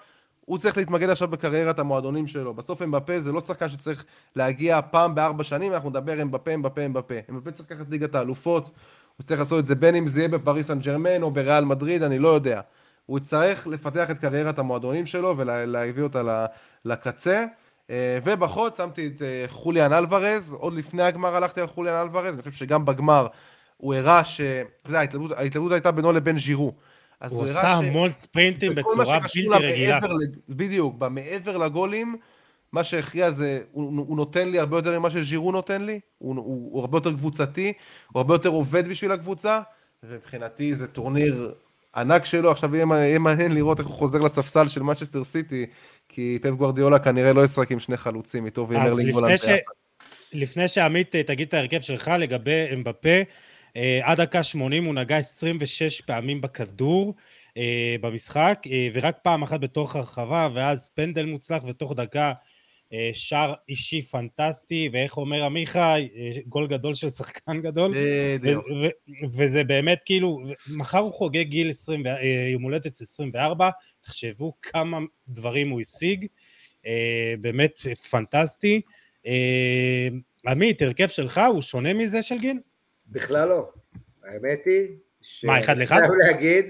הוא 0.45 0.57
צריך 0.57 0.77
להתמקד 0.77 1.09
עכשיו 1.09 1.27
בקריירת 1.27 1.79
המועדונים 1.79 2.27
שלו. 2.27 2.53
בסוף 2.53 2.81
אמבפה 2.81 3.19
זה 3.19 3.31
לא 3.31 3.41
שחקן 3.41 3.69
שצריך 3.69 4.05
להגיע 4.35 4.79
פעם 4.91 5.15
בארבע 5.15 5.43
שנים, 5.43 5.73
אנחנו 5.73 5.89
נדבר 5.89 6.21
אמבפה, 6.21 6.53
אמבפה, 6.53 6.85
אמבפה. 6.85 7.13
אמבפה 7.29 7.51
צריך 7.51 7.71
לקחת 7.71 7.89
ליגת 7.89 8.15
האלופות, 8.15 8.69
הוא 9.17 9.25
צריך 9.25 9.39
לעשות 9.39 9.59
את 9.59 9.65
זה 9.65 9.75
בין 9.75 9.95
אם 9.95 10.07
זה 10.07 10.19
יהיה 10.19 10.29
בפריס 10.29 10.67
סן 10.67 10.79
ג'רמן 10.79 11.21
או 11.21 11.31
בריאל 11.31 11.65
מדריד, 11.65 12.03
אני 12.03 12.19
לא 12.19 12.27
יודע. 12.27 12.61
הוא 13.05 13.17
יצטרך 13.17 13.67
לפתח 13.67 14.11
את 14.11 14.19
קריירת 14.19 14.59
המועדונים 14.59 15.05
שלו 15.05 15.37
ולהביא 15.37 16.03
אותה 16.03 16.45
לקצה. 16.85 17.45
אה, 17.91 18.17
ובחוץ 18.23 18.77
שמתי 18.77 19.07
את 19.07 19.21
אה, 19.21 19.45
חוליאן 19.47 19.93
אלוורז, 19.93 20.53
עוד 20.53 20.73
לפני 20.73 21.03
הגמר 21.03 21.35
הלכתי 21.35 21.61
על 21.61 21.67
חוליאן 21.67 22.01
אלוורז, 22.01 22.33
אני 22.33 22.41
חושב 22.43 22.57
שגם 22.57 22.85
בגמר 22.85 23.27
הוא 23.77 23.93
הראה 23.93 24.23
ש... 24.23 24.41
אתה 24.41 24.89
יודע, 24.89 24.99
ההתלבטות, 24.99 25.37
ההתלבטות 25.37 25.71
הייתה 25.71 25.91
בינו 25.91 26.11
לבין 26.11 26.37
ז'ירו. 26.37 26.73
הוא, 27.29 27.39
הוא 27.39 27.45
עשה 27.45 27.71
המון 27.73 28.11
ספרינטים 28.11 28.75
בצורה 28.75 29.19
בלתי 29.19 29.47
רגילה. 29.49 29.99
בדיוק, 30.49 30.95
במעבר 30.97 31.57
לגולים, 31.57 32.15
מה 32.71 32.83
שהכריע 32.83 33.31
זה, 33.31 33.59
הוא, 33.71 34.05
הוא 34.07 34.17
נותן 34.17 34.49
לי 34.49 34.59
הרבה 34.59 34.77
יותר 34.77 34.99
ממה 34.99 35.11
שז'ירו 35.11 35.51
נותן 35.51 35.81
לי, 35.81 35.99
הוא, 36.17 36.35
הוא, 36.35 36.71
הוא 36.71 36.81
הרבה 36.81 36.97
יותר 36.97 37.13
קבוצתי, 37.13 37.73
הוא 38.11 38.19
הרבה 38.19 38.33
יותר 38.33 38.49
עובד 38.49 38.87
בשביל 38.87 39.11
הקבוצה, 39.11 39.59
ומבחינתי 40.03 40.75
זה 40.75 40.87
טורניר 40.87 41.53
ענק 41.95 42.25
שלו, 42.25 42.51
עכשיו 42.51 42.75
יהיה 42.75 43.19
מעניין 43.19 43.51
לראות 43.51 43.79
איך 43.79 43.87
הוא 43.87 43.95
חוזר 43.95 44.19
לספסל 44.19 44.67
של 44.67 44.83
מנצ'סטר 44.83 45.23
סיטי, 45.23 45.65
כי 46.11 46.39
פפ 46.41 46.49
גוורדיאולה 46.49 46.99
כנראה 46.99 47.33
לא 47.33 47.45
ישחק 47.45 47.71
עם 47.71 47.79
שני 47.79 47.97
חלוצים, 47.97 48.45
איתו 48.45 48.67
ועם 48.69 48.81
ארלינג 48.81 49.13
הולאנד. 49.13 49.37
ש... 49.37 49.45
לפני 50.33 50.67
שעמית 50.67 51.15
אה, 51.15 51.23
תגיד 51.23 51.47
את 51.47 51.53
ההרכב 51.53 51.81
שלך 51.81 52.11
לגבי 52.19 52.65
אמבפה, 52.73 53.21
אה, 53.77 53.99
עד 54.03 54.21
דקה 54.21 54.43
80 54.43 54.85
הוא 54.85 54.95
נגע 54.95 55.17
26 55.17 56.01
פעמים 56.01 56.41
בכדור 56.41 57.15
אה, 57.57 57.95
במשחק, 58.01 58.63
ורק 58.93 59.17
פעם 59.23 59.41
אחת 59.41 59.59
בתוך 59.59 59.95
הרחבה, 59.95 60.49
ואז 60.53 60.89
פנדל 60.93 61.25
מוצלח, 61.25 61.63
ותוך 61.67 61.93
דקה 61.93 62.27
אה, 62.27 62.33
שער 63.13 63.53
אישי 63.69 64.01
פנטסטי, 64.01 64.89
ואיך 64.93 65.17
אומר 65.17 65.43
עמיחי, 65.43 66.09
אה, 66.15 66.29
גול 66.47 66.67
גדול 66.67 66.93
של 66.93 67.09
שחקן 67.09 67.61
גדול. 67.61 67.93
בדיוק. 68.39 68.65
וזה 69.33 69.63
באמת 69.63 69.99
כאילו, 70.05 70.39
מחר 70.75 70.97
הוא 70.97 71.13
חוגג 71.13 71.47
גיל 71.47 71.69
20, 71.69 72.07
אה, 72.07 72.49
יום 72.53 72.63
הולדת 72.63 73.01
24, 73.01 73.69
תחשבו 74.01 74.53
כמה 74.61 74.99
דברים 75.27 75.69
הוא 75.69 75.81
השיג, 75.81 76.25
באמת 77.41 77.79
פנטסטי. 78.11 78.81
עמית, 80.47 80.81
הרכב 80.81 81.07
שלך 81.07 81.41
הוא 81.53 81.61
שונה 81.61 81.93
מזה 81.93 82.21
של 82.21 82.39
גיל? 82.39 82.59
בכלל 83.07 83.49
לא. 83.49 83.69
האמת 84.23 84.59
היא 84.65 84.87
ש... 85.21 85.45
מה, 85.45 85.59
אחד 85.59 85.77
לאחד? 85.77 85.97
אני 85.97 86.07
להגיד, 86.17 86.65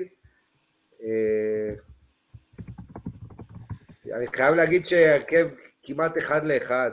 אני 4.15 4.27
חייב 4.35 4.55
להגיד 4.55 4.87
שהרכב 4.87 5.49
כמעט 5.83 6.17
אחד 6.17 6.45
לאחד, 6.45 6.91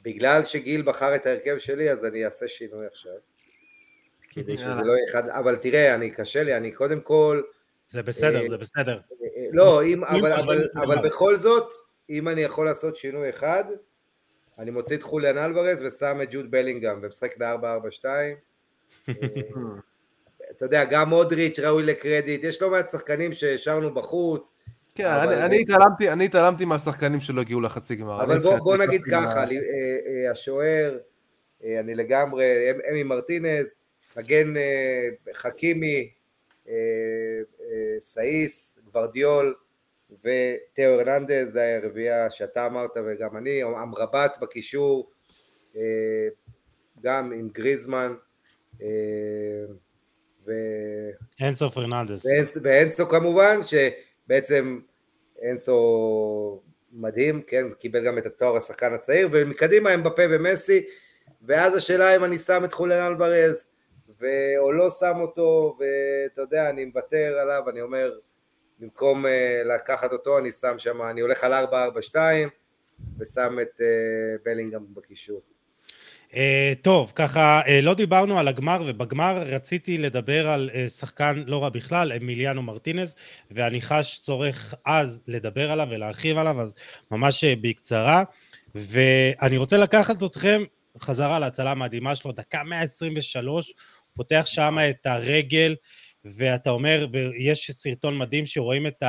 ובגלל 0.00 0.44
שגיל 0.44 0.82
בחר 0.82 1.14
את 1.14 1.26
ההרכב 1.26 1.58
שלי, 1.58 1.90
אז 1.90 2.04
אני 2.04 2.24
אעשה 2.24 2.48
שינוי 2.48 2.86
עכשיו. 2.86 3.12
כדי 4.30 4.56
שזה 4.56 4.82
לא 4.84 4.92
יהיה 4.92 5.04
אחד, 5.10 5.28
אבל 5.28 5.56
תראה, 5.56 5.94
אני 5.94 6.10
קשה 6.10 6.42
לי, 6.42 6.56
אני 6.56 6.72
קודם 6.72 7.00
כל... 7.00 7.42
זה 7.88 8.02
בסדר, 8.02 8.42
אה, 8.42 8.48
זה 8.48 8.56
בסדר. 8.56 9.00
לא, 9.52 9.84
אם, 9.84 10.04
אבל, 10.04 10.32
אבל, 10.32 10.68
אבל 10.76 11.08
בכל 11.08 11.36
זאת, 11.36 11.72
אם 12.10 12.28
אני 12.28 12.40
יכול 12.40 12.66
לעשות 12.66 12.96
שינוי 12.96 13.30
אחד, 13.30 13.64
אני 14.58 14.70
מוציא 14.70 14.96
את 14.96 15.02
חוליאן 15.02 15.38
אלוורז 15.38 15.82
ושם 15.82 16.18
את 16.22 16.28
ג'וד 16.30 16.50
בלינגהם 16.50 16.98
ומשחק 17.02 17.36
ב-4-4-2. 17.36 18.04
אה, 18.04 18.32
אתה 20.50 20.64
יודע, 20.64 20.84
גם 20.84 21.08
מודריץ' 21.08 21.58
ראוי 21.58 21.82
לקרדיט, 21.82 22.44
יש 22.44 22.62
לא 22.62 22.70
מעט 22.70 22.90
שחקנים 22.90 23.32
שהשארנו 23.32 23.94
בחוץ, 23.94 24.52
כן, 24.94 25.06
אני, 25.06 25.44
אני, 25.44 25.60
התעלמתי, 25.60 26.12
אני 26.12 26.24
התעלמתי 26.24 26.64
מהשחקנים 26.64 27.20
שלא 27.20 27.40
הגיעו 27.40 27.60
לחצי 27.60 27.96
גמר. 27.96 28.22
אבל 28.24 28.38
בוא, 28.38 28.58
בוא 28.58 28.76
נגיד 28.76 29.02
ככה, 29.04 29.34
מה... 29.34 29.44
אה, 29.44 30.24
אה, 30.26 30.30
השוער, 30.30 30.98
אה, 31.64 31.80
אני 31.80 31.94
לגמרי, 31.94 32.44
אמי 32.90 33.02
מרטינז, 33.02 33.74
מגן 34.16 34.54
חכימי, 35.34 36.10
סאיס, 38.00 38.78
גוורדיול 38.84 39.54
ותאו 40.10 40.84
הרננדז, 40.84 41.52
זה 41.52 41.80
הרביעייה 41.82 42.30
שאתה 42.30 42.66
אמרת 42.66 42.90
וגם 43.06 43.36
אני, 43.36 43.62
אמרבת 43.62 44.38
בקישור, 44.40 45.10
גם 47.02 47.32
עם 47.32 47.48
גריזמן. 47.52 48.14
ו... 50.46 50.52
אנסו 51.40 51.70
פרננדס. 51.70 52.26
ואנסו 52.62 53.08
כמובן, 53.08 53.62
ש... 53.62 53.74
בעצם 54.26 54.80
אנסו 55.50 56.62
מדהים, 56.92 57.42
כן, 57.42 57.70
קיבל 57.78 58.06
גם 58.06 58.18
את 58.18 58.26
התואר 58.26 58.56
השחקן 58.56 58.94
הצעיר, 58.94 59.28
ומקדימה 59.32 59.94
אמבפה 59.94 60.22
ומסי, 60.30 60.86
ואז 61.42 61.76
השאלה 61.76 62.16
אם 62.16 62.24
אני 62.24 62.38
שם 62.38 62.64
את 62.64 62.72
חולן 62.72 63.06
אלברז. 63.06 63.64
או 64.58 64.72
לא 64.72 64.90
שם 64.90 65.20
אותו, 65.20 65.78
ואתה 65.78 66.40
יודע, 66.40 66.70
אני 66.70 66.84
מוותר 66.84 67.38
עליו, 67.38 67.70
אני 67.70 67.80
אומר, 67.80 68.18
במקום 68.78 69.26
uh, 69.26 69.28
לקחת 69.64 70.12
אותו, 70.12 70.38
אני 70.38 70.52
שם 70.52 70.78
שם, 70.78 71.02
אני 71.02 71.20
הולך 71.20 71.44
על 71.44 71.52
4-4-2, 71.52 72.16
ושם 73.18 73.58
את 73.62 73.80
uh, 73.80 74.42
בלינגהם 74.44 74.94
בקישור. 74.94 75.42
Uh, 76.32 76.34
טוב, 76.82 77.12
ככה 77.14 77.62
uh, 77.62 77.68
לא 77.82 77.94
דיברנו 77.94 78.38
על 78.38 78.48
הגמר, 78.48 78.82
ובגמר 78.86 79.36
רציתי 79.36 79.98
לדבר 79.98 80.48
על 80.48 80.70
uh, 80.72 80.90
שחקן 80.90 81.42
לא 81.46 81.62
רע 81.62 81.68
בכלל, 81.68 82.12
אמיליאנו 82.12 82.62
מרטינז, 82.62 83.14
ואני 83.50 83.82
חש 83.82 84.18
צורך 84.18 84.74
אז 84.84 85.22
לדבר 85.26 85.70
עליו 85.70 85.88
ולהרחיב 85.90 86.38
עליו, 86.38 86.60
אז 86.60 86.74
ממש 87.10 87.44
uh, 87.44 87.46
בקצרה. 87.60 88.24
ואני 88.74 89.56
רוצה 89.56 89.76
לקחת 89.76 90.22
אתכם 90.22 90.62
חזרה 91.00 91.38
להצלה 91.38 91.70
המדהימה 91.70 92.14
שלו, 92.14 92.32
דקה 92.32 92.62
123, 92.64 93.68
הוא 93.68 93.74
פותח 94.16 94.42
שם 94.46 94.76
את 94.90 95.06
הרגל, 95.06 95.76
ואתה 96.24 96.70
אומר, 96.70 97.06
ויש 97.12 97.70
סרטון 97.70 98.18
מדהים 98.18 98.46
שרואים 98.46 98.86
את 98.86 99.02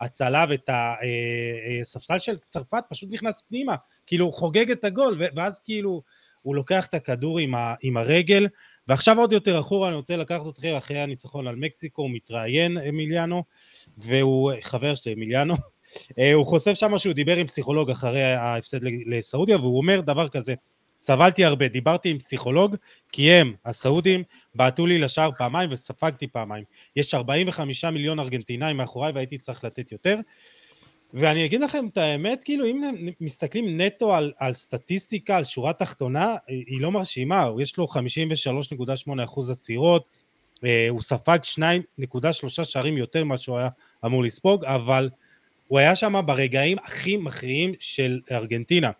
ההצלה 0.00 0.44
ואת 0.48 0.70
הספסל 0.72 2.18
של 2.18 2.36
צרפת, 2.38 2.84
פשוט 2.90 3.08
נכנס 3.12 3.42
פנימה, 3.48 3.74
כאילו 4.06 4.32
חוגג 4.32 4.70
את 4.70 4.84
הגול, 4.84 5.20
ואז 5.36 5.60
כאילו... 5.64 6.02
הוא 6.42 6.54
לוקח 6.54 6.86
את 6.86 6.94
הכדור 6.94 7.38
עם, 7.38 7.54
ה, 7.54 7.74
עם 7.82 7.96
הרגל, 7.96 8.48
ועכשיו 8.88 9.18
עוד 9.18 9.32
יותר 9.32 9.60
אחורה 9.60 9.88
אני 9.88 9.96
רוצה 9.96 10.16
לקחת 10.16 10.46
אתכם 10.48 10.74
אחרי 10.78 10.98
הניצחון 10.98 11.46
על 11.46 11.56
מקסיקו, 11.56 12.02
הוא 12.02 12.10
מתראיין 12.10 12.78
אמיליאנו, 12.78 13.44
והוא 13.98 14.52
חבר 14.62 14.94
שלי 14.94 15.12
אמיליאנו, 15.12 15.54
אה, 16.18 16.32
הוא 16.32 16.46
חושף 16.46 16.74
שם 16.74 16.98
שהוא 16.98 17.12
דיבר 17.12 17.36
עם 17.36 17.46
פסיכולוג 17.46 17.90
אחרי 17.90 18.24
ההפסד 18.24 18.78
לסעודיה, 19.06 19.56
והוא 19.56 19.78
אומר 19.78 20.00
דבר 20.00 20.28
כזה, 20.28 20.54
סבלתי 20.98 21.44
הרבה, 21.44 21.68
דיברתי 21.68 22.10
עם 22.10 22.18
פסיכולוג, 22.18 22.76
כי 23.12 23.32
הם, 23.32 23.54
הסעודים, 23.64 24.22
בעטו 24.54 24.86
לי 24.86 24.98
לשער 24.98 25.30
פעמיים 25.38 25.72
וספגתי 25.72 26.26
פעמיים. 26.26 26.64
יש 26.96 27.14
45 27.14 27.84
מיליון 27.84 28.20
ארגנטינאים 28.20 28.76
מאחוריי 28.76 29.12
והייתי 29.12 29.38
צריך 29.38 29.64
לתת 29.64 29.92
יותר. 29.92 30.16
ואני 31.14 31.44
אגיד 31.44 31.60
לכם 31.60 31.86
את 31.86 31.98
האמת, 31.98 32.44
כאילו 32.44 32.66
אם 32.66 32.82
מסתכלים 33.20 33.80
נטו 33.80 34.14
על, 34.14 34.32
על 34.38 34.52
סטטיסטיקה, 34.52 35.36
על 35.36 35.44
שורה 35.44 35.72
תחתונה, 35.72 36.36
היא 36.48 36.80
לא 36.80 36.90
מרשימה, 36.90 37.50
יש 37.60 37.76
לו 37.76 37.86
53.8 37.86 39.24
אחוז 39.24 39.50
עצירות, 39.50 40.04
אה, 40.64 40.86
הוא 40.88 41.00
ספג 41.00 41.38
2.3 41.44 42.64
שערים 42.64 42.98
יותר 42.98 43.24
ממה 43.24 43.38
שהוא 43.38 43.58
היה 43.58 43.68
אמור 44.04 44.24
לספוג, 44.24 44.64
אבל 44.64 45.10
הוא 45.68 45.78
היה 45.78 45.96
שם 45.96 46.20
ברגעים 46.26 46.78
הכי 46.78 47.16
מכריעים 47.16 47.72
של 47.78 48.20
ארגנטינה. 48.32 48.90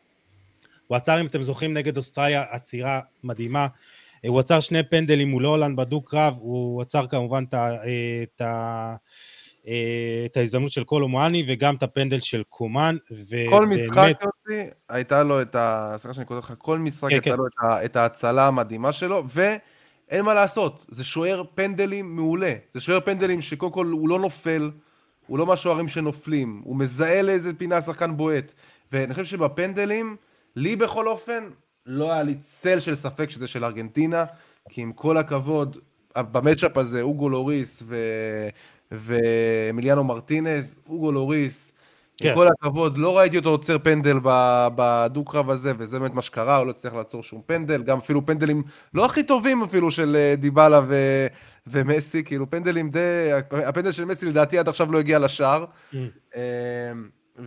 הוא 0.87 0.97
עצר, 0.97 1.20
אם 1.20 1.27
אתם 1.27 1.43
זוכרים, 1.43 1.74
נגד 1.74 1.97
אוסטרליה, 1.97 2.45
עצירה 2.51 3.01
מדהימה. 3.24 3.66
אה, 4.24 4.28
הוא 4.28 4.41
עצר 4.41 4.61
שני 4.61 4.82
פנדלים 4.82 5.31
מול 5.31 5.47
הולנד 5.47 5.77
בדו-קרב, 5.77 6.35
הוא 6.39 6.82
עצר 6.82 7.07
כמובן 7.07 7.45
את 7.53 8.41
ה... 8.41 8.95
אה, 9.66 10.23
את 10.27 10.37
ההזדמנות 10.37 10.73
של 10.73 10.85
קולו 10.85 11.09
מואני 11.09 11.45
וגם 11.49 11.74
את 11.74 11.82
הפנדל 11.82 12.20
של 12.20 12.43
קומן. 12.49 12.97
כל 13.51 13.66
משחק 13.66 14.12
יוסי, 14.23 14.70
הייתה 14.89 15.23
לו 15.23 15.43
את 15.43 15.55
ה... 15.55 15.95
סליחה 15.97 16.15
שאני 16.15 16.27
כותב 16.27 16.39
לך, 16.39 16.55
כל 16.59 16.78
משחק 16.78 17.09
כן, 17.09 17.15
הייתה 17.15 17.31
כן. 17.31 17.37
לו 17.37 17.47
את, 17.47 17.53
ה... 17.59 17.85
את 17.85 17.97
ההצלה 17.97 18.47
המדהימה 18.47 18.93
שלו, 18.93 19.24
ואין 19.28 20.24
מה 20.24 20.35
לעשות, 20.35 20.87
זה 20.89 21.05
שוער 21.05 21.43
פנדלים 21.55 22.16
מעולה. 22.16 22.53
זה 22.74 22.81
שוער 22.81 23.01
פנדלים 23.01 23.43
שקודם 23.43 23.73
כל 23.73 23.87
הוא 23.87 24.09
לא 24.09 24.20
נופל, 24.20 24.70
הוא 25.27 25.39
לא 25.39 25.47
מהשוערים 25.47 25.89
שנופלים, 25.89 26.61
הוא 26.65 26.77
מזהה 26.77 27.23
לאיזה 27.23 27.55
פינה 27.55 27.77
השחקן 27.77 28.16
בועט. 28.16 28.53
ואני 28.93 29.15
חושב 29.15 29.27
שבפנדלים, 29.27 30.16
לי 30.57 30.77
בכל 30.77 31.09
אופן, 31.09 31.45
לא 31.87 32.12
היה 32.12 32.23
לי 32.23 32.35
צל 32.35 32.81
של 32.81 32.95
ספק 32.95 33.31
שזה 33.31 33.49
של 33.49 33.65
ארגנטינה, 33.65 34.24
כי 34.69 34.81
עם 34.82 34.93
כל 34.93 35.16
הכבוד, 35.16 35.77
במצ'אפ 36.16 36.77
הזה, 36.77 37.03
אוגו 37.03 37.28
לוריס 37.28 37.82
ו... 37.87 37.97
ואמיליאנו 38.93 40.05
מרטינז, 40.05 40.81
אוגו 40.89 41.12
לוריס, 41.12 41.73
כן. 42.17 42.29
עם 42.29 42.35
כל 42.35 42.47
הכבוד, 42.49 42.99
לא 42.99 43.19
ראיתי 43.19 43.37
אותו 43.37 43.49
עוצר 43.49 43.79
פנדל 43.79 44.19
בדו-קרב 44.75 45.51
הזה, 45.51 45.73
וזה 45.79 45.99
באמת 45.99 46.15
מה 46.15 46.23
שקרה, 46.23 46.57
הוא 46.57 46.67
לא 46.67 46.71
הצליח 46.71 46.95
לעצור 46.95 47.23
שום 47.23 47.43
פנדל, 47.47 47.83
גם 47.83 47.99
אפילו 47.99 48.27
פנדלים 48.27 48.62
לא 48.95 49.05
הכי 49.05 49.23
טובים 49.23 49.62
אפילו 49.62 49.91
של 49.91 50.17
אה, 50.17 50.35
דיבלה 50.37 50.81
ו... 50.89 51.27
ומסי, 51.67 52.25
כאילו 52.25 52.51
פנדלים 52.51 52.91
די... 52.91 53.31
הפנדל 53.51 53.93
של 53.93 54.05
מסי 54.05 54.27
לדעתי 54.27 54.59
עד 54.59 54.69
עכשיו 54.69 54.93
לא 54.93 54.99
הגיע 54.99 55.19
לשער. 55.19 55.65
Mm. 55.93 55.97
אה, 57.41 57.45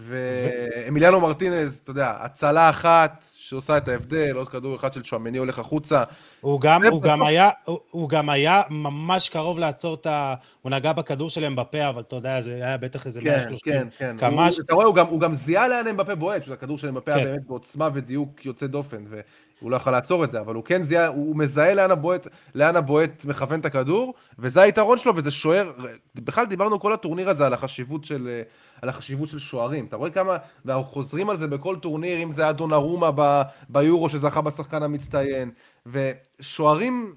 ואמיליאנו 0.88 1.22
מרטינז, 1.22 1.80
אתה 1.84 1.91
יודע, 1.91 2.14
הצלה 2.20 2.70
אחת 2.70 3.26
שעושה 3.36 3.78
את 3.78 3.88
ההבדל, 3.88 4.36
עוד 4.36 4.49
כדור 4.49 4.76
אחד 4.76 4.94
של 4.94 5.03
שועמני 5.03 5.38
הולך 5.38 5.60
החוצה. 5.60 6.03
הוא 6.41 6.61
גם, 6.61 6.84
הוא, 6.86 7.02
גם 7.02 7.24
היה, 7.24 7.49
הוא, 7.65 7.80
הוא 7.91 8.10
גם 8.10 8.30
היה 8.30 8.61
ממש 8.70 9.30
קרוב 9.30 9.60
לעצור 9.60 9.94
את 9.95 10.06
ה... 10.06 10.34
הוא 10.61 10.70
נגע 10.72 10.94
בכדור 10.94 11.30
שלהם 11.30 11.56
בפה, 11.56 11.90
אבל 11.90 12.02
אתה 12.02 12.15
יודע, 12.15 12.41
זה 12.41 12.53
היה 12.53 12.78
בטח 12.78 13.06
איזה 13.06 13.22
כן, 13.22 13.28
130 13.30 13.74
כן, 13.74 13.88
כן. 13.98 14.15
קמ"ש. 14.20 14.56
הוא- 14.57 14.64
אתה 14.65 14.74
רואה, 14.74 14.86
הוא 14.86 14.95
גם- 14.95 15.06
הוא 15.07 15.20
גם 15.20 15.34
זיהה 15.34 15.68
לאן 15.68 15.88
אמבפה 15.88 16.15
בועט, 16.15 16.41
פשוט 16.41 16.53
הכדור 16.53 16.78
של 16.78 16.88
אמבפה 16.88 17.14
היה 17.14 17.24
כן. 17.26 17.32
באמת 17.32 17.48
בעוצמה 17.48 17.90
ודיוק 17.94 18.45
יוצא 18.45 18.68
דופן, 18.68 19.03
והוא 19.10 19.72
לא 19.72 19.76
יכול 19.76 19.91
לעצור 19.91 20.24
את 20.24 20.32
זה, 20.32 20.40
אבל 20.40 20.56
הוא 20.56 20.64
כן 20.64 20.84
זיהה, 20.84 21.07
הוא 21.07 21.36
מזהה 21.38 21.74
לאן 21.74 21.91
הבועט, 21.91 22.28
לאן 22.56 22.76
הבועט 22.76 23.26
מכוון 23.26 23.60
את 23.60 23.65
הכדור, 23.65 24.14
וזה 24.40 24.61
היתרון 24.61 24.98
שלו, 24.98 25.15
וזה 25.15 25.32
שוער, 25.32 25.72
בכלל 26.15 26.45
דיברנו 26.45 26.80
כל 26.80 26.94
הטורניר 26.94 27.30
הזה 27.30 27.45
על 27.45 27.53
החשיבות 27.53 28.06
של... 28.06 28.41
על 28.84 28.89
החשיבות 28.89 29.30
של 29.30 29.39
שוערים, 29.39 29.85
אתה 29.85 29.95
רואה 29.95 30.10
כמה, 30.10 30.38
ואנחנו 30.65 30.84
חוזרים 30.84 31.30
על 31.30 31.38
זה 31.38 31.47
בכל 31.47 31.76
טורניר, 31.81 32.23
אם 32.23 32.31
זה 32.31 32.43
היה 32.43 32.51
דונרומה 32.51 33.11
ב- 33.15 33.41
ביורו 33.69 34.10
שזכה 34.10 34.41
בשחקן 34.41 34.84
המצטיין, 34.84 35.51
ושוערים, 35.85 37.15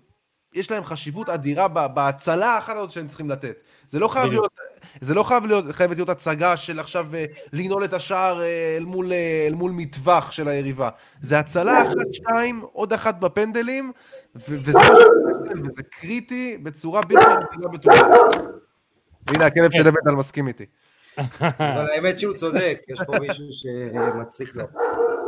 יש 0.54 0.70
להם 0.70 0.84
חשיבות 0.84 1.28
אדירה 1.28 1.68
בהצלה 1.68 2.54
האחת 2.54 2.76
הזאת 2.76 2.90
שהם 2.90 3.08
צריכים 3.08 3.30
לתת. 3.30 3.60
זה 3.88 3.98
לא 3.98 4.08
חייב. 4.08 4.30
להיות, 4.30 4.60
זה 5.00 5.14
לא 5.14 5.22
חייב 5.22 5.46
להיות, 5.46 5.64
חייבת 5.70 5.96
להיות 5.96 6.08
הצגה 6.08 6.56
של 6.56 6.80
עכשיו 6.80 7.14
אה, 7.14 7.24
לנעול 7.52 7.84
את 7.84 7.92
השער 7.92 8.40
אה, 8.42 8.76
אל 8.76 8.84
מול, 8.84 9.12
אה, 9.12 9.46
אל 9.48 9.54
מול 9.54 9.72
מטווח 9.74 10.32
של 10.32 10.48
היריבה. 10.48 10.88
זה 11.20 11.38
הצלה 11.38 11.82
אחת, 11.82 12.12
שתיים, 12.12 12.64
עוד 12.72 12.92
אחת 12.92 13.18
בפנדלים, 13.20 13.92
ו- 14.36 14.58
וזה, 14.62 14.78
וזה 15.64 15.82
קריטי 15.82 16.58
בצורה 16.62 17.02
בלתי 17.02 17.26
רגילה 17.26 17.68
בטורניר. 17.72 18.04
והנה 19.26 19.46
הכלב 19.46 19.70
של 19.72 19.88
אבנדל 19.88 20.12
מסכים 20.12 20.48
איתי. 20.48 20.66
אבל 21.40 21.90
האמת 21.94 22.18
שהוא 22.18 22.34
צודק, 22.36 22.80
יש 22.88 23.00
פה 23.06 23.18
מישהו 23.20 23.44
שמציק 23.52 24.54
לו. 24.54 24.64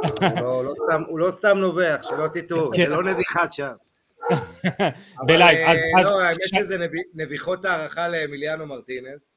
הוא 0.02 0.40
לא- 0.40 0.64
לא 0.64 0.74
סתם- 0.74 1.02
הוא 1.08 1.18
לא 1.18 1.30
סתם 1.30 1.58
נובח, 1.58 2.00
שלא 2.02 2.28
תטעו, 2.28 2.70
כן. 2.74 2.82
זה 2.84 2.96
לא 2.96 3.02
נביחת 3.04 3.52
סתם. 3.52 3.72
ב 5.26 5.33
live, 5.33 5.68
אז... 5.68 5.78
אה, 5.78 6.00
אז- 6.00 6.06
לא, 6.06 6.20
האמת 6.22 6.36
שזה 6.42 6.78
נבי- 6.78 7.02
נביחות 7.14 7.64
הערכה 7.64 8.08
לאמיליאנו 8.08 8.66
מרטינז, 8.66 9.30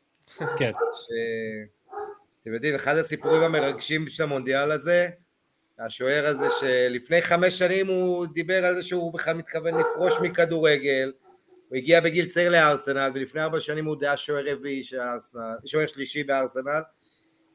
כן, 0.57 0.71
שאתם 0.95 2.53
יודעים, 2.53 2.75
אחד 2.75 2.97
הסיפורים 2.97 3.41
המרגשים 3.43 4.07
של 4.07 4.23
המונדיאל 4.23 4.71
הזה, 4.71 5.09
השוער 5.79 6.27
הזה 6.27 6.45
שלפני 6.59 7.21
חמש 7.21 7.59
שנים 7.59 7.87
הוא 7.87 8.25
דיבר 8.33 8.65
על 8.65 8.75
זה 8.75 8.83
שהוא 8.83 9.13
בכלל 9.13 9.33
מתכוון 9.33 9.73
לפרוש 9.79 10.13
מכדורגל, 10.21 11.11
הוא 11.71 11.77
הגיע 11.77 11.99
בגיל 12.01 12.25
צעיר 12.25 12.49
לארסנל, 12.49 13.11
ולפני 13.15 13.41
ארבע 13.41 13.59
שנים 13.59 13.85
הוא 13.85 13.95
היה 14.01 14.17
שוער 14.17 14.43
רביעי 14.51 14.83
של 14.83 14.99
ארסנל, 14.99 15.55
שוער 15.65 15.87
שלישי 15.87 16.23
בארסנל, 16.23 16.81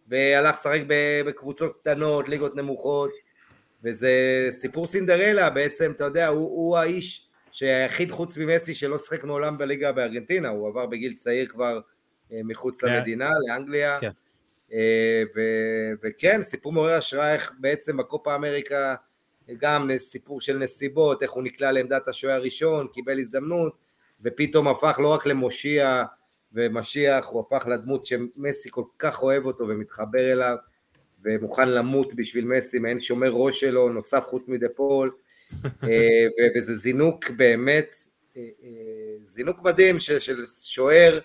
והלך 0.09 0.57
לשחק 0.57 0.81
בקבוצות 1.27 1.77
קטנות, 1.81 2.29
ליגות 2.29 2.57
נמוכות, 2.57 3.11
וזה 3.85 4.11
סיפור 4.51 4.87
סינדרלה 4.87 5.51
בעצם, 5.51 5.93
אתה 5.97 6.05
יודע, 6.05 6.27
הוא, 6.27 6.39
הוא 6.39 6.79
האיש 6.79 7.29
שהיחיד 7.53 8.11
חוץ 8.11 8.37
ממסי 8.37 8.75
שלא 8.75 8.99
שיחק 8.99 9.25
מעולם 9.25 9.59
בליגה 9.59 9.93
בארגנטינה, 9.93 10.49
הוא 10.49 10.69
עבר 10.69 10.87
בגיל 10.87 11.13
צעיר 11.13 11.47
כבר 11.47 11.81
אה, 12.33 12.41
מחוץ 12.45 12.81
כן. 12.81 12.87
למדינה, 12.89 13.31
לאנגליה, 13.49 13.99
כן. 14.01 14.11
אה, 14.73 15.23
ו- 15.37 15.93
וכן, 16.03 16.43
סיפור 16.43 16.73
מעורר 16.73 16.95
השראה 16.95 17.35
איך 17.35 17.53
בעצם 17.59 17.97
בקופה 17.97 18.35
אמריקה 18.35 18.95
גם 19.59 19.91
סיפור 19.97 20.41
של 20.41 20.59
נסיבות, 20.59 21.23
איך 21.23 21.31
הוא 21.31 21.43
נקלע 21.43 21.73
לעמדת 21.73 22.09
השוער 22.09 22.35
הראשון, 22.35 22.87
קיבל 22.93 23.19
הזדמנות, 23.19 23.86
ופתאום 24.21 24.69
הפך 24.69 24.99
לא 25.03 25.09
רק 25.09 25.27
למושיע 25.27 26.05
ומשיח, 26.53 27.27
הוא 27.27 27.41
הפך 27.41 27.67
לדמות 27.67 28.07
שמסי 28.07 28.69
כל 28.71 28.85
כך 28.99 29.23
אוהב 29.23 29.47
אותו 29.47 29.69
ומתחבר 29.69 30.33
אליו, 30.33 30.57
ומוכן 31.25 31.69
למות 31.69 32.15
בשביל 32.15 32.45
מסי, 32.45 32.79
מעין 32.79 33.01
שומר 33.01 33.31
ראש 33.31 33.61
שלו, 33.61 33.89
נוסף 33.89 34.25
חוץ 34.27 34.49
מדה 34.49 34.69
פול, 34.77 35.11
אה, 35.65 36.27
וזה 36.57 36.77
זינוק 36.77 37.31
באמת, 37.31 37.97
אה, 38.37 38.43
אה, 38.43 39.17
זינוק 39.25 39.63
מדהים 39.63 39.99
של, 39.99 40.19
של 40.19 40.47
שוער, 40.47 41.21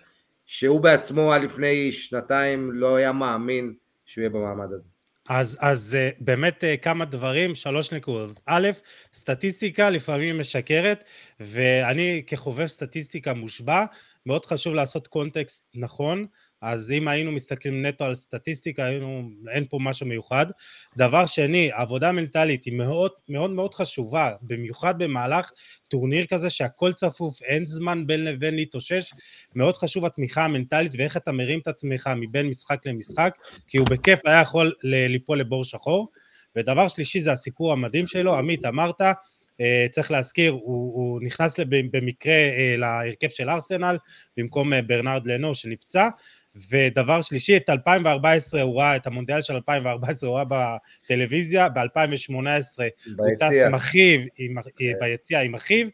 שהוא 0.45 0.81
בעצמו 0.81 1.33
עד 1.33 1.41
לפני 1.41 1.91
שנתיים 1.91 2.71
לא 2.71 2.95
היה 2.95 3.11
מאמין 3.11 3.73
שהוא 4.05 4.21
יהיה 4.21 4.29
במעמד 4.29 4.73
הזה. 4.73 4.89
אז, 5.33 5.57
אז 5.61 5.95
אה, 5.95 6.09
באמת 6.19 6.63
אה, 6.63 6.77
כמה 6.77 7.05
דברים, 7.05 7.55
שלוש 7.55 7.93
נקודות. 7.93 8.39
א', 8.45 8.69
סטטיסטיקה 9.13 9.89
לפעמים 9.89 10.39
משקרת, 10.39 11.03
ואני 11.39 12.23
כחובב 12.27 12.65
סטטיסטיקה 12.65 13.33
מושבע, 13.33 13.85
מאוד 14.25 14.45
חשוב 14.45 14.73
לעשות 14.73 15.07
קונטקסט 15.07 15.67
נכון, 15.75 16.25
אז 16.61 16.91
אם 16.91 17.07
היינו 17.07 17.31
מסתכלים 17.31 17.85
נטו 17.85 18.03
על 18.03 18.15
סטטיסטיקה, 18.15 18.85
היינו, 18.85 19.29
אין 19.49 19.65
פה 19.69 19.77
משהו 19.81 20.05
מיוחד. 20.05 20.45
דבר 20.97 21.25
שני, 21.25 21.69
עבודה 21.73 22.11
מנטלית 22.11 22.63
היא 22.63 22.73
מאוד 22.73 23.11
מאוד 23.29 23.51
מאוד 23.51 23.73
חשובה, 23.73 24.31
במיוחד 24.41 24.97
במהלך 24.97 25.51
טורניר 25.87 26.25
כזה 26.25 26.49
שהכל 26.49 26.93
צפוף, 26.93 27.41
אין 27.41 27.67
זמן 27.67 28.07
בין 28.07 28.23
לבין 28.23 28.55
להתאושש, 28.55 29.11
מאוד 29.55 29.77
חשוב 29.77 30.05
התמיכה 30.05 30.45
המנטלית 30.45 30.91
ואיך 30.97 31.17
אתה 31.17 31.31
מרים 31.31 31.59
את 31.59 31.67
עצמך 31.67 32.09
מבין 32.15 32.47
משחק 32.47 32.85
למשחק, 32.85 33.37
כי 33.67 33.77
הוא 33.77 33.87
בכיף 33.89 34.19
היה 34.25 34.41
יכול 34.41 34.73
ליפול 34.83 35.39
לבור 35.39 35.63
שחור. 35.63 36.07
ודבר 36.55 36.87
שלישי 36.87 37.21
זה 37.21 37.31
הסיפור 37.31 37.73
המדהים 37.73 38.07
שלו, 38.07 38.35
עמית 38.35 38.65
אמרת, 38.65 39.01
אה, 39.61 39.85
צריך 39.91 40.11
להזכיר, 40.11 40.51
הוא, 40.51 40.93
הוא 40.93 41.21
נכנס 41.21 41.59
במקרה 41.69 42.33
אה, 42.33 42.75
להרכב 42.77 43.29
של 43.29 43.49
ארסנל 43.49 43.97
במקום 44.37 44.73
אה, 44.73 44.81
ברנרד 44.81 45.27
לנו 45.27 45.55
שנפצע, 45.55 46.09
ודבר 46.55 47.21
שלישי, 47.21 47.57
את 47.57 47.69
2014 47.69 48.61
הוא 48.61 48.79
ראה, 48.79 48.95
את 48.95 49.07
המונדיאל 49.07 49.41
של 49.41 49.53
2014 49.53 50.29
הוא 50.29 50.37
ראה 50.37 50.45
בטלוויזיה, 51.05 51.69
ב-2018 51.69 52.33
הוא 53.17 53.27
טס. 53.39 53.55
עם 53.65 53.75
אחיו, 53.75 54.21
עם, 54.37 54.57
אה, 54.57 54.63
ביציע 54.99 55.41
עם 55.41 55.55
אחיו, 55.55 55.87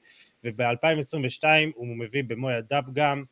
וב-2022 0.44 1.44
הוא 1.76 1.88
מביא 1.98 2.24
במו 2.28 2.52
ידיו 2.52 2.82
גם 2.94 3.24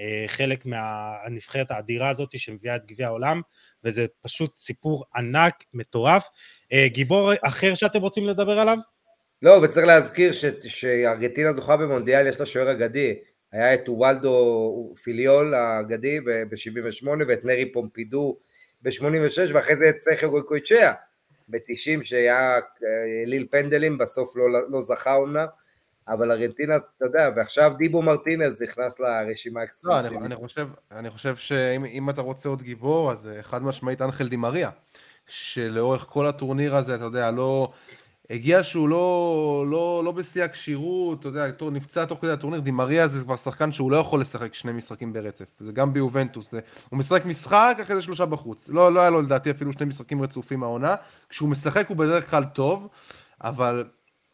אה, 0.00 0.24
חלק 0.26 0.66
מהנבחרת 0.66 1.70
האדירה 1.70 2.08
הזאת 2.08 2.38
שמביאה 2.38 2.76
את 2.76 2.86
גביע 2.86 3.06
העולם, 3.06 3.40
וזה 3.84 4.06
פשוט 4.20 4.56
סיפור 4.56 5.04
ענק, 5.16 5.54
מטורף. 5.74 6.28
אה, 6.72 6.88
גיבור 6.88 7.32
אחר 7.42 7.74
שאתם 7.74 8.00
רוצים 8.00 8.24
לדבר 8.24 8.58
עליו? 8.58 8.78
לא, 9.42 9.60
וצריך 9.62 9.86
להזכיר 9.86 10.32
ש- 10.32 10.44
שארגנטינה 10.66 11.52
זוכה 11.52 11.76
במונדיאל, 11.76 12.26
יש 12.26 12.40
לה 12.40 12.46
שוער 12.46 12.70
אגדי. 12.72 13.14
היה 13.54 13.74
את 13.74 13.88
וולדו 13.88 14.94
פיליול 15.02 15.54
האגדי 15.54 16.20
ב-78 16.20 17.08
ואת 17.28 17.44
נרי 17.44 17.72
פומפידו 17.72 18.36
ב-86 18.82 19.54
ואחרי 19.54 19.76
זה 19.76 19.88
את 19.88 20.00
סכר 20.00 20.26
גויקויצ'יה 20.26 20.92
ב-90 21.48 22.04
שהיה 22.04 22.54
אה, 22.56 22.60
ליל 23.26 23.46
פנדלים, 23.50 23.98
בסוף 23.98 24.36
לא, 24.36 24.70
לא 24.70 24.82
זכה 24.82 25.14
אומנם, 25.14 25.46
אבל 26.08 26.32
ארגנטינה, 26.32 26.76
אתה 26.76 27.04
יודע, 27.04 27.30
ועכשיו 27.36 27.72
דיבו 27.78 28.02
מרטינז 28.02 28.62
נכנס 28.62 29.00
לרשימה 29.00 29.60
לא, 29.60 29.64
האקסקלוסיבית. 29.64 30.18
אני, 30.18 30.26
אני 30.26 30.36
חושב, 30.36 30.68
אני 30.92 31.10
חושב 31.10 31.36
שאם 31.36 31.84
אם 31.84 32.10
אתה 32.10 32.20
רוצה 32.20 32.48
עוד 32.48 32.62
גיבור, 32.62 33.12
אז 33.12 33.28
אה, 33.28 33.42
חד 33.42 33.62
משמעית 33.62 34.02
אנחל 34.02 34.28
דימריה, 34.28 34.70
שלאורך 35.26 36.02
כל 36.02 36.26
הטורניר 36.26 36.76
הזה, 36.76 36.94
אתה 36.94 37.04
יודע, 37.04 37.30
לא... 37.30 37.72
הגיע 38.30 38.62
שהוא 38.62 38.88
לא, 38.88 39.66
לא, 39.70 40.02
לא 40.04 40.12
בשיא 40.12 40.44
הכשירות, 40.44 41.20
אתה 41.20 41.28
יודע, 41.28 41.46
נפצע 41.72 42.04
תוך 42.04 42.20
כדי 42.20 42.30
הטורניר, 42.30 42.60
דימריה 42.60 43.08
זה 43.08 43.24
כבר 43.24 43.36
שחקן 43.36 43.72
שהוא 43.72 43.90
לא 43.90 43.96
יכול 43.96 44.20
לשחק 44.20 44.54
שני 44.54 44.72
משחקים 44.72 45.12
ברצף, 45.12 45.44
זה 45.58 45.72
גם 45.72 45.92
ביובנטוס, 45.92 46.50
זה, 46.50 46.60
הוא 46.88 46.98
משחק 46.98 47.26
משחק, 47.26 47.78
אחרי 47.82 47.96
זה 47.96 48.02
שלושה 48.02 48.26
בחוץ, 48.26 48.68
לא, 48.68 48.92
לא 48.92 49.00
היה 49.00 49.10
לו 49.10 49.22
לדעתי 49.22 49.50
אפילו 49.50 49.72
שני 49.72 49.86
משחקים 49.86 50.22
רצופים 50.22 50.60
מהעונה, 50.60 50.94
כשהוא 51.28 51.48
משחק 51.48 51.88
הוא 51.88 51.96
בדרך 51.96 52.30
כלל 52.30 52.44
טוב, 52.44 52.88
אבל 53.44 53.84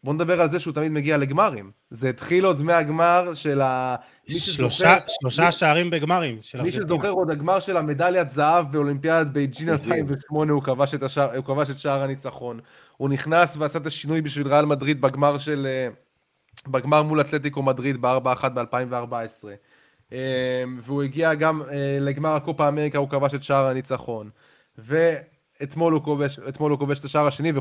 בוא 0.05 0.15
נדבר 0.15 0.41
על 0.41 0.51
זה 0.51 0.61
שהוא 0.61 0.75
תמיד 0.75 0.93
מגיע 0.93 1.17
לגמרים, 1.17 1.71
זה 1.91 2.09
התחיל 2.09 2.45
עוד 2.45 2.63
מהגמר 2.63 3.35
של 3.35 3.61
ה... 3.61 3.97
שלושה, 4.29 4.99
שזוכר- 4.99 4.99
שלושה 5.21 5.53
שערים 5.53 5.91
בגמרים 5.91 6.35
מי 6.35 6.41
ארגנטינה. 6.55 6.85
שזוכר 6.85 7.11
עוד 7.11 7.31
הגמר 7.31 7.61
של 7.61 7.77
המדליית 7.77 8.31
זהב 8.31 8.73
באולימפיאד 8.73 9.33
בייג'ין 9.33 9.67
בייג'ין. 9.77 9.93
2008, 9.93 10.53
הוא 10.53 10.63
כבש 10.63 10.95
את, 10.95 11.03
השער, 11.03 11.37
הוא 11.37 11.45
כבש 11.45 11.71
את 11.71 11.79
שער 11.79 12.03
הניצחון. 12.03 12.61
הוא 12.97 13.09
נכנס 13.09 13.57
ועשה 13.57 13.79
את 13.79 13.87
השינוי 13.87 14.21
בשביל 14.21 14.49
ריאל 14.49 14.65
מדריד 14.65 15.01
בגמר 15.01 15.39
של... 15.39 15.67
אה, 15.67 15.89
בגמר 16.69 17.03
מול 17.03 17.21
אתלטיקו 17.21 17.63
מדריד 17.63 17.97
ב-4-1 18.01 18.49
ב-2014. 18.49 19.45
והוא 20.83 21.03
הגיע 21.03 21.35
גם 21.35 21.63
אה, 21.63 21.99
לגמר 22.01 22.31
הקופה 22.35 22.69
אמריקה, 22.69 22.99
הוא 22.99 23.09
כבש 23.09 23.35
את 23.35 23.43
שער 23.43 23.67
הניצחון. 23.67 24.31
ואתמול 24.79 25.93
הוא 25.93 26.03
כובש, 26.03 26.39
הוא 26.59 26.79
כובש 26.79 26.99
את 26.99 27.05
השער 27.05 27.27
השני 27.27 27.53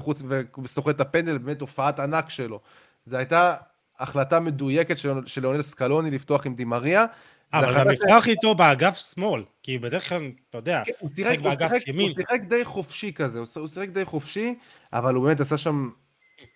וסוחט 0.64 0.95
את 0.95 1.02
הפנדל, 1.02 1.38
באמת 1.38 1.61
הופעת 1.61 1.99
ענק 1.99 2.30
שלו. 2.30 2.60
זו 3.06 3.18
הייתה 3.18 3.56
החלטה 3.99 4.39
מדויקת 4.39 4.97
של, 4.97 5.11
של 5.26 5.41
ליאונל 5.41 5.61
סקלוני 5.61 6.11
לפתוח 6.11 6.45
עם 6.45 6.55
דימריה, 6.55 7.05
אבל 7.53 7.77
גם 7.80 7.85
ש- 7.89 7.91
לפתוח 7.91 8.27
איתו 8.27 8.55
באגף 8.55 8.97
שמאל, 8.97 9.43
כי 9.63 9.77
בדרך 9.77 10.09
כלל, 10.09 10.31
אתה 10.49 10.57
יודע, 10.57 10.84
כן, 10.85 10.91
הוא 10.99 11.09
שיחק 11.15 11.39
באגף 11.39 11.71
ימין. 11.88 12.09
הוא 12.09 12.15
שיחק 12.15 12.41
די 12.47 12.65
חופשי 12.65 13.13
כזה, 13.13 13.39
הוא, 13.55 13.67
שיחק 13.67 13.89
די 13.89 14.05
חופשי, 14.05 14.55
אבל 14.93 15.15
הוא 15.15 15.26
באמת 15.26 15.39
עשה 15.39 15.57
שם, 15.57 15.89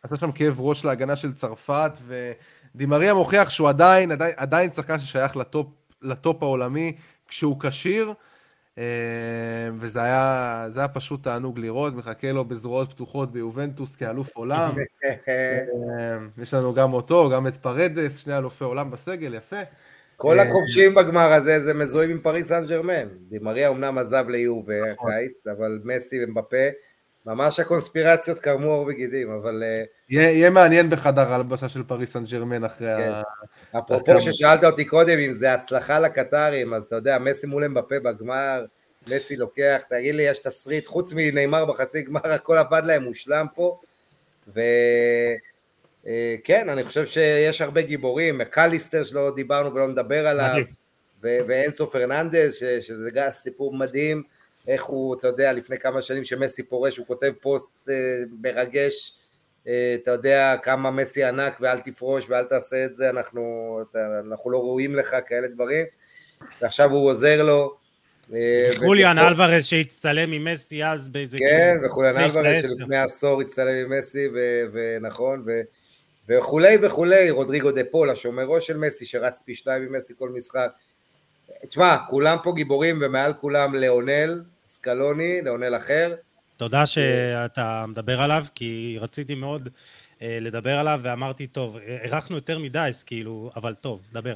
עשה 0.04 0.16
שם 0.18 0.32
כאב 0.32 0.60
ראש 0.60 0.86
להגנה 0.86 1.16
של 1.16 1.34
צרפת, 1.34 1.98
ודי 2.76 2.92
מריה 2.92 3.14
מוכיח 3.14 3.50
שהוא 3.50 3.70
עדיין, 3.70 4.12
עדיין, 4.12 4.34
עדיין 4.38 4.72
שחקן 4.72 5.00
ששייך 5.00 5.38
לטופ, 5.38 5.68
לטופ 6.02 6.44
העולמי 6.44 6.96
כשהוא 7.28 7.60
כשיר, 7.60 8.14
וזה 9.80 10.04
היה, 10.04 10.66
זה 10.70 10.80
היה 10.80 10.88
פשוט 10.88 11.24
תענוג 11.24 11.60
לראות, 11.60 11.94
מחכה 11.94 12.32
לו 12.32 12.46
בזרועות 12.46 12.94
פתוחות 12.94 13.32
ביובנטוס 13.32 13.96
כאלוף 13.96 14.36
עולם. 14.36 14.72
אה, 15.28 16.18
יש 16.38 16.54
לנו 16.54 16.74
גם 16.74 16.94
אותו, 16.94 17.30
גם 17.30 17.48
את 17.48 17.58
פרדס, 17.58 18.18
שני 18.18 18.38
אלופי 18.38 18.64
עולם 18.64 18.92
בסגל, 18.92 19.34
יפה. 19.34 19.62
כל 20.18 20.40
אה, 20.40 20.50
הכובשים 20.50 20.94
בגמר 20.94 21.32
הזה 21.34 21.64
זה 21.64 21.74
מזוהים 21.74 22.12
עם 22.12 22.20
פריס 22.20 22.48
סן 22.48 22.66
ג'רמן. 22.66 23.08
די 23.30 23.43
מריה 23.43 23.70
אמנם 23.70 23.98
עזב 23.98 24.30
ליובה 24.30 24.92
נכון. 24.94 25.12
הקיץ, 25.12 25.48
אבל 25.48 25.80
מסי 25.84 26.24
ואמבפה, 26.24 26.68
ממש 27.26 27.60
הקונספירציות 27.60 28.40
קרמו 28.40 28.72
עור 28.72 28.86
וגידים, 28.88 29.32
אבל 29.32 29.64
אה, 29.64 29.84
יהיה, 30.10 30.32
יהיה 30.32 30.50
מעניין 30.50 30.90
בחדר 30.90 31.34
ההלבשה 31.34 31.70
של 31.70 31.84
פריס 31.84 32.14
סן 32.14 32.26
ג'רמן 32.26 32.64
אחרי 32.64 32.88
כן. 32.98 33.12
ה... 33.74 33.80
אפרופו 33.80 34.22
ששאלת 34.22 34.64
אותי 34.64 34.86
קודם 34.86 35.18
אם 35.18 35.32
זה 35.32 35.54
הצלחה 35.54 36.00
לקטרים, 36.00 36.74
אז 36.74 36.84
אתה 36.84 36.96
יודע, 36.96 37.20
מסי 37.20 37.48
מול 37.48 37.64
אמבפה 37.64 38.00
בגמר, 38.00 38.66
מסי 39.08 39.36
לוקח, 39.36 39.82
תגיד 39.90 40.16
לי, 40.16 40.24
יש 40.24 40.40
תסריט, 40.40 40.88
חוץ 40.88 41.14
מניימאר 41.16 41.66
בחצי 41.66 42.02
גמר, 42.02 42.32
הכל 42.34 42.58
עבד 42.58 42.82
להם 42.86 43.04
מושלם 43.04 43.46
פה, 43.56 43.80
וכן, 44.48 46.70
אני 46.70 46.84
חושב 46.84 47.06
שיש 47.06 47.62
הרבה 47.62 47.82
גיבורים, 47.82 48.38
מקליסטר 48.38 49.04
שלא 49.04 49.32
דיברנו 49.36 49.74
ולא 49.74 49.88
נדבר 49.88 50.28
עליו, 50.28 50.50
מדהים. 50.52 50.66
ו- 51.24 51.38
ואנסו 51.48 51.92
פרננדז, 51.92 52.56
ש- 52.56 52.64
שזה 52.64 53.12
גם 53.12 53.28
סיפור 53.32 53.74
מדהים, 53.74 54.24
איך 54.68 54.84
הוא, 54.84 55.16
אתה 55.16 55.28
יודע, 55.28 55.54
לפני 55.54 55.80
כמה 55.80 56.02
שנים 56.02 56.24
שמסי 56.24 56.64
פורש, 56.64 56.98
הוא 56.98 57.08
כותב 57.08 57.32
פוסט 57.42 57.90
אה, 57.90 57.94
מרגש, 58.42 59.14
אה, 59.68 59.96
אתה 60.04 60.12
יודע 60.12 60.56
כמה 60.64 60.92
מסי 60.92 61.24
ענק 61.24 61.58
ואל 61.62 61.80
תפרוש 61.80 62.26
ואל 62.30 62.44
תעשה 62.44 62.86
את 62.86 62.96
זה, 62.96 63.10
אנחנו, 63.10 63.80
אתה, 63.90 64.00
אנחנו 64.28 64.52
לא 64.52 64.58
ראויים 64.58 64.96
לך, 64.96 65.16
כאלה 65.28 65.48
דברים, 65.48 65.86
ועכשיו 66.62 66.92
הוא 66.92 67.10
עוזר 67.10 67.44
לו. 67.44 67.78
אה, 68.34 68.70
חוליאן 68.76 69.18
ופה- 69.18 69.28
אלוורז 69.28 69.66
שהצטלם 69.66 70.32
עם 70.32 70.44
מסי 70.44 70.84
אז 70.84 71.10
באיזה... 71.10 71.38
כן, 71.38 71.78
וחוליאן 71.86 72.18
אלוורז. 72.18 72.62
שלפני 72.62 72.98
עשור 72.98 73.42
הצטלם 73.42 73.86
עם 73.86 74.00
מסי, 74.00 74.28
ונכון, 74.74 75.46
וכולי 76.30 76.78
וכולי, 76.82 77.30
רודריגו 77.30 77.72
דה 77.72 77.82
פול, 77.92 78.10
השומר 78.10 78.44
ראש 78.44 78.68
של 78.68 78.78
מסי, 78.78 79.06
שרץ 79.06 79.40
פי 79.46 79.56
שניים 79.56 79.84
עם 79.84 79.96
מסי 79.96 80.14
כל 80.18 80.30
משחק. 80.30 80.70
תשמע, 81.68 81.98
כולם 82.10 82.38
פה 82.44 82.54
גיבורים, 82.56 83.00
ומעל 83.02 83.34
כולם 83.34 83.76
ליאונל, 83.76 84.42
סקלוני, 84.74 85.42
ליאונל 85.42 85.76
אחר. 85.76 86.16
תודה 86.58 86.86
שאתה 86.86 87.86
מדבר 87.88 88.22
עליו, 88.22 88.44
כי 88.56 88.98
רציתי 89.00 89.36
מאוד 89.36 89.70
אה, 90.22 90.38
לדבר 90.42 90.78
עליו, 90.78 91.00
ואמרתי, 91.04 91.48
טוב, 91.48 91.78
הארכנו 91.88 92.36
יותר 92.36 92.60
מדי, 92.60 92.80
אז 92.80 93.04
כאילו, 93.04 93.52
אבל 93.56 93.74
טוב, 93.74 94.02
דבר. 94.14 94.36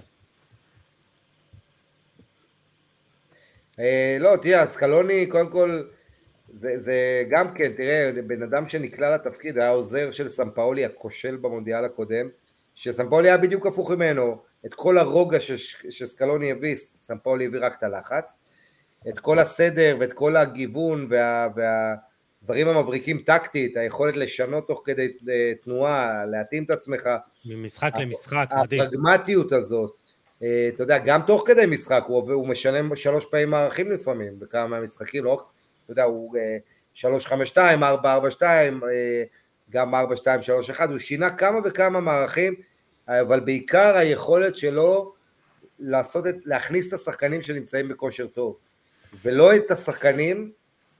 אה, 3.80 4.18
לא, 4.19 4.35
תראה, 4.41 4.68
סקלוני, 4.68 5.26
קודם 5.26 5.49
כל, 5.49 5.84
זה, 6.53 6.80
זה 6.80 7.23
גם 7.30 7.53
כן, 7.53 7.73
תראה, 7.77 8.11
בן 8.27 8.43
אדם 8.43 8.69
שנקלע 8.69 9.15
לתפקיד, 9.15 9.57
היה 9.57 9.69
עוזר 9.69 10.11
של 10.11 10.30
סמפאולי 10.30 10.85
הכושל 10.85 11.35
במונדיאל 11.35 11.85
הקודם, 11.85 12.30
שסמפאולי 12.76 13.30
היה 13.30 13.38
בדיוק 13.38 13.68
הפוך 13.68 13.91
ממנו, 13.91 14.41
את 14.65 14.73
כל 14.73 14.97
הרוגע 14.97 15.38
שסקלוני 15.89 16.51
הביא, 16.51 16.76
סמפאולי 16.76 17.45
הביא 17.45 17.59
רק 17.61 17.77
את 17.77 17.84
הלחץ, 17.84 18.36
את 19.09 19.19
כל 19.19 19.39
הסדר 19.39 19.97
ואת 19.99 20.13
כל 20.13 20.38
הגיוון 20.38 21.07
וה, 21.09 21.47
והדברים 21.55 22.67
המבריקים 22.67 23.23
טקטית, 23.25 23.77
היכולת 23.77 24.17
לשנות 24.17 24.67
תוך 24.67 24.81
כדי 24.85 25.13
אה, 25.29 25.53
תנועה, 25.63 26.25
להתאים 26.25 26.63
את 26.63 26.69
עצמך, 26.69 27.09
ממשחק 27.45 27.91
הפ- 27.93 27.99
למשחק, 27.99 28.47
מדהים. 28.63 28.81
הפרגמטיות 28.81 29.51
הזאת, 29.51 30.01
אה, 30.43 30.69
אתה 30.73 30.84
יודע, 30.84 30.97
גם 30.97 31.21
תוך 31.21 31.43
כדי 31.47 31.65
משחק 31.65 32.03
הוא, 32.07 32.34
הוא 32.34 32.47
משלם 32.47 32.95
שלוש 32.95 33.25
פעמים 33.25 33.49
מערכים 33.49 33.91
לפעמים, 33.91 34.39
בכמה 34.39 34.67
מהמשחקים, 34.67 35.23
לא 35.23 35.34
רק, 35.34 35.39
אתה 35.84 35.91
יודע, 35.91 36.03
הוא 36.03 36.38
אה, 36.38 36.57
שלוש 36.93 37.25
חמש 37.25 37.49
שתיים, 37.49 37.84
ארבע 37.84 38.13
ארבע 38.13 38.31
שתיים, 38.31 38.81
גם 39.69 39.95
ארבע 39.95 40.15
שתיים 40.15 40.41
שלוש 40.41 40.69
אחד, 40.69 40.91
הוא 40.91 40.99
שינה 40.99 41.29
כמה 41.29 41.59
וכמה 41.63 41.99
מערכים, 41.99 42.53
אבל 43.07 43.39
בעיקר 43.39 43.97
היכולת 43.97 44.57
שלו 44.57 45.13
לעשות 45.79 46.27
את, 46.27 46.35
להכניס 46.45 46.88
את 46.88 46.93
השחקנים 46.93 47.41
שנמצאים 47.41 47.88
בכושר 47.88 48.27
טוב, 48.27 48.57
ולא 49.23 49.55
את 49.55 49.71
השחקנים 49.71 50.51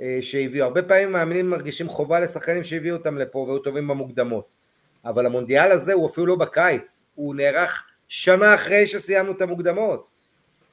אה, 0.01 0.17
שהביאו, 0.21 0.65
הרבה 0.65 0.84
פעמים 0.84 1.11
מאמנים 1.11 1.49
מרגישים 1.49 1.89
חובה 1.89 2.19
לשחקנים 2.19 2.63
שהביאו 2.63 2.95
אותם 2.95 3.17
לפה 3.17 3.39
והיו 3.39 3.59
טובים 3.59 3.88
במוקדמות, 3.88 4.55
אבל 5.05 5.25
המונדיאל 5.25 5.71
הזה 5.71 5.93
הוא 5.93 6.09
אפילו 6.09 6.25
לא 6.25 6.35
בקיץ, 6.35 7.01
הוא 7.15 7.35
נערך 7.35 7.88
שנה 8.07 8.55
אחרי 8.55 8.88
שסיימנו 8.88 9.31
את 9.31 9.41
המוקדמות. 9.41 10.09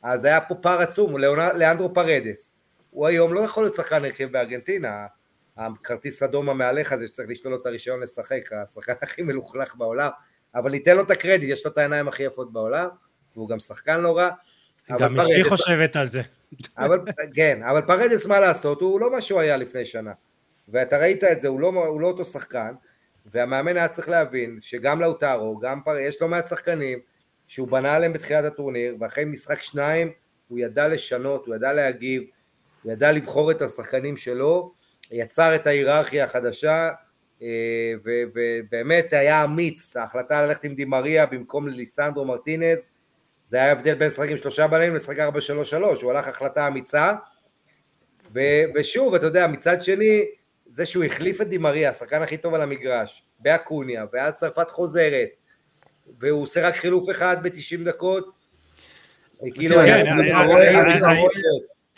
אז 0.02 0.24
היה 0.24 0.40
פה 0.40 0.54
פער 0.54 0.82
עצום, 0.82 1.18
לאנדרו 1.54 1.94
פרדס. 1.94 2.54
הוא 2.90 3.06
היום 3.06 3.34
לא 3.34 3.40
יכול 3.40 3.62
להיות 3.62 3.74
שחקן 3.74 4.04
הרכב 4.04 4.32
בארגנטינה, 4.32 5.06
הכרטיס 5.56 6.22
אדום 6.22 6.48
המהלך 6.48 6.92
הזה 6.92 7.06
שצריך 7.06 7.28
לשלול 7.30 7.54
לו 7.54 7.60
את 7.60 7.66
הרישיון 7.66 8.00
לשחק, 8.00 8.52
השחקן 8.52 8.92
הכי 9.02 9.22
מלוכלך 9.22 9.76
בעולם, 9.76 10.10
אבל 10.54 10.70
ניתן 10.70 10.96
לו 10.96 11.02
את 11.02 11.10
הקרדיט, 11.10 11.50
יש 11.50 11.66
לו 11.66 11.72
את 11.72 11.78
העיניים 11.78 12.08
הכי 12.08 12.22
יפות 12.22 12.52
בעולם, 12.52 12.88
והוא 13.36 13.48
גם 13.48 13.60
שחקן 13.60 14.00
לא 14.00 14.16
רע. 14.16 14.30
גם 14.90 15.20
אשתי 15.20 15.44
חושבת 15.44 15.96
על 15.96 16.06
זה. 16.06 16.22
אבל 16.78 17.00
כן, 17.34 17.62
אבל 17.62 17.80
פרדס 17.80 18.26
מה 18.26 18.40
לעשות, 18.40 18.80
הוא 18.80 19.00
לא 19.00 19.12
מה 19.12 19.20
שהוא 19.20 19.40
היה 19.40 19.56
לפני 19.56 19.84
שנה. 19.84 20.12
ואתה 20.68 20.98
ראית 20.98 21.24
את 21.24 21.40
זה, 21.40 21.48
הוא 21.48 21.60
לא, 21.60 21.68
הוא 21.68 22.00
לא 22.00 22.08
אותו 22.08 22.24
שחקן, 22.24 22.72
והמאמן 23.26 23.76
היה 23.76 23.88
צריך 23.88 24.08
להבין 24.08 24.58
שגם 24.60 25.00
לאוטרו, 25.00 25.58
גם 25.58 25.80
פר... 25.84 25.98
יש 25.98 26.22
לא 26.22 26.28
מעט 26.28 26.48
שחקנים 26.48 26.98
שהוא 27.48 27.68
בנה 27.68 27.94
עליהם 27.94 28.12
בתחילת 28.12 28.44
הטורניר, 28.44 28.96
ואחרי 29.00 29.24
משחק 29.24 29.62
שניים 29.62 30.12
הוא 30.48 30.58
ידע 30.58 30.88
לשנות, 30.88 31.46
הוא 31.46 31.54
ידע 31.54 31.72
להגיב, 31.72 32.22
הוא 32.82 32.92
ידע 32.92 33.12
לבחור 33.12 33.50
את 33.50 33.62
השחקנים 33.62 34.16
שלו, 34.16 34.72
יצר 35.10 35.54
את 35.54 35.66
ההיררכיה 35.66 36.24
החדשה, 36.24 36.90
אה, 37.42 37.92
ובאמת 38.34 39.12
היה 39.12 39.44
אמיץ, 39.44 39.96
ההחלטה 39.96 40.46
ללכת 40.46 40.64
עם 40.64 40.74
דימריה 40.74 41.26
במקום 41.26 41.68
ליסנדרו 41.68 42.24
מרטינז, 42.24 42.86
זה 43.46 43.56
היה 43.56 43.72
הבדל 43.72 43.94
בין 43.94 44.08
לשחק 44.08 44.28
עם 44.30 44.36
שלושה 44.36 44.66
בלמים 44.66 44.94
לשחק 44.94 45.18
4-3-3, 45.18 45.22
הוא 46.02 46.10
הלך 46.10 46.28
החלטה 46.28 46.68
אמיצה, 46.68 47.12
ו- 48.34 48.62
ושוב, 48.74 49.14
אתה 49.14 49.26
יודע, 49.26 49.46
מצד 49.46 49.82
שני, 49.82 50.24
זה 50.70 50.86
שהוא 50.86 51.04
החליף 51.04 51.40
את 51.40 51.48
דימריה, 51.48 51.90
השחקן 51.90 52.22
הכי 52.22 52.36
טוב 52.36 52.54
על 52.54 52.62
המגרש, 52.62 53.24
באקוניה, 53.38 54.04
ואז 54.12 54.34
צרפת 54.34 54.70
חוזרת, 54.70 55.28
והוא 56.18 56.42
עושה 56.42 56.68
רק 56.68 56.74
חילוף 56.74 57.10
אחד 57.10 57.36
ב-90 57.42 57.84
דקות, 57.84 58.32
כאילו, 59.54 59.76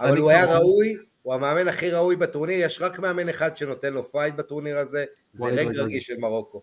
אבל 0.01 0.19
הוא 0.19 0.31
היה 0.31 0.45
ראוי, 0.45 0.97
הוא 1.23 1.35
המאמן 1.35 1.69
הכי 1.69 1.91
ראוי 1.91 2.17
בטורניר, 2.17 2.65
יש 2.65 2.83
רק 2.83 2.99
מאמן 2.99 3.29
אחד 3.29 3.57
שנותן 3.57 3.93
לו 3.93 4.13
פייט 4.13 4.35
בטורניר 4.35 4.79
הזה, 4.79 5.05
זה 5.35 5.45
רגרגי 5.45 6.07
של 6.07 6.17
מרוקו. 6.19 6.63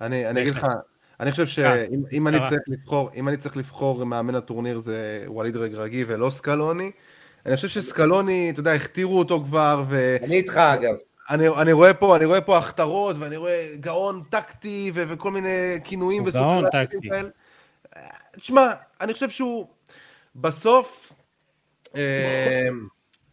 אני, 0.00 0.30
אגיד 0.30 0.54
לך. 0.54 0.66
אני 1.20 1.30
חושב 1.30 1.42
אה, 1.42 1.46
שאם 1.46 2.02
אם 2.12 2.28
אני. 2.28 2.38
צריך 2.38 2.62
לבחור, 2.68 3.10
אם 3.14 3.28
אני 3.28 3.36
צריך 3.36 3.56
לבחור 3.56 4.04
מאמן 4.04 4.34
הטורניר 4.34 4.78
זה 4.78 5.24
ווליד 5.26 5.56
רגרגי 5.56 6.04
ולא 6.08 6.30
סקלוני. 6.30 6.90
אני 7.46 7.56
חושב 7.56 7.68
שסקלוני, 7.68 8.50
אתה 8.50 8.60
יודע, 8.60 8.72
הכתירו 8.72 9.18
אותו 9.18 9.42
כבר, 9.44 9.84
ואני 9.88 10.26
אני 10.26 10.36
איתך 10.36 10.56
אגב, 10.56 10.94
אני 11.30 11.72
רואה 11.72 11.94
פה, 11.94 12.16
אני 12.16 12.24
רואה 12.24 12.40
פה 12.40 12.58
הכתרות, 12.58 13.16
ואני 13.18 13.36
רואה 13.36 13.68
גאון 13.80 14.22
טקטי 14.30 14.90
ו- 14.94 15.04
וכל 15.08 15.30
מיני 15.30 15.78
כינויים 15.84 16.24
גאון 16.24 16.64
טקטי. 16.70 17.08
תשמע, 18.40 18.68
אני 19.00 19.12
חושב 19.12 19.30
שהוא 19.30 19.66
בסוף, 20.36 21.12
אה, 21.96 22.68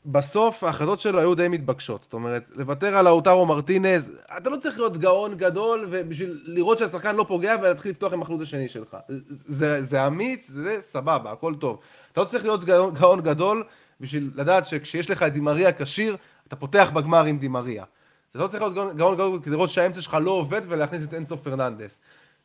בסוף 0.08 0.64
ההחלטות 0.64 1.00
שלו 1.00 1.20
היו 1.20 1.36
די 1.36 1.48
מתבקשות. 1.48 2.04
זאת 2.04 2.14
אומרת, 2.14 2.50
לוותר 2.56 2.98
על 2.98 3.08
לאוטרו 3.08 3.46
מרטינז, 3.46 4.12
אתה 4.38 4.50
לא 4.50 4.56
צריך 4.56 4.78
להיות 4.78 4.98
גאון 4.98 5.36
גדול 5.36 5.88
ובשביל 5.92 6.42
לראות 6.46 6.78
שהשחקן 6.78 7.16
לא 7.16 7.26
פוגע 7.28 7.56
ולהתחיל 7.62 7.92
לפתוח 7.92 8.14
עם 8.14 8.22
החלוץ 8.22 8.42
השני 8.42 8.70
שלך. 8.70 8.98
זה, 9.46 9.82
זה 9.82 10.08
אמיץ, 10.08 10.48
זה 10.50 10.78
סבבה, 10.80 11.32
הכל 11.32 11.56
טוב. 11.56 11.80
אתה 12.12 12.22
לא 12.22 12.26
צריך 12.26 12.44
להיות 12.44 12.64
גאון, 12.64 12.94
גאון 12.94 13.22
גדול 13.22 13.64
בשביל 14.02 14.32
לדעת 14.36 14.66
שכשיש 14.66 15.10
לך 15.10 15.24
את 15.24 15.34
די 15.34 15.47
מריה 15.47 15.74
כשיר, 15.74 16.18
אתה 16.48 16.56
פותח 16.56 16.90
בגמר 16.94 17.24
עם 17.24 17.38
די 17.38 17.51
מריה. 17.51 17.84
אתה 18.32 18.40
לא 18.40 18.48
צריך 18.48 18.62
להיות 18.62 18.76
גאון, 18.76 18.98
גאון 18.98 19.16
גדול 19.16 19.40
כדי 19.42 19.52
לראות 19.52 19.70
שהאמצע 19.70 20.02
שלך 20.02 20.18
לא 20.22 20.32
עובד 20.32 20.62
ולהכניס 20.70 21.04
את 21.04 21.14
אנסו 21.14 21.38
פרננדס. 21.38 22.00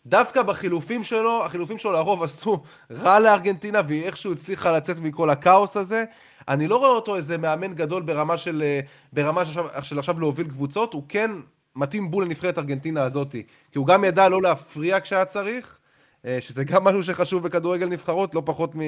דווקא 0.07 0.43
בחילופים 0.43 1.05
שלו, 1.05 1.45
החילופים 1.45 1.79
שלו 1.79 1.93
לרוב 1.93 2.23
עשו 2.23 2.63
רע 2.91 3.19
לארגנטינה 3.19 3.81
והיא 3.87 4.05
איכשהו 4.05 4.33
הצליחה 4.33 4.73
לצאת 4.73 4.99
מכל 4.99 5.31
הכאוס 5.31 5.77
הזה. 5.77 6.05
אני 6.49 6.69
לא 6.69 6.77
רואה 6.77 6.91
אותו 6.91 7.17
איזה 7.17 7.39
מאמן 7.39 7.75
גדול 7.75 8.03
ברמה 8.03 8.39
של, 8.39 8.63
אה, 8.63 8.81
ברמה 9.13 9.45
של, 9.45 9.61
עכשיו- 9.61 9.85
של 9.85 9.99
עכשיו 9.99 10.21
להוביל 10.21 10.49
קבוצות, 10.49 10.95
הוא 10.95 11.03
כן 11.09 11.31
מתאים 11.77 12.11
בול 12.11 12.25
לנבחרת 12.25 12.59
ארגנטינה 12.59 13.03
הזאתי. 13.03 13.43
כי 13.73 13.79
הוא 13.79 13.87
גם 13.87 14.05
ידע 14.05 14.29
לא 14.29 14.43
להפריע 14.43 15.01
כשהיה 15.01 15.25
צריך, 15.25 15.79
אה, 16.27 16.39
שזה 16.41 16.65
גם 16.65 16.85
משהו 16.85 17.03
שחשוב 17.03 17.43
בכדורגל 17.43 17.87
נבחרות, 17.89 18.35
לא 18.35 18.43
פחות 18.45 18.75
מ... 18.75 18.81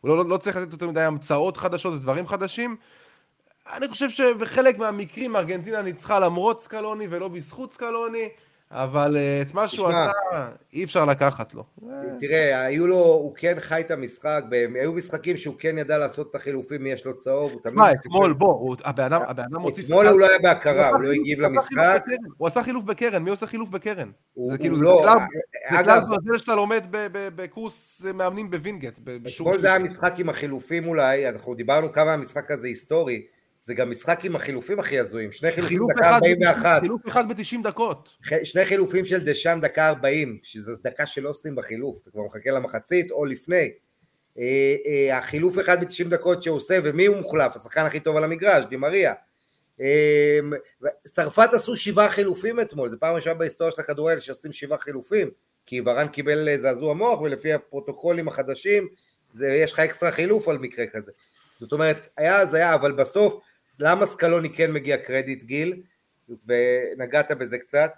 הוא 0.00 0.08
לא, 0.08 0.24
לא 0.24 0.36
צריך 0.36 0.56
לתת 0.56 0.72
יותר 0.72 0.88
מדי 0.88 1.02
המצאות 1.02 1.56
חדשות 1.56 1.94
ודברים 1.94 2.26
חדשים. 2.26 2.76
אני 3.76 3.88
חושב 3.88 4.10
שבחלק 4.10 4.78
מהמקרים 4.78 5.36
ארגנטינה 5.36 5.82
ניצחה 5.82 6.18
למרות 6.18 6.62
סקלוני 6.62 7.06
ולא 7.10 7.28
בזכות 7.28 7.72
סקלוני, 7.72 8.28
אבל 8.72 9.16
אה, 9.16 9.42
את 9.42 9.54
מה 9.54 9.68
שהוא. 9.68 9.88
עשה 9.88 10.10
אי 10.72 10.84
אפשר 10.84 11.04
לקחת 11.04 11.54
לו. 11.54 11.64
תראה, 12.20 12.64
היו 12.64 12.86
לו, 12.86 12.96
הוא 12.96 13.34
כן 13.36 13.54
חי 13.60 13.80
את 13.80 13.90
המשחק, 13.90 14.44
היו 14.74 14.92
משחקים 14.92 15.36
שהוא 15.36 15.54
כן 15.58 15.78
ידע 15.78 15.98
לעשות 15.98 16.30
את 16.30 16.34
החילופים, 16.34 16.86
יש 16.86 17.06
לו 17.06 17.16
צהוב, 17.16 17.52
הוא 17.52 17.60
תמיד... 17.62 17.76
מה, 17.76 17.92
אתמול, 17.92 18.32
בוא, 18.32 18.76
הבן 18.84 19.12
אדם 19.12 19.60
הוציא... 19.60 19.84
אתמול 19.84 20.06
הוא 20.06 20.20
לא 20.20 20.28
היה 20.28 20.38
בהכרה, 20.38 20.88
הוא 20.88 21.00
לא 21.00 21.12
הגיב 21.12 21.40
למשחק. 21.40 22.04
הוא 22.36 22.48
עשה 22.48 22.62
חילוף 22.62 22.84
בקרן, 22.84 23.22
מי 23.22 23.30
עושה 23.30 23.46
חילוף 23.46 23.68
בקרן? 23.68 24.10
זה 24.46 24.58
כאילו, 24.58 24.78
זה 24.78 24.84
לא, 24.84 25.02
כלל 25.02 25.78
אגב, 25.78 26.02
ברזל 26.08 26.38
שאתה 26.38 26.54
לומד 26.54 26.84
בקורס 27.12 28.04
מאמנים 28.14 28.50
בווינגייט. 28.50 28.98
אתמול 29.34 29.58
זה 29.58 29.68
היה 29.68 29.78
משחק 29.78 30.14
עם 30.18 30.28
החילופים 30.28 30.88
אולי, 30.88 31.28
אנחנו 31.28 31.54
דיברנו 31.54 31.92
כמה 31.92 32.12
המשחק 32.12 32.50
הזה 32.50 32.66
היסטורי, 32.66 33.22
זה 33.62 33.74
גם 33.74 33.90
משחק 33.90 34.24
עם 34.24 34.36
החילופים 34.36 34.80
הכי 34.80 34.98
הזויים, 34.98 35.32
שני 35.32 35.52
חילופים 35.52 35.76
חילוף 35.76 35.92
דקה 35.92 36.10
אחד 36.10 36.22
41, 36.22 36.80
חילוף 36.80 37.08
אחד 37.08 37.28
ב-90 37.28 37.62
דקות. 37.64 38.16
שני 38.44 38.64
חילופים 38.64 39.04
של 39.04 39.24
דשאן 39.24 39.60
דקה 39.60 39.88
40, 39.88 40.38
שזו 40.42 40.72
דקה 40.82 41.06
שלא 41.06 41.28
עושים 41.28 41.56
בחילוף, 41.56 42.00
אתה 42.02 42.10
כבר 42.10 42.22
מחכה 42.22 42.50
למחצית 42.50 43.10
או 43.10 43.24
לפני. 43.24 43.70
אה, 44.38 44.76
אה, 44.86 45.18
החילוף 45.18 45.58
אחד 45.58 45.84
ב-90 45.84 46.08
דקות 46.08 46.42
שהוא 46.42 46.56
עושה, 46.56 46.78
ומי 46.84 47.06
הוא 47.06 47.16
מוחלף? 47.16 47.56
השחקן 47.56 47.86
הכי 47.86 48.00
טוב 48.00 48.16
על 48.16 48.24
המגרש, 48.24 48.64
דימריה. 48.64 49.14
אה, 49.80 50.38
צרפת 51.04 51.48
עשו 51.52 51.76
שבעה 51.76 52.08
חילופים 52.08 52.60
אתמול, 52.60 52.88
זו 52.88 52.96
פעם 53.00 53.14
ראשונה 53.14 53.34
בהיסטוריה 53.34 53.70
של 53.70 53.80
הכדורגל 53.80 54.20
שעושים 54.20 54.52
שבעה 54.52 54.78
חילופים, 54.78 55.30
כי 55.66 55.80
ורן 55.80 56.08
קיבל 56.08 56.56
זעזוע 56.56 56.94
מוח, 56.94 57.20
ולפי 57.20 57.52
הפרוטוקולים 57.52 58.28
החדשים, 58.28 58.88
זה, 59.32 59.48
יש 59.48 59.72
לך 59.72 59.80
אקסטרה 59.80 60.10
חילוף 60.12 60.48
על 60.48 60.58
מקרה 60.58 60.86
כזה. 60.86 61.12
זאת 61.60 61.72
אומרת, 61.72 62.08
היה 62.16 62.40
אז 62.40 62.54
היה, 62.54 62.74
אבל 62.74 62.92
בסוף, 62.92 63.40
למה 63.80 64.06
סקלוני 64.06 64.50
כן 64.50 64.72
מגיע 64.72 64.96
קרדיט, 64.96 65.42
גיל? 65.42 65.82
ונגעת 66.28 67.30
בזה 67.30 67.58
קצת, 67.58 67.90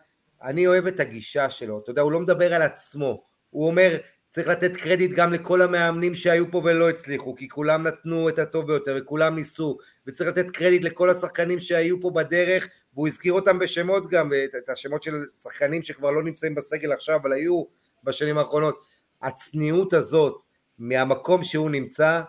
אני 0.43 0.67
אוהב 0.67 0.87
את 0.87 1.01
הגישה 1.01 1.51
שלו, 1.51 1.79
אתה 1.79 1.91
יודע, 1.91 2.03
הוא 2.03 2.13
לא 2.13 2.21
מדבר 2.21 2.55
על 2.55 2.63
עצמו, 2.63 3.25
הוא 3.51 3.67
אומר, 3.67 3.97
צריך 4.29 4.49
לתת 4.49 4.77
קרדיט 4.77 5.11
גם 5.11 5.33
לכל 5.33 5.63
המאמנים 5.63 6.15
שהיו 6.15 6.51
פה 6.51 6.63
ולא 6.65 6.91
הצליחו, 6.91 7.35
כי 7.35 7.49
כולם 7.49 7.87
נתנו 7.87 8.29
את 8.29 8.39
הטוב 8.39 8.67
ביותר 8.67 8.99
וכולם 9.01 9.37
ניסו, 9.37 9.79
וצריך 10.07 10.31
לתת 10.31 10.51
קרדיט 10.51 10.83
לכל 10.83 11.11
השחקנים 11.11 11.61
שהיו 11.61 12.01
פה 12.01 12.11
בדרך, 12.11 12.69
והוא 12.95 13.09
הזכיר 13.09 13.33
אותם 13.33 13.59
בשמות 13.59 14.11
גם, 14.11 14.33
את, 14.59 14.69
השמות 14.69 15.03
של 15.03 15.13
שחקנים 15.43 15.83
שכבר 15.83 16.11
לא 16.11 16.23
נמצאים 16.23 16.55
בסגל 16.55 16.93
עכשיו, 16.93 17.17
אבל 17.17 17.33
היו 17.33 17.65
בשנים 18.05 18.39
האחרונות. 18.39 18.83
הצניעות 19.23 19.93
הזאת, 19.93 20.45
מהמקום 20.79 21.45
שהוא 21.45 21.71
נמצא, 21.71 22.23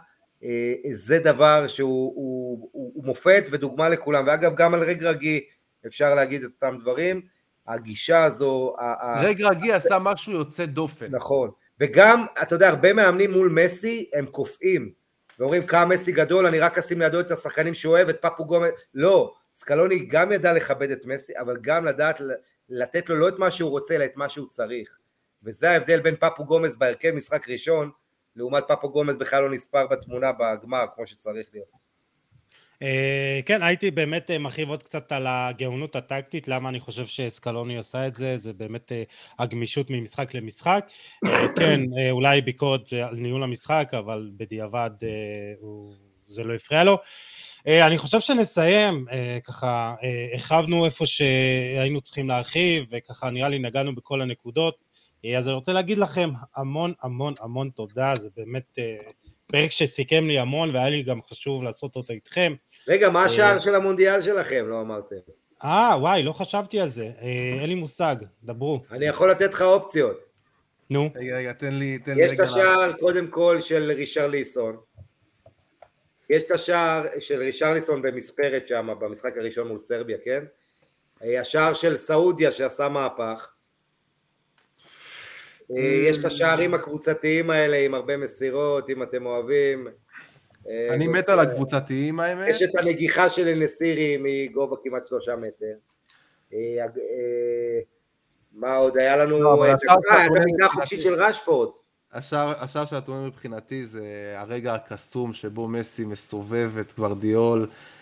זה 0.94 1.20
דבר 1.20 1.68
שהוא 1.68 2.14
הוא, 2.16 2.70
הוא, 2.72 2.92
הוא 2.96 3.06
מופת 3.06 3.44
ודוגמה 3.52 3.90
לכולם, 3.90 4.24
ואגב 4.28 4.56
גם 4.56 4.74
על 4.74 4.84
רגע 4.84 5.10
רגי 5.10 5.46
אפשר 5.86 6.16
להגיד 6.16 6.44
את 6.44 6.52
אותם 6.56 6.78
דברים, 6.82 7.22
הגישה 7.68 8.24
הזו, 8.24 8.76
ה- 8.80 9.06
ה- 9.06 9.22
עשה 9.72 10.00
משהו 10.00 10.34
יוצא 10.34 10.66
דופן. 10.66 11.08
נכון, 11.10 11.52
וגם, 11.80 12.26
אתה 12.42 12.56
יודע, 12.56 12.70
הרבה 12.70 12.94
מאמנים 12.94 13.32
מול 13.32 13.50
מסי 13.50 14.10
הם 14.14 14.26
קופאים, 14.26 14.92
ואומרים 15.40 15.68
כמה 15.68 15.86
מסי 15.86 16.12
גדול, 16.12 16.46
אני 16.46 16.60
רק 16.60 16.78
אשים 16.78 17.00
לידו 17.00 17.20
את 17.20 17.32
השחקנים 17.32 17.74
שהוא 17.74 17.94
אוהב, 17.94 18.10
את 18.10 18.22
פפו 18.22 18.46
גומל, 18.46 18.70
לא, 18.94 19.34
סקלוני 19.56 20.06
גם 20.06 20.32
ידע 20.32 20.54
לכבד 20.54 20.92
את 20.92 21.06
מסי, 21.06 21.34
אבל 21.40 21.58
גם 21.62 21.86
לדעת 21.86 22.22
לתת 22.70 23.10
לו 23.10 23.16
לא 23.16 23.28
את 23.28 23.40
מה 23.40 23.52
שהוא 23.52 23.70
רוצה, 23.70 23.96
אלא 23.96 24.06
את 24.06 24.18
מה 24.18 24.30
שהוא 24.30 24.48
צריך, 24.48 24.98
וזה 25.44 25.72
ההבדל 25.72 26.00
בין 26.00 26.16
פפו 26.16 26.46
גומז 26.46 26.76
בהרכב 26.76 27.12
משחק 27.12 27.50
ראשון, 27.50 27.92
לעומת 28.36 28.64
פפו 28.68 28.90
גומז 28.90 29.18
בכלל 29.18 29.44
לא 29.44 29.52
נספר 29.52 29.88
בתמונה 29.88 30.32
בגמר, 30.32 30.86
כמו 30.96 31.08
שצריך 31.08 31.48
להיות. 31.54 31.84
אה, 32.84 33.40
כן, 33.46 33.64
הייתי 33.64 33.92
באמת 33.92 34.32
אה, 34.32 34.38
מרחיב 34.38 34.70
עוד 34.70 34.84
קצת 34.84 35.12
על 35.12 35.28
הגאונות 35.28 35.96
הטקטית, 35.96 36.48
למה 36.48 36.70
אני 36.70 36.80
חושב 36.80 37.06
שסקלוני 37.06 37.78
עשה 37.78 38.08
את 38.08 38.16
זה, 38.16 38.38
זה 38.38 38.54
באמת 38.54 38.92
אה, 38.92 39.04
הגמישות 39.40 39.90
ממשחק 39.90 40.34
למשחק. 40.34 40.88
כן, 41.56 41.82
אולי 42.12 42.42
ביקורת 42.42 42.94
על 42.94 43.16
ניהול 43.16 43.44
המשחק, 43.44 43.92
אבל 43.98 44.32
בדיעבד 44.38 44.92
זה 46.26 46.44
לא 46.44 46.54
הפריע 46.54 46.84
לו. 46.84 46.98
אני 47.68 47.98
חושב 47.98 48.20
שנסיים, 48.20 49.06
ככה, 49.44 49.96
הרחבנו 50.34 50.86
איפה 50.86 51.06
שהיינו 51.06 52.02
צריכים 52.02 52.28
להרחיב, 52.28 52.86
וככה 52.92 53.30
נראה 53.30 53.50
לי 53.50 53.60
נגענו 53.60 53.96
בכל 53.96 54.22
הנקודות. 54.22 54.83
אה, 55.26 55.38
אז 55.38 55.48
אני 55.48 55.56
רוצה 55.56 55.74
להגיד 55.74 55.98
לכם 55.98 56.30
המון 56.56 56.94
המון 57.02 57.34
המון 57.40 57.70
תודה, 57.76 58.14
זה 58.16 58.30
באמת 58.38 58.80
אה, 58.80 58.98
פרק 59.48 59.72
שסיכם 59.72 60.24
לי 60.28 60.40
המון, 60.40 60.76
והיה 60.76 60.90
לי 60.90 61.04
גם 61.04 61.20
חשוב 61.22 61.64
לעשות 61.64 61.96
אותו 61.96 62.14
איתכם. 62.14 62.54
רגע, 62.88 63.10
מה 63.10 63.20
אה, 63.20 63.26
השער 63.26 63.60
של 63.60 63.76
המונדיאל 63.76 64.22
שלכם? 64.22 64.66
לא 64.68 64.82
אמרתם. 64.82 65.16
אה, 65.64 65.96
וואי, 66.00 66.24
לא 66.24 66.34
חשבתי 66.34 66.80
על 66.80 66.90
זה. 66.90 67.12
אין 67.60 67.70
לי 67.70 67.76
מושג, 67.76 68.16
דברו. 68.44 68.82
אני 68.92 69.06
יכול 69.06 69.32
לתת 69.32 69.54
לך 69.54 69.62
אופציות. 69.62 70.20
נו. 70.90 71.10
רגע, 71.16 71.38
רגע, 71.38 71.54
תן 71.54 71.74
לי, 71.74 72.00
תן 72.00 72.16
לי 72.16 72.26
יש 72.26 72.32
את 72.32 72.40
רגע. 72.40 72.44
השער 72.44 72.94
קודם 73.00 73.28
כל 73.28 73.62
של 73.62 73.92
רישרליסון, 73.96 74.78
יש 76.30 76.44
את 76.44 76.52
השער 76.52 77.06
של 77.20 77.40
רישרליסון 77.40 78.02
במספרת 78.02 78.68
שם 78.68 78.90
במשחק 79.00 79.38
הראשון 79.38 79.68
מול 79.68 79.80
סרביה, 79.80 80.18
כן? 80.26 80.44
השער 81.22 81.74
של 81.74 81.98
סעודיה 81.98 82.52
שעשה 82.52 82.90
מהפך, 82.90 83.53
יש 85.80 86.18
את 86.20 86.26
השערים 86.26 86.74
הקבוצתיים 86.74 87.50
האלה 87.50 87.78
עם 87.78 87.94
הרבה 87.94 88.18
מסירות, 88.18 88.90
אם 88.90 89.04
אתם 89.04 89.26
אוהבים. 89.26 89.88
אה, 90.70 90.94
אני 90.94 91.08
מת 91.08 91.30
על 91.30 91.40
הקבוצתיים 91.40 92.20
האמת. 92.20 92.48
יש 92.50 92.62
את 92.62 92.76
הנגיחה 92.76 93.30
של 93.30 93.48
אנסירי 93.48 94.18
מגובה 94.22 94.76
כמעט 94.84 95.08
שלושה 95.08 95.36
מטר. 95.36 95.76
אה, 96.54 96.58
אה, 96.80 97.80
מה 98.54 98.76
עוד? 98.76 98.98
היה 98.98 99.18
לנו... 99.18 99.64
אה, 99.64 99.70
אה, 99.70 99.76
היה 100.12 100.94
את 100.94 101.02
של 101.02 101.14
רשפורד. 101.14 101.70
השער 102.12 102.86
של 102.86 102.96
הטורניר 102.96 103.28
מבחינתי 103.28 103.86
זה 103.86 104.36
הרגע 104.38 104.74
הקסום 104.74 105.34
שבו 105.34 105.68
מסי 105.68 106.06
מסובב 106.06 106.72
את 106.82 106.94
גוורדיאול 106.98 107.62
אה, 107.62 107.93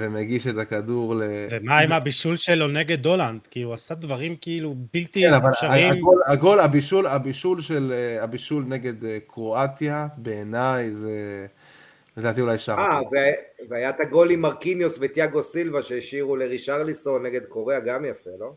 ומגיש 0.00 0.46
את 0.46 0.58
הכדור 0.58 1.14
ל... 1.14 1.22
ומה 1.50 1.78
עם 1.78 1.92
הבישול 1.92 2.36
שלו 2.36 2.68
נגד 2.68 3.06
הולנד? 3.06 3.40
כי 3.50 3.62
הוא 3.62 3.74
עשה 3.74 3.94
דברים 3.94 4.36
כאילו 4.40 4.74
בלתי 4.94 5.22
כן, 5.22 5.34
אבל 5.34 5.50
אפשריים. 5.50 5.92
הגול, 5.92 6.22
הגול, 6.26 6.60
הבישול, 6.60 7.06
הבישול 7.06 7.60
של, 7.60 7.92
אה, 7.92 8.24
הבישול 8.24 8.64
נגד 8.68 9.04
אה, 9.04 9.18
קרואטיה, 9.26 10.06
בעיניי 10.16 10.92
זה, 10.92 11.46
לדעתי 12.16 12.40
אולי 12.40 12.58
שער. 12.58 12.78
אה, 12.78 13.00
והיה 13.68 13.90
את 13.90 14.00
הגול 14.00 14.30
עם 14.30 14.40
מרקיניוס 14.40 14.98
וטיאגו 15.00 15.42
סילבה 15.42 15.82
שהשאירו 15.82 16.36
לרישרליסון 16.36 17.26
נגד 17.26 17.44
קוריאה, 17.44 17.80
גם 17.80 18.04
יפה, 18.04 18.30
לא? 18.40 18.52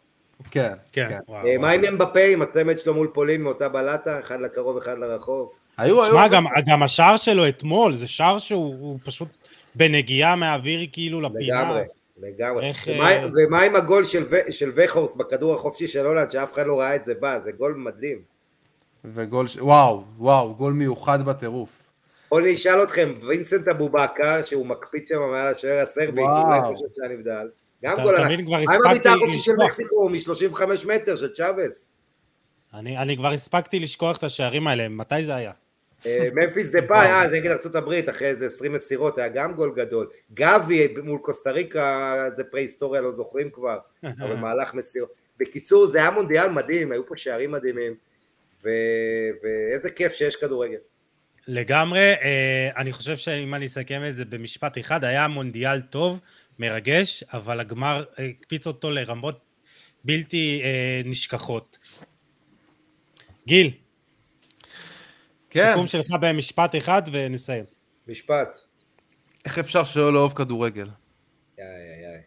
כן, 0.51 0.73
כן, 0.91 1.09
כן. 1.09 1.33
אה, 1.33 1.57
מה 1.57 1.69
עם 1.69 1.85
אמבפה 1.85 2.23
עם 2.23 2.41
הצמד 2.41 2.79
שלו 2.79 2.93
מול 2.93 3.07
פולין 3.13 3.41
מאותה 3.41 3.69
בלטה, 3.69 4.19
אחד 4.19 4.41
לקרוב, 4.41 4.77
אחד 4.77 4.97
לרחוק? 4.97 5.49
היו, 5.77 6.03
היו, 6.03 6.11
שמע, 6.11 6.27
גם, 6.67 6.83
השער 6.83 7.17
שלו 7.17 7.47
אתמול, 7.47 7.95
זה 7.95 8.07
שער 8.07 8.37
שהוא 8.37 8.75
הוא 8.79 8.99
פשוט 9.03 9.27
בנגיעה 9.75 10.35
מהאוויר 10.35 10.87
כאילו 10.91 11.21
לפינה. 11.21 11.61
לגמרי, 11.61 11.81
לגמרי. 12.17 12.67
איך, 12.67 12.87
ומה, 12.87 13.11
אה, 13.11 13.27
ומה 13.35 13.61
עם 13.61 13.75
הגול 13.75 14.05
של, 14.05 14.23
ו- 14.29 14.51
של 14.51 14.71
וכורסט 14.75 15.15
בכדור 15.15 15.55
החופשי 15.55 15.87
של 15.87 16.05
הולנד, 16.05 16.31
שאף 16.31 16.53
אחד 16.53 16.65
לא 16.65 16.79
ראה 16.79 16.95
את 16.95 17.03
זה 17.03 17.13
בא, 17.13 17.39
זה 17.39 17.51
גול 17.51 17.73
מדהים. 17.73 18.21
וגול, 19.05 19.47
ש... 19.47 19.57
וואו, 19.57 20.03
וואו, 20.17 20.55
גול 20.55 20.73
מיוחד 20.73 21.25
בטירוף. 21.25 21.69
בואו 22.29 22.41
אני 22.41 22.53
אשאל 22.53 22.83
אתכם, 22.83 23.13
וינסנט 23.27 23.67
אבובקר, 23.67 24.45
שהוא 24.45 24.65
מקפיץ 24.65 25.09
שם 25.09 25.19
מעל 25.31 25.47
השוער 25.47 25.79
הסרבי. 25.79 26.21
אולי 26.21 26.61
חושב 26.61 26.85
שהיה 26.95 27.17
נבדל. 27.17 27.47
גם 27.83 27.95
גול 28.01 28.15
ענק. 28.15 28.47
מה 28.47 28.57
עם 28.57 28.67
הבעיטה 28.85 28.91
הספקתי 28.91 29.09
החופשית 29.09 29.41
של. 29.41 29.51
מקסיקו 29.65 30.09
מ-35 30.09 30.87
מטר 30.87 31.15
של 31.15 31.33
צ'אבס? 31.33 31.87
אני, 32.73 32.97
אני 32.97 33.17
כבר 33.17 33.31
הספקתי 33.31 33.79
לשכוח 33.79 34.17
את 34.17 34.23
השערים 34.23 34.67
האלה, 34.67 34.89
מתי 34.89 35.25
זה 35.25 35.35
היה? 35.35 35.51
ממפיס 36.33 36.71
דה 36.71 36.81
פאי, 36.87 37.07
אה, 37.07 37.29
זה 37.29 37.35
נגד 37.35 37.51
ארה"ב, 37.51 38.09
אחרי 38.09 38.27
איזה 38.27 38.45
20 38.45 38.73
מסירות, 38.73 39.17
היה 39.17 39.27
גם 39.27 39.53
גול 39.53 39.73
גדול. 39.75 40.07
גבי 40.33 40.87
מול 41.03 41.19
קוסטה 41.19 41.51
ריקה, 41.51 42.29
זה 42.33 42.43
פרה-היסטוריה, 42.43 43.01
לא 43.01 43.11
זוכרים 43.11 43.49
כבר, 43.49 43.79
אבל 44.21 44.35
מהלך 44.35 44.73
מסירות. 44.73 45.13
בקיצור, 45.39 45.85
זה 45.85 45.97
היה 45.97 46.11
מונדיאל 46.11 46.49
מדהים, 46.49 46.91
היו 46.91 47.07
פה 47.07 47.17
שערים 47.17 47.51
מדהימים, 47.51 47.95
ו... 48.63 48.69
ואיזה 49.43 49.89
כיף 49.89 50.13
שיש 50.13 50.35
כדורגל. 50.35 50.77
לגמרי, 51.47 52.13
אה, 52.23 52.69
אני 52.77 52.91
חושב 52.91 53.17
שאם 53.17 53.53
אני 53.53 53.65
אסכם 53.65 54.01
את 54.09 54.15
זה 54.15 54.25
במשפט 54.25 54.77
אחד, 54.77 55.03
היה 55.03 55.27
מונדיאל 55.27 55.81
טוב, 55.81 56.19
מרגש, 56.59 57.23
אבל 57.33 57.59
הגמר 57.59 58.03
הקפיץ 58.17 58.67
אותו 58.67 58.89
לרמות 58.89 59.39
בלתי 60.03 60.61
אה, 60.63 61.01
נשכחות. 61.05 61.77
גיל, 63.47 63.71
כן, 65.53 65.69
סיכום 65.71 65.87
שלך 65.87 66.11
במשפט 66.21 66.75
אחד 66.75 67.01
ונסיים. 67.11 67.65
משפט. 68.07 68.57
איך 69.45 69.59
אפשר 69.59 69.83
שלא 69.83 70.13
לאהוב 70.13 70.33
כדורגל? 70.33 70.87
איי, 71.59 71.65
איי, 71.67 72.23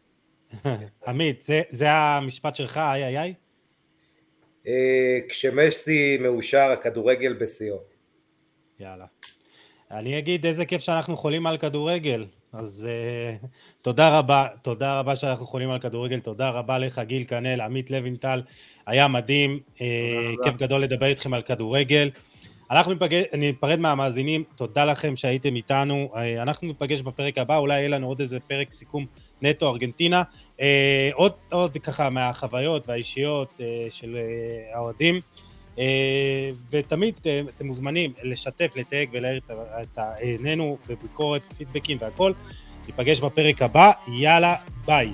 איי. 0.64 0.76
עמית, 1.06 1.42
זה, 1.42 1.62
זה 1.68 1.92
המשפט 1.92 2.54
שלך, 2.54 2.76
איי 2.76 3.04
איי 3.04 3.18
איי? 3.18 3.34
אה, 4.66 5.18
כשמסי 5.28 6.18
מאושר 6.20 6.70
הכדורגל 6.70 7.32
בשיאו. 7.32 7.76
יאללה. 8.80 9.06
אני 9.90 10.18
אגיד 10.18 10.46
איזה 10.46 10.64
כיף 10.64 10.82
שאנחנו 10.82 11.16
חולים 11.16 11.46
על 11.46 11.58
כדורגל. 11.58 12.26
אז 12.52 12.88
uh, 13.42 13.46
תודה 13.82 14.18
רבה, 14.18 14.46
תודה 14.62 14.98
רבה 14.98 15.16
שאנחנו 15.16 15.46
חולים 15.46 15.70
על 15.70 15.78
כדורגל, 15.78 16.20
תודה 16.20 16.50
רבה 16.50 16.78
לך 16.78 16.98
גיל 16.98 17.24
כנל, 17.24 17.60
עמית 17.60 17.90
לוינטל, 17.90 18.42
היה 18.86 19.08
מדהים, 19.08 19.60
uh, 19.74 19.80
כיף 20.44 20.56
גדול 20.56 20.82
לדבר 20.82 21.06
איתכם 21.06 21.34
על 21.34 21.42
כדורגל. 21.42 22.10
אנחנו 22.70 22.92
ניפגש, 22.92 23.24
ניפרד 23.38 23.80
מהמאזינים, 23.80 24.44
תודה 24.56 24.84
לכם 24.84 25.16
שהייתם 25.16 25.56
איתנו, 25.56 26.10
uh, 26.12 26.16
אנחנו 26.42 26.68
ניפגש 26.68 27.00
בפרק 27.02 27.38
הבא, 27.38 27.56
אולי 27.56 27.78
יהיה 27.78 27.88
לנו 27.88 28.08
עוד 28.08 28.20
איזה 28.20 28.40
פרק 28.40 28.72
סיכום 28.72 29.06
נטו 29.42 29.68
ארגנטינה, 29.68 30.22
uh, 30.56 30.60
עוד, 31.14 31.32
עוד 31.52 31.78
ככה 31.78 32.10
מהחוויות 32.10 32.88
והאישיות 32.88 33.48
uh, 33.58 33.60
של 33.90 34.18
האוהדים. 34.72 35.20
ותמיד 36.70 37.14
אתם 37.56 37.66
מוזמנים 37.66 38.12
לשתף, 38.22 38.72
לתייג 38.76 39.08
ולהעיר 39.12 39.40
את 39.82 39.98
עינינו 40.18 40.78
בביקורת, 40.88 41.42
פידבקים 41.56 41.98
והכל. 42.00 42.32
ניפגש 42.86 43.20
בפרק 43.20 43.62
הבא, 43.62 43.92
יאללה, 44.08 44.56
ביי. 44.86 45.12